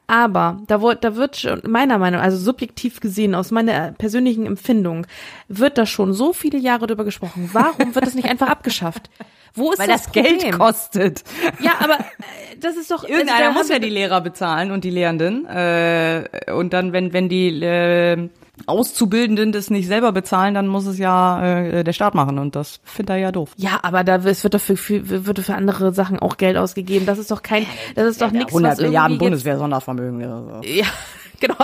Aber 0.07 0.63
da, 0.67 0.81
wurde, 0.81 0.99
da 1.01 1.17
wird 1.17 1.37
schon, 1.37 1.61
meiner 1.67 1.99
Meinung, 1.99 2.21
also 2.21 2.39
subjektiv 2.39 3.01
gesehen, 3.01 3.35
aus 3.35 3.51
meiner 3.51 3.93
persönlichen 3.93 4.47
Empfindung, 4.47 5.07
wird 5.49 5.77
da 5.77 5.85
schon 5.85 6.15
so 6.15 6.33
viele 6.33 6.59
Jahre 6.59 6.87
drüber 6.87 7.05
gesprochen. 7.05 7.51
Warum 7.53 7.95
wird 7.95 8.07
das 8.07 8.15
nicht 8.15 8.31
einfach 8.31 8.49
abgeschafft? 8.49 9.11
Wo 9.55 9.73
ist 9.73 9.79
Weil 9.79 9.89
das, 9.89 10.05
das, 10.05 10.13
Geld 10.13 10.53
kostet. 10.53 11.25
Ja, 11.61 11.73
aber 11.81 11.95
äh, 11.95 12.59
das 12.61 12.77
ist 12.77 12.91
doch 12.91 13.05
Irgendeiner 13.05 13.49
also 13.49 13.59
muss 13.59 13.69
ja 13.69 13.79
die 13.79 13.91
Lehrer 13.91 14.21
bezahlen 14.21 14.71
und 14.71 14.85
die 14.85 14.91
Lehrenden. 14.91 15.47
Äh, 15.47 16.53
und 16.55 16.73
dann, 16.73 16.93
wenn, 16.93 17.13
wenn 17.13 17.29
die 17.29 17.49
äh, 17.63 18.29
Auszubildenden 18.67 19.53
das 19.53 19.71
nicht 19.71 19.87
selber 19.87 20.13
bezahlen, 20.13 20.55
dann 20.55 20.67
muss 20.69 20.87
es 20.87 20.99
ja 20.99 21.43
äh, 21.45 21.85
der 21.85 21.93
Staat 21.93 22.15
machen. 22.15 22.39
Und 22.39 22.57
das 22.57 22.81
findet 22.85 23.11
er 23.11 23.17
ja 23.17 23.33
doof. 23.33 23.53
Ja, 23.57 23.79
aber 23.83 24.05
da 24.05 24.17
es 24.17 24.43
wird 24.45 24.55
doch 24.55 24.61
für, 24.61 24.77
für 24.77 25.27
wird 25.27 25.39
doch 25.39 25.45
für 25.45 25.55
andere 25.55 25.93
Sachen 25.93 26.19
auch 26.19 26.37
Geld 26.37 26.57
ausgegeben. 26.57 27.07
Das 27.07 27.19
ist 27.19 27.31
doch 27.31 27.43
kein, 27.43 27.67
das 27.95 28.07
ist 28.07 28.21
doch 28.23 28.31
nichts, 28.31 28.49
100 28.53 28.73
was 28.73 28.81
Milliarden 28.81 29.19
Bundeswehr-Sondervermögen. 29.19 30.21
so. 30.23 30.61
Ja, 30.69 30.87
genau. 31.41 31.57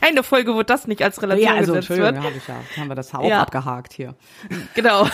Keine 0.00 0.22
Folge, 0.22 0.54
wo 0.54 0.62
das 0.62 0.86
nicht 0.86 1.02
als 1.02 1.22
Relation 1.22 1.48
Ja, 1.48 1.54
also 1.54 1.72
gesetzt 1.72 1.88
wird. 1.98 2.16
habe 2.18 2.34
ich 2.36 2.46
ja, 2.46 2.56
haben 2.76 2.88
wir 2.88 2.94
das 2.94 3.14
auch 3.14 3.24
Ja. 3.26 3.40
abgehakt 3.42 3.92
hier. 3.94 4.14
Genau. 4.74 5.06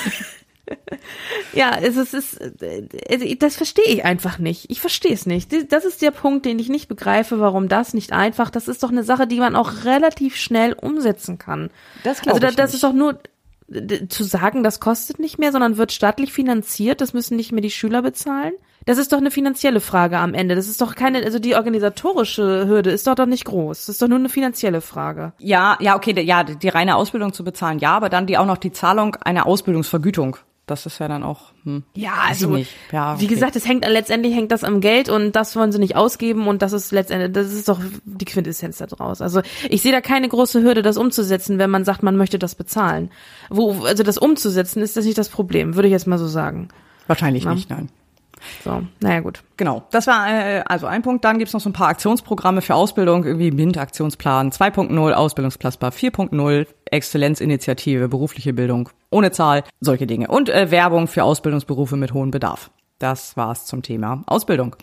ja, 1.53 1.79
es 1.81 1.97
ist, 1.97 2.15
es 2.15 2.35
ist 2.35 2.63
äh, 2.63 3.37
das 3.37 3.57
verstehe 3.57 3.85
ich 3.87 4.05
einfach 4.05 4.39
nicht. 4.39 4.71
Ich 4.71 4.81
verstehe 4.81 5.13
es 5.13 5.27
nicht. 5.27 5.53
Das 5.73 5.85
ist 5.85 6.03
der 6.03 6.11
Punkt, 6.11 6.47
den 6.47 6.59
ich 6.59 6.69
nicht 6.69 6.89
begreife, 6.89 7.41
warum 7.41 7.69
das 7.69 7.95
nicht 7.95 8.13
einfach. 8.13 8.51
Das 8.51 8.69
ist 8.69 8.83
doch 8.83 8.91
eine 8.91 9.05
Sache, 9.05 9.27
die 9.27 9.41
man 9.41 9.57
auch 9.57 9.85
relativ 9.85 10.37
schnell 10.37 10.73
umsetzen 10.73 11.39
kann. 11.39 11.71
Das 12.03 12.23
glaub 12.23 12.35
Also 12.35 12.43
da, 12.43 12.51
ich 12.51 12.57
das 12.57 12.71
nicht. 12.71 12.75
ist 12.77 12.85
doch 12.85 12.93
nur 12.93 13.19
zu 14.09 14.25
sagen, 14.25 14.63
das 14.63 14.79
kostet 14.79 15.19
nicht 15.19 15.39
mehr, 15.39 15.51
sondern 15.51 15.77
wird 15.79 15.93
staatlich 15.93 16.33
finanziert. 16.33 17.01
Das 17.01 17.15
müssen 17.15 17.37
nicht 17.37 17.53
mehr 17.53 17.63
die 17.63 17.71
Schüler 17.71 18.03
bezahlen. 18.03 18.53
Das 18.87 18.99
ist 18.99 19.13
doch 19.13 19.19
eine 19.19 19.31
finanzielle 19.31 19.81
Frage 19.81 20.19
am 20.19 20.35
Ende. 20.35 20.55
Das 20.55 20.69
ist 20.69 20.81
doch 20.81 20.95
keine, 20.95 21.25
also 21.25 21.39
die 21.39 21.55
organisatorische 21.55 22.67
Hürde 22.69 22.91
ist 22.91 23.07
doch 23.07 23.15
doch 23.15 23.27
nicht 23.27 23.47
groß. 23.47 23.87
Das 23.87 23.89
ist 23.89 24.03
doch 24.03 24.09
nur 24.09 24.19
eine 24.19 24.29
finanzielle 24.29 24.83
Frage. 24.83 25.33
Ja, 25.39 25.79
ja, 25.81 25.97
okay, 25.97 26.21
ja, 26.23 26.45
die 26.45 26.69
reine 26.69 26.97
Ausbildung 26.97 27.33
zu 27.33 27.45
bezahlen, 27.45 27.79
ja, 27.79 27.97
aber 27.97 28.11
dann 28.11 28.27
die 28.27 28.37
auch 28.37 28.45
noch 28.47 28.59
die 28.59 28.73
Zahlung 28.73 29.17
einer 29.17 29.47
Ausbildungsvergütung. 29.47 30.37
Das 30.67 30.87
ist 30.87 30.99
ja 30.99 31.09
dann 31.09 31.23
auch, 31.23 31.53
hm, 31.65 31.83
Ja, 31.95 32.13
also. 32.27 32.57
Ja, 32.91 33.21
wie 33.21 33.25
okay. 33.27 33.35
gesagt, 33.35 33.55
es 33.55 33.67
hängt 33.69 33.87
letztendlich 33.87 34.35
hängt 34.35 34.51
das 34.51 34.65
am 34.65 34.81
Geld 34.81 35.11
und 35.11 35.33
das 35.37 35.55
wollen 35.57 35.73
sie 35.73 35.79
nicht 35.79 35.95
ausgeben 35.95 36.49
und 36.49 36.63
das 36.63 36.73
ist 36.73 36.91
letztendlich 36.91 37.33
das 37.33 37.53
ist 37.53 37.69
doch 37.69 37.81
die 38.05 38.25
Quintessenz 38.25 38.79
da 38.79 38.87
draus. 38.87 39.21
Also 39.21 39.43
ich 39.69 39.83
sehe 39.83 39.93
da 39.93 40.01
keine 40.01 40.27
große 40.29 40.63
Hürde, 40.63 40.81
das 40.81 40.97
umzusetzen, 40.97 41.59
wenn 41.59 41.69
man 41.71 41.85
sagt, 41.85 42.03
man 42.03 42.17
möchte 42.17 42.39
das 42.39 42.55
bezahlen. 42.55 43.11
Wo 43.51 43.85
also 43.85 44.03
das 44.03 44.17
umzusetzen 44.17 44.83
ist 44.83 44.97
das 44.97 45.05
nicht 45.05 45.19
das 45.19 45.29
Problem, 45.29 45.75
würde 45.75 45.89
ich 45.89 45.93
jetzt 45.93 46.07
mal 46.07 46.19
so 46.19 46.27
sagen. 46.29 46.69
wahrscheinlich 47.09 47.45
Ja. 47.45 47.55
nicht, 47.55 47.69
nein. 47.69 47.91
So, 48.63 48.83
naja 49.01 49.21
gut. 49.21 49.43
Genau, 49.57 49.85
das 49.91 50.07
war 50.07 50.29
äh, 50.29 50.63
also 50.67 50.87
ein 50.87 51.03
Punkt. 51.03 51.25
Dann 51.25 51.39
gibt's 51.39 51.55
noch 51.55 51.61
so 51.61 51.71
ein 51.71 51.75
paar 51.75 51.89
Aktionsprogramme 51.89 52.63
für 52.63 52.75
Ausbildung, 52.75 53.25
irgendwie 53.25 53.51
MINT-Aktionsplan 53.51 54.51
2.0, 54.51 55.13
Ausbildungsplatzbar 55.13 55.91
4.0, 55.91 56.67
Exzellenzinitiative, 56.87 58.09
berufliche 58.09 58.53
Bildung 58.53 58.89
ohne 59.11 59.31
Zahl, 59.31 59.65
solche 59.81 60.07
Dinge. 60.07 60.29
Und 60.29 60.49
äh, 60.49 60.71
Werbung 60.71 61.07
für 61.07 61.25
Ausbildungsberufe 61.25 61.97
mit 61.97 62.13
hohem 62.13 62.31
Bedarf. 62.31 62.71
Das 62.99 63.37
war's 63.37 63.67
zum 63.67 63.83
Thema 63.83 64.23
Ausbildung. 64.27 64.77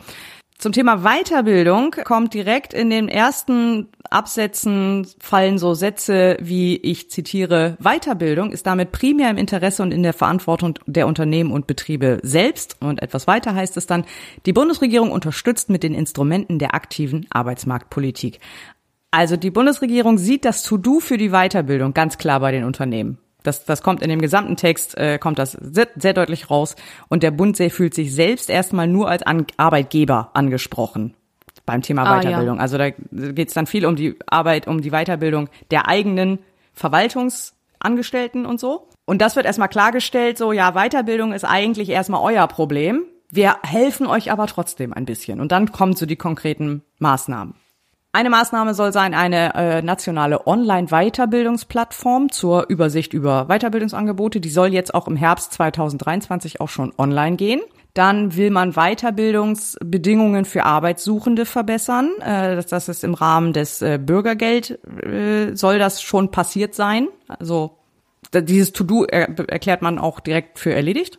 Zum 0.62 0.74
Thema 0.74 0.97
Weiterbildung 0.97 1.89
kommt 2.03 2.36
direkt 2.36 2.76
in 2.76 2.91
den 2.91 3.09
ersten 3.09 3.88
Absätzen 4.12 5.07
fallen 5.20 5.57
so 5.57 5.74
Sätze 5.74 6.38
wie 6.39 6.78
ich 6.78 7.09
zitiere, 7.09 7.78
Weiterbildung 7.80 8.51
ist 8.51 8.68
damit 8.68 8.91
primär 8.91 9.32
im 9.32 9.38
Interesse 9.38 9.82
und 9.82 9.91
in 9.91 10.03
der 10.03 10.14
Verantwortung 10.14 10.78
der 10.86 11.07
Unternehmen 11.07 11.51
und 11.51 11.66
Betriebe 11.66 12.20
selbst. 12.22 12.78
Und 12.80 13.01
etwas 13.01 13.26
weiter 13.26 13.55
heißt 13.55 13.76
es 13.76 13.88
dann, 13.88 14.05
die 14.45 14.53
Bundesregierung 14.53 15.12
unterstützt 15.12 15.72
mit 15.72 15.82
den 15.82 15.95
Instrumenten 15.95 16.59
der 16.59 16.76
aktiven 16.76 17.26
Arbeitsmarktpolitik. 17.32 18.39
Also 19.09 19.38
die 19.38 19.49
Bundesregierung 19.49 20.20
sieht 20.20 20.45
das 20.45 20.62
To-Do 20.62 20.99
für 20.99 21.18
die 21.18 21.32
Weiterbildung 21.32 21.95
ganz 21.95 22.20
klar 22.20 22.39
bei 22.39 22.51
den 22.51 22.66
Unternehmen. 22.66 23.18
Das, 23.44 23.66
das 23.66 23.82
kommt 23.82 24.02
in 24.02 24.10
dem 24.10 24.22
gesamten 24.22 24.56
Text, 24.56 24.98
äh, 24.98 25.18
kommt 25.18 25.39
das 25.39 25.52
sehr, 25.54 25.88
sehr 25.96 26.14
deutlich 26.14 26.50
raus. 26.50 26.76
Und 27.10 27.24
der 27.24 27.32
Bund 27.32 27.58
sehr 27.58 27.72
fühlt 27.72 27.94
sich 27.94 28.14
selbst 28.14 28.50
erstmal 28.50 28.88
nur 28.88 29.10
als 29.10 29.24
An 29.24 29.48
Arbeitgeber 29.58 30.30
angesprochen 30.34 31.16
beim 31.66 31.82
Thema 31.82 32.04
Ah, 32.04 32.20
Weiterbildung. 32.20 32.60
Also 32.60 32.78
da 32.78 32.89
geht 32.89 33.48
es 33.48 33.54
dann 33.54 33.68
viel 33.68 33.86
um 33.86 33.96
die 33.96 34.18
Arbeit, 34.28 34.68
um 34.68 34.82
die 34.82 34.92
Weiterbildung 34.92 35.50
der 35.70 35.88
eigenen 35.88 36.39
Verwaltungsangestellten 36.74 38.46
und 38.46 38.60
so. 38.60 38.88
Und 39.06 39.22
das 39.22 39.36
wird 39.36 39.46
erstmal 39.46 39.70
klargestellt, 39.70 40.38
so 40.38 40.52
ja, 40.52 40.74
Weiterbildung 40.74 41.34
ist 41.34 41.44
eigentlich 41.44 41.89
erstmal 41.89 42.22
euer 42.22 42.48
Problem. 42.48 43.06
Wir 43.30 43.58
helfen 43.64 44.08
euch 44.08 44.32
aber 44.32 44.48
trotzdem 44.48 44.94
ein 44.94 45.06
bisschen. 45.06 45.39
Und 45.39 45.52
dann 45.52 45.72
kommen 45.72 45.96
so 45.96 46.06
die 46.06 46.18
konkreten 46.18 46.84
Maßnahmen. 47.00 47.56
Eine 48.14 48.30
Maßnahme 48.30 48.74
soll 48.74 48.91
sein, 48.91 49.14
eine 49.14 49.55
äh, 49.55 49.82
nationale 49.82 50.45
Online-Weiterbildungsplattform 50.45 52.30
zur 52.30 52.68
Übersicht 52.68 53.14
über 53.14 53.45
Weiterbildungsangebote. 53.47 54.41
Die 54.41 54.49
soll 54.49 54.74
jetzt 54.74 54.93
auch 54.93 55.07
im 55.07 55.16
Herbst 55.16 55.53
2023 55.53 56.59
auch 56.59 56.68
schon 56.68 56.91
online 56.97 57.38
gehen. 57.38 57.62
Dann 57.93 58.36
will 58.36 58.51
man 58.51 58.74
Weiterbildungsbedingungen 58.74 60.43
für 60.43 60.66
Arbeitssuchende 60.66 61.45
verbessern. 61.45 62.09
Äh, 62.20 62.62
das, 62.62 62.89
ist 62.89 63.05
im 63.05 63.14
Rahmen 63.14 63.53
des 63.53 63.82
äh, 63.82 63.97
Bürgergeld, 63.97 64.80
äh, 65.05 65.55
soll 65.55 65.80
das 65.80 66.01
schon 66.01 66.32
passiert 66.32 66.76
sein. 66.76 67.07
Also 67.28 67.78
dieses 68.34 68.74
To-Do 68.74 69.05
er, 69.05 69.30
erklärt 69.49 69.82
man 69.82 69.99
auch 69.99 70.20
direkt 70.20 70.59
für 70.59 70.74
erledigt. 70.74 71.18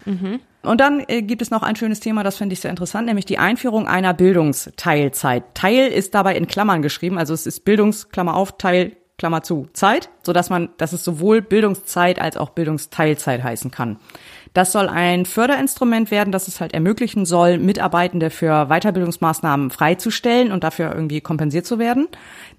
Und 0.63 0.81
dann 0.81 1.05
äh, 1.09 1.23
gibt 1.23 1.43
es 1.43 1.51
noch 1.51 1.63
ein 1.63 1.77
schönes 1.77 2.01
Thema, 2.01 2.23
das 2.23 2.37
finde 2.37 2.53
ich 2.53 2.61
sehr 2.61 2.71
interessant, 2.71 3.07
nämlich 3.07 3.27
die 3.27 3.39
Einführung 3.39 3.89
einer 3.89 4.15
Bildungsteilzeit. 4.15 5.55
Teil 5.55 5.89
ist 5.89 6.15
dabei 6.15 6.37
in 6.37 6.47
Klammern 6.47 6.83
geschrieben, 6.83 7.19
also 7.19 7.35
es 7.35 7.47
ist 7.47 7.65
Bildungs, 7.65 8.11
Klammer 8.11 8.37
auf, 8.37 8.57
Teil, 8.59 8.97
Klammer 9.19 9.43
zu, 9.43 9.69
Zeit, 9.73 10.09
so 10.23 10.33
dass 10.33 10.51
man, 10.51 10.71
dass 10.79 10.93
es 10.93 11.05
sowohl 11.05 11.43
Bildungszeit 11.43 12.21
als 12.21 12.37
auch 12.37 12.51
Bildungsteilzeit 12.51 13.43
heißen 13.43 13.71
kann. 13.71 13.99
Das 14.55 14.73
soll 14.73 14.89
ein 14.89 15.25
Förderinstrument 15.25 16.11
werden, 16.11 16.33
das 16.33 16.47
es 16.47 16.61
halt 16.61 16.75
ermöglichen 16.75 17.25
soll, 17.25 17.59
Mitarbeitende 17.59 18.31
für 18.31 18.67
Weiterbildungsmaßnahmen 18.67 19.71
freizustellen 19.71 20.53
und 20.53 20.63
dafür 20.63 20.93
irgendwie 20.95 21.21
kompensiert 21.21 21.67
zu 21.67 21.79
werden. 21.79 22.09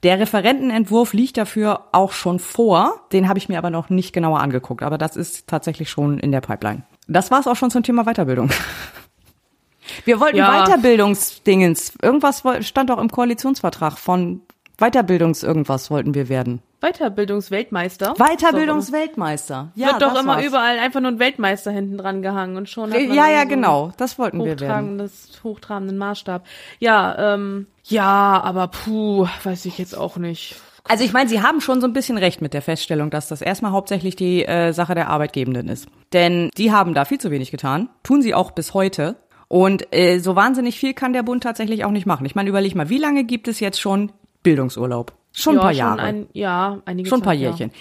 Der 0.01 0.19
Referentenentwurf 0.19 1.13
liegt 1.13 1.37
dafür 1.37 1.89
auch 1.91 2.11
schon 2.11 2.39
vor. 2.39 3.07
Den 3.11 3.29
habe 3.29 3.37
ich 3.37 3.47
mir 3.47 3.59
aber 3.59 3.69
noch 3.69 3.89
nicht 3.89 4.11
genauer 4.11 4.39
angeguckt, 4.39 4.81
aber 4.81 4.97
das 4.97 5.15
ist 5.15 5.47
tatsächlich 5.47 5.89
schon 5.89 6.17
in 6.17 6.31
der 6.31 6.41
Pipeline. 6.41 6.83
Das 7.07 7.31
war's 7.31 7.47
auch 7.47 7.55
schon 7.55 7.71
zum 7.71 7.83
Thema 7.83 8.03
Weiterbildung. 8.05 8.49
Wir 10.05 10.19
wollten 10.19 10.37
Ja. 10.37 10.65
Weiterbildungsdingens. 10.65 11.93
Irgendwas 12.01 12.43
stand 12.61 12.89
doch 12.89 12.97
im 12.97 13.09
Koalitionsvertrag 13.09 13.97
von 13.97 14.41
Weiterbildungs 14.77 15.43
irgendwas 15.43 15.91
wollten 15.91 16.13
wir 16.13 16.29
werden. 16.29 16.61
Weiterbildungsweltmeister. 16.81 18.15
Weiterbildungsweltmeister. 18.17 19.71
So, 19.75 19.81
wird 19.85 20.01
doch 20.01 20.13
das 20.13 20.21
immer 20.23 20.35
war's. 20.35 20.45
überall 20.45 20.79
einfach 20.79 20.99
nur 20.99 21.11
ein 21.11 21.19
Weltmeister 21.19 21.71
hinten 21.71 21.97
dran 21.97 22.21
gehangen 22.21 22.57
und 22.57 22.69
schon 22.69 22.91
hat 22.91 22.99
man 22.99 23.13
Ja, 23.13 23.29
ja, 23.29 23.43
genau. 23.45 23.93
Das 23.97 24.17
wollten 24.19 24.39
wir 24.39 24.45
werden. 24.59 24.61
Hochtragendes, 24.61 25.39
hochtrabenden 25.43 25.97
Maßstab. 25.97 26.43
Ja, 26.79 27.33
ähm, 27.35 27.67
ja, 27.85 28.41
aber 28.43 28.67
puh, 28.67 29.27
weiß 29.43 29.65
ich 29.65 29.77
jetzt 29.77 29.95
auch 29.97 30.17
nicht. 30.17 30.55
Also 30.85 31.03
ich 31.03 31.13
meine, 31.13 31.29
Sie 31.29 31.41
haben 31.41 31.61
schon 31.61 31.79
so 31.79 31.87
ein 31.87 31.93
bisschen 31.93 32.17
recht 32.17 32.41
mit 32.41 32.53
der 32.53 32.61
Feststellung, 32.61 33.09
dass 33.09 33.29
das 33.29 33.41
erstmal 33.41 33.71
hauptsächlich 33.71 34.15
die 34.15 34.45
äh, 34.45 34.73
Sache 34.73 34.95
der 34.95 35.09
Arbeitgebenden 35.09 35.69
ist. 35.69 35.87
Denn 36.11 36.49
die 36.57 36.71
haben 36.71 36.93
da 36.93 37.05
viel 37.05 37.19
zu 37.19 37.31
wenig 37.31 37.51
getan, 37.51 37.89
tun 38.03 38.21
sie 38.21 38.33
auch 38.33 38.51
bis 38.51 38.73
heute. 38.73 39.15
Und 39.47 39.93
äh, 39.93 40.19
so 40.19 40.35
wahnsinnig 40.35 40.77
viel 40.79 40.93
kann 40.93 41.13
der 41.13 41.23
Bund 41.23 41.43
tatsächlich 41.43 41.85
auch 41.85 41.91
nicht 41.91 42.05
machen. 42.05 42.25
Ich 42.25 42.35
meine, 42.35 42.49
überleg 42.49 42.75
mal, 42.75 42.89
wie 42.89 42.97
lange 42.97 43.23
gibt 43.23 43.47
es 43.47 43.59
jetzt 43.59 43.79
schon 43.79 44.11
Bildungsurlaub? 44.41 45.13
Schon 45.31 45.55
ja, 45.55 45.59
ein 45.59 45.63
paar 45.63 45.73
schon 45.73 45.79
Jahre. 45.79 46.01
Ein, 46.01 46.27
ja, 46.33 46.81
einige 46.85 47.09
schon 47.09 47.19
ein 47.19 47.23
paar 47.23 47.33
Zeit, 47.33 47.41
ja. 47.41 47.49
Jährchen. 47.49 47.71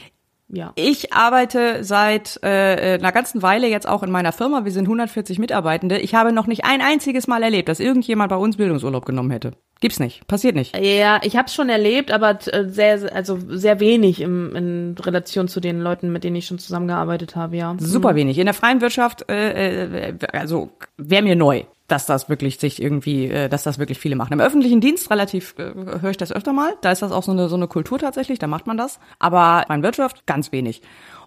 Ja. 0.49 0.73
Ich 0.75 1.15
arbeite 1.15 1.83
seit 1.83 2.39
äh, 2.43 2.99
einer 3.01 3.11
ganzen 3.11 3.41
Weile 3.41 3.69
jetzt 3.69 3.89
auch 3.89 4.03
in 4.03 4.11
meiner 4.11 4.33
Firma. 4.33 4.65
Wir 4.65 4.73
sind 4.73 4.85
140 4.85 5.39
Mitarbeitende. 5.39 5.99
Ich 5.99 6.15
habe 6.15 6.33
noch 6.33 6.47
nicht 6.47 6.67
ein 6.67 6.83
einziges 6.83 7.27
Mal 7.27 7.43
erlebt, 7.43 7.71
dass 7.71 7.81
irgendjemand 7.81 8.29
bei 8.29 8.37
uns 8.37 8.59
Bildungsurlaub 8.59 9.07
genommen 9.07 9.31
hätte. 9.31 9.53
Gibt's 9.83 9.99
nicht, 9.99 10.29
passiert 10.29 10.55
nicht. 10.55 10.79
Ja, 10.79 11.19
ich 11.25 11.37
habe 11.37 11.47
es 11.47 11.55
schon 11.55 11.69
erlebt, 11.69 12.13
aber 12.13 12.39
äh, 12.47 12.69
sehr, 12.69 13.13
also 13.13 13.37
sehr 13.49 13.81
wenig 13.81 14.21
im, 14.21 14.55
in 14.55 14.95
Relation 14.97 15.49
zu 15.49 15.59
den 15.59 15.81
Leuten, 15.81 16.13
mit 16.13 16.23
denen 16.23 16.37
ich 16.37 16.47
schon 16.47 16.61
zusammengearbeitet 16.61 17.35
habe, 17.35 17.57
ja. 17.57 17.75
Super 17.81 18.15
wenig. 18.15 18.39
In 18.39 18.45
der 18.45 18.55
freien 18.55 18.81
Wirtschaft, 18.81 19.29
äh, 19.29 20.11
äh, 20.11 20.15
also 20.33 20.71
wäre 20.99 21.25
mir 21.25 21.35
neu, 21.35 21.65
dass 21.89 22.07
das 22.07 22.29
wirklich 22.29 22.61
sich 22.61 22.81
irgendwie, 22.81 23.27
äh, 23.27 23.49
dass 23.49 23.65
das 23.65 23.81
wirklich 23.81 23.99
viele 23.99 24.15
machen. 24.15 24.35
Im 24.35 24.41
öffentlichen 24.41 24.81
Dienst 24.81 25.11
relativ 25.11 25.57
äh, 25.59 25.73
höre 26.01 26.11
ich 26.11 26.17
das 26.17 26.31
öfter 26.31 26.53
mal. 26.53 26.75
Da 26.81 26.93
ist 26.93 27.03
das 27.03 27.11
auch 27.11 27.25
so 27.25 27.33
eine 27.33 27.49
so 27.49 27.57
eine 27.57 27.67
Kultur 27.67 27.99
tatsächlich, 27.99 28.39
da 28.39 28.47
macht 28.47 28.69
man 28.69 28.77
das. 28.77 29.01
Aber 29.19 29.69
freien 29.69 29.83
Wirtschaft 29.83 30.27
ganz 30.27 30.53
wenig. 30.53 30.83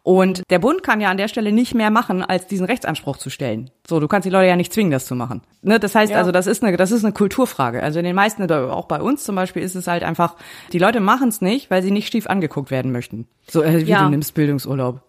Und 0.06 0.44
der 0.52 0.60
Bund 0.60 0.84
kann 0.84 1.02
ja 1.02 1.10
an 1.10 1.18
der 1.18 1.28
Stelle 1.28 1.52
nicht 1.52 1.74
mehr 1.74 1.90
machen, 1.90 2.22
als 2.22 2.46
diesen 2.46 2.68
Rechtsanspruch 2.68 3.18
zu 3.18 3.32
stellen. 3.32 3.72
So, 3.90 4.00
du 4.00 4.08
kannst 4.08 4.28
die 4.28 4.30
Leute 4.30 4.48
ja 4.48 4.56
nicht 4.56 4.72
zwingen, 4.72 4.92
das 4.92 5.08
zu 5.08 5.16
machen. 5.16 5.42
Ne, 5.64 5.80
das 5.80 5.96
heißt 5.96 6.12
Ja. 6.12 6.20
also, 6.20 6.32
das 6.32 6.46
ist 6.46 6.64
eine, 6.64 6.78
das 6.78 6.92
ist 6.92 7.04
eine 7.04 7.12
Kulturfrage. 7.12 7.82
Also 7.82 7.98
in 7.98 8.06
den 8.06 8.14
meisten, 8.16 8.50
auch 8.52 8.86
bei 8.86 9.02
uns 9.02 9.24
zum 9.24 9.36
Beispiel, 9.36 9.64
ist 9.64 9.74
es 9.74 9.88
halt 9.88 10.04
einfach, 10.04 10.36
die 10.74 10.78
Leute 10.78 11.00
machen 11.00 11.30
es 11.30 11.42
nicht, 11.42 11.72
weil 11.72 11.82
sie 11.82 11.90
nicht 11.90 12.12
schief 12.12 12.28
angeguckt 12.28 12.70
werden 12.70 12.92
möchten. 12.92 13.28
So, 13.50 13.64
äh, 13.64 13.80
wie 13.88 13.90
Ja. 13.90 14.04
du 14.04 14.10
nimmst 14.12 14.36
Bildungsurlaub. 14.36 15.02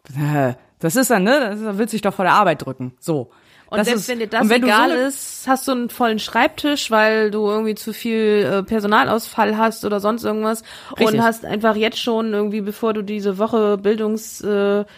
Das 0.78 0.96
ist 0.96 1.10
dann, 1.10 1.24
ne, 1.24 1.40
das 1.40 1.60
ist- 1.60 1.78
wird 1.78 1.90
sich 1.90 2.00
doch 2.00 2.14
vor 2.14 2.24
der 2.24 2.32
Arbeit 2.34 2.64
drücken. 2.64 2.94
So. 2.98 3.28
Und 3.68 3.78
Das 3.78 3.88
selbst 3.88 4.02
ist- 4.02 4.08
wenn 4.08 4.18
dir 4.20 4.28
das 4.28 4.48
wenn 4.48 4.60
du 4.62 4.68
so 4.68 4.72
egal 4.72 4.90
eine- 4.92 5.00
ist, 5.08 5.44
hast 5.48 5.66
du 5.66 5.72
einen 5.72 5.88
vollen 5.90 6.20
Schreibtisch, 6.20 6.90
weil 6.92 7.32
du 7.32 7.48
irgendwie 7.48 7.74
zu 7.74 7.92
viel 7.92 8.48
äh, 8.48 8.62
Personalausfall 8.62 9.56
hast 9.58 9.84
oder 9.84 9.98
sonst 9.98 10.22
irgendwas 10.24 10.62
Richtig. 10.92 11.06
und 11.18 11.22
hast 11.24 11.44
einfach 11.44 11.74
jetzt 11.74 11.98
schon 12.00 12.32
irgendwie, 12.32 12.60
bevor 12.60 12.92
du 12.94 13.02
diese 13.02 13.38
Woche 13.38 13.76
Bildungsurlaub 13.78 14.86
äh, 14.86 14.90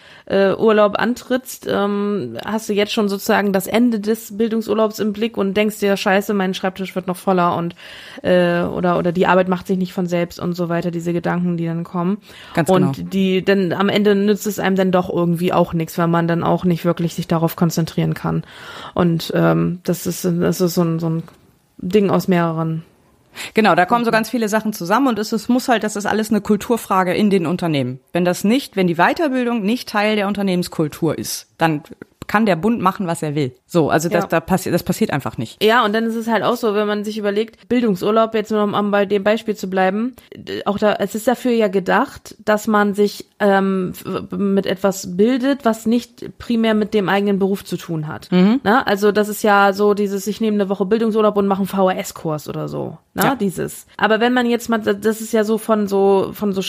Urlaub 0.55 0.99
antrittst, 0.99 1.67
ähm, 1.69 2.37
hast 2.45 2.69
du 2.69 2.73
jetzt 2.73 2.93
schon 2.93 3.09
sozusagen 3.09 3.51
das 3.51 3.67
Ende 3.67 3.99
des 3.99 4.37
Bildungsurlaubs 4.37 4.99
im 4.99 5.13
Blick 5.13 5.37
und 5.37 5.55
denkst 5.55 5.79
dir, 5.79 5.97
scheiße, 5.97 6.33
mein 6.33 6.53
Schreibtisch 6.53 6.95
wird 6.95 7.07
noch 7.07 7.17
voller 7.17 7.55
und 7.55 7.75
äh, 8.21 8.61
oder 8.61 8.97
oder 8.99 9.11
die 9.11 9.25
Arbeit 9.25 9.47
macht 9.47 9.67
sich 9.67 9.77
nicht 9.77 9.93
von 9.93 10.05
selbst 10.05 10.39
und 10.39 10.53
so 10.53 10.69
weiter, 10.69 10.91
diese 10.91 11.13
Gedanken, 11.13 11.57
die 11.57 11.65
dann 11.65 11.83
kommen. 11.83 12.17
Ganz 12.53 12.69
und 12.69 12.95
genau. 12.95 13.09
die, 13.09 13.43
denn 13.43 13.73
am 13.73 13.89
Ende 13.89 14.15
nützt 14.15 14.45
es 14.45 14.59
einem 14.59 14.75
dann 14.75 14.91
doch 14.91 15.09
irgendwie 15.09 15.53
auch 15.53 15.73
nichts, 15.73 15.97
weil 15.97 16.07
man 16.07 16.27
dann 16.27 16.43
auch 16.43 16.63
nicht 16.63 16.85
wirklich 16.85 17.15
sich 17.15 17.27
darauf 17.27 17.55
konzentrieren 17.55 18.13
kann. 18.13 18.43
Und 18.93 19.31
ähm, 19.35 19.79
das 19.83 20.05
ist, 20.05 20.25
das 20.25 20.61
ist 20.61 20.75
so 20.75 20.83
ein, 20.83 20.99
so 20.99 21.09
ein 21.09 21.23
Ding 21.77 22.09
aus 22.09 22.27
mehreren. 22.27 22.83
Genau, 23.53 23.75
da 23.75 23.85
kommen 23.85 24.05
so 24.05 24.11
ganz 24.11 24.29
viele 24.29 24.49
Sachen 24.49 24.73
zusammen 24.73 25.07
und 25.07 25.19
es, 25.19 25.31
es 25.31 25.49
muss 25.49 25.67
halt, 25.67 25.83
das 25.83 25.95
ist 25.95 26.05
alles 26.05 26.29
eine 26.29 26.41
Kulturfrage 26.41 27.13
in 27.13 27.29
den 27.29 27.45
Unternehmen. 27.45 27.99
Wenn 28.13 28.25
das 28.25 28.43
nicht, 28.43 28.75
wenn 28.75 28.87
die 28.87 28.95
Weiterbildung 28.95 29.61
nicht 29.61 29.89
Teil 29.89 30.15
der 30.15 30.27
Unternehmenskultur 30.27 31.17
ist, 31.17 31.47
dann 31.57 31.83
kann 32.29 32.45
der 32.45 32.55
Bund 32.55 32.79
machen, 32.79 33.07
was 33.07 33.21
er 33.21 33.35
will. 33.35 33.51
So, 33.65 33.89
also 33.89 34.07
das, 34.07 34.23
Ja. 34.23 34.27
da 34.29 34.39
passiert, 34.39 34.73
das 34.73 34.83
passiert 34.83 35.11
einfach 35.11 35.37
nicht. 35.37 35.61
Ja, 35.61 35.83
und 35.83 35.93
dann 35.93 36.05
ist 36.05 36.15
es 36.15 36.29
halt 36.29 36.43
auch 36.43 36.55
so, 36.55 36.73
wenn 36.75 36.87
man 36.87 37.03
sich 37.03 37.17
überlegt, 37.17 37.67
Bildungsurlaub, 37.67 38.33
jetzt 38.35 38.51
nur 38.51 38.63
um 38.63 38.73
am- 38.75 38.91
bei 38.91 39.05
dem 39.05 39.23
Beispiel 39.25 39.55
zu 39.57 39.69
bleiben, 39.69 40.15
auch 40.65 40.77
da, 40.79 40.93
es 40.99 41.15
ist 41.15 41.27
dafür 41.27 41.51
ja 41.51 41.67
gedacht, 41.67 42.35
dass 42.45 42.67
man 42.67 42.93
sich 42.93 43.25
ähm, 43.41 43.91
mit 44.31 44.65
etwas 44.65 45.17
bildet, 45.17 45.65
was 45.65 45.85
nicht 45.85 46.37
primär 46.37 46.75
mit 46.75 46.93
dem 46.93 47.09
eigenen 47.09 47.39
Beruf 47.39 47.65
zu 47.65 47.75
tun 47.77 48.07
hat. 48.07 48.29
Na, 48.63 48.83
also 48.83 49.11
das 49.11 49.27
ist 49.27 49.43
ja 49.43 49.73
so 49.73 49.93
dieses, 49.95 50.27
ich 50.27 50.39
nehme 50.39 50.55
eine 50.55 50.69
Woche 50.69 50.85
Bildungsurlaub 50.85 51.35
und 51.35 51.47
mache 51.47 51.59
einen 51.59 51.67
VHS-Kurs 51.67 52.47
oder 52.47 52.67
so. 52.67 52.97
Na, 53.15 53.23
Ja. 53.23 53.35
dieses. 53.35 53.87
Aber 53.97 54.19
wenn 54.19 54.33
man 54.33 54.45
jetzt 54.45 54.69
mal, 54.69 54.77
das 54.77 55.19
ist 55.19 55.33
ja 55.33 55.43
so 55.43 55.57
von 55.57 55.87
so 55.87 56.29
von 56.33 56.53
so 56.53 56.61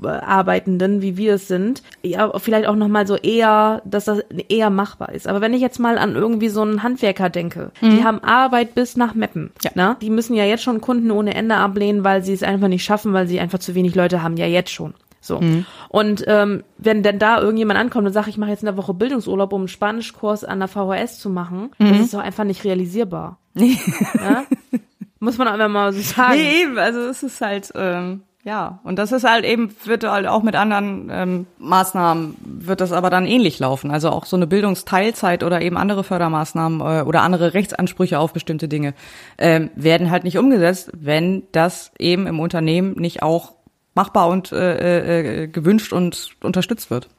Schreibtischarbeitenden, 0.00 1.02
wie 1.02 1.16
wir 1.16 1.34
es 1.34 1.48
sind, 1.48 1.82
ja, 2.02 2.30
vielleicht 2.38 2.66
auch 2.66 2.76
noch 2.76 2.88
mal 2.88 3.06
so 3.06 3.16
eher, 3.16 3.82
dass 3.84 4.04
das 4.04 4.20
eher 4.48 4.59
machbar 4.68 5.12
ist. 5.12 5.26
Aber 5.26 5.40
wenn 5.40 5.54
ich 5.54 5.62
jetzt 5.62 5.78
mal 5.78 5.96
an 5.96 6.14
irgendwie 6.16 6.50
so 6.50 6.60
einen 6.60 6.82
Handwerker 6.82 7.30
denke, 7.30 7.70
die 7.80 8.04
haben 8.04 8.22
Arbeit 8.22 8.74
bis 8.74 8.96
nach 8.96 9.14
Meppen. 9.14 9.52
Ja. 9.62 9.70
Na? 9.74 9.96
Die 10.02 10.10
müssen 10.10 10.34
ja 10.34 10.44
jetzt 10.44 10.62
schon 10.62 10.82
Kunden 10.82 11.10
ohne 11.10 11.34
Ende 11.34 11.54
ablehnen, 11.56 12.04
weil 12.04 12.22
sie 12.22 12.34
es 12.34 12.42
einfach 12.42 12.68
nicht 12.68 12.84
schaffen, 12.84 13.14
weil 13.14 13.26
sie 13.26 13.40
einfach 13.40 13.60
zu 13.60 13.74
wenig 13.74 13.94
Leute 13.94 14.22
haben, 14.22 14.36
ja 14.36 14.46
jetzt 14.46 14.70
schon. 14.70 14.92
So. 15.22 15.40
Und 15.88 16.24
ähm, 16.26 16.64
wenn 16.78 17.02
denn 17.02 17.18
da 17.18 17.40
irgendjemand 17.40 17.78
ankommt 17.78 18.06
und 18.06 18.12
sagt, 18.12 18.28
ich 18.28 18.38
mache 18.38 18.50
jetzt 18.50 18.66
eine 18.66 18.76
Woche 18.76 18.94
Bildungsurlaub, 18.94 19.52
um 19.52 19.62
einen 19.62 19.68
Spanischkurs 19.68 20.44
an 20.44 20.58
der 20.60 20.68
VHS 20.68 21.18
zu 21.18 21.30
machen, 21.30 21.70
das 21.78 22.00
ist 22.00 22.14
doch 22.14 22.20
einfach 22.20 22.44
nicht 22.44 22.64
realisierbar. 22.64 23.38
ja? 23.54 24.44
Muss 25.20 25.36
man 25.36 25.48
einfach 25.48 25.68
mal 25.68 25.92
so 25.92 26.00
sagen. 26.00 26.38
Nee, 26.38 26.62
eben, 26.62 26.78
also 26.78 27.00
es 27.00 27.22
ist 27.22 27.40
halt, 27.42 27.70
ähm, 27.74 28.22
ja, 28.42 28.80
und 28.84 28.98
das 28.98 29.12
ist 29.12 29.24
halt 29.24 29.44
eben, 29.44 29.74
wird 29.84 30.04
halt 30.04 30.26
auch 30.26 30.42
mit 30.42 30.56
anderen 30.56 31.10
ähm, 31.12 31.46
Maßnahmen, 31.58 32.36
wird 32.42 32.80
das 32.80 32.90
aber 32.90 33.10
dann 33.10 33.26
ähnlich 33.26 33.58
laufen. 33.58 33.90
Also 33.90 34.08
auch 34.08 34.24
so 34.24 34.36
eine 34.36 34.46
Bildungsteilzeit 34.46 35.44
oder 35.44 35.60
eben 35.60 35.76
andere 35.76 36.04
Fördermaßnahmen 36.04 36.80
äh, 36.80 37.02
oder 37.02 37.20
andere 37.20 37.52
Rechtsansprüche 37.52 38.18
auf 38.18 38.32
bestimmte 38.32 38.66
Dinge 38.66 38.94
ähm, 39.36 39.70
werden 39.74 40.10
halt 40.10 40.24
nicht 40.24 40.38
umgesetzt, 40.38 40.90
wenn 40.94 41.42
das 41.52 41.92
eben 41.98 42.26
im 42.26 42.40
Unternehmen 42.40 42.92
nicht 42.92 43.22
auch 43.22 43.52
machbar 43.94 44.28
und 44.28 44.52
äh, 44.52 45.42
äh, 45.42 45.46
gewünscht 45.46 45.92
und 45.92 46.30
unterstützt 46.42 46.90
wird. 46.90 47.10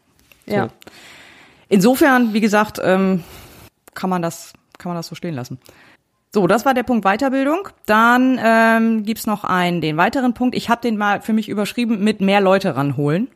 Ja. 0.47 0.69
Insofern, 1.69 2.33
wie 2.33 2.41
gesagt, 2.41 2.81
ähm, 2.83 3.23
kann 3.93 4.09
man 4.09 4.23
das 4.23 4.53
kann 4.81 4.89
man 4.89 4.97
das 4.97 5.07
so 5.07 5.15
stehen 5.15 5.35
lassen. 5.35 5.59
So, 6.33 6.47
das 6.47 6.65
war 6.65 6.73
der 6.73 6.83
Punkt 6.83 7.03
Weiterbildung. 7.05 7.67
Dann 7.85 8.39
ähm, 8.41 9.03
gibt's 9.03 9.27
noch 9.27 9.43
einen, 9.43 9.81
den 9.81 9.97
weiteren 9.97 10.33
Punkt. 10.33 10.55
Ich 10.55 10.69
habe 10.69 10.81
den 10.81 10.97
mal 10.97 11.21
für 11.21 11.33
mich 11.33 11.49
überschrieben 11.49 12.03
mit 12.03 12.21
mehr 12.21 12.39
Leute 12.39 12.75
ranholen. 12.75 13.27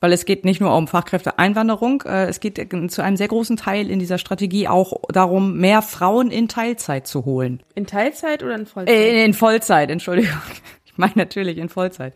Weil 0.00 0.12
es 0.12 0.26
geht 0.26 0.44
nicht 0.44 0.60
nur 0.60 0.76
um 0.76 0.86
Fachkräfteeinwanderung, 0.86 2.02
äh, 2.02 2.26
es 2.26 2.40
geht 2.40 2.58
zu 2.90 3.02
einem 3.02 3.16
sehr 3.16 3.28
großen 3.28 3.56
Teil 3.56 3.90
in 3.90 3.98
dieser 3.98 4.18
Strategie 4.18 4.68
auch 4.68 5.00
darum, 5.08 5.56
mehr 5.56 5.80
Frauen 5.80 6.30
in 6.30 6.46
Teilzeit 6.46 7.06
zu 7.06 7.24
holen. 7.24 7.62
In 7.74 7.86
Teilzeit 7.86 8.42
oder 8.42 8.54
in 8.54 8.66
Vollzeit? 8.66 8.94
Äh, 8.94 9.24
in 9.24 9.32
Vollzeit, 9.32 9.90
Entschuldigung. 9.90 10.36
Ich 10.86 10.98
meine 10.98 11.14
natürlich 11.16 11.58
in 11.58 11.68
Vollzeit. 11.68 12.14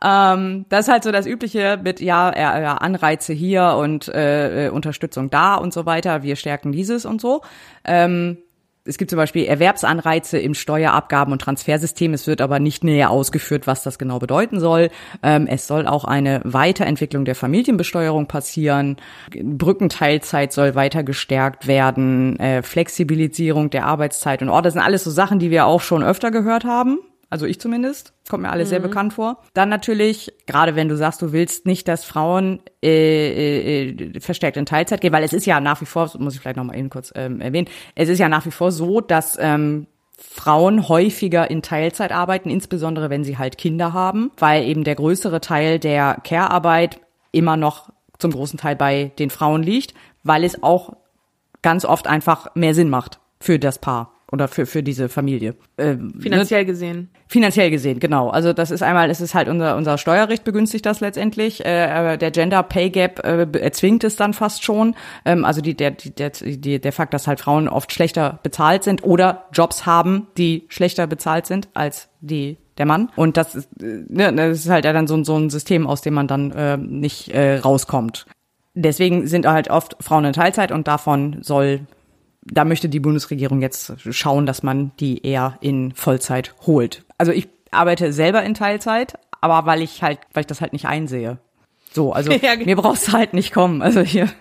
Ähm, 0.00 0.64
das 0.68 0.86
ist 0.86 0.92
halt 0.92 1.02
so 1.02 1.10
das 1.10 1.26
Übliche 1.26 1.76
mit, 1.82 2.00
ja, 2.00 2.30
äh, 2.30 2.62
ja 2.62 2.74
Anreize 2.76 3.32
hier 3.32 3.76
und 3.80 4.06
äh, 4.06 4.66
äh, 4.66 4.70
Unterstützung 4.70 5.28
da 5.28 5.56
und 5.56 5.72
so 5.72 5.86
weiter. 5.86 6.22
Wir 6.22 6.36
stärken 6.36 6.70
dieses 6.70 7.04
und 7.04 7.20
so. 7.20 7.42
Ähm, 7.84 8.38
es 8.84 8.96
gibt 8.96 9.10
zum 9.10 9.18
Beispiel 9.18 9.44
Erwerbsanreize 9.44 10.38
im 10.38 10.54
Steuerabgaben- 10.54 11.32
und 11.32 11.40
Transfersystem. 11.40 12.14
Es 12.14 12.26
wird 12.26 12.40
aber 12.40 12.58
nicht 12.60 12.82
näher 12.82 13.10
ausgeführt, 13.10 13.66
was 13.66 13.82
das 13.82 13.98
genau 13.98 14.18
bedeuten 14.18 14.58
soll. 14.58 14.90
Ähm, 15.22 15.46
es 15.46 15.66
soll 15.66 15.86
auch 15.86 16.04
eine 16.04 16.40
Weiterentwicklung 16.44 17.26
der 17.26 17.34
Familienbesteuerung 17.34 18.26
passieren. 18.26 18.96
Brückenteilzeit 19.30 20.52
soll 20.52 20.74
weiter 20.74 21.02
gestärkt 21.02 21.66
werden. 21.66 22.38
Äh, 22.40 22.62
Flexibilisierung 22.62 23.68
der 23.68 23.84
Arbeitszeit 23.84 24.40
und 24.40 24.48
oh, 24.48 24.60
das 24.62 24.72
sind 24.72 24.82
alles 24.82 25.04
so 25.04 25.10
Sachen, 25.10 25.38
die 25.38 25.50
wir 25.50 25.66
auch 25.66 25.82
schon 25.82 26.02
öfter 26.02 26.30
gehört 26.30 26.64
haben. 26.64 26.98
Also 27.30 27.46
ich 27.46 27.60
zumindest. 27.60 28.12
Kommt 28.28 28.42
mir 28.42 28.50
alles 28.50 28.68
sehr 28.70 28.80
bekannt 28.80 29.12
vor. 29.12 29.38
Dann 29.54 29.68
natürlich, 29.68 30.32
gerade 30.46 30.74
wenn 30.74 30.88
du 30.88 30.96
sagst, 30.96 31.22
du 31.22 31.32
willst 31.32 31.64
nicht, 31.64 31.86
dass 31.86 32.04
Frauen 32.04 32.60
äh, 32.82 33.90
äh, 33.90 34.20
verstärkt 34.20 34.56
in 34.56 34.66
Teilzeit 34.66 35.00
gehen, 35.00 35.12
weil 35.12 35.22
es 35.22 35.32
ist 35.32 35.46
ja 35.46 35.60
nach 35.60 35.80
wie 35.80 35.86
vor, 35.86 36.02
das 36.02 36.18
muss 36.18 36.34
ich 36.34 36.40
vielleicht 36.40 36.56
noch 36.56 36.64
mal 36.64 36.76
eben 36.76 36.90
kurz 36.90 37.12
ähm, 37.14 37.40
erwähnen, 37.40 37.68
es 37.94 38.08
ist 38.08 38.18
ja 38.18 38.28
nach 38.28 38.46
wie 38.46 38.50
vor 38.50 38.72
so, 38.72 39.00
dass 39.00 39.38
ähm, 39.40 39.86
Frauen 40.18 40.88
häufiger 40.88 41.50
in 41.50 41.62
Teilzeit 41.62 42.12
arbeiten, 42.12 42.50
insbesondere 42.50 43.10
wenn 43.10 43.24
sie 43.24 43.38
halt 43.38 43.58
Kinder 43.58 43.92
haben, 43.92 44.32
weil 44.36 44.64
eben 44.64 44.82
der 44.82 44.96
größere 44.96 45.40
Teil 45.40 45.78
der 45.78 46.18
Care-Arbeit 46.24 47.00
immer 47.30 47.56
noch 47.56 47.90
zum 48.18 48.32
großen 48.32 48.58
Teil 48.58 48.74
bei 48.74 49.12
den 49.18 49.30
Frauen 49.30 49.62
liegt, 49.62 49.94
weil 50.24 50.44
es 50.44 50.62
auch 50.62 50.96
ganz 51.62 51.84
oft 51.84 52.06
einfach 52.06 52.54
mehr 52.54 52.74
Sinn 52.74 52.90
macht 52.90 53.20
für 53.40 53.58
das 53.58 53.78
Paar 53.78 54.12
oder 54.32 54.48
für, 54.48 54.66
für 54.66 54.82
diese 54.82 55.08
Familie. 55.08 55.54
Ähm, 55.78 56.12
ne? 56.14 56.20
Finanziell 56.22 56.64
gesehen. 56.64 57.10
Finanziell 57.26 57.70
gesehen, 57.70 57.98
genau. 58.00 58.28
Also 58.30 58.52
das 58.52 58.70
ist 58.70 58.82
einmal, 58.82 59.10
es 59.10 59.20
ist 59.20 59.34
halt 59.34 59.48
unser 59.48 59.76
unser 59.76 59.98
Steuerrecht 59.98 60.44
begünstigt 60.44 60.86
das 60.86 61.00
letztendlich. 61.00 61.64
Äh, 61.64 62.16
der 62.16 62.30
Gender 62.30 62.62
Pay 62.62 62.90
Gap 62.90 63.24
äh, 63.24 63.46
erzwingt 63.58 64.04
es 64.04 64.16
dann 64.16 64.32
fast 64.34 64.62
schon. 64.64 64.94
Ähm, 65.24 65.44
also 65.44 65.60
die, 65.60 65.74
der, 65.74 65.90
die, 65.92 66.10
der, 66.14 66.30
die, 66.30 66.80
der 66.80 66.92
Fakt, 66.92 67.12
dass 67.14 67.26
halt 67.26 67.40
Frauen 67.40 67.68
oft 67.68 67.92
schlechter 67.92 68.38
bezahlt 68.42 68.84
sind 68.84 69.02
oder 69.04 69.46
Jobs 69.52 69.86
haben, 69.86 70.28
die 70.36 70.64
schlechter 70.68 71.06
bezahlt 71.06 71.46
sind 71.46 71.68
als 71.74 72.08
die 72.20 72.56
der 72.78 72.86
Mann. 72.86 73.10
Und 73.16 73.36
das 73.36 73.54
ist, 73.54 73.68
äh, 73.82 74.04
ne, 74.08 74.32
das 74.32 74.60
ist 74.60 74.70
halt 74.70 74.84
ja 74.84 74.92
dann 74.92 75.06
so, 75.06 75.14
ein- 75.16 75.24
so 75.24 75.36
ein 75.36 75.50
System, 75.50 75.86
aus 75.86 76.02
dem 76.02 76.14
man 76.14 76.28
dann 76.28 76.50
äh, 76.52 76.76
nicht 76.76 77.28
äh, 77.30 77.56
rauskommt. 77.58 78.26
Deswegen 78.74 79.26
sind 79.26 79.46
halt 79.46 79.68
oft 79.70 79.96
Frauen 80.00 80.24
in 80.24 80.32
Teilzeit 80.32 80.70
und 80.70 80.86
davon 80.86 81.38
soll 81.42 81.80
da 82.42 82.64
möchte 82.64 82.88
die 82.88 83.00
Bundesregierung 83.00 83.60
jetzt 83.60 83.92
schauen, 84.10 84.46
dass 84.46 84.62
man 84.62 84.92
die 84.98 85.24
eher 85.26 85.58
in 85.60 85.92
Vollzeit 85.92 86.54
holt. 86.66 87.04
Also 87.18 87.32
ich 87.32 87.48
arbeite 87.70 88.12
selber 88.12 88.42
in 88.42 88.54
Teilzeit, 88.54 89.18
aber 89.40 89.66
weil 89.66 89.82
ich 89.82 90.02
halt, 90.02 90.18
weil 90.32 90.42
ich 90.42 90.46
das 90.46 90.60
halt 90.60 90.72
nicht 90.72 90.86
einsehe. 90.86 91.38
So, 91.92 92.12
also 92.12 92.32
Ja, 92.42 92.56
mir 92.56 92.76
brauchst 92.76 93.08
du 93.08 93.12
halt 93.12 93.34
nicht 93.34 93.52
kommen. 93.52 93.82
Also 93.82 94.00
hier. 94.00 94.28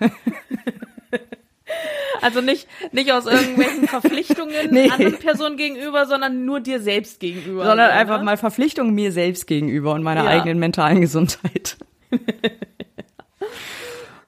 Also 2.22 2.42
nicht, 2.42 2.68
nicht 2.92 3.14
aus 3.14 3.26
irgendwelchen 3.26 3.88
Verpflichtungen 3.88 4.54
Nee. 4.72 4.90
anderen 4.90 5.20
Personen 5.20 5.56
gegenüber, 5.56 6.06
sondern 6.06 6.44
nur 6.44 6.60
dir 6.60 6.82
selbst 6.82 7.22
gegenüber. 7.22 7.64
sondern 7.66 7.92
so, 7.92 7.96
einfach 7.96 8.18
ne? 8.18 8.26
mal 8.26 8.36
Verpflichtung 8.36 8.94
mir 8.94 9.14
selbst 9.14 9.48
gegenüber 9.48 9.94
und 9.94 10.04
meiner 10.04 10.26
Ja. 10.26 10.30
eigenen 10.32 10.60
mentalen 10.60 11.00
Gesundheit. 11.00 11.78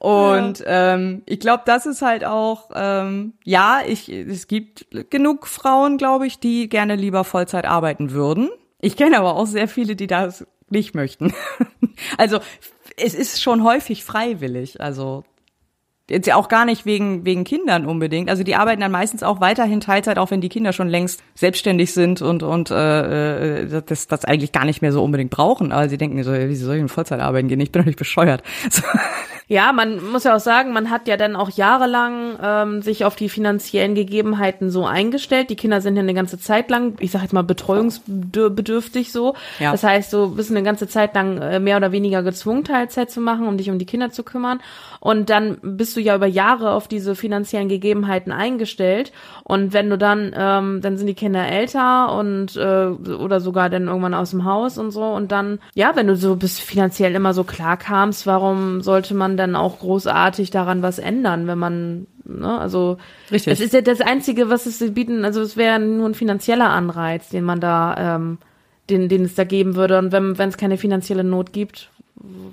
Und 0.02 0.58
ja. 0.58 0.94
ähm, 0.94 1.22
ich 1.26 1.38
glaube, 1.38 1.62
das 1.64 1.86
ist 1.86 2.02
halt 2.02 2.24
auch, 2.24 2.70
ähm, 2.74 3.34
ja, 3.44 3.82
ich, 3.86 4.08
es 4.08 4.48
gibt 4.48 4.88
genug 5.10 5.46
Frauen, 5.46 5.96
glaube 5.96 6.26
ich, 6.26 6.40
die 6.40 6.68
gerne 6.68 6.96
lieber 6.96 7.22
Vollzeit 7.22 7.66
arbeiten 7.66 8.10
würden. 8.10 8.50
Ich 8.80 8.96
kenne 8.96 9.16
aber 9.16 9.36
auch 9.36 9.46
sehr 9.46 9.68
viele, 9.68 9.94
die 9.94 10.08
das 10.08 10.44
nicht 10.68 10.96
möchten. 10.96 11.32
also 12.18 12.40
es 12.96 13.14
ist 13.14 13.40
schon 13.40 13.62
häufig 13.62 14.02
freiwillig. 14.02 14.80
Also 14.80 15.22
Jetzt 16.10 16.26
ja 16.26 16.34
auch 16.34 16.48
gar 16.48 16.64
nicht 16.64 16.84
wegen, 16.84 17.24
wegen 17.24 17.44
Kindern 17.44 17.86
unbedingt. 17.86 18.28
Also 18.28 18.42
die 18.42 18.56
arbeiten 18.56 18.80
dann 18.80 18.90
meistens 18.90 19.22
auch 19.22 19.40
weiterhin 19.40 19.80
Teilzeit, 19.80 20.18
auch 20.18 20.32
wenn 20.32 20.40
die 20.40 20.48
Kinder 20.48 20.72
schon 20.72 20.88
längst 20.88 21.22
selbstständig 21.36 21.94
sind 21.94 22.20
und, 22.20 22.42
und 22.42 22.72
äh, 22.72 23.60
äh 23.60 23.82
das, 23.86 24.08
das 24.08 24.24
eigentlich 24.24 24.50
gar 24.50 24.64
nicht 24.64 24.82
mehr 24.82 24.92
so 24.92 25.02
unbedingt 25.02 25.30
brauchen. 25.30 25.70
Aber 25.70 25.88
sie 25.88 25.96
denken 25.96 26.20
so, 26.24 26.32
wie 26.32 26.56
soll 26.56 26.74
ich 26.74 26.80
in 26.80 26.88
Vollzeit 26.88 27.20
arbeiten 27.20 27.46
gehen? 27.46 27.60
Ich 27.60 27.70
bin 27.70 27.82
doch 27.82 27.86
nicht 27.86 27.98
bescheuert. 27.98 28.42
So. 28.68 28.82
Ja, 29.48 29.72
man 29.72 30.10
muss 30.10 30.24
ja 30.24 30.36
auch 30.36 30.40
sagen, 30.40 30.72
man 30.72 30.90
hat 30.90 31.08
ja 31.08 31.16
dann 31.16 31.36
auch 31.36 31.50
jahrelang 31.50 32.38
ähm, 32.42 32.82
sich 32.82 33.04
auf 33.04 33.16
die 33.16 33.28
finanziellen 33.28 33.94
Gegebenheiten 33.94 34.70
so 34.70 34.86
eingestellt. 34.86 35.50
Die 35.50 35.56
Kinder 35.56 35.80
sind 35.80 35.96
ja 35.96 36.02
eine 36.02 36.14
ganze 36.14 36.38
Zeit 36.38 36.70
lang, 36.70 36.94
ich 37.00 37.10
sag 37.10 37.22
jetzt 37.22 37.32
mal, 37.32 37.42
betreuungsbedürftig 37.42 39.12
so. 39.12 39.34
Ja. 39.58 39.72
Das 39.72 39.82
heißt, 39.82 40.12
du 40.12 40.34
bist 40.34 40.50
eine 40.50 40.62
ganze 40.62 40.88
Zeit 40.88 41.14
lang 41.14 41.38
äh, 41.38 41.60
mehr 41.60 41.76
oder 41.76 41.92
weniger 41.92 42.22
gezwungen, 42.22 42.64
Teilzeit 42.64 43.10
zu 43.10 43.20
machen, 43.20 43.46
um 43.46 43.56
dich 43.56 43.70
um 43.70 43.78
die 43.78 43.86
Kinder 43.86 44.10
zu 44.10 44.22
kümmern. 44.22 44.60
Und 45.00 45.30
dann 45.30 45.58
bist 45.62 45.96
du 45.96 46.00
ja 46.00 46.14
über 46.14 46.26
Jahre 46.26 46.70
auf 46.70 46.86
diese 46.86 47.16
finanziellen 47.16 47.68
Gegebenheiten 47.68 48.30
eingestellt. 48.30 49.12
Und 49.42 49.72
wenn 49.72 49.90
du 49.90 49.98
dann, 49.98 50.32
ähm, 50.36 50.80
dann 50.80 50.96
sind 50.96 51.08
die 51.08 51.14
Kinder 51.14 51.44
älter 51.44 52.14
und 52.16 52.56
äh, 52.56 52.86
oder 52.86 53.40
sogar 53.40 53.68
dann 53.68 53.88
irgendwann 53.88 54.14
aus 54.14 54.30
dem 54.30 54.44
Haus 54.44 54.78
und 54.78 54.92
so. 54.92 55.02
Und 55.02 55.32
dann, 55.32 55.58
ja, 55.74 55.96
wenn 55.96 56.06
du 56.06 56.14
so 56.14 56.36
bis 56.36 56.60
finanziell 56.60 57.16
immer 57.16 57.34
so 57.34 57.42
klar 57.42 57.76
kamst, 57.76 58.28
warum 58.28 58.80
sollte 58.80 59.14
man 59.14 59.31
dann 59.36 59.56
auch 59.56 59.80
großartig 59.80 60.50
daran 60.50 60.82
was 60.82 60.98
ändern, 60.98 61.46
wenn 61.46 61.58
man 61.58 62.06
Ne? 62.24 62.58
Also 62.58 62.98
Richtig. 63.30 63.52
es 63.52 63.60
ist 63.60 63.74
ja 63.74 63.80
das 63.80 64.00
Einzige, 64.00 64.48
was 64.48 64.66
es 64.66 64.94
bieten, 64.94 65.24
also 65.24 65.40
es 65.40 65.56
wäre 65.56 65.78
nur 65.80 66.08
ein 66.08 66.14
finanzieller 66.14 66.70
Anreiz, 66.70 67.28
den 67.28 67.44
man 67.44 67.60
da, 67.60 68.16
ähm, 68.16 68.38
den, 68.90 69.08
den 69.08 69.24
es 69.24 69.34
da 69.34 69.44
geben 69.44 69.74
würde. 69.74 69.98
Und 69.98 70.12
wenn 70.12 70.38
wenn 70.38 70.48
es 70.48 70.56
keine 70.56 70.78
finanzielle 70.78 71.24
Not 71.24 71.52
gibt, 71.52 71.90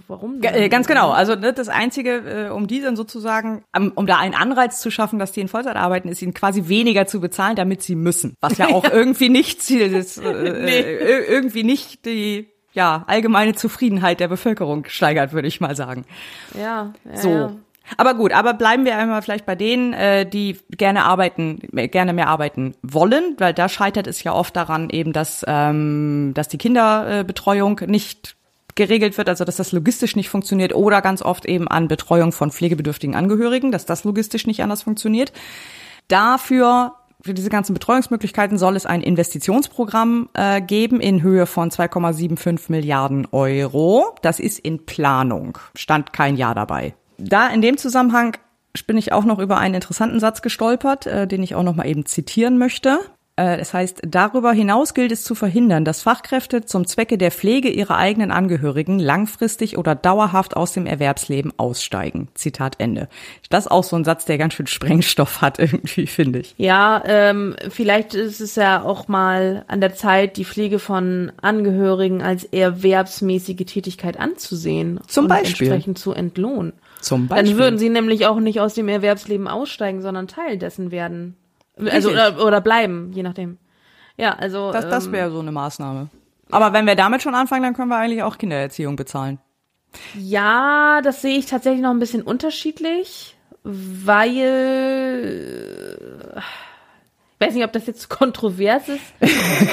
warum? 0.07 0.41
Denn? 0.41 0.53
Äh, 0.53 0.69
ganz 0.69 0.87
genau. 0.87 1.11
Also 1.11 1.35
ne, 1.35 1.53
das 1.53 1.69
Einzige, 1.69 2.47
äh, 2.47 2.49
um 2.49 2.67
die 2.67 2.81
dann 2.81 2.95
sozusagen, 2.95 3.63
um 3.95 4.07
da 4.07 4.17
einen 4.17 4.33
Anreiz 4.33 4.81
zu 4.81 4.89
schaffen, 4.89 5.19
dass 5.19 5.31
die 5.31 5.41
in 5.41 5.47
Vollzeit 5.47 5.75
arbeiten, 5.75 6.09
ist 6.09 6.21
ihnen 6.21 6.33
quasi 6.33 6.67
weniger 6.67 7.05
zu 7.05 7.19
bezahlen, 7.19 7.55
damit 7.55 7.83
sie 7.83 7.95
müssen. 7.95 8.35
Was 8.41 8.57
ja 8.57 8.67
auch 8.73 8.85
irgendwie 8.85 9.29
nicht 9.29 9.61
Ziel 9.61 9.93
ist, 9.93 10.17
äh, 10.23 10.63
nee. 10.63 10.81
irgendwie 11.29 11.63
nicht 11.63 12.05
die 12.05 12.49
ja 12.79 13.03
allgemeine 13.07 13.53
Zufriedenheit 13.53 14.21
der 14.21 14.29
Bevölkerung 14.29 14.85
steigert, 14.87 15.33
würde 15.33 15.47
ich 15.47 15.59
mal 15.59 15.75
sagen. 15.75 16.05
Ja. 16.57 16.93
ja 17.05 17.17
so. 17.17 17.29
Ja. 17.29 17.51
Aber 17.97 18.13
gut, 18.13 18.31
aber 18.31 18.53
bleiben 18.53 18.85
wir 18.85 18.97
einmal 18.97 19.21
vielleicht 19.21 19.45
bei 19.45 19.55
denen, 19.55 19.93
äh, 19.93 20.25
die 20.25 20.57
gerne 20.69 21.03
arbeiten, 21.03 21.59
gerne 21.71 22.13
mehr 22.13 22.27
arbeiten 22.27 22.75
wollen, 22.83 23.35
weil 23.39 23.53
da 23.53 23.67
scheitert 23.67 24.07
es 24.07 24.23
ja 24.23 24.31
oft 24.31 24.55
daran 24.55 24.89
eben, 24.89 25.11
dass 25.11 25.43
ähm, 25.47 26.31
dass 26.35 26.47
die 26.47 26.57
Kinderbetreuung 26.57 27.81
nicht 27.87 28.35
geregelt 28.75 29.17
wird, 29.17 29.27
also 29.27 29.43
dass 29.43 29.57
das 29.57 29.71
logistisch 29.71 30.15
nicht 30.15 30.29
funktioniert 30.29 30.73
oder 30.73 31.01
ganz 31.01 31.21
oft 31.21 31.45
eben 31.45 31.67
an 31.67 31.87
Betreuung 31.89 32.31
von 32.31 32.51
pflegebedürftigen 32.51 33.15
Angehörigen, 33.15 33.71
dass 33.71 33.85
das 33.85 34.05
logistisch 34.05 34.47
nicht 34.47 34.63
anders 34.63 34.83
funktioniert. 34.83 35.33
Dafür 36.07 36.93
für 37.21 37.33
diese 37.33 37.49
ganzen 37.49 37.73
Betreuungsmöglichkeiten 37.73 38.57
soll 38.57 38.75
es 38.75 38.85
ein 38.85 39.01
Investitionsprogramm 39.01 40.29
äh, 40.33 40.61
geben 40.61 41.01
in 41.01 41.21
Höhe 41.21 41.45
von 41.45 41.69
2,75 41.69 42.69
Milliarden 42.69 43.27
Euro. 43.31 44.15
Das 44.21 44.39
ist 44.39 44.59
in 44.59 44.85
Planung. 44.85 45.57
Stand 45.75 46.13
kein 46.13 46.37
Jahr 46.37 46.55
dabei. 46.55 46.95
Da 47.17 47.49
in 47.49 47.61
dem 47.61 47.77
Zusammenhang 47.77 48.37
bin 48.87 48.97
ich 48.97 49.11
auch 49.11 49.25
noch 49.25 49.39
über 49.39 49.57
einen 49.57 49.75
interessanten 49.75 50.19
Satz 50.19 50.41
gestolpert, 50.41 51.07
äh, 51.07 51.27
den 51.27 51.43
ich 51.43 51.55
auch 51.55 51.63
noch 51.63 51.75
mal 51.75 51.87
eben 51.87 52.05
zitieren 52.05 52.57
möchte. 52.57 52.99
Äh, 53.39 53.57
das 53.57 53.73
heißt, 53.73 54.01
darüber 54.05 54.51
hinaus 54.51 54.93
gilt 54.93 55.13
es 55.13 55.23
zu 55.23 55.33
verhindern, 55.33 55.85
dass 55.85 56.01
Fachkräfte 56.01 56.65
zum 56.65 56.85
Zwecke 56.85 57.17
der 57.17 57.31
Pflege 57.31 57.69
ihrer 57.69 57.95
eigenen 57.95 58.31
Angehörigen 58.31 58.99
langfristig 58.99 59.77
oder 59.77 59.95
dauerhaft 59.95 60.57
aus 60.57 60.73
dem 60.73 60.85
Erwerbsleben 60.85 61.53
aussteigen. 61.55 62.27
Zitat 62.33 62.75
Ende. 62.79 63.07
Das 63.49 63.65
ist 63.65 63.71
auch 63.71 63.85
so 63.85 63.95
ein 63.95 64.03
Satz, 64.03 64.25
der 64.25 64.37
ganz 64.37 64.55
schön 64.55 64.67
Sprengstoff 64.67 65.41
hat, 65.41 65.57
irgendwie, 65.59 66.07
finde 66.07 66.39
ich. 66.39 66.53
Ja, 66.57 67.01
ähm, 67.05 67.55
vielleicht 67.69 68.13
ist 68.13 68.41
es 68.41 68.55
ja 68.55 68.83
auch 68.83 69.07
mal 69.07 69.63
an 69.67 69.79
der 69.79 69.95
Zeit, 69.95 70.35
die 70.35 70.45
Pflege 70.45 70.79
von 70.79 71.31
Angehörigen 71.41 72.21
als 72.21 72.43
erwerbsmäßige 72.43 73.65
Tätigkeit 73.65 74.19
anzusehen. 74.19 74.99
Zum 75.07 75.25
und 75.25 75.29
Beispiel. 75.29 75.67
entsprechend 75.67 75.97
zu 75.97 76.11
entlohnen. 76.11 76.73
Zum 76.99 77.27
Beispiel. 77.27 77.51
Dann 77.51 77.57
würden 77.57 77.79
sie 77.79 77.89
nämlich 77.89 78.27
auch 78.27 78.41
nicht 78.41 78.59
aus 78.59 78.73
dem 78.73 78.89
Erwerbsleben 78.89 79.47
aussteigen, 79.47 80.01
sondern 80.01 80.27
Teil 80.27 80.57
dessen 80.57 80.91
werden. 80.91 81.37
Also 81.91 82.09
oder, 82.09 82.45
oder 82.45 82.61
bleiben, 82.61 83.11
je 83.13 83.23
nachdem. 83.23 83.57
Ja, 84.17 84.33
also. 84.33 84.71
Das, 84.71 84.89
das 84.89 85.05
ähm, 85.05 85.11
wäre 85.13 85.31
so 85.31 85.39
eine 85.39 85.51
Maßnahme. 85.51 86.09
Aber 86.51 86.73
wenn 86.73 86.85
wir 86.85 86.95
damit 86.95 87.21
schon 87.21 87.35
anfangen, 87.35 87.63
dann 87.63 87.73
können 87.73 87.89
wir 87.89 87.97
eigentlich 87.97 88.23
auch 88.23 88.37
Kindererziehung 88.37 88.95
bezahlen. 88.95 89.39
Ja, 90.15 91.01
das 91.03 91.21
sehe 91.21 91.37
ich 91.37 91.45
tatsächlich 91.45 91.81
noch 91.81 91.91
ein 91.91 91.99
bisschen 91.99 92.21
unterschiedlich, 92.21 93.35
weil 93.63 94.35
ich 97.39 97.47
weiß 97.47 97.53
nicht, 97.53 97.63
ob 97.63 97.71
das 97.71 97.87
jetzt 97.87 98.09
kontrovers 98.09 98.89
ist, 98.89 99.01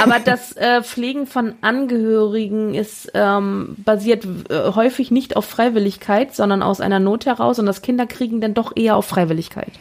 aber 0.01 0.21
das 0.21 0.57
äh, 0.57 0.83
Pflegen 0.83 1.27
von 1.27 1.55
Angehörigen 1.61 2.75
ist 2.75 3.11
ähm, 3.15 3.75
basiert 3.79 4.25
äh, 4.49 4.73
häufig 4.75 5.11
nicht 5.11 5.37
auf 5.37 5.45
Freiwilligkeit, 5.47 6.35
sondern 6.35 6.63
aus 6.63 6.81
einer 6.81 7.01
Not 7.01 7.27
heraus 7.27 7.59
und 7.59 7.67
das 7.67 7.83
Kinderkriegen 7.83 8.41
dann 8.41 8.55
doch 8.55 8.73
eher 8.77 8.97
auf 8.97 9.07
Freiwilligkeit. 9.07 9.73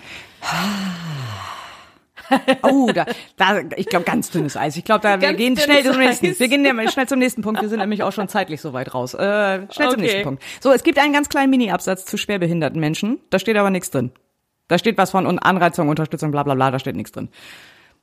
Oh, 2.64 2.90
da, 2.94 3.06
da 3.38 3.62
ich 3.76 3.88
glaube, 3.88 4.06
ganz 4.06 4.30
dünnes 4.32 4.58
Eis. 4.58 4.78
Ich 4.78 4.84
glaube, 4.84 5.02
da 5.02 5.22
wir 5.22 5.34
gehen 5.34 5.58
schnell 5.58 5.84
zum 5.84 5.98
nächsten. 5.98 6.28
Eis. 6.28 6.40
Wir 6.40 6.48
gehen 6.48 6.66
ja 6.66 6.92
schnell 6.92 7.08
zum 7.08 7.20
nächsten 7.20 7.42
Punkt. 7.42 7.62
Wir 7.62 7.70
sind 7.70 7.80
nämlich 7.80 8.04
auch 8.04 8.12
schon 8.12 8.28
zeitlich 8.28 8.62
so 8.62 8.74
weit 8.74 8.94
raus. 8.94 9.14
Äh, 9.14 9.18
schnell 9.18 9.88
okay. 9.88 9.90
zum 9.92 10.02
nächsten 10.02 10.24
Punkt. 10.24 10.44
So, 10.62 10.72
es 10.72 10.84
gibt 10.84 11.00
einen 11.00 11.14
ganz 11.14 11.30
kleinen 11.30 11.50
Mini-Absatz 11.50 12.06
zu 12.06 12.18
schwerbehinderten 12.18 12.80
Menschen. 12.80 13.20
Da 13.30 13.40
steht 13.40 13.58
aber 13.58 13.70
nichts 13.70 13.92
drin. 13.92 14.12
Da 14.68 14.78
steht 14.78 14.98
was 14.98 15.12
von 15.12 15.40
Anreizung, 15.40 15.90
Unterstützung, 15.90 16.32
bla 16.32 16.44
bla 16.44 16.56
bla, 16.56 16.72
da 16.72 16.80
steht 16.80 16.96
nichts 16.96 17.12
drin. 17.12 17.30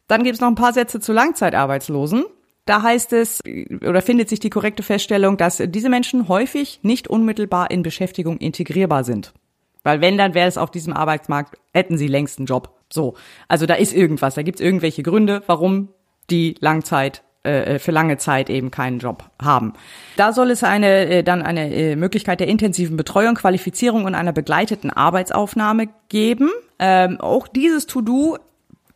Dann 0.07 0.23
gibt 0.23 0.35
es 0.35 0.41
noch 0.41 0.49
ein 0.49 0.55
paar 0.55 0.73
Sätze 0.73 1.01
zu 1.01 1.13
Langzeitarbeitslosen. 1.13 2.25
Da 2.65 2.83
heißt 2.83 3.13
es 3.13 3.41
oder 3.45 4.03
findet 4.03 4.29
sich 4.29 4.39
die 4.39 4.51
korrekte 4.51 4.85
Feststellung, 4.85 5.37
dass 5.37 5.61
diese 5.67 5.89
Menschen 5.89 6.29
häufig 6.29 6.79
nicht 6.83 7.09
unmittelbar 7.09 7.71
in 7.73 7.83
Beschäftigung 7.83 8.39
integrierbar 8.39 9.03
sind. 9.03 9.33
Weil 9.83 10.01
wenn, 10.01 10.19
dann 10.19 10.35
wäre 10.35 10.49
es 10.49 10.59
auf 10.59 10.71
diesem 10.71 10.93
Arbeitsmarkt, 10.93 11.59
hätten 11.73 11.99
sie 11.99 12.09
längst 12.09 12.39
einen 12.39 12.47
Job. 12.47 12.79
So, 12.93 13.15
also 13.49 13.67
da 13.67 13.75
ist 13.75 13.95
irgendwas, 13.95 14.35
da 14.35 14.43
gibt 14.43 14.61
es 14.61 14.65
irgendwelche 14.65 15.03
Gründe, 15.03 15.43
warum 15.47 15.89
die 16.31 16.55
Langzeit 16.61 17.23
äh, 17.43 17.79
für 17.79 17.91
lange 17.91 18.19
Zeit 18.19 18.51
eben 18.51 18.71
keinen 18.71 19.01
Job 19.01 19.25
haben. 19.43 19.73
Da 20.17 20.33
soll 20.33 20.51
es 20.51 20.63
eine 20.63 21.07
äh, 21.07 21.23
dann 21.25 21.43
eine 21.43 21.75
äh, 21.75 21.97
Möglichkeit 21.97 22.39
der 22.39 22.49
intensiven 22.49 22.97
Betreuung, 22.97 23.35
Qualifizierung 23.35 24.05
und 24.05 24.15
einer 24.15 24.33
begleiteten 24.33 24.91
Arbeitsaufnahme 24.91 25.89
geben. 26.09 26.51
Ähm, 26.79 27.21
auch 27.21 27.49
dieses 27.49 27.87
To-Do 27.87 28.39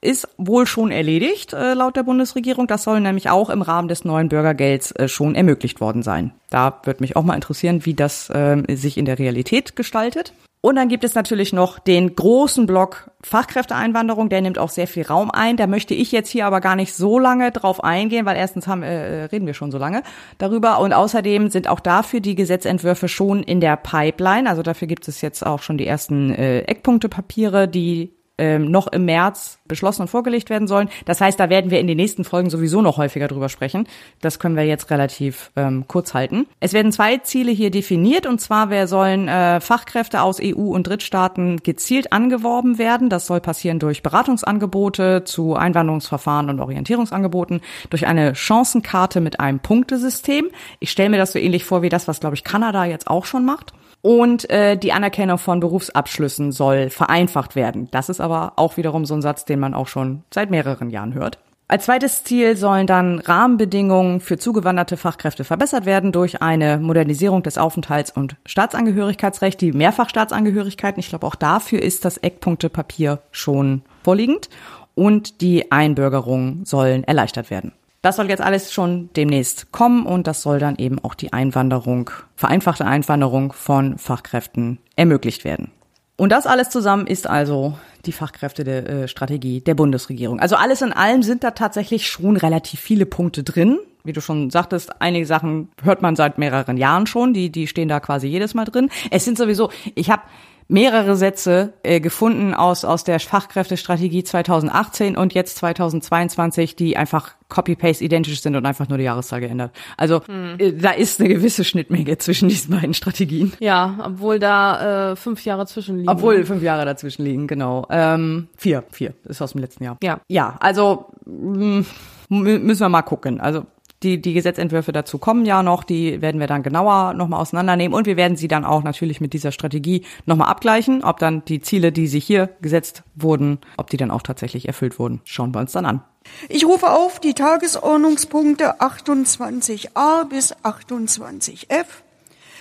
ist 0.00 0.28
wohl 0.36 0.66
schon 0.66 0.92
erledigt, 0.92 1.52
äh, 1.52 1.74
laut 1.74 1.96
der 1.96 2.04
Bundesregierung. 2.04 2.68
Das 2.68 2.84
soll 2.84 3.00
nämlich 3.00 3.30
auch 3.30 3.50
im 3.50 3.62
Rahmen 3.62 3.88
des 3.88 4.04
neuen 4.04 4.28
Bürgergelds 4.28 4.92
äh, 4.92 5.08
schon 5.08 5.34
ermöglicht 5.34 5.80
worden 5.80 6.02
sein. 6.02 6.32
Da 6.50 6.80
wird 6.84 7.00
mich 7.00 7.16
auch 7.16 7.24
mal 7.24 7.34
interessieren, 7.34 7.84
wie 7.84 7.94
das 7.94 8.30
äh, 8.30 8.62
sich 8.76 8.98
in 8.98 9.06
der 9.06 9.18
Realität 9.18 9.74
gestaltet. 9.74 10.32
Und 10.66 10.74
dann 10.74 10.88
gibt 10.88 11.04
es 11.04 11.14
natürlich 11.14 11.52
noch 11.52 11.78
den 11.78 12.16
großen 12.16 12.66
Block 12.66 13.12
Fachkräfteeinwanderung, 13.22 14.28
der 14.28 14.40
nimmt 14.40 14.58
auch 14.58 14.70
sehr 14.70 14.88
viel 14.88 15.06
Raum 15.06 15.30
ein. 15.30 15.56
Da 15.56 15.68
möchte 15.68 15.94
ich 15.94 16.10
jetzt 16.10 16.28
hier 16.28 16.44
aber 16.44 16.60
gar 16.60 16.74
nicht 16.74 16.92
so 16.92 17.20
lange 17.20 17.52
drauf 17.52 17.84
eingehen, 17.84 18.26
weil 18.26 18.36
erstens 18.36 18.66
haben, 18.66 18.82
äh, 18.82 19.26
reden 19.26 19.46
wir 19.46 19.54
schon 19.54 19.70
so 19.70 19.78
lange 19.78 20.02
darüber 20.38 20.80
und 20.80 20.92
außerdem 20.92 21.50
sind 21.50 21.68
auch 21.68 21.78
dafür 21.78 22.18
die 22.18 22.34
Gesetzentwürfe 22.34 23.06
schon 23.06 23.44
in 23.44 23.60
der 23.60 23.76
Pipeline. 23.76 24.50
Also 24.50 24.64
dafür 24.64 24.88
gibt 24.88 25.06
es 25.06 25.20
jetzt 25.20 25.46
auch 25.46 25.62
schon 25.62 25.78
die 25.78 25.86
ersten 25.86 26.34
äh, 26.34 26.62
Eckpunktepapiere, 26.62 27.68
die 27.68 28.10
ähm, 28.38 28.70
noch 28.70 28.86
im 28.88 29.04
März 29.04 29.58
beschlossen 29.66 30.02
und 30.02 30.08
vorgelegt 30.08 30.50
werden 30.50 30.68
sollen. 30.68 30.88
Das 31.04 31.20
heißt, 31.20 31.40
da 31.40 31.48
werden 31.50 31.70
wir 31.70 31.80
in 31.80 31.86
den 31.86 31.96
nächsten 31.96 32.24
Folgen 32.24 32.50
sowieso 32.50 32.82
noch 32.82 32.98
häufiger 32.98 33.28
drüber 33.28 33.48
sprechen. 33.48 33.88
Das 34.20 34.38
können 34.38 34.56
wir 34.56 34.64
jetzt 34.64 34.90
relativ 34.90 35.50
ähm, 35.56 35.84
kurz 35.88 36.14
halten. 36.14 36.46
Es 36.60 36.72
werden 36.72 36.92
zwei 36.92 37.18
Ziele 37.18 37.52
hier 37.52 37.70
definiert 37.70 38.26
und 38.26 38.40
zwar, 38.40 38.70
wer 38.70 38.86
sollen 38.86 39.28
äh, 39.28 39.60
Fachkräfte 39.60 40.20
aus 40.20 40.40
EU 40.42 40.54
und 40.54 40.86
Drittstaaten 40.86 41.62
gezielt 41.62 42.12
angeworben 42.12 42.78
werden. 42.78 43.08
Das 43.08 43.26
soll 43.26 43.40
passieren 43.40 43.78
durch 43.78 44.02
Beratungsangebote 44.02 45.24
zu 45.24 45.54
Einwanderungsverfahren 45.54 46.50
und 46.50 46.60
Orientierungsangeboten, 46.60 47.60
durch 47.90 48.06
eine 48.06 48.34
Chancenkarte 48.34 49.20
mit 49.20 49.40
einem 49.40 49.60
Punktesystem. 49.60 50.48
Ich 50.78 50.90
stelle 50.90 51.10
mir 51.10 51.18
das 51.18 51.32
so 51.32 51.38
ähnlich 51.38 51.64
vor 51.64 51.82
wie 51.82 51.88
das, 51.88 52.08
was 52.08 52.20
glaube 52.20 52.36
ich 52.36 52.44
Kanada 52.44 52.84
jetzt 52.84 53.08
auch 53.08 53.24
schon 53.24 53.44
macht. 53.44 53.72
Und 54.02 54.48
äh, 54.50 54.76
die 54.76 54.92
Anerkennung 54.92 55.38
von 55.38 55.60
Berufsabschlüssen 55.60 56.52
soll 56.52 56.90
vereinfacht 56.90 57.56
werden. 57.56 57.88
Das 57.90 58.08
ist 58.08 58.20
aber 58.20 58.52
auch 58.56 58.76
wiederum 58.76 59.04
so 59.04 59.14
ein 59.14 59.22
Satz, 59.22 59.44
den 59.44 59.58
man 59.58 59.74
auch 59.74 59.88
schon 59.88 60.22
seit 60.32 60.50
mehreren 60.50 60.90
Jahren 60.90 61.14
hört. 61.14 61.38
Als 61.68 61.86
zweites 61.86 62.22
Ziel 62.22 62.56
sollen 62.56 62.86
dann 62.86 63.18
Rahmenbedingungen 63.18 64.20
für 64.20 64.38
zugewanderte 64.38 64.96
Fachkräfte 64.96 65.42
verbessert 65.42 65.84
werden 65.84 66.12
durch 66.12 66.40
eine 66.40 66.78
Modernisierung 66.78 67.42
des 67.42 67.58
Aufenthalts- 67.58 68.12
und 68.12 68.36
Staatsangehörigkeitsrechts, 68.46 69.58
die 69.58 69.72
Mehrfachstaatsangehörigkeiten. 69.72 71.00
Ich 71.00 71.08
glaube, 71.08 71.26
auch 71.26 71.34
dafür 71.34 71.82
ist 71.82 72.04
das 72.04 72.18
Eckpunktepapier 72.18 73.18
schon 73.32 73.82
vorliegend. 74.04 74.48
Und 74.94 75.40
die 75.40 75.72
Einbürgerungen 75.72 76.64
sollen 76.64 77.02
erleichtert 77.02 77.50
werden. 77.50 77.72
Das 78.02 78.16
soll 78.16 78.28
jetzt 78.28 78.42
alles 78.42 78.72
schon 78.72 79.10
demnächst 79.16 79.72
kommen 79.72 80.06
und 80.06 80.26
das 80.26 80.42
soll 80.42 80.58
dann 80.58 80.76
eben 80.76 80.98
auch 81.02 81.14
die 81.14 81.32
Einwanderung, 81.32 82.10
vereinfachte 82.36 82.84
Einwanderung 82.84 83.52
von 83.52 83.98
Fachkräften 83.98 84.78
ermöglicht 84.94 85.44
werden. 85.44 85.72
Und 86.16 86.32
das 86.32 86.46
alles 86.46 86.70
zusammen 86.70 87.06
ist 87.06 87.26
also 87.26 87.74
die 88.06 88.12
Fachkräfte-Strategie 88.12 89.60
der 89.60 89.74
Bundesregierung. 89.74 90.40
Also 90.40 90.56
alles 90.56 90.80
in 90.80 90.92
allem 90.92 91.22
sind 91.22 91.44
da 91.44 91.50
tatsächlich 91.50 92.06
schon 92.06 92.36
relativ 92.36 92.80
viele 92.80 93.04
Punkte 93.04 93.42
drin. 93.42 93.78
Wie 94.02 94.12
du 94.12 94.20
schon 94.20 94.50
sagtest, 94.50 95.02
einige 95.02 95.26
Sachen 95.26 95.68
hört 95.82 96.00
man 96.00 96.16
seit 96.16 96.38
mehreren 96.38 96.78
Jahren 96.78 97.06
schon, 97.06 97.34
die, 97.34 97.50
die 97.50 97.66
stehen 97.66 97.88
da 97.88 98.00
quasi 98.00 98.28
jedes 98.28 98.54
Mal 98.54 98.64
drin. 98.64 98.88
Es 99.10 99.24
sind 99.24 99.36
sowieso, 99.36 99.70
ich 99.94 100.10
habe 100.10 100.22
mehrere 100.68 101.16
Sätze 101.16 101.74
äh, 101.82 102.00
gefunden 102.00 102.54
aus, 102.54 102.84
aus 102.84 103.04
der 103.04 103.20
Fachkräftestrategie 103.20 104.24
2018 104.24 105.16
und 105.16 105.34
jetzt 105.34 105.56
2022, 105.58 106.76
die 106.76 106.96
einfach 106.96 107.34
Copy-Paste 107.48 108.04
identisch 108.04 108.40
sind 108.40 108.56
und 108.56 108.66
einfach 108.66 108.88
nur 108.88 108.98
die 108.98 109.04
Jahreszahl 109.04 109.40
geändert. 109.40 109.70
Also 109.96 110.22
hm. 110.26 110.56
äh, 110.58 110.72
da 110.72 110.90
ist 110.90 111.20
eine 111.20 111.28
gewisse 111.28 111.64
Schnittmenge 111.64 112.18
zwischen 112.18 112.48
diesen 112.48 112.74
beiden 112.74 112.94
Strategien. 112.94 113.52
Ja, 113.60 113.98
obwohl 114.04 114.38
da 114.38 115.12
äh, 115.12 115.16
fünf 115.16 115.44
Jahre 115.44 115.66
zwischen 115.66 115.98
liegen. 115.98 116.08
Obwohl 116.08 116.44
fünf 116.44 116.62
Jahre 116.62 116.84
dazwischen 116.84 117.24
liegen, 117.24 117.46
genau. 117.46 117.86
Ähm, 117.90 118.48
vier, 118.56 118.84
vier, 118.90 119.14
ist 119.24 119.40
aus 119.40 119.52
dem 119.52 119.60
letzten 119.60 119.84
Jahr. 119.84 119.96
Ja. 120.02 120.20
Ja, 120.28 120.56
also 120.58 121.06
mh, 121.26 121.84
müssen 122.28 122.80
wir 122.80 122.88
mal 122.88 123.02
gucken. 123.02 123.40
Also 123.40 123.66
die, 124.02 124.20
die 124.20 124.34
Gesetzentwürfe 124.34 124.92
dazu 124.92 125.18
kommen 125.18 125.46
ja 125.46 125.62
noch, 125.62 125.84
die 125.84 126.20
werden 126.20 126.40
wir 126.40 126.46
dann 126.46 126.62
genauer 126.62 127.14
nochmal 127.14 127.40
auseinandernehmen 127.40 127.96
und 127.96 128.06
wir 128.06 128.16
werden 128.16 128.36
sie 128.36 128.48
dann 128.48 128.64
auch 128.64 128.82
natürlich 128.82 129.20
mit 129.20 129.32
dieser 129.32 129.52
Strategie 129.52 130.04
nochmal 130.26 130.48
abgleichen, 130.48 131.02
ob 131.02 131.18
dann 131.18 131.44
die 131.46 131.60
Ziele, 131.60 131.92
die 131.92 132.06
sich 132.06 132.24
hier 132.24 132.50
gesetzt 132.60 133.02
wurden, 133.14 133.58
ob 133.76 133.90
die 133.90 133.96
dann 133.96 134.10
auch 134.10 134.22
tatsächlich 134.22 134.68
erfüllt 134.68 134.98
wurden. 134.98 135.20
Schauen 135.24 135.54
wir 135.54 135.60
uns 135.60 135.72
dann 135.72 135.86
an. 135.86 136.02
Ich 136.48 136.66
rufe 136.66 136.90
auf 136.90 137.20
die 137.20 137.34
Tagesordnungspunkte 137.34 138.80
28a 138.80 140.24
bis 140.28 140.54
28f 140.56 141.86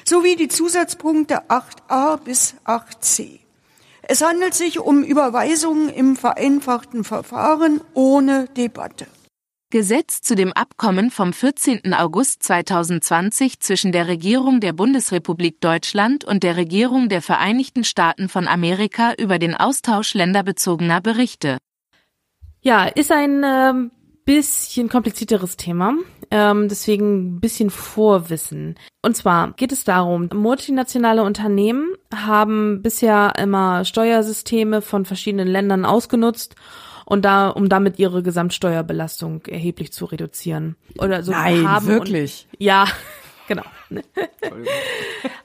sowie 0.08 0.36
die 0.36 0.48
Zusatzpunkte 0.48 1.50
8a 1.50 2.18
bis 2.18 2.56
8c. 2.66 3.40
Es 4.04 4.24
handelt 4.24 4.54
sich 4.54 4.80
um 4.80 5.04
Überweisungen 5.04 5.90
im 5.90 6.16
vereinfachten 6.16 7.04
Verfahren 7.04 7.82
ohne 7.96 8.48
Debatte. 8.56 9.08
Gesetz 9.76 10.22
zu 10.22 10.36
dem 10.36 10.54
Abkommen 10.54 11.12
vom 11.12 11.34
14. 11.34 11.94
August 11.94 12.44
2020 12.44 13.60
zwischen 13.60 13.92
der 13.92 14.08
Regierung 14.08 14.62
der 14.62 14.72
Bundesrepublik 14.72 15.60
Deutschland 15.60 16.24
und 16.24 16.44
der 16.44 16.56
Regierung 16.56 17.10
der 17.10 17.22
Vereinigten 17.22 17.84
Staaten 17.84 18.30
von 18.30 18.48
Amerika 18.48 19.14
über 19.16 19.38
den 19.38 19.54
Austausch 19.54 20.14
länderbezogener 20.14 21.02
Berichte. 21.02 21.58
Ja, 22.62 22.86
ist 22.86 23.12
ein 23.12 23.44
äh, 23.44 23.74
bisschen 24.24 24.88
komplizierteres 24.88 25.58
Thema, 25.58 25.96
ähm, 26.32 26.70
deswegen 26.70 27.36
ein 27.36 27.40
bisschen 27.42 27.70
Vorwissen. 27.70 28.76
Und 29.02 29.18
zwar 29.18 29.52
geht 29.58 29.74
es 29.74 29.84
darum, 29.84 30.30
multinationale 30.34 31.22
Unternehmen 31.22 31.90
haben 32.16 32.82
bisher 32.82 33.34
immer 33.38 33.84
Steuersysteme 33.84 34.82
von 34.82 35.04
verschiedenen 35.04 35.50
Ländern 35.50 35.84
ausgenutzt 35.84 36.56
und 37.06 37.24
da, 37.24 37.50
um 37.50 37.70
damit 37.70 38.00
ihre 38.00 38.24
Gesamtsteuerbelastung 38.24 39.46
erheblich 39.46 39.94
zu 39.94 40.06
reduzieren. 40.06 40.76
Oder 41.00 41.24
so 41.24 41.32
Nein, 41.32 41.68
haben 41.70 41.88
wirklich? 41.88 42.48
Und, 42.52 42.62
ja, 42.62 42.86
genau. 43.48 43.64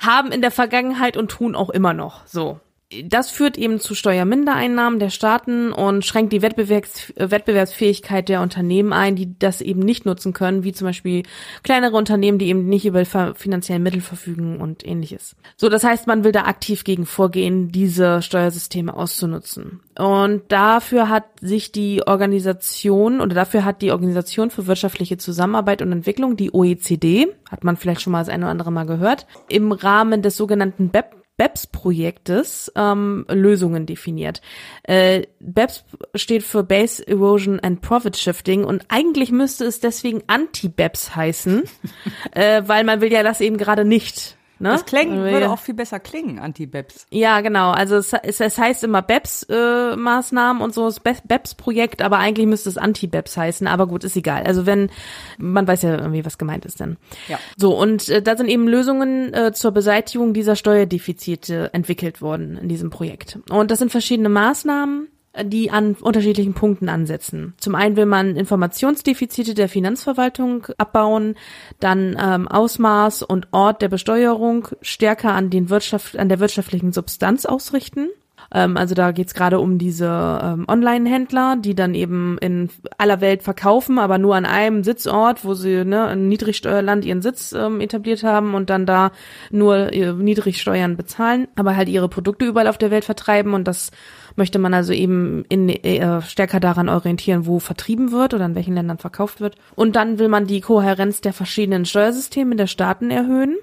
haben 0.01 0.33
in 0.33 0.41
der 0.41 0.51
Vergangenheit 0.51 1.17
und 1.17 1.31
tun 1.31 1.55
auch 1.55 1.71
immer 1.71 1.93
noch 1.93 2.27
so 2.27 2.61
das 3.05 3.31
führt 3.31 3.57
eben 3.57 3.79
zu 3.79 3.95
Steuermindereinnahmen 3.95 4.99
der 4.99 5.11
Staaten 5.11 5.73
und 5.73 6.05
schränkt 6.05 6.33
die 6.33 6.43
Wettbewerbs 6.43 7.13
Wettbewerbsfähigkeit 7.17 8.29
der 8.29 8.41
Unternehmen 8.41 8.93
ein, 8.93 9.15
die 9.15 9.39
das 9.39 9.61
eben 9.61 9.81
nicht 9.81 10.07
nutzen 10.07 10.33
können, 10.33 10.65
wie 10.65 10.73
zum 10.73 10.89
Beispiel 10.89 11.23
kleinere 11.63 11.97
Unternehmen, 11.97 12.39
die 12.39 12.49
eben 12.49 12.69
nicht 12.69 12.87
über 12.87 13.05
finanziellen 13.05 13.85
Mittel 13.85 14.01
verfügen 14.01 14.61
und 14.61 14.85
ähnliches. 14.85 15.37
So, 15.57 15.69
das 15.69 15.85
heißt, 15.85 16.09
man 16.09 16.25
will 16.25 16.33
da 16.33 16.43
aktiv 16.43 16.83
gegen 16.83 17.07
vorgehen, 17.07 17.71
diese 17.71 18.23
Steuersysteme 18.23 18.93
auszunutzen. 18.93 19.81
Und 19.97 20.43
dafür 20.49 21.09
hat 21.09 21.27
sich 21.41 21.71
die 21.71 22.03
Organisation 22.05 23.21
oder 23.21 23.35
dafür 23.35 23.65
hat 23.65 23.83
die 23.83 23.93
Organisation 23.93 24.51
für 24.51 24.67
wirtschaftliche 24.67 25.17
Zusammenarbeit 25.17 25.83
und 25.83 25.93
Entwicklung, 25.93 26.37
die 26.37 26.53
OECD, 26.53 27.29
hat 27.49 27.63
man 27.63 27.77
vielleicht 27.77 28.01
schon 28.01 28.13
mal 28.13 28.21
das 28.21 28.31
eine 28.31 28.47
oder 28.47 28.51
andere 28.51 28.73
Mal 28.73 28.87
gehört, 28.87 29.27
im 29.49 29.71
Rahmen 29.71 30.23
des 30.23 30.37
sogenannten 30.37 30.89
BEP 30.89 31.20
BEPS-Projektes 31.41 32.71
ähm, 32.77 33.25
Lösungen 33.31 33.87
definiert. 33.87 34.43
Äh, 34.83 35.23
BEPS 35.41 35.85
steht 36.15 36.43
für 36.43 36.63
Base 36.63 37.07
Erosion 37.09 37.59
and 37.61 37.81
Profit 37.81 38.19
Shifting 38.19 38.63
und 38.65 38.85
eigentlich 38.89 39.33
müsste 39.33 39.65
es 39.65 39.81
deswegen 39.81 40.23
Anti-BEPS 40.27 41.17
heißen, 41.17 41.63
äh, 42.33 42.63
weil 42.67 42.85
man 42.85 43.01
will 43.01 43.11
ja 43.11 43.23
das 43.23 43.41
eben 43.41 43.57
gerade 43.57 43.87
nicht. 43.87 44.37
Ne? 44.61 44.69
Das 44.71 44.85
klingt, 44.85 45.13
würde 45.13 45.51
auch 45.51 45.59
viel 45.59 45.75
besser 45.75 45.99
klingen, 46.01 46.39
Anti-BEPS. 46.39 47.07
Ja, 47.11 47.41
genau. 47.41 47.71
Also 47.71 47.97
es, 47.97 48.13
es, 48.13 48.41
es 48.41 48.59
heißt 48.59 48.85
immer 48.85 49.01
BEPS-Maßnahmen 49.01 50.61
äh, 50.61 50.65
und 50.65 50.75
so, 50.75 50.85
das 50.85 51.01
BEPS-Projekt, 51.01 52.03
aber 52.03 52.19
eigentlich 52.19 52.47
müsste 52.47 52.69
es 52.69 52.77
Anti-BEPS 52.77 53.39
heißen. 53.39 53.67
Aber 53.67 53.87
gut, 53.87 54.05
ist 54.05 54.17
egal. 54.17 54.43
Also 54.45 54.67
wenn, 54.67 54.91
man 55.39 55.67
weiß 55.67 55.83
ja 55.83 55.97
irgendwie, 55.97 56.27
was 56.27 56.37
gemeint 56.37 56.67
ist 56.67 56.79
dann. 56.81 56.99
Ja. 57.29 57.39
So, 57.57 57.75
und 57.75 58.11
äh, 58.11 58.21
da 58.21 58.37
sind 58.37 58.49
eben 58.49 58.69
Lösungen 58.69 59.33
äh, 59.33 59.53
zur 59.53 59.73
Beseitigung 59.73 60.35
dieser 60.35 60.57
Steuerdefizite 60.57 61.71
entwickelt 61.73 62.21
worden 62.21 62.59
in 62.59 62.69
diesem 62.69 62.91
Projekt. 62.91 63.39
Und 63.49 63.71
das 63.71 63.79
sind 63.79 63.91
verschiedene 63.91 64.29
Maßnahmen 64.29 65.09
die 65.43 65.71
an 65.71 65.95
unterschiedlichen 65.95 66.55
Punkten 66.55 66.89
ansetzen. 66.89 67.55
Zum 67.59 67.75
einen 67.75 67.97
will 67.97 68.07
man 68.07 68.37
Informationsdefizite 68.37 69.55
der 69.55 69.69
Finanzverwaltung 69.69 70.67
abbauen, 70.77 71.37
dann 71.79 72.17
ähm, 72.21 72.49
Ausmaß 72.49 73.23
und 73.23 73.49
Ort 73.53 73.81
der 73.83 73.89
Besteuerung 73.89 74.69
stärker 74.83 75.33
an, 75.33 75.51
den 75.51 75.71
Wirtschaft, 75.71 76.19
an 76.19 76.29
der 76.29 76.41
wirtschaftlichen 76.41 76.93
Substanz 76.93 77.47
ausrichten. 77.47 78.09
Ähm, 78.53 78.77
also 78.77 78.95
da 78.95 79.13
geht's 79.13 79.35
gerade 79.35 79.61
um 79.61 79.79
diese 79.79 80.07
ähm, 80.43 80.65
Online-Händler, 80.69 81.57
die 81.57 81.75
dann 81.75 81.95
eben 81.95 82.39
in 82.39 82.69
aller 82.99 83.21
Welt 83.21 83.43
verkaufen, 83.43 83.99
aber 83.99 84.19
nur 84.19 84.35
an 84.35 84.47
einem 84.47 84.83
Sitzort, 84.83 85.45
wo 85.45 85.55
sie 85.55 85.85
ne, 85.85 86.13
in 86.13 86.29
Niedrigsteuerland 86.29 87.05
ihren 87.05 87.23
Sitz 87.23 87.53
ähm, 87.53 87.81
etabliert 87.81 88.23
haben 88.23 88.55
und 88.55 88.71
dann 88.71 88.87
da 88.87 89.13
nur 89.51 89.93
äh, 89.93 90.13
Niedrigsteuern 90.13 90.97
bezahlen, 90.97 91.49
aber 91.57 91.77
halt 91.77 91.89
ihre 91.89 92.09
Produkte 92.09 92.47
überall 92.47 92.69
auf 92.69 92.79
der 92.79 92.91
Welt 92.91 93.05
vertreiben 93.05 93.55
und 93.55 93.69
das 93.69 93.91
möchte 94.37 94.59
man 94.59 94.75
also 94.75 94.93
eben 94.93 95.45
in, 95.49 95.69
äh, 95.69 96.23
stärker 96.23 96.61
daran 96.61 96.89
orientieren, 96.89 97.47
wo 97.47 97.59
vertrieben 97.59 98.13
wird 98.13 98.35
oder 98.35 98.47
in 98.47 98.55
welchen 98.55 98.75
Ländern 98.75 98.99
verkauft 98.99 99.41
wird. 99.41 99.57
Und 99.75 99.97
dann 99.97 100.19
will 100.19 100.29
man 100.29 100.47
die 100.47 100.61
Kohärenz 100.61 101.21
der 101.21 101.33
verschiedenen 101.33 101.85
Steuersysteme 101.85 102.57
der 102.57 102.69
Staaten 102.69 103.11
erhöhen 103.11 103.57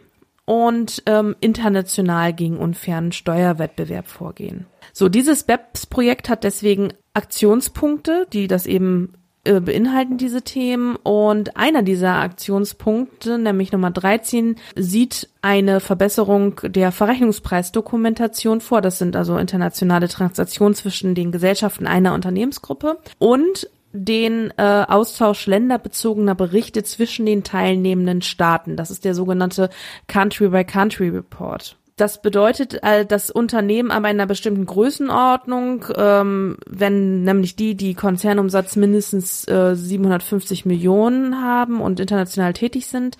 und 0.47 1.03
ähm, 1.07 1.35
international 1.41 2.31
gegen 2.31 2.57
unfairen 2.57 3.11
Steuerwettbewerb 3.11 4.07
vorgehen. 4.07 4.65
So, 4.93 5.09
dieses 5.09 5.43
BEPS-Projekt 5.43 6.29
hat 6.29 6.45
deswegen 6.45 6.93
Aktionspunkte, 7.13 8.27
die 8.31 8.47
das 8.47 8.65
eben 8.65 9.13
äh, 9.43 9.59
beinhalten 9.59 10.17
diese 10.17 10.41
Themen 10.41 10.95
und 10.95 11.57
einer 11.57 11.83
dieser 11.83 12.15
Aktionspunkte, 12.15 13.37
nämlich 13.37 13.73
Nummer 13.73 13.91
13, 13.91 14.55
sieht 14.75 15.29
eine 15.41 15.81
Verbesserung 15.81 16.61
der 16.63 16.93
Verrechnungspreisdokumentation 16.93 18.61
vor. 18.61 18.81
Das 18.81 18.99
sind 18.99 19.17
also 19.17 19.37
internationale 19.37 20.07
Transaktionen 20.07 20.75
zwischen 20.75 21.13
den 21.13 21.33
Gesellschaften 21.33 21.87
einer 21.87 22.13
Unternehmensgruppe 22.13 22.99
und 23.19 23.69
den 23.93 24.53
äh, 24.57 24.85
Austausch 24.87 25.47
länderbezogener 25.47 26.35
Berichte 26.35 26.83
zwischen 26.83 27.25
den 27.25 27.43
teilnehmenden 27.43 28.21
Staaten. 28.21 28.75
Das 28.75 28.91
ist 28.91 29.05
der 29.05 29.15
sogenannte 29.15 29.69
Country-by-Country 30.07 31.09
Report. 31.09 31.77
Das 31.97 32.21
bedeutet, 32.21 32.83
äh, 32.83 33.07
dass 33.07 33.31
Unternehmen 33.31 33.89
aber 33.89 34.11
in 34.11 34.17
einer 34.17 34.27
bestimmten 34.27 34.67
Größenordnung, 34.67 35.85
ähm, 35.95 36.57
wenn 36.67 37.23
nämlich 37.23 37.55
die, 37.55 37.73
die 37.73 37.95
Konzernumsatz 37.95 38.75
mindestens 38.75 39.47
äh, 39.47 39.75
750 39.75 40.67
Millionen 40.67 41.41
haben 41.41 41.81
und 41.81 41.99
international 41.99 42.53
tätig 42.53 42.85
sind, 42.85 43.17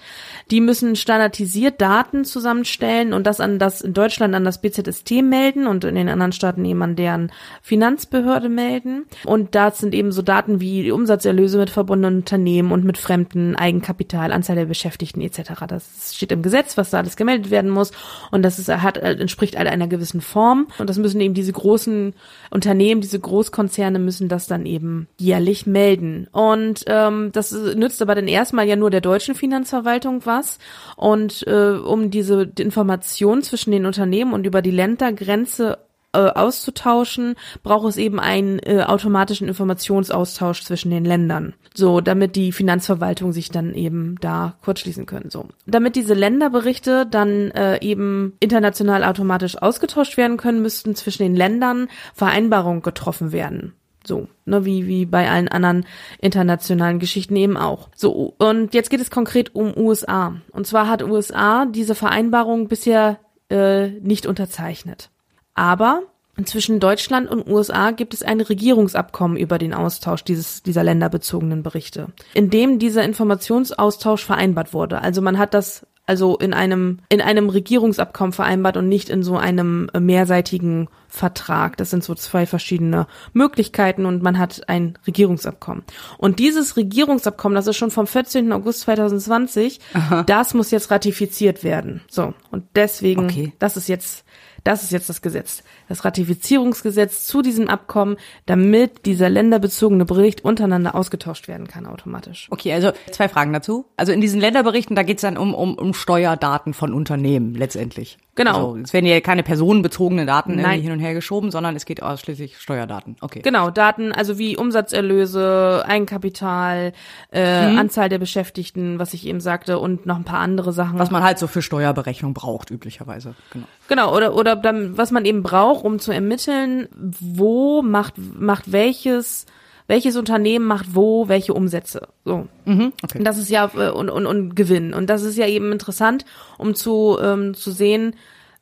die 0.51 0.61
müssen 0.61 0.95
standardisiert 0.95 1.81
Daten 1.81 2.23
zusammenstellen 2.23 3.13
und 3.13 3.25
das 3.25 3.39
an 3.39 3.57
das 3.57 3.81
in 3.81 3.95
Deutschland 3.95 4.35
an 4.35 4.45
das 4.45 4.61
BZST 4.61 5.23
melden 5.23 5.65
und 5.65 5.83
in 5.83 5.95
den 5.95 6.07
anderen 6.07 6.31
Staaten 6.31 6.63
eben 6.63 6.83
an 6.83 6.95
deren 6.95 7.31
Finanzbehörde 7.63 8.47
melden. 8.47 9.07
Und 9.25 9.55
da 9.55 9.71
sind 9.71 9.95
eben 9.95 10.11
so 10.11 10.21
Daten 10.21 10.61
wie 10.61 10.91
Umsatzerlöse 10.91 11.57
mit 11.57 11.71
verbundenen 11.71 12.17
Unternehmen 12.17 12.71
und 12.71 12.83
mit 12.83 12.99
fremden 12.99 13.55
Eigenkapital, 13.55 14.31
Anzahl 14.31 14.55
der 14.55 14.65
Beschäftigten 14.65 15.21
etc. 15.21 15.65
Das 15.67 16.13
steht 16.15 16.31
im 16.31 16.43
Gesetz, 16.43 16.77
was 16.77 16.91
da 16.91 16.99
alles 16.99 17.15
gemeldet 17.15 17.49
werden 17.49 17.71
muss 17.71 17.91
und 18.29 18.43
das 18.43 18.59
ist 18.59 18.66
ist, 18.67 18.81
hat, 18.81 18.97
äh, 18.97 19.13
entspricht 19.13 19.57
all 19.57 19.67
einer 19.67 19.87
gewissen 19.87 20.21
Form. 20.21 20.67
Und 20.77 20.89
das 20.89 20.97
müssen 20.97 21.21
eben 21.21 21.33
diese 21.33 21.53
großen 21.53 22.13
Unternehmen, 22.49 23.01
diese 23.01 23.19
Großkonzerne 23.19 23.99
müssen 23.99 24.29
das 24.29 24.47
dann 24.47 24.65
eben 24.65 25.07
jährlich 25.17 25.65
melden. 25.65 26.27
Und 26.31 26.83
ähm, 26.87 27.31
das 27.33 27.51
nützt 27.51 28.01
aber 28.01 28.15
dann 28.15 28.27
erstmal 28.27 28.67
ja 28.67 28.75
nur 28.75 28.89
der 28.89 29.01
deutschen 29.01 29.35
Finanzverwaltung 29.35 30.25
was. 30.25 30.59
Und 30.95 31.45
äh, 31.47 31.71
um 31.71 32.11
diese 32.11 32.49
Information 32.59 33.41
zwischen 33.41 33.71
den 33.71 33.85
Unternehmen 33.85 34.33
und 34.33 34.45
über 34.45 34.61
die 34.61 34.71
Ländergrenze 34.71 35.77
äh, 36.13 36.19
auszutauschen, 36.19 37.35
braucht 37.63 37.87
es 37.87 37.97
eben 37.97 38.19
einen 38.19 38.59
äh, 38.59 38.83
automatischen 38.85 39.47
Informationsaustausch 39.47 40.63
zwischen 40.63 40.89
den 40.89 41.05
Ländern. 41.05 41.53
So, 41.73 42.01
damit 42.01 42.35
die 42.35 42.51
Finanzverwaltung 42.51 43.33
sich 43.33 43.49
dann 43.49 43.73
eben 43.73 44.15
da 44.21 44.55
kurzschließen 44.63 45.05
können. 45.05 45.29
So, 45.29 45.49
damit 45.65 45.95
diese 45.95 46.13
Länderberichte 46.13 47.05
dann 47.05 47.51
äh, 47.51 47.79
eben 47.81 48.33
international 48.39 49.03
automatisch 49.03 49.57
ausgetauscht 49.61 50.17
werden 50.17 50.37
können, 50.37 50.61
müssten 50.61 50.95
zwischen 50.95 51.23
den 51.23 51.35
Ländern 51.35 51.87
Vereinbarungen 52.13 52.81
getroffen 52.81 53.31
werden. 53.31 53.73
So, 54.07 54.27
ne, 54.45 54.63
wie, 54.63 54.87
wie 54.87 55.05
bei 55.05 55.29
allen 55.29 55.49
anderen 55.49 55.85
internationalen 56.21 56.97
Geschichten 56.99 57.35
eben 57.35 57.57
auch. 57.57 57.89
So, 57.93 58.33
und 58.37 58.73
jetzt 58.73 58.89
geht 58.89 59.01
es 59.01 59.11
konkret 59.11 59.53
um 59.53 59.75
USA. 59.77 60.35
Und 60.51 60.65
zwar 60.65 60.87
hat 60.87 61.03
USA 61.03 61.65
diese 61.65 61.93
Vereinbarung 61.93 62.69
bisher 62.69 63.19
äh, 63.49 63.87
nicht 63.87 64.25
unterzeichnet. 64.25 65.09
Aber 65.57 66.03
zwischen 66.45 66.79
Deutschland 66.79 67.29
und 67.29 67.47
USA 67.47 67.89
gibt 67.91 68.13
es 68.13 68.21
ein 68.21 68.39
Regierungsabkommen 68.41 69.37
über 69.37 69.57
den 69.57 69.73
Austausch 69.73 70.23
dieses, 70.23 70.61
dieser 70.61 70.83
länderbezogenen 70.83 71.63
Berichte, 71.63 72.09
in 72.35 72.51
dem 72.51 72.77
dieser 72.77 73.03
Informationsaustausch 73.03 74.23
vereinbart 74.23 74.71
wurde. 74.71 75.01
Also 75.01 75.21
man 75.21 75.39
hat 75.39 75.55
das 75.55 75.87
also 76.05 76.37
in 76.37 76.53
einem, 76.53 76.99
in 77.09 77.21
einem 77.21 77.49
Regierungsabkommen 77.49 78.31
vereinbart 78.31 78.77
und 78.77 78.87
nicht 78.87 79.09
in 79.09 79.23
so 79.23 79.35
einem 79.35 79.89
mehrseitigen 79.99 80.87
Vertrag. 81.09 81.75
Das 81.75 81.89
sind 81.89 82.01
so 82.01 82.15
zwei 82.15 82.45
verschiedene 82.45 83.07
Möglichkeiten 83.33 84.05
und 84.05 84.23
man 84.23 84.39
hat 84.39 84.69
ein 84.69 84.97
Regierungsabkommen. 85.05 85.83
Und 86.17 86.39
dieses 86.39 86.77
Regierungsabkommen, 86.77 87.55
das 87.55 87.67
ist 87.67 87.75
schon 87.75 87.91
vom 87.91 88.07
14. 88.07 88.53
August 88.53 88.81
2020, 88.81 89.81
Aha. 89.93 90.23
das 90.23 90.53
muss 90.53 90.71
jetzt 90.71 90.91
ratifiziert 90.91 91.65
werden. 91.65 92.01
So. 92.09 92.33
Und 92.51 92.63
deswegen, 92.75 93.25
okay. 93.25 93.51
das 93.59 93.75
ist 93.75 93.89
jetzt 93.89 94.23
das 94.67 94.83
ist 94.83 94.91
jetzt 94.91 95.07
das 95.07 95.21
Gesetz, 95.21 95.63
das 95.87 96.05
Ratifizierungsgesetz 96.05 97.25
zu 97.25 97.41
diesem 97.41 97.67
Abkommen, 97.67 98.17
damit 98.45 99.05
dieser 99.05 99.29
länderbezogene 99.29 100.05
Bericht 100.05 100.43
untereinander 100.43 100.95
ausgetauscht 100.95 101.47
werden 101.47 101.67
kann 101.67 101.85
automatisch. 101.85 102.47
Okay, 102.49 102.73
also 102.73 102.91
zwei 103.11 103.29
Fragen 103.29 103.53
dazu. 103.53 103.85
Also 103.97 104.11
in 104.11 104.21
diesen 104.21 104.39
Länderberichten, 104.39 104.95
da 104.95 105.03
geht 105.03 105.17
es 105.17 105.21
dann 105.21 105.37
um, 105.37 105.53
um, 105.53 105.75
um 105.75 105.93
Steuerdaten 105.93 106.73
von 106.73 106.93
Unternehmen 106.93 107.55
letztendlich. 107.55 108.17
Genau. 108.37 108.69
Also, 108.71 108.77
es 108.83 108.93
werden 108.93 109.07
ja 109.07 109.19
keine 109.19 109.43
personenbezogenen 109.43 110.27
Daten 110.27 110.59
hin 110.59 110.91
und 110.91 110.99
her 110.99 111.13
geschoben, 111.13 111.51
sondern 111.51 111.75
es 111.75 111.85
geht 111.85 112.03
ausschließlich 112.03 112.57
Steuerdaten. 112.59 113.17
Okay. 113.19 113.41
Genau, 113.41 113.71
Daten, 113.71 114.11
also 114.11 114.37
wie 114.37 114.55
Umsatzerlöse, 114.55 115.83
Eigenkapital, 115.85 116.93
äh, 117.31 117.71
mhm. 117.71 117.79
Anzahl 117.79 118.09
der 118.09 118.19
Beschäftigten, 118.19 118.99
was 118.99 119.13
ich 119.13 119.25
eben 119.25 119.41
sagte, 119.41 119.79
und 119.79 120.05
noch 120.05 120.15
ein 120.15 120.23
paar 120.23 120.39
andere 120.39 120.71
Sachen. 120.71 120.99
Was 120.99 121.09
man 121.09 121.23
halt 121.23 121.39
so 121.39 121.47
für 121.47 121.63
Steuerberechnung 121.63 122.35
braucht, 122.35 122.69
üblicherweise. 122.69 123.33
Genau. 123.51 123.65
Genau, 123.87 124.15
oder, 124.15 124.35
oder 124.35 124.55
dann, 124.55 124.97
was 124.97 125.11
man 125.11 125.25
eben 125.25 125.43
braucht, 125.43 125.76
um 125.83 125.99
zu 125.99 126.11
ermitteln, 126.11 126.87
wo 126.93 127.81
macht, 127.81 128.15
macht 128.17 128.71
welches 128.71 129.45
welches 129.87 130.17
Unternehmen 130.17 130.65
macht 130.65 130.95
wo 130.95 131.29
welche 131.29 131.53
Umsätze. 131.53 132.09
So. 132.25 132.47
Mhm, 132.65 132.93
okay. 133.03 133.19
Und 133.19 133.23
das 133.23 133.37
ist 133.37 133.49
ja 133.49 133.71
äh, 133.75 133.89
und, 133.89 134.09
und, 134.09 134.25
und 134.25 134.55
Gewinn. 134.55 134.93
Und 134.93 135.09
das 135.09 135.23
ist 135.23 135.37
ja 135.37 135.47
eben 135.47 135.71
interessant, 135.71 136.25
um 136.57 136.75
zu, 136.75 137.17
ähm, 137.21 137.53
zu 137.53 137.71
sehen, 137.71 138.15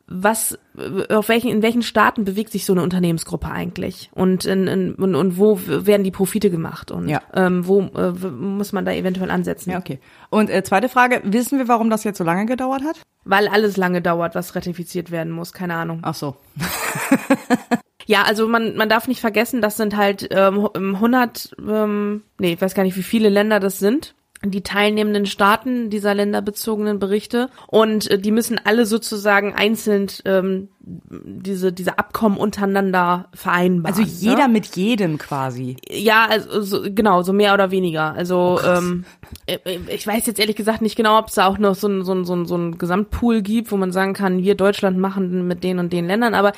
was 0.07 0.59
auf 1.09 1.29
welchen 1.29 1.49
in 1.49 1.61
welchen 1.63 1.81
Staaten 1.81 2.25
bewegt 2.25 2.51
sich 2.51 2.65
so 2.65 2.73
eine 2.73 2.83
Unternehmensgruppe 2.83 3.49
eigentlich 3.49 4.11
und 4.13 4.45
in, 4.45 4.67
in, 4.67 4.95
und, 4.95 5.15
und 5.15 5.37
wo 5.37 5.59
werden 5.65 6.03
die 6.03 6.11
Profite 6.11 6.51
gemacht 6.51 6.91
und 6.91 7.09
ja. 7.09 7.21
ähm, 7.33 7.65
wo 7.65 7.81
äh, 7.81 8.11
muss 8.11 8.71
man 8.71 8.85
da 8.85 8.91
eventuell 8.91 9.31
ansetzen? 9.31 9.71
Ja, 9.71 9.79
okay. 9.79 9.99
Und 10.29 10.49
äh, 10.49 10.63
zweite 10.63 10.89
Frage, 10.89 11.21
wissen 11.23 11.57
wir, 11.57 11.67
warum 11.67 11.89
das 11.89 12.03
jetzt 12.03 12.19
so 12.19 12.23
lange 12.23 12.45
gedauert 12.45 12.83
hat? 12.83 13.01
Weil 13.23 13.47
alles 13.47 13.77
lange 13.77 14.01
dauert, 14.01 14.35
was 14.35 14.55
ratifiziert 14.55 15.09
werden 15.09 15.31
muss, 15.31 15.53
keine 15.53 15.75
Ahnung. 15.75 15.99
Ach 16.03 16.15
so. 16.15 16.35
Ja, 18.07 18.21
also 18.21 18.47
man, 18.47 18.75
man 18.75 18.87
darf 18.87 19.07
nicht 19.07 19.19
vergessen, 19.19 19.61
das 19.61 19.77
sind 19.77 19.97
halt 19.97 20.27
ähm, 20.29 20.69
100, 20.75 21.55
ähm, 21.67 22.21
nee, 22.37 22.53
ich 22.53 22.61
weiß 22.61 22.75
gar 22.75 22.83
nicht, 22.83 22.97
wie 22.97 23.03
viele 23.03 23.29
Länder 23.29 23.59
das 23.59 23.79
sind 23.79 24.13
die 24.43 24.61
teilnehmenden 24.61 25.25
Staaten 25.25 25.89
dieser 25.89 26.13
länderbezogenen 26.13 26.99
Berichte 26.99 27.49
und 27.67 28.09
äh, 28.11 28.19
die 28.19 28.31
müssen 28.31 28.59
alle 28.63 28.85
sozusagen 28.85 29.53
einzeln 29.53 30.07
ähm, 30.25 30.69
diese 30.79 31.73
diese 31.73 31.97
Abkommen 31.97 32.37
untereinander 32.37 33.29
vereinbaren. 33.33 33.97
Also 33.97 34.01
jeder 34.03 34.47
ne? 34.47 34.53
mit 34.53 34.75
jedem 34.75 35.17
quasi. 35.17 35.77
Ja, 35.89 36.27
also 36.29 36.61
so, 36.61 36.83
genau, 36.83 37.23
so 37.23 37.33
mehr 37.33 37.53
oder 37.53 37.71
weniger. 37.71 38.13
Also 38.13 38.59
oh, 38.61 38.67
ähm, 38.67 39.05
äh, 39.47 39.57
äh, 39.63 39.79
ich 39.87 40.05
weiß 40.05 40.25
jetzt 40.27 40.39
ehrlich 40.39 40.55
gesagt 40.55 40.81
nicht 40.81 40.95
genau, 40.95 41.17
ob 41.17 41.29
es 41.29 41.35
da 41.35 41.47
auch 41.47 41.57
noch 41.57 41.75
so 41.75 41.87
ein, 41.87 42.03
so, 42.03 42.13
ein, 42.13 42.25
so, 42.25 42.35
ein, 42.35 42.45
so 42.45 42.55
ein 42.55 42.77
Gesamtpool 42.77 43.41
gibt, 43.41 43.71
wo 43.71 43.77
man 43.77 43.91
sagen 43.91 44.13
kann, 44.13 44.43
wir 44.43 44.55
Deutschland 44.55 44.97
machen 44.97 45.47
mit 45.47 45.63
den 45.63 45.79
und 45.79 45.91
den 45.91 46.05
Ländern, 46.05 46.35
aber 46.35 46.53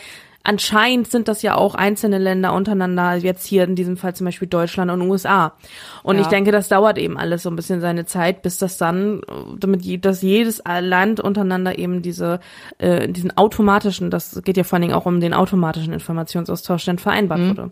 anscheinend 0.48 1.10
sind 1.10 1.28
das 1.28 1.41
ja 1.41 1.56
auch 1.56 1.76
einzelne 1.76 2.18
Länder 2.18 2.53
untereinander, 2.53 3.15
jetzt 3.15 3.45
hier 3.45 3.65
in 3.65 3.76
diesem 3.76 3.98
Fall 3.98 4.15
zum 4.15 4.26
Beispiel 4.26 4.48
Deutschland 4.48 4.90
und 4.90 5.02
USA. 5.02 5.53
Und 6.03 6.15
ja. 6.15 6.22
ich 6.22 6.28
denke, 6.28 6.52
das 6.52 6.69
dauert 6.69 6.98
eben 6.98 7.18
alles 7.18 7.44
so 7.44 7.49
ein 7.49 7.57
bisschen 7.57 7.82
seine 7.82 8.06
Zeit, 8.06 8.41
bis 8.41 8.57
das 8.57 8.78
dann, 8.78 9.22
damit 9.60 10.06
dass 10.06 10.22
jedes 10.22 10.64
Land 10.80 11.19
untereinander 11.19 11.78
eben 11.78 12.02
diese, 12.02 12.40
äh, 12.78 13.10
diesen 13.10 13.36
automatischen, 13.36 14.10
das 14.10 14.41
geht 14.44 14.56
ja 14.56 14.64
vor 14.64 14.78
allen 14.78 14.84
Dingen 14.84 14.94
auch 14.94 15.06
um 15.06 15.19
den 15.19 15.34
automatischen 15.34 15.91
Informationsaustausch, 15.91 16.86
dann 16.86 16.98
vereinbart 16.98 17.41
mhm. 17.41 17.49
wurde. 17.49 17.72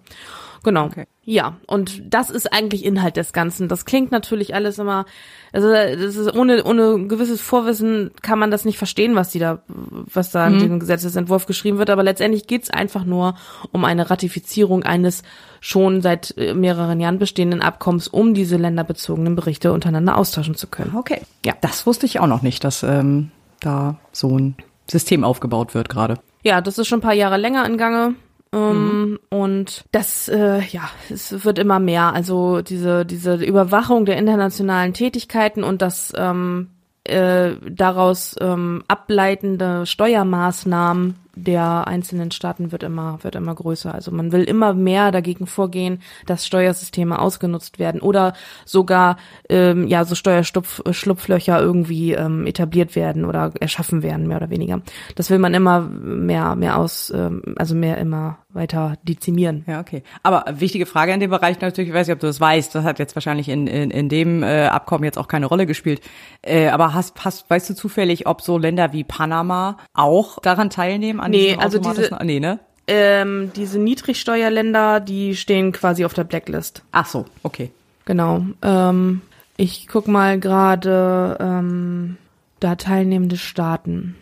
Genau. 0.66 0.86
Okay. 0.86 1.06
Ja, 1.22 1.58
und 1.68 2.02
das 2.12 2.32
ist 2.32 2.52
eigentlich 2.52 2.84
Inhalt 2.84 3.18
des 3.18 3.34
Ganzen. 3.34 3.68
Das 3.68 3.86
klingt 3.86 4.12
natürlich 4.12 4.56
alles 4.56 4.80
immer, 4.80 5.06
also 5.54 5.72
das 5.72 6.16
ist 6.16 6.36
ohne 6.36 6.64
ohne 6.64 7.06
gewisses 7.08 7.40
Vorwissen 7.40 8.10
kann 8.24 8.40
man 8.40 8.50
das 8.50 8.66
nicht 8.66 8.80
verstehen, 8.80 9.16
was 9.16 9.30
die 9.30 9.38
da, 9.38 9.62
was 9.68 10.32
da 10.32 10.48
mhm. 10.48 10.54
in 10.54 10.60
diesem 10.60 10.80
Gesetzesentwurf 10.80 11.46
geschrieben 11.46 11.78
wird. 11.78 11.92
Aber 11.92 12.02
letztendlich 12.02 12.48
geht's 12.48 12.72
einfach 12.72 13.06
nur 13.06 13.36
um 13.72 13.86
eine 13.86 14.10
Ratifizierung 14.10 14.82
eines 14.82 15.22
schon 15.62 16.02
seit 16.02 16.36
äh, 16.36 16.56
mehreren 16.56 17.00
Jahren 17.00 17.20
bestehenden 17.20 17.62
Abkommens, 17.62 18.08
um 18.08 18.34
diese 18.34 18.58
länderbezogenen 18.58 19.36
Berichte 19.36 19.72
untereinander 19.72 20.18
austauschen 20.18 20.56
zu 20.56 20.66
können. 20.66 20.96
Okay, 20.96 21.22
ja, 21.46 21.54
das 21.62 21.86
wusste 21.86 22.08
ich 22.08 22.20
auch 22.20 22.28
noch 22.28 22.42
nicht, 22.42 22.64
dass 22.64 22.82
ähm, 22.82 23.30
da 23.60 24.00
so 24.12 24.36
ein 24.36 24.56
System 24.90 25.24
aufgebaut 25.24 25.76
wird 25.76 25.90
gerade. 25.90 26.16
Ja, 26.44 26.62
das 26.62 26.80
ist 26.80 26.88
schon 26.88 27.00
ein 27.00 27.04
paar 27.04 27.14
Jahre 27.14 27.38
länger 27.38 27.68
in 27.68 27.78
Gange. 27.78 28.16
Ähm, 28.56 29.10
mhm. 29.10 29.20
Und 29.30 29.86
das, 29.92 30.30
äh, 30.30 30.62
ja, 30.72 30.90
es 31.10 31.44
wird 31.44 31.60
immer 31.60 31.80
mehr. 31.80 32.14
Also 32.14 32.62
diese, 32.62 33.06
diese 33.06 33.36
Überwachung 33.36 34.06
der 34.06 34.18
internationalen 34.18 34.94
Tätigkeiten 34.94 35.64
und 35.64 35.82
das 35.82 36.14
ähm, 36.16 36.70
äh, 37.04 37.56
daraus 37.70 38.36
ähm, 38.40 38.84
ableitende 38.88 39.86
Steuermaßnahmen 39.86 41.16
der 41.36 41.88
einzelnen 41.88 42.32
Staaten 42.32 42.72
wird 42.72 42.82
immer, 42.84 43.20
wird 43.22 43.36
immer 43.36 43.54
größer. 43.54 43.94
Also 43.94 44.12
man 44.12 44.32
will 44.32 44.44
immer 44.44 44.74
mehr 44.74 45.12
dagegen 45.12 45.48
vorgehen, 45.48 46.02
dass 46.26 46.46
Steuersysteme 46.48 47.20
ausgenutzt 47.20 47.78
werden 47.78 48.02
oder 48.02 48.34
sogar 48.64 49.18
ähm, 49.50 49.88
ja 49.88 50.06
so 50.06 50.16
Steuerschlupflöcher 50.16 51.60
irgendwie 51.60 52.14
ähm, 52.14 52.48
etabliert 52.48 52.96
werden 52.96 53.26
oder 53.26 53.52
erschaffen 53.60 54.02
werden, 54.02 54.28
mehr 54.28 54.38
oder 54.38 54.50
weniger. 54.50 54.82
Das 55.16 55.30
will 55.30 55.40
man 55.40 55.54
immer 55.54 55.82
mehr, 55.82 56.56
mehr 56.56 56.80
aus, 56.80 57.12
ähm, 57.14 57.44
also 57.58 57.76
mehr 57.76 57.98
immer 57.98 58.40
weiter 58.56 58.96
dezimieren. 59.04 59.64
Ja, 59.68 59.80
okay. 59.80 60.04
Aber 60.24 60.46
wichtige 60.50 60.86
Frage 60.86 61.14
in 61.14 61.20
dem 61.20 61.30
Bereich 61.30 61.60
natürlich, 61.62 61.90
ich 61.90 61.94
weiß 61.94 62.08
nicht, 62.08 62.16
ob 62.16 62.20
du 62.20 62.28
das 62.28 62.40
weißt, 62.40 62.74
das 62.74 62.84
hat 62.84 63.00
jetzt 63.00 63.16
wahrscheinlich 63.16 63.50
in, 63.50 63.68
in, 63.68 63.92
in 63.92 64.10
dem 64.10 64.44
äh, 64.44 64.68
Abkommen 64.68 65.04
jetzt 65.04 65.18
auch 65.18 65.28
keine 65.28 65.46
Rolle 65.46 65.66
gespielt. 65.66 66.02
Äh, 66.42 66.70
aber 66.70 66.94
hast, 66.94 67.24
hast, 67.24 67.50
weißt 67.50 67.70
du 67.70 67.76
zufällig, 67.76 68.28
ob 68.28 68.42
so 68.42 68.58
Länder 68.58 68.94
wie 68.94 69.04
Panama 69.04 69.78
auch 69.94 70.40
daran 70.40 70.70
teilnehmen? 70.70 71.20
an 71.20 71.32
nee, 71.32 71.56
also 71.56 71.80
diese, 71.80 72.18
nee, 72.24 72.40
ne? 72.40 72.60
Ähm, 72.88 73.52
diese 73.56 73.80
Niedrigsteuerländer, 73.80 75.00
die 75.00 75.36
stehen 75.36 75.72
quasi 75.72 76.06
auf 76.06 76.14
der 76.14 76.24
Blacklist. 76.24 76.84
Ach 76.92 77.08
so, 77.08 77.26
okay. 77.44 77.72
Genau. 78.06 78.46
Ähm, 78.62 79.22
ich 79.58 79.88
guck 79.88 80.08
mal 80.08 80.40
gerade 80.40 81.38
ähm, 81.40 82.18
da 82.60 82.76
teilnehmende 82.76 83.38
Staaten. 83.38 84.16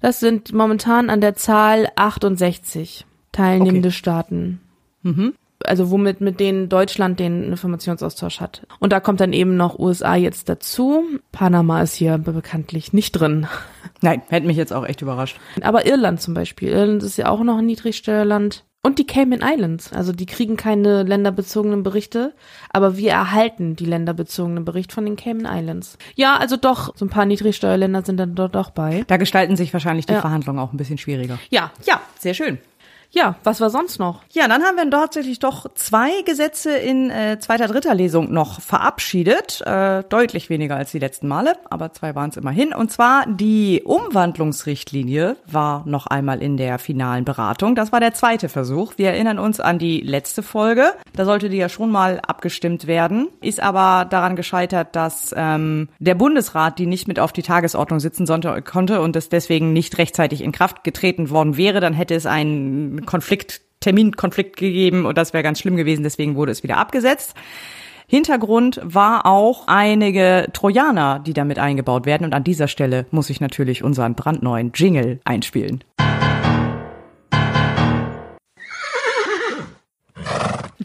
Das 0.00 0.20
sind 0.20 0.52
momentan 0.52 1.10
an 1.10 1.20
der 1.20 1.34
Zahl 1.34 1.88
68 1.96 3.04
teilnehmende 3.38 3.88
okay. 3.88 3.96
Staaten. 3.96 4.60
Mhm 5.02 5.34
also 5.66 5.90
womit 5.90 6.20
mit 6.20 6.40
denen 6.40 6.68
Deutschland 6.68 7.18
den 7.20 7.44
Informationsaustausch 7.44 8.40
hat. 8.40 8.66
Und 8.78 8.92
da 8.92 9.00
kommt 9.00 9.20
dann 9.20 9.32
eben 9.32 9.56
noch 9.56 9.78
USA 9.78 10.14
jetzt 10.14 10.48
dazu. 10.48 11.02
Panama 11.32 11.82
ist 11.82 11.94
hier 11.94 12.18
bekanntlich 12.18 12.92
nicht 12.92 13.12
drin. 13.12 13.46
Nein, 14.00 14.22
hätte 14.28 14.46
mich 14.46 14.56
jetzt 14.56 14.72
auch 14.72 14.86
echt 14.86 15.02
überrascht. 15.02 15.38
Aber 15.62 15.86
Irland 15.86 16.20
zum 16.20 16.34
Beispiel. 16.34 16.68
Irland 16.68 17.02
ist 17.02 17.18
ja 17.18 17.28
auch 17.28 17.42
noch 17.42 17.58
ein 17.58 17.66
Niedrigsteuerland. 17.66 18.64
Und 18.80 19.00
die 19.00 19.06
Cayman 19.06 19.40
Islands. 19.42 19.92
Also 19.92 20.12
die 20.12 20.24
kriegen 20.24 20.56
keine 20.56 21.02
länderbezogenen 21.02 21.82
Berichte, 21.82 22.32
aber 22.72 22.96
wir 22.96 23.10
erhalten 23.10 23.74
die 23.74 23.84
länderbezogenen 23.84 24.64
Berichte 24.64 24.94
von 24.94 25.04
den 25.04 25.16
Cayman 25.16 25.52
Islands. 25.52 25.98
Ja, 26.14 26.36
also 26.36 26.56
doch, 26.56 26.96
so 26.96 27.04
ein 27.04 27.08
paar 27.08 27.26
Niedrigsteuerländer 27.26 28.02
sind 28.02 28.18
dann 28.18 28.36
dort 28.36 28.56
auch 28.56 28.70
bei. 28.70 29.02
Da 29.08 29.16
gestalten 29.16 29.56
sich 29.56 29.72
wahrscheinlich 29.72 30.06
die 30.06 30.12
Ja. 30.12 30.20
Verhandlungen 30.20 30.60
auch 30.60 30.72
ein 30.72 30.76
bisschen 30.76 30.96
schwieriger. 30.96 31.40
Ja, 31.50 31.72
Ja, 31.84 32.00
sehr 32.20 32.34
schön. 32.34 32.58
Ja, 33.10 33.36
was 33.42 33.60
war 33.60 33.70
sonst 33.70 33.98
noch? 33.98 34.22
Ja, 34.32 34.48
dann 34.48 34.62
haben 34.62 34.76
wir 34.76 34.88
tatsächlich 34.90 35.38
doch 35.38 35.72
zwei 35.74 36.22
Gesetze 36.26 36.76
in 36.76 37.10
äh, 37.10 37.38
zweiter, 37.40 37.66
dritter 37.66 37.94
Lesung 37.94 38.32
noch 38.32 38.60
verabschiedet. 38.60 39.62
Äh, 39.62 40.04
deutlich 40.08 40.50
weniger 40.50 40.76
als 40.76 40.90
die 40.90 40.98
letzten 40.98 41.26
Male, 41.26 41.54
aber 41.70 41.92
zwei 41.94 42.14
waren 42.14 42.28
es 42.30 42.36
immerhin. 42.36 42.74
Und 42.74 42.92
zwar 42.92 43.24
die 43.26 43.82
Umwandlungsrichtlinie 43.84 45.36
war 45.46 45.84
noch 45.86 46.06
einmal 46.06 46.42
in 46.42 46.58
der 46.58 46.78
finalen 46.78 47.24
Beratung. 47.24 47.74
Das 47.74 47.92
war 47.92 48.00
der 48.00 48.12
zweite 48.12 48.50
Versuch. 48.50 48.92
Wir 48.96 49.10
erinnern 49.10 49.38
uns 49.38 49.58
an 49.58 49.78
die 49.78 50.00
letzte 50.00 50.42
Folge. 50.42 50.92
Da 51.14 51.24
sollte 51.24 51.48
die 51.48 51.56
ja 51.56 51.70
schon 51.70 51.90
mal 51.90 52.20
abgestimmt 52.20 52.86
werden. 52.86 53.28
Ist 53.40 53.60
aber 53.60 54.04
daran 54.04 54.36
gescheitert, 54.36 54.94
dass 54.94 55.34
ähm, 55.34 55.88
der 55.98 56.14
Bundesrat 56.14 56.78
die 56.78 56.86
nicht 56.86 57.08
mit 57.08 57.18
auf 57.18 57.32
die 57.32 57.42
Tagesordnung 57.42 58.00
sitzen 58.00 58.26
sollte, 58.26 58.60
konnte 58.60 59.00
und 59.00 59.16
es 59.16 59.30
deswegen 59.30 59.72
nicht 59.72 59.96
rechtzeitig 59.96 60.42
in 60.42 60.52
Kraft 60.52 60.84
getreten 60.84 61.30
worden 61.30 61.56
wäre. 61.56 61.80
Dann 61.80 61.94
hätte 61.94 62.14
es 62.14 62.26
einen 62.26 62.97
Konflikt, 63.06 63.60
Terminkonflikt 63.80 64.56
gegeben 64.56 65.06
und 65.06 65.16
das 65.18 65.32
wäre 65.32 65.42
ganz 65.42 65.60
schlimm 65.60 65.76
gewesen. 65.76 66.02
Deswegen 66.02 66.36
wurde 66.36 66.52
es 66.52 66.62
wieder 66.62 66.76
abgesetzt. 66.76 67.34
Hintergrund 68.06 68.80
war 68.82 69.26
auch 69.26 69.64
einige 69.66 70.48
Trojaner, 70.54 71.18
die 71.18 71.34
damit 71.34 71.58
eingebaut 71.58 72.06
werden. 72.06 72.24
Und 72.24 72.32
an 72.32 72.42
dieser 72.42 72.66
Stelle 72.66 73.04
muss 73.10 73.28
ich 73.28 73.40
natürlich 73.40 73.84
unseren 73.84 74.14
brandneuen 74.14 74.72
Jingle 74.74 75.20
einspielen. 75.24 75.84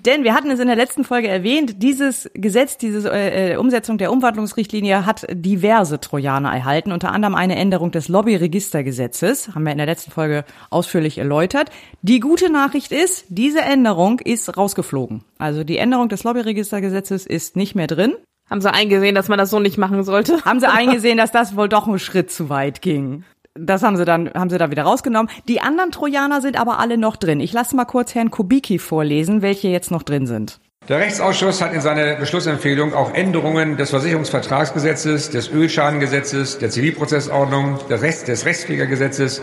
Denn 0.05 0.25
wir 0.25 0.33
hatten 0.33 0.51
es 0.51 0.59
in 0.59 0.67
der 0.67 0.75
letzten 0.75 1.05
Folge 1.05 1.29
erwähnt, 1.29 1.81
dieses 1.81 2.29
Gesetz, 2.33 2.77
diese 2.77 3.09
äh, 3.09 3.53
äh, 3.53 3.55
Umsetzung 3.55 3.97
der 3.97 4.11
Umwandlungsrichtlinie 4.11 5.05
hat 5.05 5.25
diverse 5.31 6.01
Trojaner 6.01 6.53
erhalten, 6.53 6.91
unter 6.91 7.11
anderem 7.11 7.35
eine 7.35 7.55
Änderung 7.55 7.91
des 7.91 8.09
Lobbyregistergesetzes, 8.09 9.55
haben 9.55 9.63
wir 9.63 9.71
in 9.71 9.77
der 9.77 9.87
letzten 9.87 10.11
Folge 10.11 10.43
ausführlich 10.69 11.19
erläutert. 11.19 11.69
Die 12.01 12.19
gute 12.19 12.51
Nachricht 12.51 12.91
ist, 12.91 13.25
diese 13.29 13.61
Änderung 13.61 14.19
ist 14.19 14.57
rausgeflogen. 14.57 15.23
Also 15.37 15.63
die 15.63 15.77
Änderung 15.77 16.09
des 16.09 16.25
Lobbyregistergesetzes 16.25 17.25
ist 17.25 17.55
nicht 17.55 17.73
mehr 17.73 17.87
drin. 17.87 18.15
Haben 18.49 18.59
sie 18.59 18.73
eingesehen, 18.73 19.15
dass 19.15 19.29
man 19.29 19.37
das 19.37 19.49
so 19.49 19.59
nicht 19.59 19.77
machen 19.77 20.03
sollte? 20.03 20.43
Haben 20.43 20.59
sie 20.59 20.69
eingesehen, 20.71 21.17
dass 21.17 21.31
das 21.31 21.55
wohl 21.55 21.69
doch 21.69 21.87
einen 21.87 21.99
Schritt 21.99 22.29
zu 22.29 22.49
weit 22.49 22.81
ging. 22.81 23.23
Das 23.55 23.83
haben 23.83 23.97
sie 23.97 24.05
dann, 24.05 24.31
haben 24.33 24.49
sie 24.49 24.57
da 24.57 24.71
wieder 24.71 24.83
rausgenommen. 24.83 25.31
Die 25.47 25.61
anderen 25.61 25.91
Trojaner 25.91 26.41
sind 26.41 26.59
aber 26.59 26.79
alle 26.79 26.97
noch 26.97 27.15
drin. 27.15 27.39
Ich 27.39 27.53
lasse 27.53 27.75
mal 27.75 27.85
kurz 27.85 28.15
Herrn 28.15 28.31
Kubicki 28.31 28.79
vorlesen, 28.79 29.43
welche 29.43 29.67
jetzt 29.67 29.91
noch 29.91 30.01
drin 30.01 30.25
sind. 30.25 30.59
Der 30.89 30.99
Rechtsausschuss 30.99 31.61
hat 31.61 31.71
in 31.71 31.79
seiner 31.79 32.15
Beschlussempfehlung 32.15 32.93
auch 32.93 33.13
Änderungen 33.13 33.77
des 33.77 33.91
Versicherungsvertragsgesetzes, 33.91 35.29
des 35.29 35.49
Ölschadengesetzes, 35.51 36.57
der 36.57 36.71
Zivilprozessordnung, 36.71 37.79
des, 37.89 38.01
Rechts, 38.01 38.23
des 38.25 38.45
Rechtspflegergesetzes, 38.45 39.41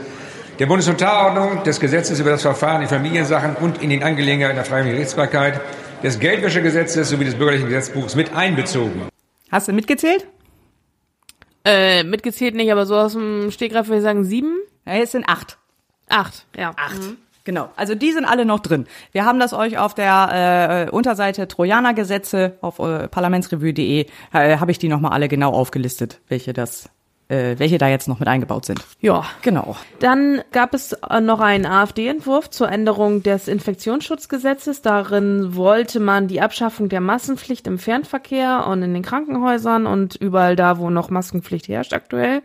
der 0.59 0.67
Bundesnotarordnung, 0.67 1.63
des 1.63 1.81
Gesetzes 1.81 2.21
über 2.21 2.31
das 2.31 2.43
Verfahren 2.43 2.83
in 2.83 2.89
Familiensachen 2.89 3.57
und 3.57 3.81
in 3.81 3.89
den 3.89 4.03
Angelegenheiten 4.03 4.57
der 4.57 4.67
freiwilligen 4.67 4.97
Gerichtsbarkeit, 4.97 5.61
des 6.03 6.19
Geldwäschegesetzes 6.19 7.09
sowie 7.09 7.25
des 7.25 7.37
bürgerlichen 7.37 7.69
Gesetzbuchs 7.69 8.17
mit 8.17 8.35
einbezogen. 8.35 9.09
Hast 9.51 9.69
du 9.69 9.73
mitgezählt? 9.73 10.27
Äh, 11.65 12.05
mitgezählt 12.05 12.55
nicht, 12.55 12.73
aber 12.73 12.87
so 12.87 12.97
aus 12.97 13.13
dem 13.13 13.51
Stegreif 13.51 13.89
würde 13.89 13.99
ich 13.99 14.03
sagen 14.03 14.25
sieben? 14.25 14.59
Ja, 14.87 14.95
jetzt 14.95 15.13
sind 15.13 15.29
acht. 15.29 15.59
Acht, 16.09 16.47
ja. 16.57 16.73
Acht. 16.77 17.01
Genau. 17.45 17.71
Also 17.77 17.95
die 17.95 18.13
sind 18.13 18.25
alle 18.25 18.45
noch 18.45 18.61
drin. 18.61 18.87
Wir 19.13 19.25
haben 19.25 19.41
das 19.41 19.53
euch 19.53 19.79
auf 19.79 19.95
der 19.95 20.89
äh, 20.89 20.91
Unterseite 20.91 21.49
Trojanergesetze 21.49 22.57
auf 22.61 22.79
äh, 22.79 23.09
parlamentsrevue.de 23.09 24.07
äh, 24.33 24.57
habe 24.59 24.71
ich 24.71 24.79
die 24.79 24.89
nochmal 24.89 25.13
alle 25.13 25.29
genau 25.29 25.53
aufgelistet, 25.53 26.21
welche 26.29 26.53
das 26.53 26.91
äh, 27.31 27.59
welche 27.59 27.79
da 27.79 27.89
jetzt 27.89 28.09
noch 28.09 28.19
mit 28.19 28.29
eingebaut 28.29 28.67
sind. 28.67 28.81
Ja. 29.01 29.25
Genau. 29.43 29.77
Dann 30.01 30.43
gab 30.51 30.75
es 30.75 30.93
äh, 30.93 31.21
noch 31.21 31.41
einen 31.41 31.65
AfD-Entwurf 31.65 32.51
zur 32.51 32.71
Änderung 32.71 33.23
des 33.23 33.49
Infektionsschutzgesetzes. 33.49 34.83
Darin 34.83 35.55
wollte 35.55 36.01
man 36.01 36.29
die 36.29 36.41
Abschaffung 36.41 36.89
der 36.89 37.01
Massenpflicht 37.01 37.67
im 37.67 37.79
Fernverkehr 37.79 38.67
und 38.67 38.83
in 38.83 38.93
den 38.93 39.03
Krankenhäusern 39.03 39.87
und 39.87 40.17
überall 40.17 40.57
da, 40.57 40.79
wo 40.79 40.91
noch 40.91 41.11
Maskenpflicht 41.11 41.69
herrscht 41.69 41.93
aktuell. 41.93 42.43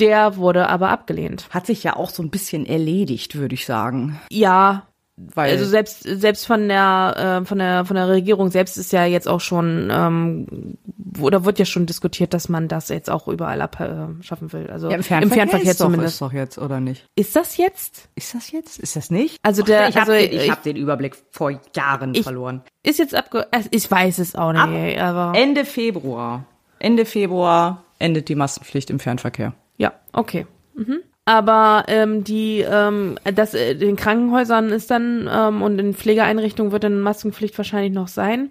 Der 0.00 0.36
wurde 0.36 0.68
aber 0.68 0.88
abgelehnt. 0.88 1.46
Hat 1.50 1.66
sich 1.66 1.84
ja 1.84 1.96
auch 1.96 2.10
so 2.10 2.22
ein 2.22 2.30
bisschen 2.30 2.66
erledigt, 2.66 3.36
würde 3.36 3.54
ich 3.54 3.66
sagen. 3.66 4.20
Ja, 4.30 4.88
Weil 5.16 5.52
also 5.52 5.64
selbst 5.64 6.02
selbst 6.02 6.44
von 6.44 6.66
der 6.68 7.40
äh, 7.42 7.46
von 7.46 7.58
der 7.58 7.84
von 7.84 7.94
der 7.94 8.08
Regierung 8.08 8.50
selbst 8.50 8.76
ist 8.76 8.92
ja 8.92 9.04
jetzt 9.04 9.28
auch 9.28 9.40
schon 9.40 9.88
ähm, 9.92 10.76
oder 11.20 11.44
wird 11.44 11.60
ja 11.60 11.64
schon 11.64 11.86
diskutiert, 11.86 12.34
dass 12.34 12.48
man 12.48 12.66
das 12.66 12.88
jetzt 12.88 13.08
auch 13.08 13.28
überall 13.28 13.62
abschaffen 13.62 14.52
will. 14.52 14.68
Also 14.70 14.90
ja, 14.90 14.96
im 14.96 15.04
Fernverkehr, 15.04 15.62
ist 15.62 15.80
doch, 15.80 15.86
zumindest. 15.86 16.14
Ist 16.14 16.20
doch 16.20 16.32
jetzt 16.32 16.58
oder 16.58 16.80
nicht? 16.80 17.06
Ist 17.14 17.36
das 17.36 17.56
jetzt? 17.56 18.08
Ist 18.16 18.34
das 18.34 18.50
jetzt? 18.50 18.80
Ist 18.80 18.96
das 18.96 19.12
nicht? 19.12 19.38
Also 19.42 19.62
der- 19.62 19.88
ich 19.88 19.96
habe 19.96 20.12
also 20.12 20.26
den, 20.26 20.36
ich 20.36 20.46
ich- 20.46 20.50
hab 20.50 20.64
den 20.64 20.74
Überblick 20.76 21.16
vor 21.30 21.52
Jahren 21.76 22.14
Ich- 22.16 22.24
verloren. 22.24 22.62
Ist 22.82 22.98
jetzt 22.98 23.14
abge 23.14 23.46
äh, 23.52 23.60
ich 23.70 23.88
weiß 23.88 24.18
es 24.18 24.34
auch 24.34 24.52
nicht, 24.52 25.00
aber 25.00 25.38
Ende 25.38 25.64
Februar. 25.64 26.44
Ende 26.80 27.04
Februar 27.06 27.84
endet 28.00 28.28
die 28.28 28.34
Massenpflicht 28.34 28.90
im 28.90 28.98
Fernverkehr. 28.98 29.54
ja, 29.76 29.92
okay. 30.12 30.46
Mhm. 30.74 30.98
Aber 31.26 31.84
ähm, 31.88 32.22
die 32.22 32.60
ähm, 32.60 33.18
das 33.34 33.54
äh, 33.54 33.72
in 33.72 33.96
Krankenhäusern 33.96 34.68
ist 34.68 34.90
dann 34.90 35.28
ähm, 35.32 35.62
und 35.62 35.78
in 35.78 35.94
Pflegeeinrichtungen 35.94 36.70
wird 36.70 36.84
dann 36.84 37.00
Maskenpflicht 37.00 37.56
wahrscheinlich 37.56 37.92
noch 37.92 38.08
sein. 38.08 38.50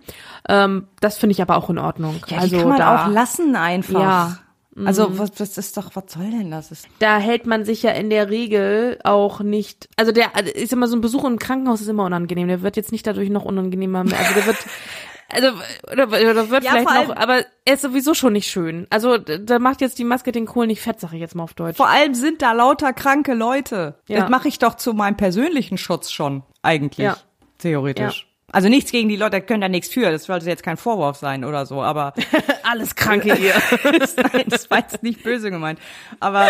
Ähm, 0.49 0.87
das 0.99 1.17
finde 1.17 1.33
ich 1.33 1.41
aber 1.41 1.57
auch 1.57 1.69
in 1.69 1.77
Ordnung. 1.77 2.15
Ja, 2.27 2.39
also 2.39 2.57
kann 2.57 2.69
man 2.69 2.77
da, 2.79 3.05
auch 3.05 3.07
lassen 3.09 3.55
einfach. 3.55 3.99
Ja. 3.99 4.37
Also 4.85 5.19
was, 5.19 5.39
was 5.39 5.57
ist 5.59 5.77
doch, 5.77 5.91
was 5.93 6.05
soll 6.07 6.31
denn 6.31 6.49
das? 6.49 6.71
Ist 6.71 6.87
da 6.97 7.19
hält 7.19 7.45
man 7.45 7.63
sich 7.63 7.83
ja 7.83 7.91
in 7.91 8.09
der 8.09 8.31
Regel 8.31 8.97
auch 9.03 9.41
nicht. 9.41 9.87
Also 9.97 10.11
der 10.11 10.35
also 10.35 10.51
ist 10.51 10.73
immer 10.73 10.87
so 10.87 10.95
ein 10.95 11.01
Besuch 11.01 11.25
im 11.25 11.37
Krankenhaus 11.37 11.81
ist 11.81 11.89
immer 11.89 12.05
unangenehm. 12.05 12.47
Der 12.47 12.63
wird 12.63 12.75
jetzt 12.75 12.91
nicht 12.91 13.05
dadurch 13.05 13.29
noch 13.29 13.45
unangenehmer. 13.45 14.03
Mehr. 14.03 14.17
Also 14.17 14.33
der 14.33 14.47
wird 14.47 14.57
also 15.29 15.47
oder, 15.91 16.07
oder 16.07 16.49
wird 16.49 16.63
Ja, 16.63 16.71
vielleicht 16.71 17.07
noch, 17.07 17.15
aber 17.15 17.43
er 17.65 17.73
ist 17.73 17.81
sowieso 17.81 18.13
schon 18.13 18.33
nicht 18.33 18.49
schön. 18.49 18.87
Also 18.89 19.17
da 19.17 19.59
macht 19.59 19.81
jetzt 19.81 19.99
die 19.99 20.03
Maske 20.03 20.31
den 20.31 20.45
Kohl 20.45 20.67
nicht 20.67 20.81
fett, 20.81 20.99
sag 20.99 21.13
ich 21.13 21.19
jetzt 21.19 21.35
mal 21.35 21.43
auf 21.43 21.53
Deutsch. 21.53 21.77
Vor 21.77 21.89
allem 21.89 22.13
sind 22.13 22.41
da 22.41 22.51
lauter 22.51 22.93
kranke 22.93 23.33
Leute. 23.33 23.95
Ja. 24.07 24.21
Das 24.21 24.29
mache 24.29 24.47
ich 24.47 24.59
doch 24.59 24.75
zu 24.75 24.93
meinem 24.93 25.17
persönlichen 25.17 25.77
Schutz 25.77 26.11
schon, 26.11 26.43
eigentlich. 26.61 27.05
Ja. 27.05 27.17
Theoretisch. 27.57 28.27
Also 28.51 28.69
nichts 28.69 28.91
gegen 28.91 29.09
die 29.09 29.15
Leute, 29.15 29.41
können 29.41 29.61
da 29.61 29.69
nichts 29.69 29.89
für. 29.89 30.11
Das 30.11 30.25
sollte 30.25 30.45
jetzt 30.45 30.61
kein 30.61 30.77
Vorwurf 30.77 31.17
sein 31.17 31.43
oder 31.43 31.65
so, 31.65 31.81
aber 31.81 32.13
Alles 32.63 32.95
Kranke 32.95 33.33
hier. 33.35 33.55
Nein, 33.83 34.45
das 34.49 34.69
war 34.69 34.79
jetzt 34.79 35.01
nicht 35.01 35.23
böse 35.23 35.49
gemeint. 35.49 35.79
Aber 36.19 36.49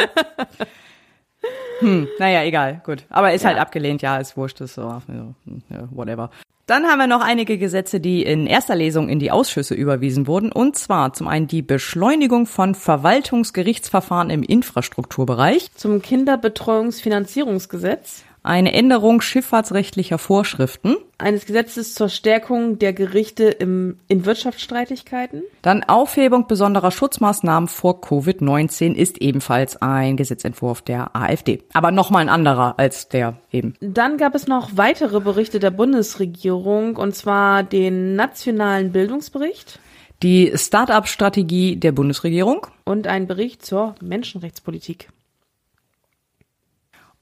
hm, 1.80 2.08
naja, 2.20 2.44
egal, 2.44 2.82
gut. 2.86 3.06
Aber 3.10 3.34
ist 3.34 3.46
halt 3.46 3.58
abgelehnt, 3.58 4.02
ja, 4.02 4.18
ist 4.18 4.38
wurscht, 4.38 4.62
ist 4.62 4.76
so, 4.76 4.82
ja, 4.82 5.88
whatever. 5.92 6.30
Dann 6.66 6.86
haben 6.86 7.00
wir 7.00 7.08
noch 7.08 7.20
einige 7.20 7.58
Gesetze, 7.58 8.00
die 8.00 8.24
in 8.24 8.48
erster 8.48 8.76
Lesung 8.76 9.10
in 9.10 9.20
die 9.20 9.32
Ausschüsse 9.32 9.76
überwiesen 9.76 10.28
wurden. 10.28 10.50
Und 10.50 10.78
zwar 10.78 11.12
zum 11.12 11.28
einen 11.28 11.48
die 11.48 11.62
Beschleunigung 11.62 12.46
von 12.46 12.74
Verwaltungsgerichtsverfahren 12.74 14.30
im 14.30 14.44
Infrastrukturbereich, 14.44 15.72
Zum 15.76 16.02
Kinderbetreuungsfinanzierungsgesetz 16.02 18.24
eine 18.44 18.74
Änderung 18.74 19.22
schifffahrtsrechtlicher 19.22 20.18
Vorschriften, 20.18 20.96
eines 21.18 21.46
Gesetzes 21.46 21.96
zur 21.96 22.10
Stärkung 22.10 22.78
der 22.78 22.92
Gerichte 22.92 23.46
im, 23.46 23.98
in 24.10 24.26
Wirtschaftsstreitigkeiten. 24.26 25.44
Dann 25.62 25.84
Aufhebung 25.84 26.48
besonderer 26.48 26.92
Schutzmaßnahmen 26.92 27.70
vor 27.70 28.02
Covid-19 28.02 28.94
ist 28.94 29.22
ebenfalls 29.22 29.82
ein 29.82 30.18
Gesetzentwurf 30.18 30.82
der 30.82 31.16
AfD. 31.16 31.64
Aber 31.74 31.92
nochmal 31.92 32.24
ein 32.24 32.30
anderer 32.30 32.78
als 32.78 33.08
der 33.08 33.38
eben. 33.52 33.76
Dann 33.80 34.18
gab 34.18 34.36
es 34.36 34.48
noch 34.48 34.72
weitere 34.76 35.22
Berichte 35.22 35.60
der 35.60 35.72
Bundesregierung, 35.72 36.98
und 36.98 37.16
zwar 37.16 37.64
den 37.64 38.16
nationalen 38.16 38.92
Bildungsbericht 38.92 39.80
Die 40.22 40.52
Start-up-Strategie 40.56 41.78
der 41.78 41.94
Bundesregierung. 41.94 42.68
und 42.84 43.08
einen 43.08 43.28
Bericht 43.28 43.66
zur 43.66 43.96
Menschenrechtspolitik. 44.02 45.08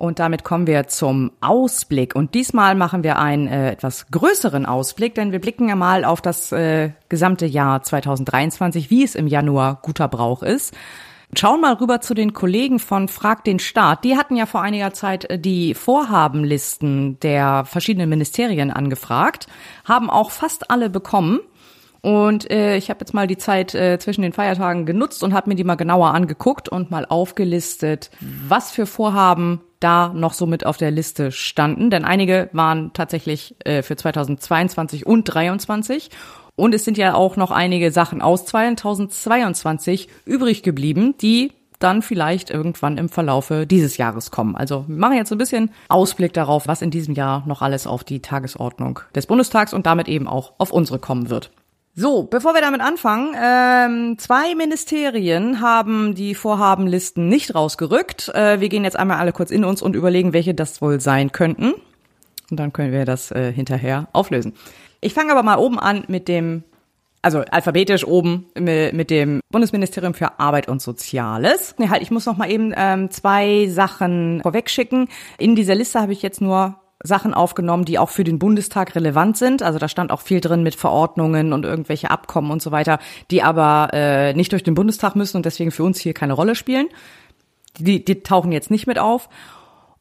Und 0.01 0.17
damit 0.17 0.43
kommen 0.43 0.65
wir 0.65 0.87
zum 0.87 1.31
Ausblick. 1.41 2.15
Und 2.15 2.33
diesmal 2.33 2.73
machen 2.73 3.03
wir 3.03 3.19
einen 3.19 3.45
äh, 3.47 3.73
etwas 3.73 4.07
größeren 4.09 4.65
Ausblick, 4.65 5.13
denn 5.13 5.31
wir 5.31 5.39
blicken 5.39 5.69
ja 5.69 5.75
mal 5.75 6.05
auf 6.05 6.21
das 6.21 6.51
äh, 6.51 6.89
gesamte 7.07 7.45
Jahr 7.45 7.83
2023, 7.83 8.89
wie 8.89 9.03
es 9.03 9.13
im 9.13 9.27
Januar 9.27 9.77
guter 9.83 10.07
Brauch 10.07 10.41
ist. 10.41 10.75
Schauen 11.37 11.61
mal 11.61 11.73
rüber 11.73 12.01
zu 12.01 12.15
den 12.15 12.33
Kollegen 12.33 12.79
von 12.79 13.09
Frag 13.09 13.43
den 13.43 13.59
Staat. 13.59 14.03
Die 14.03 14.17
hatten 14.17 14.35
ja 14.35 14.47
vor 14.47 14.63
einiger 14.63 14.91
Zeit 14.91 15.29
äh, 15.29 15.37
die 15.37 15.75
Vorhabenlisten 15.75 17.19
der 17.19 17.65
verschiedenen 17.65 18.09
Ministerien 18.09 18.71
angefragt, 18.71 19.45
haben 19.85 20.09
auch 20.09 20.31
fast 20.31 20.71
alle 20.71 20.89
bekommen. 20.89 21.41
Und 22.01 22.49
äh, 22.49 22.77
ich 22.77 22.89
habe 22.89 23.01
jetzt 23.01 23.13
mal 23.13 23.27
die 23.27 23.37
Zeit 23.37 23.75
äh, 23.75 23.99
zwischen 23.99 24.23
den 24.23 24.33
Feiertagen 24.33 24.85
genutzt 24.85 25.23
und 25.23 25.33
habe 25.33 25.49
mir 25.49 25.55
die 25.55 25.63
mal 25.63 25.75
genauer 25.75 26.13
angeguckt 26.13 26.67
und 26.67 26.89
mal 26.89 27.05
aufgelistet, 27.05 28.09
was 28.47 28.71
für 28.71 28.87
Vorhaben 28.87 29.61
da 29.79 30.11
noch 30.13 30.33
so 30.33 30.47
mit 30.47 30.65
auf 30.65 30.77
der 30.77 30.91
Liste 30.91 31.31
standen. 31.31 31.89
Denn 31.89 32.03
einige 32.03 32.49
waren 32.53 32.91
tatsächlich 32.93 33.55
äh, 33.65 33.83
für 33.83 33.95
2022 33.95 35.05
und 35.05 35.27
2023. 35.27 36.09
Und 36.55 36.73
es 36.73 36.83
sind 36.83 36.97
ja 36.97 37.13
auch 37.13 37.37
noch 37.37 37.51
einige 37.51 37.91
Sachen 37.91 38.21
aus 38.21 38.45
2022 38.45 40.09
übrig 40.25 40.63
geblieben, 40.63 41.15
die 41.21 41.53
dann 41.79 42.01
vielleicht 42.01 42.51
irgendwann 42.51 42.97
im 42.97 43.09
Verlaufe 43.09 43.65
dieses 43.65 43.97
Jahres 43.97 44.29
kommen. 44.29 44.55
Also 44.55 44.85
wir 44.87 44.97
machen 44.97 45.17
jetzt 45.17 45.31
ein 45.31 45.37
bisschen 45.37 45.71
Ausblick 45.87 46.33
darauf, 46.33 46.67
was 46.67 46.81
in 46.81 46.91
diesem 46.91 47.15
Jahr 47.15 47.43
noch 47.47 47.61
alles 47.61 47.87
auf 47.87 48.03
die 48.03 48.21
Tagesordnung 48.21 48.99
des 49.15 49.25
Bundestags 49.25 49.73
und 49.73 49.85
damit 49.85 50.07
eben 50.07 50.27
auch 50.27 50.53
auf 50.59 50.71
unsere 50.71 50.99
kommen 50.99 51.29
wird. 51.29 51.51
So, 51.93 52.23
bevor 52.23 52.53
wir 52.53 52.61
damit 52.61 52.79
anfangen, 52.79 53.35
ähm, 53.37 54.17
zwei 54.17 54.55
Ministerien 54.55 55.59
haben 55.59 56.15
die 56.15 56.35
Vorhabenlisten 56.35 57.27
nicht 57.27 57.53
rausgerückt. 57.53 58.29
Äh, 58.29 58.61
wir 58.61 58.69
gehen 58.69 58.85
jetzt 58.85 58.97
einmal 58.97 59.17
alle 59.17 59.33
kurz 59.33 59.51
in 59.51 59.65
uns 59.65 59.81
und 59.81 59.95
überlegen, 59.95 60.31
welche 60.31 60.53
das 60.53 60.81
wohl 60.81 61.01
sein 61.01 61.33
könnten. 61.33 61.73
Und 62.49 62.57
dann 62.57 62.71
können 62.71 62.93
wir 62.93 63.03
das 63.03 63.31
äh, 63.31 63.51
hinterher 63.51 64.07
auflösen. 64.13 64.53
Ich 65.01 65.13
fange 65.13 65.31
aber 65.31 65.43
mal 65.43 65.57
oben 65.57 65.79
an 65.79 66.05
mit 66.07 66.27
dem 66.27 66.63
also 67.23 67.41
alphabetisch 67.41 68.03
oben 68.03 68.47
mit 68.55 69.11
dem 69.11 69.41
Bundesministerium 69.51 70.15
für 70.15 70.39
Arbeit 70.39 70.67
und 70.67 70.81
Soziales. 70.81 71.75
Nee, 71.77 71.89
halt, 71.89 72.01
ich 72.01 72.09
muss 72.09 72.25
noch 72.25 72.37
mal 72.37 72.49
eben 72.49 72.73
ähm, 72.75 73.11
zwei 73.11 73.67
Sachen 73.67 74.41
vorwegschicken. 74.41 75.07
In 75.37 75.55
dieser 75.55 75.75
Liste 75.75 76.01
habe 76.01 76.13
ich 76.13 76.23
jetzt 76.23 76.41
nur 76.41 76.81
Sachen 77.03 77.33
aufgenommen, 77.33 77.85
die 77.85 77.99
auch 77.99 78.09
für 78.09 78.23
den 78.23 78.39
Bundestag 78.39 78.95
relevant 78.95 79.37
sind. 79.37 79.63
Also 79.63 79.79
da 79.79 79.87
stand 79.87 80.11
auch 80.11 80.21
viel 80.21 80.41
drin 80.41 80.63
mit 80.63 80.75
Verordnungen 80.75 81.53
und 81.53 81.65
irgendwelche 81.65 82.11
Abkommen 82.11 82.51
und 82.51 82.61
so 82.61 82.71
weiter, 82.71 82.99
die 83.29 83.43
aber 83.43 83.89
äh, 83.93 84.33
nicht 84.33 84.51
durch 84.51 84.63
den 84.63 84.75
Bundestag 84.75 85.15
müssen 85.15 85.37
und 85.37 85.45
deswegen 85.45 85.71
für 85.71 85.83
uns 85.83 85.99
hier 85.99 86.13
keine 86.13 86.33
Rolle 86.33 86.55
spielen. 86.55 86.87
Die, 87.79 88.03
die 88.03 88.21
tauchen 88.23 88.51
jetzt 88.51 88.71
nicht 88.71 88.87
mit 88.87 88.99
auf. 88.99 89.29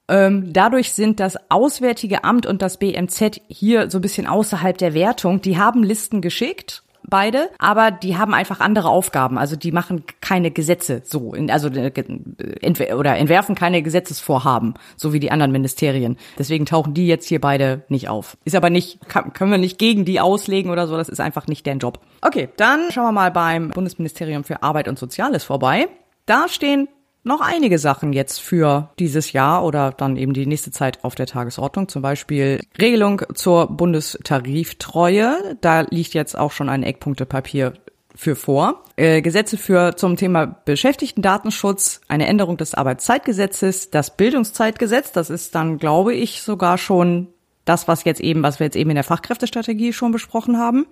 Ähm, 0.08 0.52
dadurch 0.52 0.92
sind 0.92 1.20
das 1.20 1.36
Auswärtige 1.50 2.24
Amt 2.24 2.44
und 2.44 2.62
das 2.62 2.78
BMZ 2.78 3.40
hier 3.48 3.90
so 3.90 3.98
ein 3.98 4.02
bisschen 4.02 4.26
außerhalb 4.26 4.76
der 4.76 4.92
Wertung. 4.92 5.40
Die 5.40 5.56
haben 5.56 5.84
Listen 5.84 6.20
geschickt 6.20 6.82
beide, 7.08 7.50
aber 7.58 7.90
die 7.90 8.16
haben 8.16 8.34
einfach 8.34 8.60
andere 8.60 8.88
Aufgaben. 8.88 9.38
Also 9.38 9.56
die 9.56 9.72
machen 9.72 10.04
keine 10.20 10.50
Gesetze 10.50 11.02
so, 11.04 11.34
also 11.48 11.68
äh, 11.68 12.94
oder 12.94 13.16
entwerfen 13.16 13.54
keine 13.54 13.82
Gesetzesvorhaben, 13.82 14.74
so 14.96 15.12
wie 15.12 15.20
die 15.20 15.30
anderen 15.30 15.52
Ministerien. 15.52 16.16
Deswegen 16.38 16.66
tauchen 16.66 16.94
die 16.94 17.06
jetzt 17.06 17.28
hier 17.28 17.40
beide 17.40 17.82
nicht 17.88 18.08
auf. 18.08 18.36
Ist 18.44 18.56
aber 18.56 18.70
nicht, 18.70 18.98
können 19.08 19.50
wir 19.50 19.58
nicht 19.58 19.78
gegen 19.78 20.04
die 20.04 20.20
auslegen 20.20 20.70
oder 20.70 20.86
so, 20.86 20.96
das 20.96 21.08
ist 21.08 21.20
einfach 21.20 21.46
nicht 21.46 21.66
deren 21.66 21.78
Job. 21.78 22.00
Okay, 22.22 22.48
dann 22.56 22.90
schauen 22.90 23.06
wir 23.06 23.12
mal 23.12 23.30
beim 23.30 23.70
Bundesministerium 23.70 24.44
für 24.44 24.62
Arbeit 24.62 24.88
und 24.88 24.98
Soziales 24.98 25.44
vorbei. 25.44 25.88
Da 26.26 26.48
stehen 26.48 26.88
noch 27.22 27.40
einige 27.40 27.78
Sachen 27.78 28.12
jetzt 28.12 28.40
für 28.40 28.90
dieses 28.98 29.32
Jahr 29.32 29.64
oder 29.64 29.92
dann 29.92 30.16
eben 30.16 30.32
die 30.32 30.46
nächste 30.46 30.70
Zeit 30.70 31.04
auf 31.04 31.14
der 31.14 31.26
Tagesordnung. 31.26 31.88
Zum 31.88 32.02
Beispiel 32.02 32.60
Regelung 32.80 33.22
zur 33.34 33.68
Bundestariftreue. 33.68 35.56
Da 35.60 35.82
liegt 35.82 36.14
jetzt 36.14 36.36
auch 36.38 36.52
schon 36.52 36.68
ein 36.68 36.82
Eckpunktepapier 36.82 37.74
für 38.14 38.36
vor. 38.36 38.84
Äh, 38.96 39.22
Gesetze 39.22 39.56
für 39.56 39.96
zum 39.96 40.16
Thema 40.16 40.46
Beschäftigtendatenschutz, 40.46 42.00
eine 42.08 42.26
Änderung 42.26 42.56
des 42.56 42.74
Arbeitszeitgesetzes, 42.74 43.90
das 43.90 44.16
Bildungszeitgesetz, 44.16 45.12
das 45.12 45.30
ist 45.30 45.54
dann, 45.54 45.78
glaube 45.78 46.14
ich, 46.14 46.42
sogar 46.42 46.76
schon 46.76 47.28
das, 47.64 47.88
was 47.88 48.04
jetzt 48.04 48.20
eben, 48.20 48.42
was 48.42 48.58
wir 48.58 48.66
jetzt 48.66 48.76
eben 48.76 48.90
in 48.90 48.96
der 48.96 49.04
Fachkräftestrategie 49.04 49.92
schon 49.92 50.12
besprochen 50.12 50.58
haben. 50.58 50.86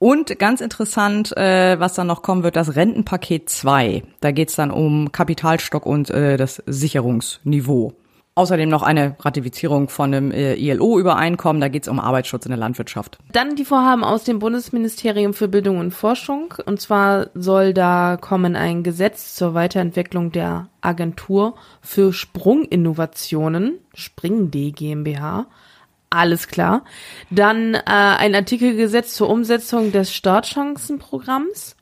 Und 0.00 0.38
ganz 0.38 0.62
interessant, 0.62 1.36
äh, 1.36 1.78
was 1.78 1.92
dann 1.92 2.06
noch 2.06 2.22
kommen 2.22 2.42
wird, 2.42 2.56
das 2.56 2.74
Rentenpaket 2.74 3.50
2. 3.50 4.02
Da 4.22 4.30
geht's 4.30 4.56
dann 4.56 4.70
um 4.70 5.12
Kapitalstock 5.12 5.84
und 5.84 6.08
äh, 6.08 6.38
das 6.38 6.62
Sicherungsniveau. 6.64 7.92
Außerdem 8.34 8.70
noch 8.70 8.82
eine 8.82 9.16
Ratifizierung 9.20 9.90
von 9.90 10.14
einem 10.14 10.30
äh, 10.32 10.54
ILO-Übereinkommen. 10.54 11.60
Da 11.60 11.68
geht's 11.68 11.86
um 11.86 12.00
Arbeitsschutz 12.00 12.46
in 12.46 12.50
der 12.50 12.58
Landwirtschaft. 12.58 13.18
Dann 13.30 13.56
die 13.56 13.66
Vorhaben 13.66 14.02
aus 14.02 14.24
dem 14.24 14.38
Bundesministerium 14.38 15.34
für 15.34 15.48
Bildung 15.48 15.76
und 15.76 15.90
Forschung. 15.90 16.54
Und 16.64 16.80
zwar 16.80 17.26
soll 17.34 17.74
da 17.74 18.16
kommen 18.18 18.56
ein 18.56 18.82
Gesetz 18.82 19.34
zur 19.34 19.52
Weiterentwicklung 19.52 20.32
der 20.32 20.68
Agentur 20.80 21.56
für 21.82 22.14
Sprunginnovationen, 22.14 23.74
Spring-D 23.92 24.70
GmbH 24.70 25.46
alles 26.10 26.48
klar. 26.48 26.84
Dann 27.30 27.74
äh, 27.74 27.80
ein 27.84 28.34
Artikelgesetz 28.34 29.14
zur 29.14 29.30
Umsetzung 29.30 29.92
des 29.92 30.12
Startchancenprogramms, 30.12 31.76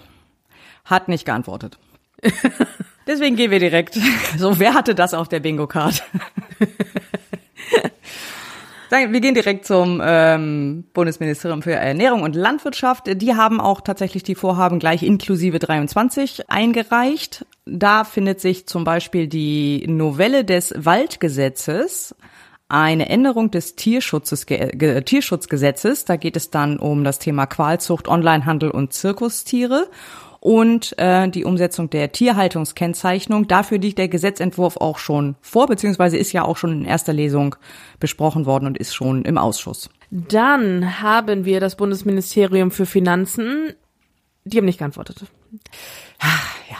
hat 0.84 1.08
nicht 1.08 1.24
geantwortet. 1.24 1.78
Deswegen 3.06 3.36
gehen 3.36 3.50
wir 3.50 3.58
direkt. 3.58 3.98
So, 4.36 4.58
wer 4.58 4.74
hatte 4.74 4.94
das 4.94 5.14
auf 5.14 5.28
der 5.28 5.40
Bingo-Card? 5.40 6.02
Wir 8.90 9.20
gehen 9.20 9.34
direkt 9.34 9.66
zum 9.66 10.00
ähm, 10.02 10.84
Bundesministerium 10.94 11.60
für 11.60 11.72
Ernährung 11.72 12.22
und 12.22 12.34
Landwirtschaft. 12.34 13.04
Die 13.20 13.34
haben 13.34 13.60
auch 13.60 13.82
tatsächlich 13.82 14.22
die 14.22 14.34
Vorhaben 14.34 14.78
gleich 14.78 15.02
inklusive 15.02 15.58
23 15.58 16.48
eingereicht. 16.48 17.44
Da 17.66 18.04
findet 18.04 18.40
sich 18.40 18.66
zum 18.66 18.84
Beispiel 18.84 19.28
die 19.28 19.84
Novelle 19.86 20.42
des 20.42 20.72
Waldgesetzes, 20.74 22.14
eine 22.70 23.10
Änderung 23.10 23.50
des 23.50 23.76
Tierschutzes, 23.76 24.46
Ge 24.46 25.02
Tierschutzgesetzes. 25.02 26.06
Da 26.06 26.16
geht 26.16 26.36
es 26.36 26.48
dann 26.48 26.78
um 26.78 27.04
das 27.04 27.18
Thema 27.18 27.44
Qualzucht, 27.44 28.08
Onlinehandel 28.08 28.70
und 28.70 28.94
Zirkustiere 28.94 29.88
und 30.40 30.96
äh, 30.98 31.28
die 31.28 31.44
Umsetzung 31.44 31.90
der 31.90 32.12
Tierhaltungskennzeichnung. 32.12 33.48
Dafür 33.48 33.78
liegt 33.78 33.98
der 33.98 34.08
Gesetzentwurf 34.08 34.76
auch 34.76 34.98
schon 34.98 35.36
vor, 35.40 35.66
beziehungsweise 35.66 36.16
ist 36.16 36.32
ja 36.32 36.44
auch 36.44 36.56
schon 36.56 36.72
in 36.72 36.84
erster 36.84 37.12
Lesung 37.12 37.56
besprochen 38.00 38.46
worden 38.46 38.66
und 38.66 38.78
ist 38.78 38.94
schon 38.94 39.24
im 39.24 39.38
Ausschuss. 39.38 39.90
Dann 40.10 41.02
haben 41.02 41.44
wir 41.44 41.60
das 41.60 41.76
Bundesministerium 41.76 42.70
für 42.70 42.86
Finanzen. 42.86 43.74
Die 44.44 44.56
haben 44.56 44.64
nicht 44.64 44.78
geantwortet. 44.78 45.24
Ja. 46.70 46.78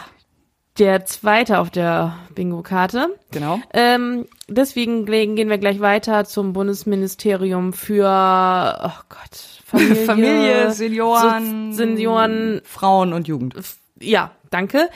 Der 0.79 1.05
zweite 1.05 1.59
auf 1.59 1.69
der 1.69 2.17
Bingo-Karte. 2.33 3.09
Genau. 3.31 3.59
Ähm, 3.73 4.25
deswegen 4.47 5.05
gehen 5.05 5.49
wir 5.49 5.57
gleich 5.57 5.81
weiter 5.81 6.23
zum 6.23 6.53
Bundesministerium 6.53 7.73
für, 7.73 8.05
oh 8.05 9.01
Gott, 9.09 9.61
Familie, 9.65 9.95
Familie 10.05 10.71
Senioren, 10.71 11.73
so, 11.73 11.77
Senioren, 11.77 12.61
Frauen 12.63 13.11
und 13.11 13.27
Jugend. 13.27 13.55
Ja, 13.99 14.31
danke. 14.51 14.89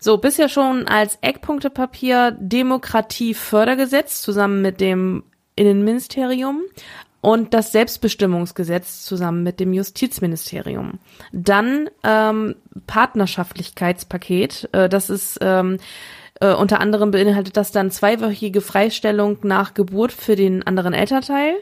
So, 0.00 0.18
bisher 0.18 0.48
schon 0.48 0.88
als 0.88 1.18
Eckpunktepapier 1.20 2.32
Demokratiefördergesetz 2.32 4.20
zusammen 4.20 4.62
mit 4.62 4.80
dem 4.80 5.22
Innenministerium 5.54 6.62
und 7.20 7.54
das 7.54 7.72
Selbstbestimmungsgesetz 7.72 9.04
zusammen 9.04 9.42
mit 9.42 9.60
dem 9.60 9.72
Justizministerium. 9.72 10.98
Dann 11.32 11.90
ähm, 12.04 12.54
Partnerschaftlichkeitspaket. 12.86 14.68
Äh, 14.72 14.88
das 14.88 15.10
ist 15.10 15.38
ähm, 15.40 15.78
äh, 16.40 16.52
unter 16.52 16.80
anderem 16.80 17.10
beinhaltet 17.10 17.56
das 17.56 17.72
dann 17.72 17.90
zweiwöchige 17.90 18.60
Freistellung 18.60 19.38
nach 19.42 19.74
Geburt 19.74 20.12
für 20.12 20.36
den 20.36 20.66
anderen 20.66 20.94
Elternteil 20.94 21.54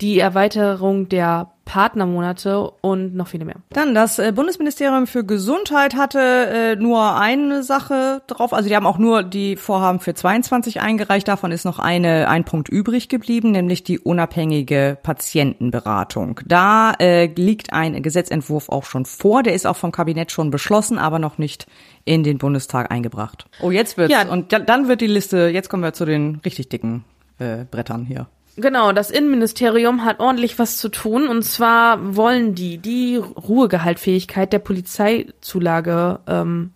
die 0.00 0.18
Erweiterung 0.18 1.08
der 1.08 1.50
Partnermonate 1.66 2.70
und 2.80 3.16
noch 3.16 3.26
viele 3.26 3.44
mehr. 3.44 3.56
Dann 3.70 3.94
das 3.94 4.20
äh, 4.20 4.32
Bundesministerium 4.32 5.08
für 5.08 5.24
Gesundheit 5.24 5.96
hatte 5.96 6.20
äh, 6.20 6.76
nur 6.76 7.16
eine 7.18 7.64
Sache 7.64 8.22
drauf, 8.28 8.54
also 8.54 8.68
die 8.68 8.76
haben 8.76 8.86
auch 8.86 8.98
nur 8.98 9.24
die 9.24 9.56
Vorhaben 9.56 9.98
für 9.98 10.14
22 10.14 10.80
eingereicht, 10.80 11.26
davon 11.26 11.50
ist 11.50 11.64
noch 11.64 11.80
eine 11.80 12.28
ein 12.28 12.44
Punkt 12.44 12.68
übrig 12.68 13.08
geblieben, 13.08 13.50
nämlich 13.50 13.82
die 13.82 13.98
unabhängige 13.98 14.96
Patientenberatung. 15.02 16.40
Da 16.46 16.92
äh, 17.00 17.26
liegt 17.26 17.72
ein 17.72 18.00
Gesetzentwurf 18.00 18.68
auch 18.68 18.84
schon 18.84 19.04
vor, 19.04 19.42
der 19.42 19.54
ist 19.54 19.66
auch 19.66 19.76
vom 19.76 19.90
Kabinett 19.90 20.30
schon 20.30 20.52
beschlossen, 20.52 20.98
aber 20.98 21.18
noch 21.18 21.36
nicht 21.36 21.66
in 22.04 22.22
den 22.22 22.38
Bundestag 22.38 22.92
eingebracht. 22.92 23.46
Oh, 23.60 23.72
jetzt 23.72 23.98
wird's 23.98 24.12
ja. 24.12 24.28
und 24.28 24.52
dann 24.52 24.86
wird 24.86 25.00
die 25.00 25.08
Liste, 25.08 25.48
jetzt 25.48 25.68
kommen 25.68 25.82
wir 25.82 25.92
zu 25.92 26.04
den 26.04 26.40
richtig 26.44 26.68
dicken 26.68 27.04
äh, 27.40 27.64
Brettern 27.68 28.04
hier. 28.04 28.28
Genau, 28.56 28.92
das 28.92 29.10
Innenministerium 29.10 30.04
hat 30.04 30.18
ordentlich 30.18 30.58
was 30.58 30.78
zu 30.78 30.88
tun 30.88 31.28
und 31.28 31.42
zwar 31.42 32.16
wollen 32.16 32.54
die 32.54 32.78
die 32.78 33.16
Ruhegehaltfähigkeit 33.16 34.50
der 34.52 34.60
Polizeizulage 34.60 36.20
ähm, 36.26 36.72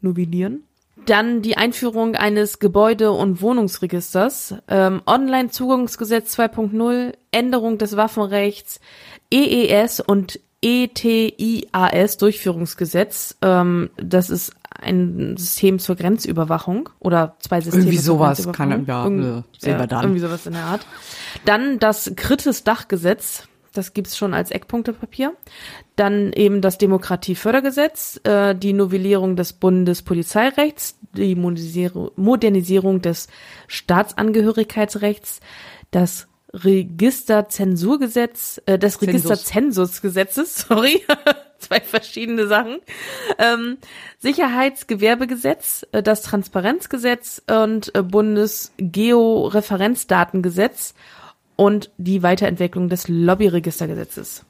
novellieren. 0.00 0.62
Dann 1.06 1.42
die 1.42 1.56
Einführung 1.56 2.14
eines 2.14 2.60
Gebäude- 2.60 3.10
und 3.10 3.42
Wohnungsregisters, 3.42 4.54
ähm, 4.68 5.02
Online-Zugangsgesetz 5.04 6.38
2.0, 6.38 7.14
Änderung 7.32 7.78
des 7.78 7.96
Waffenrechts, 7.96 8.78
EES 9.32 9.98
und 9.98 10.38
ETIAS 10.62 12.18
Durchführungsgesetz. 12.18 13.36
Ähm, 13.42 13.90
das 13.96 14.30
ist 14.30 14.52
ein 14.82 15.36
System 15.36 15.78
zur 15.78 15.96
Grenzüberwachung 15.96 16.88
oder 16.98 17.36
zwei 17.40 17.60
Systeme 17.60 17.84
Irgendwie 17.84 17.98
sowas 17.98 18.48
kann- 18.52 18.84
ja, 18.86 19.04
Irgend- 19.04 19.44
sehen 19.58 19.78
wir 19.78 19.86
dann. 19.86 20.02
Irgendwie 20.04 20.20
sowas 20.20 20.46
in 20.46 20.52
der 20.52 20.64
Art. 20.64 20.86
Dann 21.44 21.78
das 21.78 22.12
Kritis 22.16 22.64
Dachgesetz. 22.64 23.48
Das 23.74 23.94
gibt's 23.94 24.18
schon 24.18 24.34
als 24.34 24.50
Eckpunktepapier. 24.50 25.32
Dann 25.96 26.34
eben 26.34 26.60
das 26.60 26.76
Demokratiefördergesetz, 26.76 28.20
äh, 28.24 28.54
die 28.54 28.74
Novellierung 28.74 29.34
des 29.34 29.54
Bundespolizeirechts, 29.54 30.98
die 31.16 31.34
Modernisierung, 31.34 33.00
des 33.00 33.28
Staatsangehörigkeitsrechts, 33.68 35.40
das 35.90 36.26
Registerzensurgesetz, 36.52 38.60
äh, 38.66 38.78
das 38.78 38.98
Zensus. 38.98 39.08
Registerzensusgesetzes, 39.08 40.54
sorry, 40.68 41.00
zwei 41.62 41.80
verschiedene 41.80 42.46
Sachen, 42.46 42.78
ähm, 43.38 43.78
Sicherheitsgewerbegesetz, 44.18 45.86
äh, 45.92 46.02
das 46.02 46.20
Transparenzgesetz 46.22 47.42
und 47.50 47.94
äh, 47.94 48.02
Bundesgeoreferenzdatengesetz 48.02 50.94
und 51.56 51.90
die 51.96 52.22
Weiterentwicklung 52.22 52.88
des 52.88 53.08
Lobbyregistergesetzes. 53.08 54.44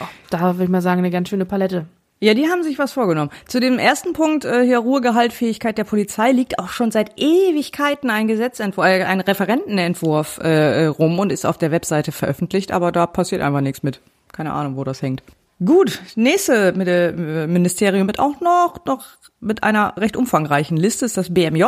Oh, 0.00 0.06
da 0.30 0.54
würde 0.54 0.64
ich 0.64 0.70
mal 0.70 0.82
sagen, 0.82 1.00
eine 1.00 1.10
ganz 1.10 1.28
schöne 1.28 1.46
Palette. 1.46 1.86
Ja, 2.22 2.34
die 2.34 2.48
haben 2.48 2.62
sich 2.62 2.78
was 2.78 2.92
vorgenommen. 2.92 3.30
Zu 3.46 3.60
dem 3.60 3.78
ersten 3.78 4.12
Punkt, 4.12 4.44
äh, 4.44 4.62
hier 4.62 4.78
Ruhegehaltfähigkeit 4.78 5.78
der 5.78 5.84
Polizei, 5.84 6.32
liegt 6.32 6.58
auch 6.58 6.68
schon 6.68 6.90
seit 6.90 7.18
Ewigkeiten 7.18 8.10
ein 8.10 8.28
Gesetzentwurf, 8.28 8.86
äh, 8.86 9.04
ein 9.04 9.20
Referentenentwurf 9.20 10.38
äh, 10.42 10.84
äh, 10.84 10.86
rum 10.86 11.18
und 11.18 11.32
ist 11.32 11.46
auf 11.46 11.56
der 11.56 11.70
Webseite 11.70 12.12
veröffentlicht, 12.12 12.72
aber 12.72 12.92
da 12.92 13.06
passiert 13.06 13.40
einfach 13.40 13.62
nichts 13.62 13.82
mit. 13.82 14.00
Keine 14.32 14.52
Ahnung, 14.52 14.76
wo 14.76 14.84
das 14.84 15.00
hängt. 15.00 15.22
Gut, 15.64 16.00
nächste 16.16 16.72
Ministerium 16.72 18.06
mit 18.06 18.18
auch 18.18 18.40
noch, 18.40 18.84
noch 18.86 19.04
mit 19.40 19.62
einer 19.62 19.94
recht 19.96 20.16
umfangreichen 20.16 20.76
Liste 20.76 21.04
ist 21.04 21.16
das 21.16 21.34
BMJ. 21.34 21.64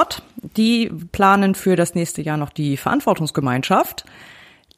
Die 0.57 0.91
planen 1.13 1.55
für 1.55 1.77
das 1.77 1.95
nächste 1.95 2.23
Jahr 2.23 2.39
noch 2.39 2.51
die 2.51 2.77
Verantwortungsgemeinschaft 2.77 4.05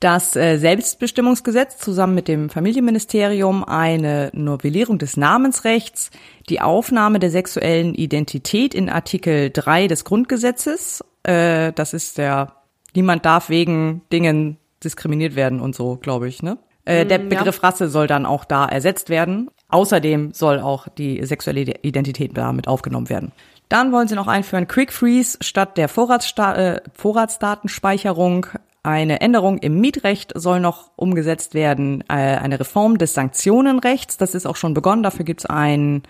das 0.04 0.36
äh, 0.36 0.58
Selbstbestimmungsgesetz 0.58 1.78
zusammen 1.78 2.14
mit 2.14 2.28
dem 2.28 2.50
Familienministerium 2.50 3.64
eine 3.64 4.30
Novellierung 4.34 4.98
des 4.98 5.16
Namensrechts, 5.16 6.10
die 6.50 6.60
Aufnahme 6.60 7.18
der 7.18 7.30
sexuellen 7.30 7.94
Identität 7.94 8.74
in 8.74 8.90
Artikel 8.90 9.50
3 9.50 9.86
des 9.86 10.04
Grundgesetzes. 10.04 11.02
Äh, 11.22 11.72
das 11.72 11.94
ist 11.94 12.18
der, 12.18 12.52
niemand 12.94 13.24
darf 13.24 13.48
wegen 13.48 14.02
Dingen 14.12 14.58
diskriminiert 14.82 15.36
werden 15.36 15.60
und 15.60 15.74
so, 15.74 15.96
glaube 15.96 16.28
ich, 16.28 16.42
ne? 16.42 16.58
Äh, 16.84 17.06
der 17.06 17.18
Begriff 17.18 17.62
Rasse 17.62 17.88
soll 17.88 18.06
dann 18.06 18.26
auch 18.26 18.44
da 18.44 18.66
ersetzt 18.66 19.08
werden. 19.08 19.50
Außerdem 19.68 20.32
soll 20.32 20.60
auch 20.60 20.88
die 20.88 21.24
sexuelle 21.24 21.62
Identität 21.82 22.36
damit 22.36 22.68
aufgenommen 22.68 23.08
werden. 23.08 23.32
Dann 23.68 23.92
wollen 23.92 24.08
sie 24.08 24.14
noch 24.14 24.28
einführen 24.28 24.68
Quick 24.68 24.92
Freeze 24.92 25.38
statt 25.40 25.78
der 25.78 25.88
Vorratssta 25.88 26.54
äh, 26.54 26.80
Vorratsdatenspeicherung. 26.92 28.46
Eine 28.82 29.22
Änderung 29.22 29.58
im 29.58 29.80
Mietrecht 29.80 30.32
soll 30.36 30.60
noch 30.60 30.90
umgesetzt 30.96 31.54
werden. 31.54 32.04
Äh, 32.08 32.12
eine 32.12 32.60
Reform 32.60 32.98
des 32.98 33.14
Sanktionenrechts, 33.14 34.18
das 34.18 34.34
ist 34.34 34.46
auch 34.46 34.56
schon 34.56 34.74
begonnen. 34.74 35.02
Dafür 35.02 35.24
gibt's 35.24 35.46
einen 35.46 36.02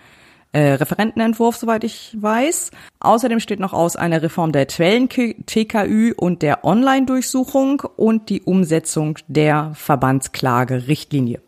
äh, 0.55 0.75
Referentenentwurf, 0.75 1.57
soweit 1.57 1.83
ich 1.83 2.15
weiß. 2.19 2.71
Außerdem 3.01 3.41
steht 3.41 3.59
noch 3.59 3.73
aus 3.73 3.97
eine 3.97 4.21
Reform 4.21 4.53
der 4.53 4.65
Quellen-TKÜ 4.65 6.13
und 6.15 6.41
der 6.41 6.63
Online-Durchsuchung 6.63 7.81
und 7.97 8.29
die 8.29 8.41
Umsetzung 8.41 9.17
der 9.27 9.73
Verbandsklage-Richtlinie. 9.75 11.41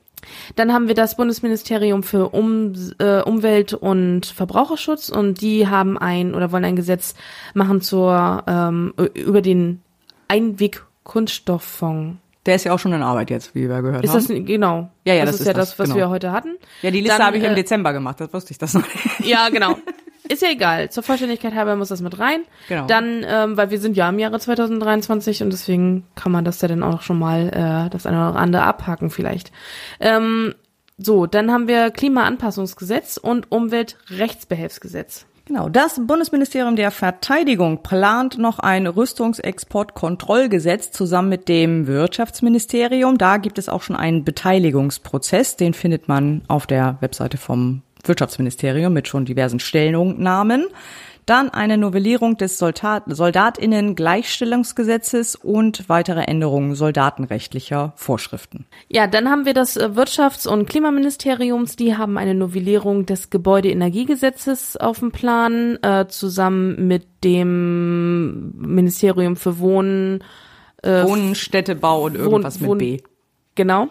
Dann 0.58 0.74
haben 0.74 0.90
wir 0.90 0.94
das 0.94 1.16
Bundesministerium 1.16 2.04
für 2.04 2.30
um, 2.30 2.74
äh, 3.00 3.22
Umwelt 3.22 3.74
und 3.74 4.26
Verbraucherschutz 4.26 5.08
und 5.08 5.40
die 5.40 5.68
haben 5.68 5.98
ein 5.98 6.36
oder 6.36 6.52
wollen 6.52 6.66
ein 6.66 6.76
Gesetz 6.76 7.16
machen 7.54 7.80
zur 7.80 8.44
ähm, 8.46 8.94
über 9.14 9.42
den 9.42 9.82
Einweg-Kunststofffonds. 10.28 12.18
Der 12.48 12.56
ist 12.56 12.64
ja 12.64 12.74
auch 12.74 12.80
schon 12.80 12.94
in 12.94 13.04
Arbeit 13.04 13.30
jetzt, 13.30 13.54
wie 13.54 13.70
wir 13.70 13.82
gehört 13.82 14.04
Ist 14.04 14.12
haben. 14.12 14.28
das 14.28 14.46
genau? 14.46 14.90
Ja, 15.04 15.14
ja, 15.14 15.26
das, 15.26 15.34
das 15.34 15.36
ist 15.36 15.42
ist 15.42 15.48
ja 15.48 15.54
das, 15.54 15.70
das, 15.70 15.80
was 15.80 15.90
genau. 15.90 15.98
wir 15.98 16.10
heute 16.10 16.32
hatten. 16.32 16.58
ja, 16.82 16.92
die 16.92 17.02
Liste 17.02 17.24
habe 17.24 17.38
ich 17.38 17.44
im 17.44 17.52
äh, 17.52 17.56
Dezember 17.56 17.94
gemacht, 17.94 18.20
das 18.20 18.34
wusste 18.34 18.52
ich 18.52 18.58
das 18.58 18.74
noch 18.74 18.82
nicht. 18.82 19.26
Ja, 19.26 19.50
genau. 19.50 19.78
Ist 20.30 20.42
ja 20.42 20.50
egal. 20.50 20.90
Zur 20.90 21.04
Vollständigkeit 21.04 21.54
halber 21.54 21.76
muss 21.76 21.90
das 21.90 22.02
mit 22.02 22.20
rein. 22.20 22.42
Genau. 22.68 22.88
Dann, 22.88 23.26
ähm, 23.28 23.58
weil 23.58 23.70
wir 23.70 23.80
sind 23.80 23.96
ja 23.96 24.10
im 24.10 24.20
Jahre 24.20 24.40
2023 24.40 25.44
und 25.44 25.52
deswegen 25.52 26.06
kann 26.16 26.32
man 26.32 26.44
das 26.44 26.62
ja 26.62 26.68
dann 26.68 26.84
auch 26.84 27.02
schon 27.02 27.20
mal 27.20 27.50
äh, 27.50 27.90
das 27.90 28.06
eine 28.06 28.30
oder 28.30 28.40
andere 28.40 28.64
abhaken 28.64 29.10
vielleicht. 29.10 29.52
Ähm, 30.00 30.54
so, 30.98 31.28
dann 31.28 31.52
haben 31.52 31.68
wir 31.68 31.92
Klimaanpassungsgesetz 31.92 33.18
und 33.18 33.52
Umweltrechtsbehelfsgesetz. 33.52 35.28
Genau, 35.48 35.70
das 35.70 36.02
Bundesministerium 36.06 36.76
der 36.76 36.92
Verteidigung 36.92 37.82
plant 37.82 38.38
noch 38.38 38.60
ein 38.60 38.86
Rüstungsexportkontrollgesetz 38.86 40.92
zusammen 40.92 41.30
mit 41.30 41.48
dem 41.48 41.88
Wirtschaftsministerium. 41.88 43.18
Da 43.18 43.38
gibt 43.38 43.58
es 43.58 43.70
auch 43.70 43.82
schon 43.82 43.96
einen 43.96 44.26
Beteiligungsprozess, 44.26 45.56
den 45.56 45.74
findet 45.74 46.10
man 46.10 46.42
auf 46.50 46.68
der 46.68 46.98
Webseite 47.00 47.38
vom 47.38 47.82
Wirtschaftsministerium 48.04 48.92
mit 48.92 49.08
schon 49.08 49.24
diversen 49.24 49.62
Stellungnahmen. 49.62 50.66
Dann 51.28 51.50
eine 51.50 51.78
Novellierung 51.78 52.38
des 52.38 52.58
Soldat 52.58 53.04
Soldatinnen-Gleichstellungsgesetzes 53.06 55.36
und 55.36 55.90
weitere 55.90 56.22
Änderungen 56.22 56.74
soldatenrechtlicher 56.74 57.92
Vorschriften. 57.98 58.66
Ja, 58.88 59.08
dann 59.08 59.30
haben 59.30 59.46
wir 59.46 59.54
das 59.54 59.76
äh, 59.76 59.90
Wirtschafts- 59.94 60.48
und 60.48 60.70
Klimaministeriums, 60.70 61.76
die 61.76 61.98
haben 61.98 62.18
eine 62.18 62.34
Novellierung 62.34 63.06
des 63.06 63.30
Gebäudeenergiegesetzes 63.30 64.78
auf 64.78 65.00
dem 65.00 65.12
Plan, 65.12 65.78
äh, 65.82 66.08
zusammen 66.08 66.88
mit 66.88 67.06
dem 67.26 68.58
Ministerium 68.58 69.36
für 69.36 69.60
Wohnen, 69.60 70.24
Wohnen, 70.82 71.36
Städtebau 71.36 72.06
und 72.06 72.16
irgendwas 72.16 72.62
Wohn- 72.62 72.78
mit 72.78 73.02
B. 73.02 73.04
Genau. 73.58 73.90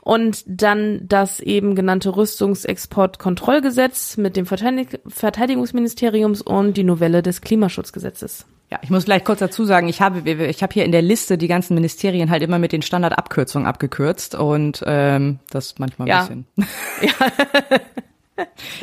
Und 0.00 0.42
dann 0.46 1.02
das 1.06 1.40
eben 1.40 1.74
genannte 1.74 2.16
Rüstungsexportkontrollgesetz 2.16 4.16
mit 4.16 4.36
dem 4.36 4.46
Verteidig 4.46 5.00
Verteidigungsministeriums 5.06 6.40
und 6.40 6.78
die 6.78 6.84
Novelle 6.84 7.22
des 7.22 7.42
Klimaschutzgesetzes. 7.42 8.46
Ja, 8.70 8.78
ich 8.82 8.90
muss 8.90 9.04
vielleicht 9.04 9.24
kurz 9.24 9.40
dazu 9.40 9.64
sagen, 9.64 9.88
ich 9.88 10.00
habe 10.00 10.30
ich 10.30 10.62
habe 10.62 10.72
hier 10.72 10.84
in 10.84 10.92
der 10.92 11.02
Liste 11.02 11.36
die 11.36 11.48
ganzen 11.48 11.74
Ministerien 11.74 12.30
halt 12.30 12.42
immer 12.42 12.60
mit 12.60 12.70
den 12.72 12.82
Standardabkürzungen 12.82 13.66
abgekürzt 13.66 14.36
und 14.36 14.82
ähm, 14.86 15.40
das 15.50 15.78
manchmal 15.78 16.06
ein 16.06 16.08
Ja. 16.08 16.20
bisschen. 16.20 16.46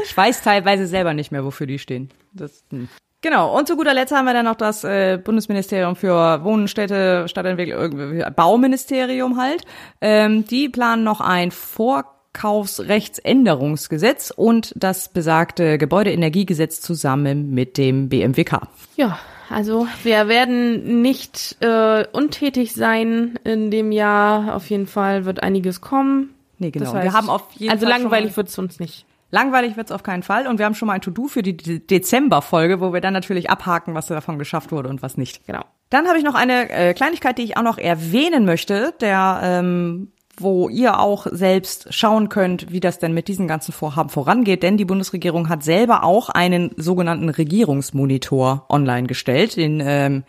ich 0.03 0.15
weiß 0.17 0.43
teilweise 0.43 0.87
selber 0.87 1.13
nicht 1.13 1.31
mehr, 1.31 1.45
wofür 1.45 1.67
die 1.67 1.79
stehen. 1.79 2.09
Das, 2.33 2.65
hm. 2.69 2.89
Genau, 3.27 3.57
und 3.57 3.67
zu 3.67 3.75
guter 3.75 3.93
Letzt 3.93 4.13
haben 4.13 4.23
wir 4.23 4.31
dann 4.31 4.45
noch 4.45 4.55
das 4.55 4.85
äh, 4.85 5.19
Bundesministerium 5.21 5.97
für 5.97 6.45
Wohnen, 6.45 6.69
Städte, 6.69 7.27
Stadtentwicklung, 7.27 7.77
irgendwie 7.77 8.23
Bauministerium 8.33 9.37
halt. 9.37 9.65
Ähm, 9.99 10.45
die 10.45 10.69
planen 10.69 11.03
noch 11.03 11.19
ein 11.19 11.51
Vorkaufsrechtsänderungsgesetz 11.51 14.31
und 14.33 14.71
das 14.77 15.09
besagte 15.09 15.77
Gebäudeenergiegesetz 15.77 16.79
zusammen 16.79 17.51
mit 17.51 17.77
dem 17.77 18.07
BMWK. 18.07 18.61
Ja, 18.95 19.19
also 19.49 19.87
wir 20.03 20.29
werden 20.29 21.01
nicht 21.01 21.57
äh, 21.59 22.05
untätig 22.13 22.75
sein 22.75 23.37
in 23.43 23.71
dem 23.71 23.91
Jahr. 23.91 24.55
Auf 24.55 24.69
jeden 24.69 24.87
Fall 24.87 25.25
wird 25.25 25.43
einiges 25.43 25.81
kommen. 25.81 26.33
Nee, 26.59 26.71
genau. 26.71 26.85
Das 26.85 26.93
heißt, 26.93 27.03
wir 27.03 27.11
haben 27.13 27.29
auf 27.29 27.43
jeden 27.55 27.73
also 27.73 27.87
Fall 27.87 27.99
langweilig 27.99 28.31
mal- 28.31 28.37
wird's 28.37 28.57
uns 28.57 28.79
nicht. 28.79 29.05
Langweilig 29.29 29.75
wird's 29.75 29.91
auf 29.91 30.03
keinen 30.03 30.23
Fall. 30.23 30.47
Und 30.47 30.57
wir 30.57 30.65
haben 30.65 30.75
schon 30.75 30.87
mal 30.87 30.93
ein 30.93 31.01
To-Do 31.01 31.27
für 31.27 31.43
die 31.43 31.57
De- 31.57 31.79
Dezember-Folge, 31.79 32.79
wo 32.79 32.93
wir 32.93 33.01
dann 33.01 33.13
natürlich 33.13 33.49
abhaken, 33.49 33.93
was 33.93 34.07
davon 34.07 34.39
geschafft 34.39 34.71
wurde 34.71 34.89
und 34.89 35.01
was 35.01 35.17
nicht. 35.17 35.45
Genau. 35.45 35.63
Dann 35.89 36.07
habe 36.07 36.17
ich 36.17 36.23
noch 36.23 36.35
eine 36.35 36.69
äh, 36.69 36.93
Kleinigkeit, 36.93 37.37
die 37.37 37.43
ich 37.43 37.57
auch 37.57 37.63
noch 37.63 37.77
erwähnen 37.77 38.45
möchte, 38.45 38.93
der, 39.01 39.39
ähm, 39.43 40.11
wo 40.37 40.69
ihr 40.69 40.99
auch 40.99 41.27
selbst 41.31 41.93
schauen 41.93 42.29
könnt, 42.29 42.71
wie 42.71 42.79
das 42.79 42.99
denn 42.99 43.13
mit 43.13 43.27
diesen 43.27 43.47
ganzen 43.47 43.71
Vorhaben 43.71 44.09
vorangeht. 44.09 44.63
Denn 44.63 44.77
die 44.77 44.85
Bundesregierung 44.85 45.49
hat 45.49 45.63
selber 45.63 46.03
auch 46.03 46.29
einen 46.29 46.71
sogenannten 46.77 47.29
Regierungsmonitor 47.29 48.65
online 48.69 49.07
gestellt. 49.07 49.57
Den 49.57 49.81
ähm, 49.83 50.23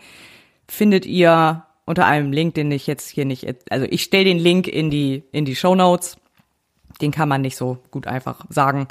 findet 0.67 1.05
ihr 1.05 1.63
unter 1.85 2.05
einem 2.05 2.31
Link, 2.31 2.53
den 2.53 2.71
ich 2.71 2.87
jetzt 2.87 3.09
hier 3.09 3.25
nicht, 3.25 3.47
also 3.69 3.85
ich 3.89 4.03
stelle 4.03 4.25
den 4.25 4.39
Link 4.39 4.67
in 4.67 4.89
die 4.89 5.23
in 5.31 5.45
die 5.45 5.55
Show 5.55 5.75
Notes. 5.75 6.17
Den 7.01 7.11
kann 7.11 7.29
man 7.29 7.41
nicht 7.41 7.57
so 7.57 7.77
gut 7.91 8.07
einfach 8.07 8.45
sagen. 8.49 8.87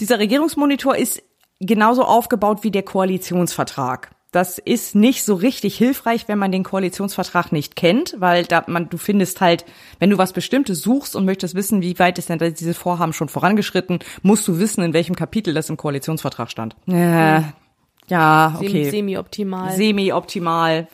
Dieser 0.00 0.18
Regierungsmonitor 0.18 0.96
ist 0.96 1.22
genauso 1.60 2.04
aufgebaut 2.04 2.62
wie 2.62 2.70
der 2.70 2.82
Koalitionsvertrag. 2.82 4.10
Das 4.32 4.58
ist 4.58 4.96
nicht 4.96 5.22
so 5.22 5.34
richtig 5.34 5.76
hilfreich, 5.76 6.26
wenn 6.26 6.40
man 6.40 6.50
den 6.50 6.64
Koalitionsvertrag 6.64 7.52
nicht 7.52 7.76
kennt, 7.76 8.16
weil 8.18 8.44
da 8.44 8.64
man, 8.66 8.88
du 8.88 8.96
findest 8.98 9.40
halt, 9.40 9.64
wenn 10.00 10.10
du 10.10 10.18
was 10.18 10.32
Bestimmtes 10.32 10.82
suchst 10.82 11.14
und 11.14 11.24
möchtest 11.24 11.54
wissen, 11.54 11.82
wie 11.82 11.96
weit 12.00 12.18
ist 12.18 12.30
denn 12.30 12.40
dieses 12.40 12.76
Vorhaben 12.76 13.12
schon 13.12 13.28
vorangeschritten, 13.28 14.00
musst 14.22 14.48
du 14.48 14.58
wissen, 14.58 14.82
in 14.82 14.92
welchem 14.92 15.14
Kapitel 15.14 15.54
das 15.54 15.70
im 15.70 15.76
Koalitionsvertrag 15.76 16.50
stand. 16.50 16.74
Äh, 16.88 17.42
Ja, 18.08 18.56
okay. 18.58 18.90
Semi-optimal. 18.90 19.70
Semi-optimal. 19.70 20.88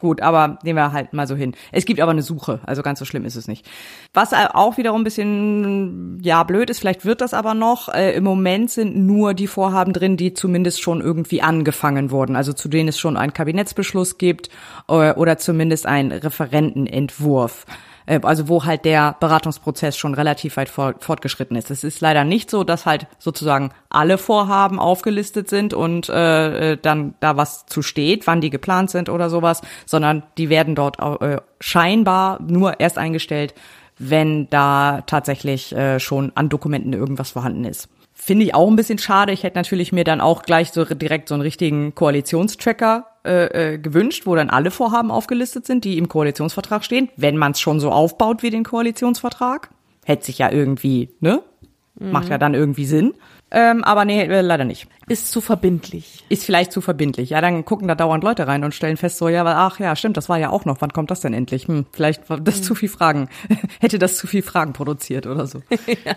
Gut, 0.00 0.20
aber 0.20 0.60
nehmen 0.62 0.76
wir 0.76 0.92
halt 0.92 1.12
mal 1.12 1.26
so 1.26 1.34
hin. 1.34 1.56
Es 1.72 1.84
gibt 1.84 2.00
aber 2.00 2.12
eine 2.12 2.22
Suche, 2.22 2.60
also 2.64 2.82
ganz 2.82 3.00
so 3.00 3.04
schlimm 3.04 3.24
ist 3.24 3.34
es 3.34 3.48
nicht. 3.48 3.68
Was 4.14 4.32
auch 4.32 4.76
wiederum 4.76 5.00
ein 5.00 5.04
bisschen, 5.04 6.20
ja, 6.22 6.44
blöd 6.44 6.70
ist, 6.70 6.78
vielleicht 6.78 7.04
wird 7.04 7.20
das 7.20 7.34
aber 7.34 7.54
noch. 7.54 7.88
Äh, 7.88 8.12
Im 8.12 8.22
Moment 8.22 8.70
sind 8.70 8.96
nur 8.96 9.34
die 9.34 9.48
Vorhaben 9.48 9.92
drin, 9.92 10.16
die 10.16 10.34
zumindest 10.34 10.82
schon 10.82 11.00
irgendwie 11.00 11.42
angefangen 11.42 12.12
wurden, 12.12 12.36
also 12.36 12.52
zu 12.52 12.68
denen 12.68 12.90
es 12.90 12.98
schon 13.00 13.16
einen 13.16 13.32
Kabinettsbeschluss 13.32 14.18
gibt 14.18 14.50
äh, 14.86 15.12
oder 15.14 15.36
zumindest 15.36 15.86
einen 15.86 16.12
Referentenentwurf. 16.12 17.66
Äh, 18.08 18.20
also 18.22 18.48
wo 18.48 18.64
halt 18.64 18.84
der 18.84 19.16
Beratungsprozess 19.20 19.96
schon 19.96 20.14
relativ 20.14 20.56
weit 20.56 20.68
fortgeschritten 20.68 21.56
ist. 21.56 21.70
Es 21.70 21.84
ist 21.84 22.00
leider 22.00 22.24
nicht 22.24 22.50
so, 22.50 22.64
dass 22.64 22.86
halt 22.86 23.06
sozusagen 23.18 23.70
alle 23.90 24.18
Vorhaben 24.18 24.80
aufgelistet 24.80 25.48
sind 25.48 25.74
und 25.74 26.08
äh, 26.08 26.72
äh, 26.72 26.78
dann 26.80 27.14
da 27.20 27.36
was 27.36 27.66
zu 27.66 27.82
steht, 27.82 28.26
wann 28.26 28.40
die 28.40 28.50
geplant 28.50 28.90
sind 28.90 29.08
oder 29.08 29.30
sowas, 29.30 29.60
sondern 29.86 30.22
die 30.38 30.48
werden 30.48 30.74
dort 30.74 30.98
äh, 31.20 31.38
scheinbar 31.60 32.40
nur 32.42 32.80
erst 32.80 32.98
eingestellt, 32.98 33.54
wenn 33.98 34.48
da 34.50 35.02
tatsächlich 35.06 35.74
äh, 35.74 36.00
schon 36.00 36.32
an 36.34 36.48
Dokumenten 36.48 36.92
irgendwas 36.92 37.30
vorhanden 37.30 37.64
ist. 37.64 37.88
Finde 38.14 38.44
ich 38.44 38.54
auch 38.54 38.68
ein 38.68 38.76
bisschen 38.76 38.98
schade. 38.98 39.32
Ich 39.32 39.44
hätte 39.44 39.56
natürlich 39.56 39.92
mir 39.92 40.04
dann 40.04 40.20
auch 40.20 40.42
gleich 40.42 40.72
so 40.72 40.84
direkt 40.84 41.28
so 41.28 41.34
einen 41.34 41.42
richtigen 41.42 41.94
Koalitionstracker 41.94 43.06
äh, 43.28 43.74
äh, 43.74 43.78
gewünscht, 43.78 44.26
wo 44.26 44.34
dann 44.34 44.50
alle 44.50 44.70
Vorhaben 44.70 45.10
aufgelistet 45.10 45.66
sind, 45.66 45.84
die 45.84 45.98
im 45.98 46.08
Koalitionsvertrag 46.08 46.84
stehen, 46.84 47.10
wenn 47.16 47.36
man 47.36 47.52
es 47.52 47.60
schon 47.60 47.78
so 47.78 47.90
aufbaut 47.90 48.42
wie 48.42 48.50
den 48.50 48.64
Koalitionsvertrag. 48.64 49.70
Hätte 50.04 50.26
sich 50.26 50.38
ja 50.38 50.50
irgendwie, 50.50 51.10
ne? 51.20 51.42
Mhm. 51.98 52.12
Macht 52.12 52.28
ja 52.28 52.38
dann 52.38 52.54
irgendwie 52.54 52.86
Sinn. 52.86 53.14
Ähm, 53.50 53.82
aber 53.84 54.04
nee, 54.04 54.22
äh, 54.22 54.40
leider 54.40 54.64
nicht. 54.64 54.86
Ist 55.08 55.30
zu 55.30 55.40
verbindlich. 55.40 56.24
Ist 56.28 56.44
vielleicht 56.44 56.70
zu 56.72 56.80
verbindlich. 56.80 57.30
Ja, 57.30 57.40
dann 57.40 57.64
gucken 57.64 57.88
da 57.88 57.94
dauernd 57.94 58.22
Leute 58.22 58.46
rein 58.46 58.62
und 58.62 58.74
stellen 58.74 58.96
fest, 58.96 59.18
so, 59.18 59.28
ja, 59.28 59.44
ach 59.44 59.80
ja, 59.80 59.96
stimmt, 59.96 60.16
das 60.16 60.28
war 60.28 60.38
ja 60.38 60.50
auch 60.50 60.64
noch. 60.64 60.80
Wann 60.80 60.92
kommt 60.92 61.10
das 61.10 61.20
denn 61.20 61.32
endlich? 61.32 61.66
Hm, 61.66 61.86
vielleicht 61.92 62.28
war 62.28 62.38
das 62.38 62.58
mhm. 62.58 62.62
zu 62.62 62.74
viel 62.74 62.88
Fragen. 62.88 63.28
Hätte 63.80 63.98
das 63.98 64.16
zu 64.16 64.26
viel 64.26 64.42
Fragen 64.42 64.74
produziert 64.74 65.26
oder 65.26 65.46
so. 65.46 65.62
ja. 66.04 66.16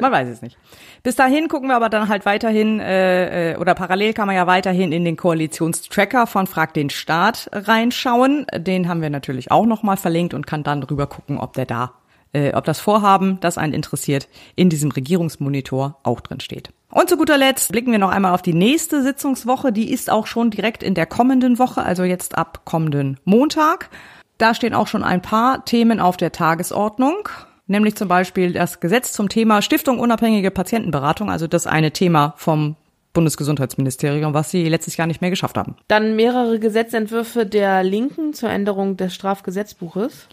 Man 0.00 0.12
weiß 0.12 0.28
es 0.28 0.42
nicht. 0.42 0.56
Bis 1.02 1.16
dahin 1.16 1.48
gucken 1.48 1.68
wir 1.68 1.76
aber 1.76 1.88
dann 1.88 2.08
halt 2.08 2.26
weiterhin, 2.26 2.80
äh, 2.80 3.52
äh, 3.52 3.56
oder 3.56 3.74
parallel 3.74 4.14
kann 4.14 4.26
man 4.26 4.36
ja 4.36 4.46
weiterhin 4.46 4.92
in 4.92 5.04
den 5.04 5.16
Koalitionstracker 5.16 6.26
von 6.26 6.46
Frag 6.46 6.74
den 6.74 6.90
Staat 6.90 7.50
reinschauen. 7.52 8.46
Den 8.56 8.88
haben 8.88 9.02
wir 9.02 9.10
natürlich 9.10 9.50
auch 9.50 9.66
nochmal 9.66 9.96
verlinkt 9.96 10.34
und 10.34 10.46
kann 10.46 10.62
dann 10.62 10.80
drüber 10.80 11.06
gucken, 11.06 11.38
ob 11.38 11.52
der 11.52 11.66
da, 11.66 11.92
äh, 12.32 12.54
ob 12.54 12.64
das 12.64 12.80
Vorhaben, 12.80 13.38
das 13.40 13.58
einen 13.58 13.74
interessiert, 13.74 14.28
in 14.56 14.70
diesem 14.70 14.90
Regierungsmonitor 14.90 15.98
auch 16.02 16.20
drin 16.20 16.40
steht. 16.40 16.70
Und 16.90 17.08
zu 17.08 17.16
guter 17.16 17.38
Letzt 17.38 17.70
blicken 17.70 17.92
wir 17.92 17.98
noch 17.98 18.10
einmal 18.10 18.32
auf 18.32 18.42
die 18.42 18.54
nächste 18.54 19.02
Sitzungswoche. 19.02 19.72
Die 19.72 19.92
ist 19.92 20.10
auch 20.10 20.26
schon 20.26 20.50
direkt 20.50 20.82
in 20.82 20.94
der 20.94 21.06
kommenden 21.06 21.58
Woche, 21.58 21.82
also 21.82 22.04
jetzt 22.04 22.36
ab 22.36 22.62
kommenden 22.64 23.20
Montag. 23.24 23.90
Da 24.38 24.54
stehen 24.54 24.74
auch 24.74 24.86
schon 24.86 25.04
ein 25.04 25.20
paar 25.20 25.64
Themen 25.66 26.00
auf 26.00 26.16
der 26.16 26.32
Tagesordnung 26.32 27.28
nämlich 27.70 27.94
zum 27.96 28.08
Beispiel 28.08 28.52
das 28.52 28.80
Gesetz 28.80 29.12
zum 29.12 29.28
Thema 29.28 29.62
Stiftung 29.62 29.98
unabhängige 29.98 30.50
Patientenberatung, 30.50 31.30
also 31.30 31.46
das 31.46 31.66
eine 31.66 31.92
Thema 31.92 32.34
vom 32.36 32.76
Bundesgesundheitsministerium, 33.12 34.34
was 34.34 34.50
sie 34.50 34.68
letztes 34.68 34.96
Jahr 34.96 35.06
nicht 35.06 35.20
mehr 35.20 35.30
geschafft 35.30 35.56
haben. 35.56 35.76
Dann 35.88 36.14
mehrere 36.16 36.58
Gesetzentwürfe 36.58 37.46
der 37.46 37.82
Linken 37.82 38.34
zur 38.34 38.50
Änderung 38.50 38.96
des 38.96 39.14
Strafgesetzbuches. 39.14 40.28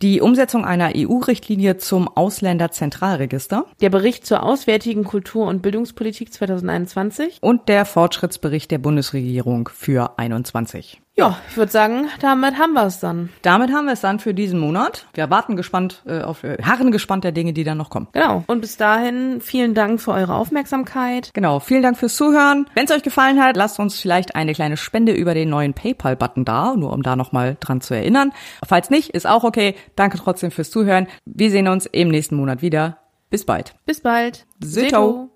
Die 0.00 0.20
Umsetzung 0.20 0.64
einer 0.64 0.92
EU-Richtlinie 0.96 1.76
zum 1.78 2.08
Ausländerzentralregister. 2.08 3.64
Der 3.80 3.90
Bericht 3.90 4.24
zur 4.26 4.44
auswärtigen 4.44 5.02
Kultur- 5.02 5.48
und 5.48 5.60
Bildungspolitik 5.60 6.32
2021. 6.32 7.38
Und 7.40 7.68
der 7.68 7.84
Fortschrittsbericht 7.84 8.70
der 8.70 8.78
Bundesregierung 8.78 9.68
für 9.72 10.16
21. 10.16 11.00
Ja, 11.18 11.36
ich 11.50 11.56
würde 11.56 11.72
sagen, 11.72 12.06
damit 12.20 12.58
haben 12.58 12.74
wir 12.74 12.86
es 12.86 13.00
dann. 13.00 13.30
Damit 13.42 13.72
haben 13.72 13.86
wir 13.86 13.94
es 13.94 14.00
dann 14.00 14.20
für 14.20 14.34
diesen 14.34 14.60
Monat. 14.60 15.08
Wir 15.14 15.28
warten 15.30 15.56
gespannt 15.56 16.04
äh, 16.06 16.20
auf 16.22 16.44
äh, 16.44 16.62
harren 16.62 16.92
gespannt 16.92 17.24
der 17.24 17.32
Dinge, 17.32 17.52
die 17.52 17.64
dann 17.64 17.76
noch 17.76 17.90
kommen. 17.90 18.06
Genau. 18.12 18.44
Und 18.46 18.60
bis 18.60 18.76
dahin 18.76 19.40
vielen 19.40 19.74
Dank 19.74 20.00
für 20.00 20.12
eure 20.12 20.36
Aufmerksamkeit. 20.36 21.30
Genau. 21.34 21.58
Vielen 21.58 21.82
Dank 21.82 21.96
fürs 21.98 22.14
Zuhören. 22.14 22.70
Wenn 22.74 22.84
es 22.84 22.92
euch 22.92 23.02
gefallen 23.02 23.42
hat, 23.42 23.56
lasst 23.56 23.80
uns 23.80 23.98
vielleicht 23.98 24.36
eine 24.36 24.52
kleine 24.52 24.76
Spende 24.76 25.10
über 25.10 25.34
den 25.34 25.50
neuen 25.50 25.74
PayPal-Button 25.74 26.44
da, 26.44 26.76
nur 26.76 26.92
um 26.92 27.02
da 27.02 27.16
nochmal 27.16 27.56
dran 27.58 27.80
zu 27.80 27.94
erinnern. 27.94 28.30
Falls 28.64 28.88
nicht, 28.88 29.10
ist 29.10 29.26
auch 29.26 29.42
okay. 29.42 29.74
Danke 29.96 30.18
trotzdem 30.18 30.52
fürs 30.52 30.70
Zuhören. 30.70 31.08
Wir 31.24 31.50
sehen 31.50 31.66
uns 31.66 31.86
im 31.86 32.10
nächsten 32.10 32.36
Monat 32.36 32.62
wieder. 32.62 32.98
Bis 33.28 33.44
bald. 33.44 33.74
Bis 33.86 34.00
bald. 34.00 34.46
Seto. 34.60 35.30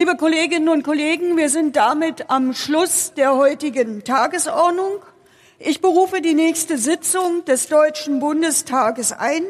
Liebe 0.00 0.16
Kolleginnen 0.16 0.68
und 0.70 0.82
Kollegen, 0.82 1.36
wir 1.36 1.50
sind 1.50 1.76
damit 1.76 2.30
am 2.30 2.54
Schluss 2.54 3.12
der 3.12 3.36
heutigen 3.36 4.02
Tagesordnung. 4.02 5.02
Ich 5.58 5.82
berufe 5.82 6.22
die 6.22 6.32
nächste 6.32 6.78
Sitzung 6.78 7.44
des 7.44 7.68
Deutschen 7.68 8.18
Bundestages 8.18 9.12
ein 9.12 9.42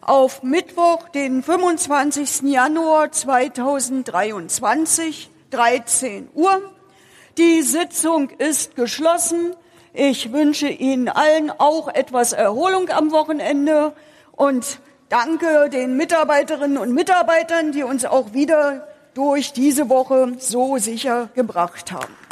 auf 0.00 0.44
Mittwoch, 0.44 1.08
den 1.08 1.42
25. 1.42 2.42
Januar 2.42 3.10
2023, 3.10 5.30
13 5.50 6.28
Uhr. 6.32 6.62
Die 7.36 7.62
Sitzung 7.62 8.30
ist 8.30 8.76
geschlossen. 8.76 9.56
Ich 9.94 10.32
wünsche 10.32 10.68
Ihnen 10.68 11.08
allen 11.08 11.50
auch 11.50 11.88
etwas 11.88 12.32
Erholung 12.32 12.88
am 12.90 13.10
Wochenende 13.10 13.94
und 14.30 14.78
danke 15.08 15.68
den 15.70 15.96
Mitarbeiterinnen 15.96 16.78
und 16.78 16.94
Mitarbeitern, 16.94 17.72
die 17.72 17.82
uns 17.82 18.04
auch 18.04 18.32
wieder 18.32 18.86
durch 19.18 19.52
diese 19.52 19.88
Woche 19.88 20.34
so 20.38 20.78
sicher 20.78 21.28
gebracht 21.34 21.90
haben. 21.90 22.27